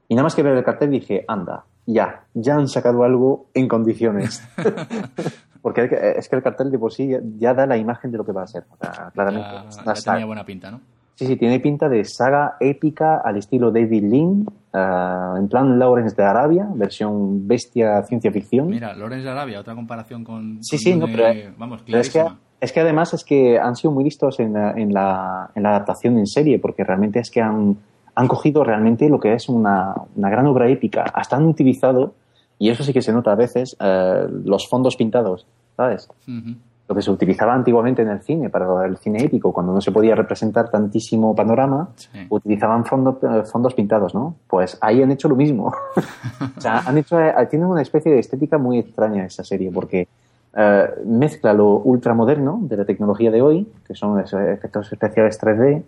y 0.07 0.15
nada 0.15 0.25
más 0.25 0.35
que 0.35 0.43
ver 0.43 0.55
el 0.55 0.65
cartel 0.65 0.91
dije, 0.91 1.25
anda, 1.27 1.65
ya, 1.87 2.25
ya 2.35 2.57
han 2.57 2.69
sacado 2.69 3.05
algo 3.05 3.47
en 3.55 3.69
condiciones. 3.69 4.47
Porque 5.63 5.89
es 6.17 6.29
que 6.29 6.37
el 6.37 6.43
cartel 6.43 6.71
de 6.71 6.79
por 6.79 6.93
sí 6.93 7.09
ya, 7.09 7.21
ya 7.39 7.55
da 7.55 7.67
la 7.67 7.77
imagen 7.77 8.11
de 8.11 8.19
lo 8.19 8.25
que 8.25 8.33
va 8.33 8.43
a 8.43 8.47
ser. 8.47 8.65
O 8.71 8.77
sea, 8.77 9.11
claramente. 9.13 9.49
Ya, 9.85 9.95
ya 9.95 10.13
tenía 10.13 10.27
buena 10.27 10.45
pinta, 10.45 10.71
¿no? 10.71 10.81
Sí, 11.21 11.27
sí, 11.27 11.37
tiene 11.37 11.61
pinta 11.61 11.87
de 11.91 12.03
saga 12.07 12.57
épica 12.61 13.19
al 13.23 13.37
estilo 13.37 13.71
David 13.71 14.05
Lean, 14.05 14.47
ah, 14.73 15.35
en 15.39 15.49
plan 15.49 15.79
Lawrence 15.79 16.17
de 16.17 16.23
Arabia, 16.25 16.67
versión 16.75 17.47
bestia 17.47 18.03
ciencia 18.05 18.33
ficción. 18.33 18.69
Mira, 18.71 18.95
Lawrence 18.95 19.25
de 19.25 19.31
Arabia, 19.31 19.61
otra 19.61 19.75
comparación 19.75 20.25
con. 20.25 20.65
Sí, 20.65 20.77
con 20.77 20.79
sí, 20.79 20.95
no, 20.97 21.05
pero- 21.05 21.53
Vamos, 21.59 21.83
Pero 21.85 21.99
es 21.99 22.09
que, 22.11 22.25
es 22.63 22.73
que 22.73 22.81
además 22.81 23.13
es 23.13 23.23
que 23.23 23.59
han 23.59 23.77
sido 23.77 23.93
muy 23.93 24.03
listos 24.05 24.41
en 24.41 24.55
la, 24.55 24.71
en 24.73 24.95
la, 24.95 25.51
en 25.55 25.63
la 25.63 25.69
adaptación 25.69 26.17
en 26.19 26.27
serie, 26.27 26.59
porque 26.59 26.85
realmente 26.85 27.19
es 27.19 27.31
que 27.31 27.43
han, 27.43 27.77
han 28.15 28.27
cogido 28.27 28.65
realmente 28.65 29.11
lo 29.11 29.21
que 29.21 29.35
es 29.35 29.47
una, 29.51 29.93
una 30.17 30.31
gran 30.31 30.47
obra 30.47 30.71
épica. 30.71 31.03
Hasta 31.13 31.37
han 31.37 31.45
utilizado, 31.45 32.15
y 32.59 32.71
eso 32.71 32.83
sí 32.83 32.95
que 32.95 33.03
se 33.03 33.13
nota 33.13 33.33
a 33.33 33.37
veces, 33.37 33.77
eh, 33.79 34.27
los 34.45 34.67
fondos 34.71 34.97
pintados, 34.97 35.47
¿sabes? 35.77 36.09
Ujú. 36.27 36.55
Lo 36.91 36.97
que 36.97 37.03
se 37.03 37.11
utilizaba 37.13 37.55
antiguamente 37.55 38.03
en 38.03 38.09
el 38.09 38.21
cine, 38.21 38.51
para 38.51 38.85
el 38.85 38.97
cine 38.97 39.23
épico, 39.23 39.53
cuando 39.53 39.73
no 39.73 39.81
se 39.81 39.93
podía 39.93 40.17
representar 40.17 40.71
tantísimo 40.73 41.37
panorama, 41.37 41.91
Sí. 41.95 42.09
utilizaban 42.29 42.85
fondo- 42.85 43.17
eh, 43.23 43.45
fondos 43.45 43.75
pintados, 43.75 44.13
¿no? 44.13 44.35
Pues 44.49 44.77
ahí 44.81 45.01
han 45.01 45.13
hecho 45.13 45.29
lo 45.29 45.37
mismo. 45.37 45.73
o 46.57 46.61
sea, 46.61 46.81
han 46.81 46.99
hecho, 46.99 47.21
eh, 47.21 47.33
tienen 47.49 47.69
una 47.69 47.81
especie 47.83 48.11
de 48.11 48.19
estética 48.19 48.59
muy 48.59 48.81
extraña 48.81 49.25
esa 49.25 49.45
serie, 49.45 49.71
porque 49.73 50.09
eh, 50.57 50.89
mezcla 51.07 51.53
lo 51.53 51.77
ultramoderno 51.77 52.59
de 52.63 52.77
la 52.79 52.85
tecnología 52.85 53.31
de 53.31 53.41
hoy, 53.41 53.69
que 53.87 53.95
son 53.95 54.19
efectos 54.19 54.93
especiales 54.93 55.39
3D, 55.41 55.85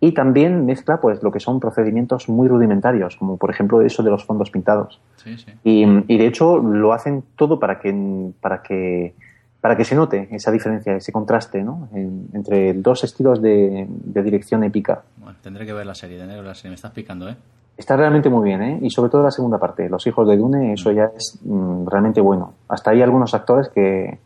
y 0.00 0.12
también 0.12 0.66
mezcla 0.66 1.00
pues 1.00 1.22
lo 1.22 1.32
que 1.32 1.40
son 1.40 1.60
procedimientos 1.60 2.28
muy 2.28 2.46
rudimentarios, 2.46 3.16
como 3.16 3.38
por 3.38 3.48
ejemplo 3.48 3.80
eso 3.80 4.02
de 4.02 4.10
los 4.10 4.22
fondos 4.26 4.50
pintados. 4.50 5.00
Sí, 5.16 5.38
sí. 5.38 5.46
Y, 5.64 5.84
y 6.12 6.18
de 6.18 6.26
hecho 6.26 6.58
lo 6.58 6.92
hacen 6.92 7.22
todo 7.36 7.58
para 7.58 7.80
que, 7.80 8.32
para 8.42 8.60
que, 8.62 9.14
para 9.62 9.76
que 9.76 9.84
se 9.84 9.94
note 9.94 10.28
esa 10.32 10.50
diferencia, 10.50 10.96
ese 10.96 11.10
contraste 11.12 11.62
¿no? 11.62 11.88
En- 11.94 12.28
entre 12.34 12.74
dos 12.74 13.02
estilos 13.04 13.40
de, 13.40 13.86
de 13.88 14.22
dirección 14.22 14.62
épica. 14.64 15.02
Bueno, 15.16 15.38
tendré 15.42 15.64
que 15.64 15.72
ver 15.72 15.86
la 15.86 15.94
serie, 15.94 16.18
tendré 16.18 16.34
que 16.36 16.40
ver 16.42 16.48
la 16.48 16.54
serie. 16.54 16.70
Me 16.70 16.74
estás 16.74 16.90
picando, 16.90 17.28
¿eh? 17.30 17.36
Está 17.76 17.96
realmente 17.96 18.28
muy 18.28 18.44
bien, 18.44 18.60
¿eh? 18.62 18.78
Y 18.82 18.90
sobre 18.90 19.10
todo 19.10 19.22
la 19.22 19.30
segunda 19.30 19.58
parte, 19.58 19.88
Los 19.88 20.06
hijos 20.06 20.28
de 20.28 20.36
Dune, 20.36 20.74
eso 20.74 20.92
ya 20.92 21.10
es 21.16 21.38
mm, 21.42 21.86
realmente 21.86 22.20
bueno. 22.20 22.52
Hasta 22.68 22.90
hay 22.90 23.00
algunos 23.00 23.32
actores 23.34 23.70
que... 23.70 24.18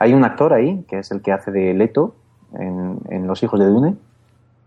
Hay 0.00 0.14
un 0.14 0.24
actor 0.24 0.52
ahí, 0.54 0.84
que 0.88 1.00
es 1.00 1.10
el 1.12 1.20
que 1.20 1.32
hace 1.32 1.50
de 1.52 1.74
Leto 1.74 2.14
en, 2.58 2.98
en 3.10 3.26
Los 3.26 3.42
hijos 3.42 3.60
de 3.60 3.66
Dune, 3.66 3.96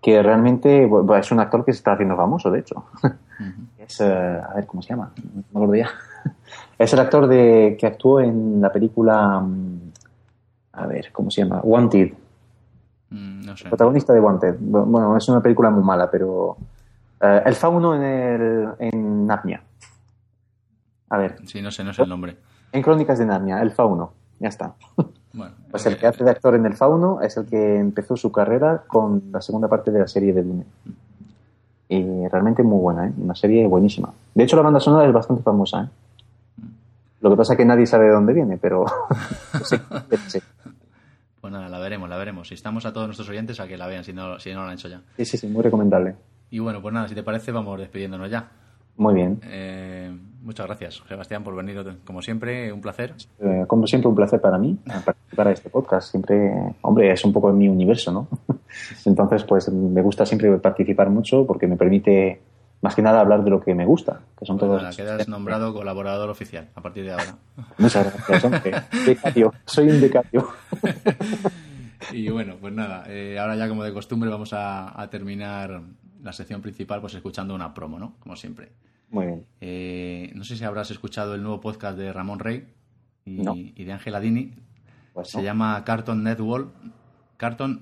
que 0.01 0.21
realmente 0.21 0.85
bueno, 0.85 1.15
es 1.15 1.31
un 1.31 1.39
actor 1.39 1.65
que 1.65 1.73
se 1.73 1.77
está 1.79 1.93
haciendo 1.93 2.15
famoso, 2.15 2.51
de 2.51 2.59
hecho. 2.59 2.83
Es, 3.87 4.01
eh, 4.01 4.05
a 4.05 4.53
ver, 4.55 4.65
¿cómo 4.67 4.81
se 4.81 4.89
llama? 4.89 5.11
No 5.53 5.61
acuerdo 5.61 5.75
ya. 5.75 5.89
Es 6.77 6.91
el 6.93 6.99
actor 6.99 7.27
de, 7.27 7.75
que 7.79 7.87
actuó 7.87 8.19
en 8.19 8.59
la 8.61 8.71
película... 8.71 9.39
mm, 9.39 9.86
A 10.77 10.85
ver, 10.87 11.11
¿cómo 11.11 11.29
se 11.31 11.43
llama? 11.43 11.59
Wanted. 11.63 12.13
Mm, 13.09 13.45
no 13.45 13.57
sé. 13.57 13.67
Protagonista 13.69 14.13
de 14.13 14.19
Wanted. 14.19 14.55
Bueno, 14.59 15.15
es 15.17 15.27
una 15.29 15.41
película 15.41 15.69
muy 15.69 15.83
mala, 15.83 16.09
pero... 16.09 16.57
eh, 17.21 17.41
el 17.45 17.55
fauno 17.55 17.95
en, 17.95 18.03
el, 18.03 18.67
en 18.79 19.25
Narnia. 19.27 19.61
A 21.09 21.17
ver, 21.17 21.37
Sí, 21.45 21.61
no 21.61 21.71
sé, 21.71 21.83
no 21.83 21.93
sé 21.93 22.03
el 22.03 22.09
nombre. 22.09 22.37
en 22.71 22.81
Crónicas 22.81 23.17
de 23.19 23.25
Narnia, 23.25 23.61
el 23.61 23.71
fauno. 23.71 24.11
Ya 24.39 24.49
está. 24.49 24.73
Bueno, 25.33 25.53
Pues 25.71 25.85
eh, 25.85 25.89
el 25.89 25.97
que 25.97 26.07
hace 26.07 26.23
de 26.23 26.31
actor 26.31 26.55
en 26.55 26.65
el 26.65 26.73
fauno 26.75 27.21
es 27.21 27.37
el 27.37 27.45
que 27.45 27.77
empezó 27.79 28.15
su 28.17 28.31
carrera 28.31 28.83
con 28.87 29.23
la 29.31 29.41
segunda 29.41 29.67
parte 29.67 29.91
de 29.91 29.99
la 29.99 30.07
serie 30.07 30.33
de 30.33 30.43
Dune. 30.43 30.65
Y 31.89 32.27
realmente 32.27 32.63
muy 32.63 32.79
buena, 32.81 33.07
¿eh? 33.07 33.13
Una 33.17 33.33
serie 33.35 33.65
buenísima. 33.67 34.11
De 34.35 34.43
hecho, 34.43 34.57
la 34.57 34.61
banda 34.63 34.79
sonora 34.81 35.07
es 35.07 35.13
bastante 35.13 35.41
famosa, 35.41 35.83
¿eh? 35.83 35.89
Lo 37.21 37.29
que 37.29 37.35
pasa 37.35 37.53
es 37.53 37.57
que 37.57 37.65
nadie 37.65 37.85
sabe 37.85 38.05
de 38.05 38.11
dónde 38.11 38.33
viene, 38.33 38.57
pero... 38.57 38.85
sí, 39.63 39.77
sí, 40.27 40.39
Pues 41.41 41.53
nada, 41.53 41.69
la 41.69 41.79
veremos, 41.79 42.09
la 42.09 42.17
veremos. 42.17 42.51
Instamos 42.51 42.85
a 42.85 42.93
todos 42.93 43.07
nuestros 43.07 43.29
oyentes 43.29 43.59
a 43.59 43.67
que 43.67 43.77
la 43.77 43.87
vean 43.87 44.03
si 44.03 44.13
no, 44.13 44.39
si 44.39 44.53
no 44.53 44.61
lo 44.61 44.67
han 44.67 44.73
hecho 44.73 44.87
ya. 44.87 45.01
sí, 45.17 45.25
sí, 45.25 45.37
sí, 45.37 45.47
muy 45.47 45.63
recomendable. 45.63 46.15
Y 46.49 46.59
bueno, 46.59 46.81
pues 46.81 46.93
nada, 46.93 47.07
si 47.07 47.15
te 47.15 47.23
parece, 47.23 47.51
vamos 47.51 47.79
despidiéndonos 47.79 48.29
ya. 48.29 48.49
Muy 48.97 49.13
bien. 49.13 49.39
Eh, 49.43 50.11
muchas 50.41 50.65
gracias, 50.65 51.03
Sebastián, 51.07 51.43
por 51.43 51.55
venir 51.55 51.99
como 52.03 52.21
siempre. 52.21 52.73
Un 52.73 52.81
placer. 52.81 53.13
Eh, 53.39 53.65
como 53.67 53.85
siempre, 53.85 54.09
un 54.09 54.15
placer 54.15 54.41
para 54.41 54.57
mí 54.57 54.77
participar 55.05 55.47
a 55.47 55.51
este 55.51 55.69
podcast. 55.69 56.09
Siempre, 56.09 56.51
hombre, 56.81 57.11
es 57.11 57.23
un 57.23 57.31
poco 57.31 57.51
mi 57.53 57.69
universo, 57.69 58.11
¿no? 58.11 58.27
Entonces, 59.05 59.43
pues 59.43 59.71
me 59.71 60.01
gusta 60.01 60.25
siempre 60.25 60.55
participar 60.57 61.09
mucho 61.09 61.45
porque 61.45 61.67
me 61.67 61.77
permite, 61.77 62.41
más 62.81 62.95
que 62.95 63.01
nada, 63.01 63.19
hablar 63.21 63.43
de 63.43 63.49
lo 63.49 63.59
que 63.61 63.73
me 63.75 63.85
gusta, 63.85 64.21
que 64.37 64.45
son 64.45 64.57
Pues 64.57 64.69
todos... 64.81 64.95
quedas 64.95 65.27
nombrado 65.27 65.73
colaborador 65.73 66.29
oficial 66.29 66.69
a 66.75 66.81
partir 66.81 67.03
de 67.05 67.11
ahora. 67.11 67.35
Muchas 67.77 68.13
gracias, 68.13 68.43
hombre. 68.43 68.71
Becario. 69.05 69.53
Soy 69.65 69.89
un 69.89 70.01
becario. 70.01 70.47
Y 72.11 72.29
bueno, 72.29 72.55
pues 72.61 72.73
nada, 72.73 73.03
eh, 73.07 73.37
ahora 73.39 73.55
ya 73.55 73.67
como 73.67 73.83
de 73.83 73.91
costumbre 73.91 74.29
vamos 74.29 74.53
a, 74.53 75.01
a 75.01 75.09
terminar 75.09 75.81
la 76.21 76.31
sección 76.31 76.61
principal 76.61 77.01
pues 77.01 77.15
escuchando 77.15 77.55
una 77.55 77.73
promo, 77.73 77.97
¿no? 77.99 78.13
Como 78.19 78.35
siempre. 78.35 78.71
Muy 79.09 79.25
bien. 79.25 79.45
Eh, 79.61 80.31
no 80.35 80.43
sé 80.43 80.55
si 80.55 80.63
habrás 80.63 80.91
escuchado 80.91 81.33
el 81.35 81.41
nuevo 81.41 81.59
podcast 81.59 81.97
de 81.97 82.13
Ramón 82.13 82.39
Rey 82.39 82.67
y, 83.25 83.41
No. 83.41 83.55
y 83.55 83.83
de 83.83 83.91
Ángela 83.91 84.19
Dini. 84.19 84.53
Pues 85.13 85.29
Se 85.29 85.39
no. 85.39 85.43
llama 85.43 85.83
Carton 85.83 86.23
Nerdworld. 86.23 86.69
Carton 87.37 87.79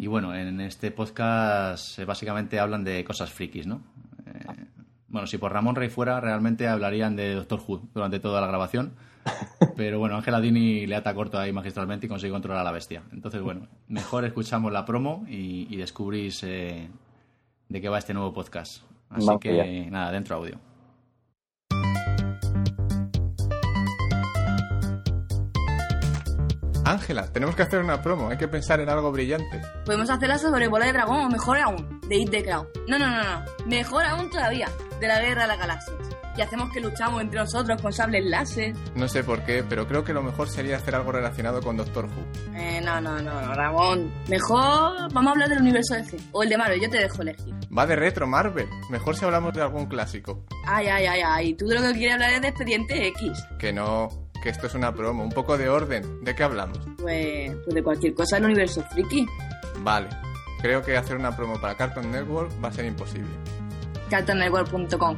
Y 0.00 0.06
bueno, 0.06 0.34
en 0.34 0.60
este 0.60 0.90
podcast 0.90 1.98
eh, 1.98 2.04
básicamente 2.04 2.60
hablan 2.60 2.84
de 2.84 3.04
cosas 3.04 3.30
frikis, 3.30 3.66
¿no? 3.66 3.82
Eh, 4.26 4.64
bueno, 5.08 5.26
si 5.26 5.38
por 5.38 5.52
Ramón 5.52 5.76
Rey 5.76 5.88
fuera, 5.88 6.20
realmente 6.20 6.68
hablarían 6.68 7.16
de 7.16 7.34
Doctor 7.34 7.60
Who 7.66 7.82
durante 7.94 8.20
toda 8.20 8.40
la 8.40 8.46
grabación. 8.46 8.92
Pero 9.76 9.98
bueno, 9.98 10.16
Ángela 10.16 10.40
Dini 10.40 10.86
le 10.86 10.96
ata 10.96 11.14
corto 11.14 11.38
ahí 11.38 11.52
magistralmente 11.52 12.06
y 12.06 12.08
consigue 12.08 12.32
controlar 12.32 12.60
a 12.60 12.64
la 12.64 12.72
bestia. 12.72 13.02
Entonces, 13.12 13.40
bueno, 13.40 13.68
mejor 13.88 14.24
escuchamos 14.24 14.72
la 14.72 14.84
promo 14.84 15.24
y, 15.28 15.66
y 15.70 15.76
descubrís 15.76 16.42
eh, 16.42 16.88
de 17.68 17.80
qué 17.80 17.88
va 17.88 17.98
este 17.98 18.14
nuevo 18.14 18.32
podcast. 18.32 18.82
Así 19.10 19.26
Vamos 19.26 19.40
que 19.40 19.60
allá. 19.60 19.90
nada, 19.90 20.10
dentro 20.12 20.36
audio. 20.36 20.58
Ángela, 26.84 27.32
tenemos 27.32 27.54
que 27.54 27.62
hacer 27.62 27.80
una 27.80 28.02
promo, 28.02 28.28
hay 28.28 28.36
que 28.36 28.48
pensar 28.48 28.80
en 28.80 28.88
algo 28.88 29.12
brillante. 29.12 29.60
Podemos 29.84 30.10
hacerla 30.10 30.38
sobre 30.38 30.66
bola 30.66 30.86
de 30.86 30.92
dragón 30.92 31.20
o 31.20 31.28
mejor 31.28 31.58
aún, 31.58 32.00
de 32.08 32.16
Hit 32.16 32.30
the 32.30 32.42
Crown. 32.44 32.66
No, 32.88 32.98
no, 32.98 33.08
no, 33.08 33.22
no. 33.22 33.44
Mejor 33.66 34.04
aún 34.04 34.28
todavía, 34.30 34.68
de 35.00 35.06
la 35.06 35.20
guerra 35.20 35.42
de 35.42 35.48
las 35.48 35.58
galaxias. 35.58 35.96
Y 36.36 36.40
hacemos 36.40 36.72
que 36.72 36.80
luchamos 36.80 37.20
entre 37.20 37.38
nosotros 37.38 37.80
con 37.80 37.92
sables 37.92 38.24
láser. 38.24 38.74
No 38.94 39.06
sé 39.06 39.22
por 39.22 39.44
qué, 39.44 39.62
pero 39.62 39.86
creo 39.86 40.02
que 40.02 40.14
lo 40.14 40.22
mejor 40.22 40.48
sería 40.48 40.76
hacer 40.76 40.94
algo 40.94 41.12
relacionado 41.12 41.60
con 41.60 41.76
Doctor 41.76 42.06
Who. 42.06 42.56
Eh, 42.56 42.80
no, 42.82 43.00
no, 43.02 43.20
no, 43.20 43.40
no, 43.42 43.54
Ramón. 43.54 44.10
Mejor 44.28 45.12
vamos 45.12 45.26
a 45.26 45.30
hablar 45.32 45.50
del 45.50 45.60
universo 45.60 45.94
DC. 45.94 46.16
O 46.32 46.42
el 46.42 46.48
de 46.48 46.56
Marvel, 46.56 46.80
yo 46.80 46.88
te 46.88 46.98
dejo 46.98 47.20
elegir. 47.20 47.54
Va 47.76 47.86
de 47.86 47.96
retro, 47.96 48.26
Marvel. 48.26 48.66
Mejor 48.88 49.14
si 49.14 49.24
hablamos 49.26 49.52
de 49.52 49.60
algún 49.60 49.86
clásico. 49.86 50.44
Ay, 50.66 50.86
ay, 50.86 51.04
ay, 51.04 51.20
ay. 51.24 51.54
Tú 51.54 51.66
de 51.66 51.74
lo 51.74 51.82
que 51.82 51.92
quieres 51.92 52.14
hablar 52.14 52.32
es 52.32 52.40
de 52.40 52.48
Expediente 52.48 53.06
X. 53.08 53.44
Que 53.58 53.72
no, 53.74 54.08
que 54.42 54.48
esto 54.48 54.66
es 54.66 54.74
una 54.74 54.92
promo, 54.92 55.22
un 55.22 55.30
poco 55.30 55.56
de 55.56 55.68
orden. 55.68 56.24
¿De 56.24 56.34
qué 56.34 56.42
hablamos? 56.42 56.78
Pues, 56.98 57.54
pues 57.64 57.74
de 57.74 57.82
cualquier 57.82 58.12
cosa 58.12 58.36
del 58.36 58.46
universo 58.46 58.82
friki. 58.90 59.24
Vale. 59.78 60.08
Creo 60.60 60.82
que 60.82 60.96
hacer 60.96 61.16
una 61.16 61.34
promo 61.34 61.60
para 61.60 61.76
Cartoon 61.76 62.10
Network 62.10 62.52
va 62.62 62.68
a 62.68 62.72
ser 62.72 62.84
imposible. 62.84 63.30
cartoonnetwork.com 64.10 65.16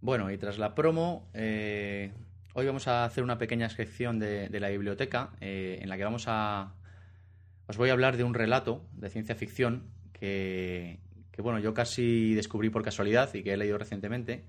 Bueno, 0.00 0.30
y 0.30 0.38
tras 0.38 0.58
la 0.58 0.76
promo, 0.76 1.28
eh, 1.34 2.12
hoy 2.54 2.66
vamos 2.66 2.86
a 2.86 3.04
hacer 3.04 3.24
una 3.24 3.38
pequeña 3.38 3.68
sección 3.68 4.20
de, 4.20 4.48
de 4.48 4.60
la 4.60 4.68
biblioteca 4.68 5.30
eh, 5.40 5.80
en 5.82 5.88
la 5.88 5.96
que 5.96 6.04
vamos 6.04 6.26
a... 6.28 6.74
Os 7.66 7.76
voy 7.76 7.90
a 7.90 7.92
hablar 7.92 8.16
de 8.16 8.22
un 8.22 8.34
relato 8.34 8.86
de 8.92 9.10
ciencia 9.10 9.34
ficción 9.34 9.90
que, 10.12 11.00
que, 11.36 11.42
bueno, 11.42 11.58
yo 11.60 11.74
casi 11.74 12.34
descubrí 12.34 12.70
por 12.70 12.82
casualidad 12.82 13.32
y 13.34 13.42
que 13.42 13.52
he 13.52 13.56
leído 13.56 13.76
recientemente 13.78 14.44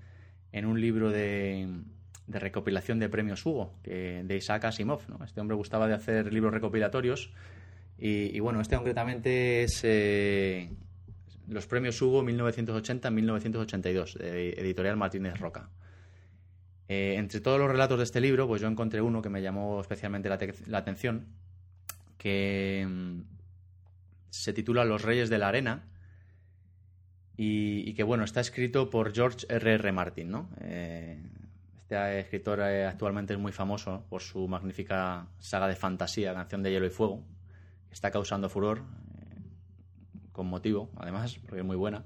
en 0.52 0.64
un 0.66 0.80
libro 0.80 1.10
de, 1.10 1.68
recopilación 2.26 2.98
de 2.98 3.08
premios 3.08 3.44
Hugo 3.44 3.74
de 3.84 4.34
Isaac 4.36 4.64
Asimov. 4.64 5.02
¿no? 5.08 5.22
Este 5.24 5.40
hombre 5.40 5.54
gustaba 5.56 5.86
de 5.86 5.94
hacer 5.94 6.32
libros 6.32 6.52
recopilatorios 6.52 7.30
y, 7.98 8.38
bueno, 8.40 8.60
este 8.60 8.76
concretamente 8.76 9.62
es 9.64 9.80
eh, 9.84 10.70
los 11.48 11.66
premios 11.66 12.00
Hugo 12.00 12.22
1980-1982 12.22 14.14
de 14.18 14.50
Editorial 14.50 14.96
Martínez 14.96 15.38
Roca. 15.38 15.68
Eh, 16.88 17.16
entre 17.18 17.40
todos 17.40 17.58
los 17.58 17.70
relatos 17.70 17.98
de 17.98 18.04
este 18.04 18.20
libro, 18.20 18.46
pues 18.48 18.62
yo 18.62 18.68
encontré 18.68 19.02
uno 19.02 19.20
que 19.20 19.28
me 19.28 19.42
llamó 19.42 19.80
especialmente 19.80 20.28
la, 20.30 20.38
te- 20.38 20.54
la 20.68 20.78
atención, 20.78 21.26
que 22.16 22.86
mm, 22.88 23.20
se 24.30 24.52
titula 24.54 24.84
Los 24.86 25.02
Reyes 25.02 25.28
de 25.28 25.36
la 25.38 25.48
Arena 25.48 25.84
y, 27.40 27.94
que 27.94 28.02
bueno, 28.02 28.24
está 28.24 28.40
escrito 28.40 28.90
por 28.90 29.14
George 29.14 29.46
R. 29.48 29.74
R. 29.74 29.92
Martin, 29.92 30.28
¿no? 30.28 30.50
Eh, 30.60 31.22
este 31.82 32.18
escritor 32.18 32.58
eh, 32.60 32.84
actualmente 32.84 33.32
es 33.32 33.38
muy 33.38 33.52
famoso 33.52 34.04
por 34.10 34.22
su 34.22 34.48
magnífica 34.48 35.28
saga 35.38 35.68
de 35.68 35.76
fantasía, 35.76 36.34
Canción 36.34 36.64
de 36.64 36.72
Hielo 36.72 36.86
y 36.86 36.90
Fuego, 36.90 37.22
que 37.86 37.94
está 37.94 38.10
causando 38.10 38.48
furor, 38.48 38.78
eh, 38.80 39.40
con 40.32 40.48
motivo, 40.48 40.90
además, 40.96 41.38
porque 41.46 41.60
es 41.60 41.64
muy 41.64 41.76
buena. 41.76 42.02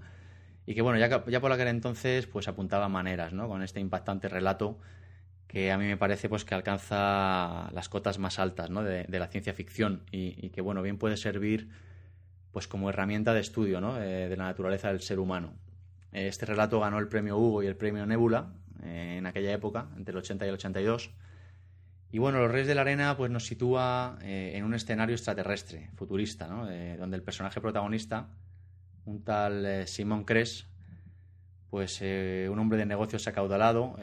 Y 0.66 0.74
que 0.74 0.83
bueno, 0.83 0.99
ya, 0.99 1.24
ya 1.26 1.41
por 1.41 1.51
aquel 1.51 1.68
entonces 1.68 2.26
pues 2.26 2.47
apuntaba 2.47 2.91
maneras, 2.91 3.33
¿no? 3.33 3.49
Con 3.49 3.62
este 3.62 3.80
impactante 3.80 4.28
relato 4.28 4.78
que 5.49 5.72
a 5.72 5.78
mí 5.78 5.87
me 5.87 5.97
parece 5.97 6.28
pues 6.28 6.45
que 6.45 6.55
alcanza 6.55 7.70
las 7.72 7.89
cotas 7.89 8.18
más 8.18 8.39
altas 8.39 8.68
¿no? 8.68 8.83
de, 8.83 9.05
de 9.05 9.18
la 9.18 9.28
ciencia 9.28 9.53
ficción 9.53 10.03
y, 10.11 10.35
y, 10.39 10.49
que 10.49 10.62
bueno 10.62 10.80
bien 10.80 10.97
puede 10.97 11.18
servir 11.18 11.68
pues 12.53 12.69
como 12.69 12.91
herramienta 12.91 13.35
de 13.35 13.41
estudio 13.41 13.81
¿no? 13.81 14.01
eh, 14.01 14.29
de 14.29 14.37
la 14.37 14.45
naturaleza 14.45 14.89
del 14.89 15.01
ser 15.01 15.19
humano. 15.19 15.55
Este 16.13 16.45
relato 16.45 16.79
ganó 16.79 16.99
el 16.99 17.09
premio 17.09 17.39
Hugo 17.39 17.63
y 17.63 17.67
el 17.67 17.77
premio 17.77 18.05
Nebula 18.05 18.53
eh, 18.83 19.17
en 19.19 19.27
aquella 19.27 19.53
época, 19.53 19.89
entre 19.97 20.13
el 20.13 20.19
80 20.19 20.45
y 20.45 20.49
el 20.49 20.55
82. 20.55 21.11
Y 22.11 22.19
bueno, 22.19 22.41
Los 22.41 22.51
Reyes 22.51 22.69
de 22.69 22.75
la 22.75 22.83
Arena 22.83 23.17
pues, 23.17 23.31
nos 23.31 23.47
sitúa 23.47 24.19
eh, 24.21 24.53
en 24.55 24.65
un 24.65 24.75
escenario 24.75 25.15
extraterrestre, 25.15 25.89
futurista, 25.97 26.47
¿no? 26.47 26.67
Donde 26.99 27.17
el 27.17 27.23
personaje 27.23 27.63
protagonista, 27.63 28.29
un 29.07 29.25
tal 29.25 29.89
Simón 29.89 30.25
Cres, 30.25 30.67
pues 31.71 32.03
un 32.03 32.59
hombre 32.59 32.77
de 32.77 32.85
negocios 32.85 33.27
acaudalado, 33.27 33.97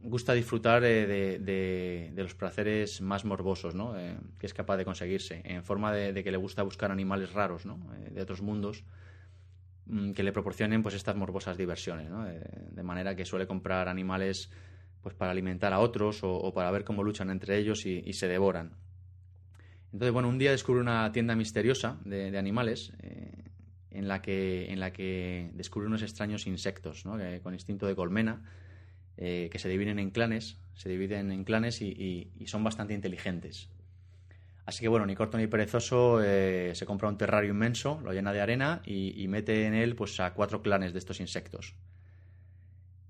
gusta 0.00 0.32
disfrutar 0.32 0.84
eh, 0.84 1.38
de, 1.38 2.12
los 2.22 2.34
placeres 2.34 3.00
más 3.00 3.24
morbosos 3.24 3.74
¿no? 3.74 3.98
Eh, 3.98 4.16
que 4.38 4.46
es 4.46 4.54
capaz 4.54 4.76
de 4.76 4.84
conseguirse, 4.84 5.42
en 5.44 5.64
forma 5.64 5.92
de, 5.92 6.22
que 6.22 6.30
le 6.30 6.36
gusta 6.36 6.62
buscar 6.62 6.90
animales 6.90 7.32
raros 7.32 7.66
¿no? 7.66 7.78
Eh, 7.96 8.10
de 8.10 8.22
otros 8.22 8.42
mundos 8.42 8.84
mm, 9.86 10.12
que 10.12 10.22
le 10.22 10.32
proporcionen 10.32 10.82
pues 10.82 10.94
estas 10.94 11.16
morbosas 11.16 11.56
diversiones, 11.56 12.10
¿no? 12.10 12.28
Eh, 12.28 12.40
de 12.70 12.82
manera 12.82 13.16
que 13.16 13.24
suele 13.24 13.46
comprar 13.46 13.88
animales 13.88 14.50
pues 15.02 15.14
para 15.14 15.30
alimentar 15.30 15.72
a 15.72 15.78
otros 15.78 16.20
o, 16.22 16.52
para 16.52 16.70
ver 16.70 16.84
cómo 16.84 17.04
luchan 17.04 17.30
entre 17.30 17.56
ellos 17.56 17.86
y, 17.86 18.12
se 18.12 18.26
devoran. 18.26 18.72
Entonces, 19.92 20.12
bueno, 20.12 20.28
un 20.28 20.38
día 20.38 20.50
descubre 20.50 20.80
una 20.80 21.10
tienda 21.12 21.36
misteriosa 21.36 21.98
de, 22.04 22.36
animales 22.36 22.92
en, 23.90 24.08
la 24.08 24.20
que, 24.20 24.66
que 24.92 25.50
descubre 25.54 25.86
unos 25.86 26.02
extraños 26.02 26.48
insectos 26.48 27.06
¿no? 27.06 27.16
Con 27.42 27.54
instinto 27.54 27.86
de 27.86 27.94
colmena 27.94 28.42
eh, 29.20 29.48
que 29.50 29.58
se 29.58 29.68
dividen 29.68 29.98
en 29.98 30.10
clanes, 30.10 30.60
se 30.74 30.88
dividen 30.88 31.32
en 31.32 31.42
clanes 31.42 31.82
y, 31.82 32.30
son 32.46 32.62
bastante 32.62 32.94
inteligentes. 32.94 33.68
Así 34.64 34.80
que 34.80 34.86
bueno, 34.86 35.06
ni 35.06 35.16
corto 35.16 35.36
ni 35.36 35.48
perezoso 35.48 36.22
eh, 36.22 36.72
se 36.76 36.86
compra 36.86 37.08
un 37.08 37.18
terrario 37.18 37.50
inmenso, 37.50 38.00
lo 38.04 38.12
llena 38.12 38.32
de 38.32 38.40
arena 38.40 38.80
y, 38.86 39.26
mete 39.26 39.66
en 39.66 39.74
él 39.74 39.96
pues 39.96 40.20
a 40.20 40.34
cuatro 40.34 40.62
clanes 40.62 40.92
de 40.92 41.00
estos 41.00 41.18
insectos. 41.18 41.74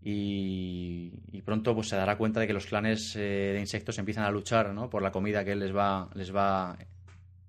Y, 0.01 1.13
y 1.31 1.43
pronto 1.43 1.75
pues 1.75 1.89
se 1.89 1.97
dará 1.97 2.17
cuenta 2.17 2.41
de 2.41 2.47
que 2.47 2.55
los 2.55 2.65
clanes 2.65 3.15
eh, 3.15 3.51
de 3.53 3.61
insectos 3.61 3.99
empiezan 3.99 4.25
a 4.25 4.31
luchar 4.31 4.73
¿no? 4.73 4.89
por 4.89 5.03
la 5.03 5.13
comida 5.13 5.45
que 5.45 5.53
él 5.53 5.59
les 5.59 5.77
va, 5.77 6.09
les 6.15 6.35
va 6.35 6.79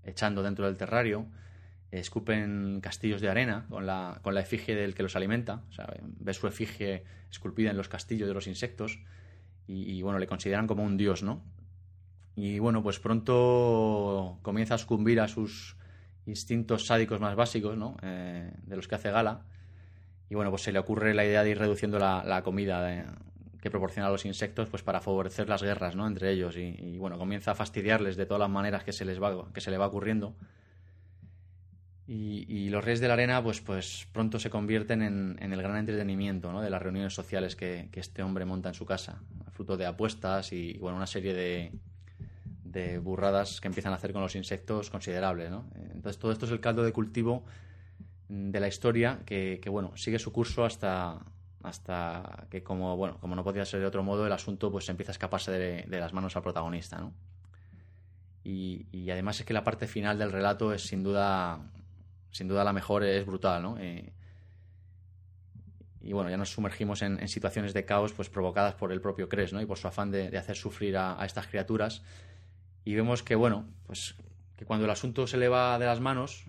echando 0.04 0.44
dentro 0.44 0.66
del 0.66 0.76
terrario. 0.76 1.28
Escupen 1.92 2.80
castillos 2.82 3.20
de 3.20 3.30
arena 3.30 3.66
con 3.70 3.86
la, 3.86 4.20
con 4.22 4.36
la 4.36 4.42
efigie 4.42 4.76
del 4.76 4.94
que 4.94 5.04
los 5.04 5.16
alimenta. 5.16 5.64
O 5.70 5.72
sea, 5.72 5.88
ve 6.02 6.34
su 6.34 6.48
efigie 6.48 7.04
esculpida 7.32 7.72
en 7.72 7.78
los 7.78 7.90
castillos 7.90 8.28
de 8.28 8.34
los 8.34 8.48
insectos. 8.48 9.00
Y, 9.68 10.02
bueno, 10.02 10.18
le 10.18 10.26
consideran 10.26 10.66
como 10.66 10.84
un 10.84 10.98
dios, 10.98 11.22
¿no? 11.22 11.44
Y 12.36 12.58
bueno, 12.58 12.82
pues 12.82 13.00
pronto 13.00 14.40
comienza 14.42 14.76
a 14.76 14.78
sucumbir 14.80 15.20
a 15.20 15.28
sus 15.28 15.78
instintos 16.26 16.88
sádicos 16.88 17.20
más 17.20 17.36
básicos, 17.36 17.78
¿no? 17.78 17.96
Eh, 18.02 18.52
de 18.64 18.76
los 18.76 18.88
que 18.88 18.96
hace 18.96 19.12
gala. 19.12 19.46
Y 20.28 20.36
bueno, 20.36 20.50
pues 20.50 20.64
se 20.64 20.72
le 20.72 20.80
ocurre 20.80 21.14
la 21.14 21.24
idea 21.24 21.44
de 21.44 21.52
ir 21.52 21.60
reduciendo 21.60 22.00
la, 22.00 22.24
la 22.24 22.42
comida 22.42 22.82
de- 22.84 23.06
que 23.62 23.70
proporciona 23.70 24.08
a 24.08 24.12
los 24.12 24.26
insectos 24.26 24.70
pues 24.70 24.84
para 24.84 25.02
favorecer 25.02 25.50
las 25.50 25.62
guerras, 25.62 25.96
¿no? 25.96 26.08
Entre 26.08 26.32
ellos. 26.32 26.58
Y, 26.58 26.76
y, 26.80 26.98
bueno, 26.98 27.18
comienza 27.18 27.52
a 27.52 27.56
fastidiarles 27.56 28.16
de 28.16 28.26
todas 28.26 28.40
las 28.40 28.50
maneras 28.50 28.84
que 28.84 28.94
se 28.94 29.06
les 29.06 29.22
va, 29.22 29.52
que 29.54 29.62
se 29.62 29.70
le 29.70 29.78
va 29.78 29.88
ocurriendo. 29.88 30.36
Y, 32.12 32.48
y 32.52 32.70
los 32.70 32.84
Reyes 32.84 33.02
de 33.02 33.08
la 33.08 33.14
Arena, 33.14 33.44
pues, 33.44 33.62
pues 33.62 34.08
pronto 34.12 34.40
se 34.40 34.50
convierten 34.50 35.04
en, 35.04 35.38
en 35.40 35.54
el 35.54 35.62
gran 35.62 35.78
entretenimiento 35.78 36.52
¿no? 36.52 36.60
de 36.60 36.72
las 36.72 36.82
reuniones 36.82 37.14
sociales 37.14 37.56
que, 37.56 37.88
que 37.92 38.00
este 38.00 38.24
hombre 38.24 38.46
monta 38.46 38.70
en 38.70 38.74
su 38.74 38.84
casa, 38.84 39.22
fruto 39.52 39.78
de 39.78 39.86
apuestas 39.86 40.52
y, 40.52 40.76
bueno, 40.80 40.98
una 40.98 41.06
serie 41.06 41.36
de, 41.36 41.72
de 42.64 42.98
burradas 42.98 43.62
que 43.62 43.68
empiezan 43.68 43.94
a 43.94 43.98
hacer 43.98 44.12
con 44.12 44.24
los 44.24 44.36
insectos 44.36 44.90
considerables. 44.90 45.52
¿no? 45.52 45.70
Entonces, 45.76 46.18
todo 46.18 46.32
esto 46.32 46.48
es 46.48 46.52
el 46.52 46.60
caldo 46.60 46.82
de 46.82 46.92
cultivo 46.92 47.46
de 48.28 48.60
la 48.60 48.68
historia 48.68 49.20
que, 49.24 49.60
que, 49.62 49.70
bueno, 49.70 49.96
sigue 49.96 50.18
su 50.18 50.32
curso 50.32 50.66
hasta, 50.66 51.20
hasta 51.62 52.48
que, 52.50 52.64
como, 52.64 52.98
bueno, 52.98 53.20
como 53.20 53.36
no 53.36 53.44
podía 53.44 53.66
ser 53.66 53.82
de 53.82 53.86
otro 53.86 54.02
modo, 54.02 54.26
el 54.26 54.34
asunto 54.34 54.72
pues 54.72 54.90
empieza 54.90 55.12
a 55.12 55.14
escaparse 55.14 55.52
de, 55.52 55.84
de 55.84 56.00
las 56.00 56.12
manos 56.12 56.36
al 56.36 56.42
protagonista. 56.42 56.98
¿no? 56.98 57.14
Y, 58.44 58.88
y 58.92 59.12
además 59.12 59.40
es 59.40 59.46
que 59.46 59.54
la 59.54 59.64
parte 59.64 59.86
final 59.86 60.18
del 60.18 60.32
relato 60.32 60.74
es 60.74 60.82
sin 60.82 61.04
duda 61.04 61.70
sin 62.32 62.48
duda 62.48 62.64
la 62.64 62.74
mejor 62.74 63.04
es 63.04 63.26
brutal, 63.26 63.62
¿no? 63.64 63.78
Eh, 63.80 64.14
y 66.02 66.14
bueno, 66.14 66.30
ya 66.30 66.38
nos 66.38 66.52
sumergimos 66.52 67.02
en, 67.02 67.28
situaciones 67.28 67.74
de 67.74 67.86
caos 67.86 68.14
pues 68.14 68.30
provocadas 68.30 68.76
por 68.76 68.92
el 68.92 69.02
propio 69.02 69.28
Cres, 69.28 69.52
¿no? 69.52 69.62
Y 69.62 69.66
por 69.66 69.78
su 69.78 69.88
afán 69.88 70.12
de, 70.12 70.36
hacer 70.38 70.56
sufrir 70.56 70.98
a, 70.98 71.24
estas 71.26 71.48
criaturas. 71.48 72.04
Y 72.86 72.96
vemos 72.96 73.22
que, 73.22 73.36
bueno, 73.36 73.66
pues 73.86 74.16
que 74.56 74.66
cuando 74.66 74.86
el 74.86 74.92
asunto 74.92 75.28
se 75.28 75.38
le 75.38 75.50
va 75.50 75.78
de 75.78 75.86
las 75.86 76.00
manos, 76.00 76.46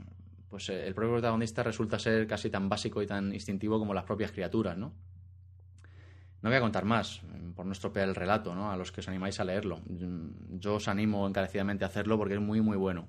pues 0.48 0.68
eh, 0.68 0.86
el 0.86 0.94
propio 0.94 1.14
protagonista 1.14 1.62
resulta 1.62 1.98
ser 1.98 2.26
casi 2.26 2.48
tan 2.48 2.68
básico 2.68 3.02
y 3.02 3.06
tan 3.06 3.34
instintivo 3.34 3.78
como 3.78 3.92
las 3.92 4.04
propias 4.04 4.30
criaturas, 4.30 4.78
¿no? 4.78 4.92
No 6.42 6.48
voy 6.48 6.56
a 6.56 6.60
contar 6.60 6.86
más, 6.86 7.20
por 7.54 7.66
no 7.66 7.72
estropear 7.72 8.08
el 8.08 8.14
relato, 8.14 8.54
¿no? 8.54 8.70
A 8.70 8.76
los 8.76 8.92
que 8.92 9.00
os 9.00 9.08
animáis 9.08 9.40
a 9.40 9.44
leerlo. 9.44 9.82
Yo 9.86 10.76
os 10.76 10.88
animo 10.88 11.28
encarecidamente 11.28 11.84
a 11.84 11.88
hacerlo 11.88 12.16
porque 12.16 12.34
es 12.34 12.40
muy, 12.40 12.62
muy 12.62 12.78
bueno 12.78 13.08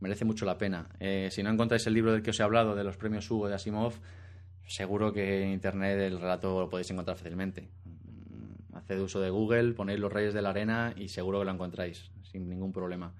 merece 0.00 0.24
mucho 0.24 0.44
la 0.44 0.58
pena. 0.58 0.88
Eh, 1.00 1.28
si 1.30 1.42
no 1.42 1.50
encontráis 1.50 1.86
el 1.86 1.94
libro 1.94 2.12
del 2.12 2.22
que 2.22 2.30
os 2.30 2.40
he 2.40 2.42
hablado, 2.42 2.74
de 2.74 2.84
los 2.84 2.96
premios 2.96 3.30
Hugo 3.30 3.48
de 3.48 3.54
Asimov, 3.54 3.94
seguro 4.66 5.12
que 5.12 5.42
en 5.42 5.52
internet 5.52 5.98
el 6.00 6.20
relato 6.20 6.60
lo 6.60 6.68
podéis 6.68 6.90
encontrar 6.90 7.16
fácilmente. 7.16 7.68
Haced 8.72 9.00
uso 9.00 9.20
de 9.20 9.30
Google, 9.30 9.72
ponéis 9.72 10.00
Los 10.00 10.12
Reyes 10.12 10.34
de 10.34 10.42
la 10.42 10.50
Arena 10.50 10.92
y 10.96 11.08
seguro 11.08 11.38
que 11.38 11.44
lo 11.44 11.52
encontráis 11.52 12.10
sin 12.22 12.48
ningún 12.48 12.72
problema. 12.72 13.14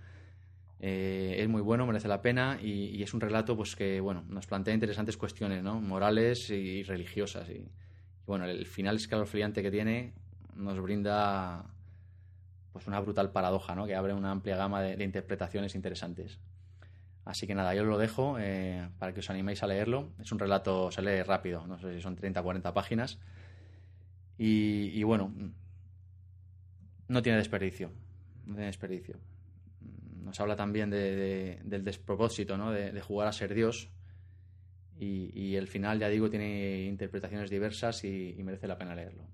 Eh, 0.80 1.36
es 1.38 1.48
muy 1.48 1.62
bueno, 1.62 1.86
merece 1.86 2.08
la 2.08 2.20
pena 2.20 2.58
y, 2.60 3.02
es 3.02 3.14
un 3.14 3.20
relato 3.20 3.56
pues 3.56 3.74
que 3.74 4.00
bueno 4.00 4.24
nos 4.28 4.46
plantea 4.46 4.74
interesantes 4.74 5.16
cuestiones 5.16 5.62
¿no? 5.62 5.80
morales 5.80 6.50
y 6.50 6.82
religiosas. 6.82 7.48
Y, 7.48 7.70
bueno, 8.26 8.46
el 8.46 8.66
final 8.66 8.96
escalofriante 8.96 9.62
que 9.62 9.70
tiene 9.70 10.12
nos 10.56 10.80
brinda 10.80 11.64
pues 12.72 12.86
una 12.86 13.00
brutal 13.00 13.30
paradoja 13.30 13.74
¿no? 13.74 13.86
que 13.86 13.94
abre 13.94 14.14
una 14.14 14.30
amplia 14.30 14.56
gama 14.56 14.82
de 14.82 15.04
interpretaciones 15.04 15.74
interesantes. 15.74 16.40
Así 17.24 17.46
que 17.46 17.54
nada, 17.54 17.74
yo 17.74 17.84
lo 17.84 17.96
dejo 17.96 18.36
eh, 18.38 18.88
para 18.98 19.14
que 19.14 19.20
os 19.20 19.30
animéis 19.30 19.62
a 19.62 19.66
leerlo. 19.66 20.12
Es 20.20 20.30
un 20.30 20.38
relato, 20.38 20.90
se 20.90 21.00
lee 21.00 21.22
rápido, 21.22 21.66
no 21.66 21.78
sé 21.78 21.94
si 21.94 22.00
son 22.02 22.16
30 22.16 22.40
o 22.40 22.44
40 22.44 22.74
páginas. 22.74 23.18
Y, 24.36 25.02
bueno, 25.04 25.32
no 27.08 27.22
tiene 27.22 27.38
desperdicio. 27.38 27.90
No 28.44 28.54
tiene 28.54 28.66
desperdicio. 28.66 29.16
Nos 30.22 30.38
habla 30.40 30.56
también 30.56 30.90
de, 30.90 31.16
de, 31.16 31.60
del 31.64 31.84
despropósito, 31.84 32.58
¿no? 32.58 32.72
De, 32.72 33.00
jugar 33.00 33.28
a 33.28 33.32
ser 33.32 33.54
Dios. 33.54 33.90
Y, 34.98 35.54
el 35.54 35.66
final, 35.66 35.98
ya 35.98 36.08
digo, 36.08 36.28
tiene 36.28 36.82
interpretaciones 36.82 37.48
diversas 37.48 38.04
y, 38.04 38.34
y, 38.36 38.42
merece 38.42 38.66
la 38.66 38.76
pena 38.76 38.94
leerlo. 38.94 39.24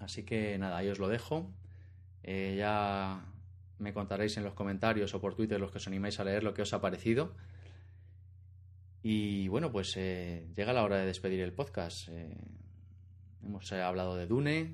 Así 0.00 0.24
que 0.24 0.58
nada, 0.58 0.78
ahí 0.78 0.88
os 0.88 0.98
lo 0.98 1.08
dejo. 1.08 1.52
Eh, 2.22 2.56
ya 2.58 3.24
me 3.78 3.92
contaréis 3.92 4.36
en 4.36 4.44
los 4.44 4.54
comentarios 4.54 5.14
o 5.14 5.20
por 5.20 5.34
Twitter 5.34 5.60
los 5.60 5.70
que 5.70 5.78
os 5.78 5.86
animáis 5.86 6.18
a 6.20 6.24
leer 6.24 6.42
lo 6.42 6.54
que 6.54 6.62
os 6.62 6.72
ha 6.72 6.80
parecido. 6.80 7.34
Y 9.02 9.48
bueno, 9.48 9.70
pues 9.70 9.94
eh, 9.96 10.46
llega 10.56 10.72
la 10.72 10.82
hora 10.82 10.96
de 10.96 11.06
despedir 11.06 11.40
el 11.40 11.52
podcast. 11.52 12.08
Eh, 12.08 12.36
hemos 13.44 13.70
hablado 13.72 14.16
de 14.16 14.26
Dune, 14.26 14.72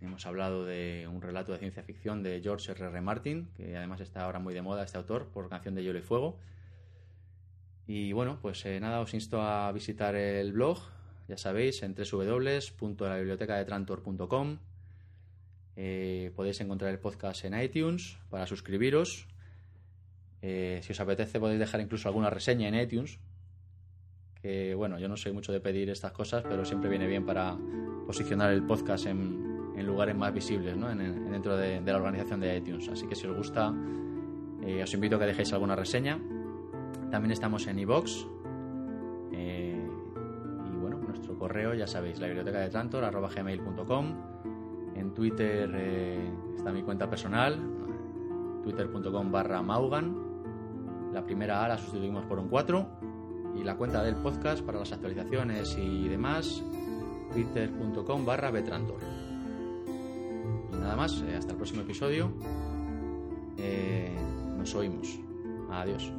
hemos 0.00 0.26
hablado 0.26 0.66
de 0.66 1.08
un 1.10 1.22
relato 1.22 1.52
de 1.52 1.58
ciencia 1.58 1.82
ficción 1.82 2.22
de 2.22 2.40
George 2.42 2.72
R. 2.72 2.84
R. 2.84 3.00
Martin, 3.00 3.48
que 3.56 3.76
además 3.76 4.00
está 4.00 4.24
ahora 4.24 4.40
muy 4.40 4.52
de 4.52 4.62
moda 4.62 4.84
este 4.84 4.98
autor 4.98 5.28
por 5.28 5.48
canción 5.48 5.74
de 5.74 5.82
Hielo 5.82 5.98
y 5.98 6.02
Fuego. 6.02 6.38
Y 7.86 8.12
bueno, 8.12 8.38
pues 8.40 8.64
eh, 8.66 8.80
nada, 8.80 9.00
os 9.00 9.14
insto 9.14 9.40
a 9.40 9.72
visitar 9.72 10.14
el 10.14 10.52
blog, 10.52 10.78
ya 11.28 11.38
sabéis, 11.38 11.82
en 11.82 11.94
www.labibliotecadetrantor.com 11.94 14.58
eh, 15.76 16.32
podéis 16.36 16.60
encontrar 16.60 16.90
el 16.90 16.98
podcast 16.98 17.44
en 17.44 17.60
iTunes 17.60 18.18
para 18.30 18.46
suscribiros. 18.46 19.26
Eh, 20.42 20.80
si 20.82 20.92
os 20.92 21.00
apetece 21.00 21.40
podéis 21.40 21.58
dejar 21.58 21.80
incluso 21.80 22.08
alguna 22.08 22.30
reseña 22.30 22.68
en 22.68 22.74
iTunes. 22.74 23.18
Que 24.40 24.74
bueno, 24.74 24.98
yo 24.98 25.08
no 25.08 25.16
soy 25.16 25.32
mucho 25.32 25.52
de 25.52 25.60
pedir 25.60 25.88
estas 25.88 26.12
cosas, 26.12 26.44
pero 26.46 26.64
siempre 26.64 26.90
viene 26.90 27.06
bien 27.06 27.24
para 27.24 27.56
posicionar 28.06 28.52
el 28.52 28.62
podcast 28.62 29.06
en, 29.06 29.54
lugares 29.84 30.14
más 30.14 30.32
visibles 30.32 30.76
¿no? 30.76 30.90
en, 30.90 31.00
en, 31.00 31.32
dentro 31.32 31.56
de, 31.56 31.80
la 31.80 31.96
organización 31.96 32.40
de 32.40 32.56
iTunes. 32.56 32.88
Así 32.88 33.06
que 33.06 33.14
si 33.14 33.26
os 33.26 33.36
gusta, 33.36 33.74
eh, 34.62 34.82
os 34.82 34.94
invito 34.94 35.16
a 35.16 35.18
que 35.18 35.26
dejéis 35.26 35.52
alguna 35.52 35.76
reseña. 35.76 36.18
También 37.10 37.32
estamos 37.32 37.66
en 37.66 37.78
iBox. 37.78 38.26
Eh, 39.32 39.88
y 40.66 40.76
bueno, 40.76 40.98
nuestro 40.98 41.38
correo, 41.38 41.74
ya 41.74 41.86
sabéis, 41.86 42.18
la 42.18 42.26
biblioteca 42.26 42.60
de 42.60 42.70
Trantor, 42.70 43.04
arroba 43.04 43.28
gmail.com. 43.28 44.53
En 44.94 45.12
Twitter 45.12 45.70
eh, 45.74 46.30
está 46.56 46.72
mi 46.72 46.82
cuenta 46.82 47.08
personal, 47.08 47.58
twitter.com 48.62 49.30
barra 49.30 49.62
Maugan. 49.62 51.12
La 51.12 51.24
primera 51.24 51.64
A 51.64 51.68
la 51.68 51.78
sustituimos 51.78 52.24
por 52.26 52.38
un 52.38 52.48
4. 52.48 52.86
Y 53.56 53.62
la 53.62 53.76
cuenta 53.76 54.02
del 54.02 54.16
podcast 54.16 54.64
para 54.64 54.80
las 54.80 54.92
actualizaciones 54.92 55.78
y 55.78 56.08
demás, 56.08 56.62
twitter.com 57.32 58.24
barra 58.24 58.50
Betrantor. 58.50 58.98
nada 60.72 60.96
más, 60.96 61.22
eh, 61.22 61.36
hasta 61.36 61.52
el 61.52 61.56
próximo 61.56 61.82
episodio. 61.82 62.32
Eh, 63.56 64.16
nos 64.58 64.74
oímos. 64.74 65.20
Adiós. 65.70 66.12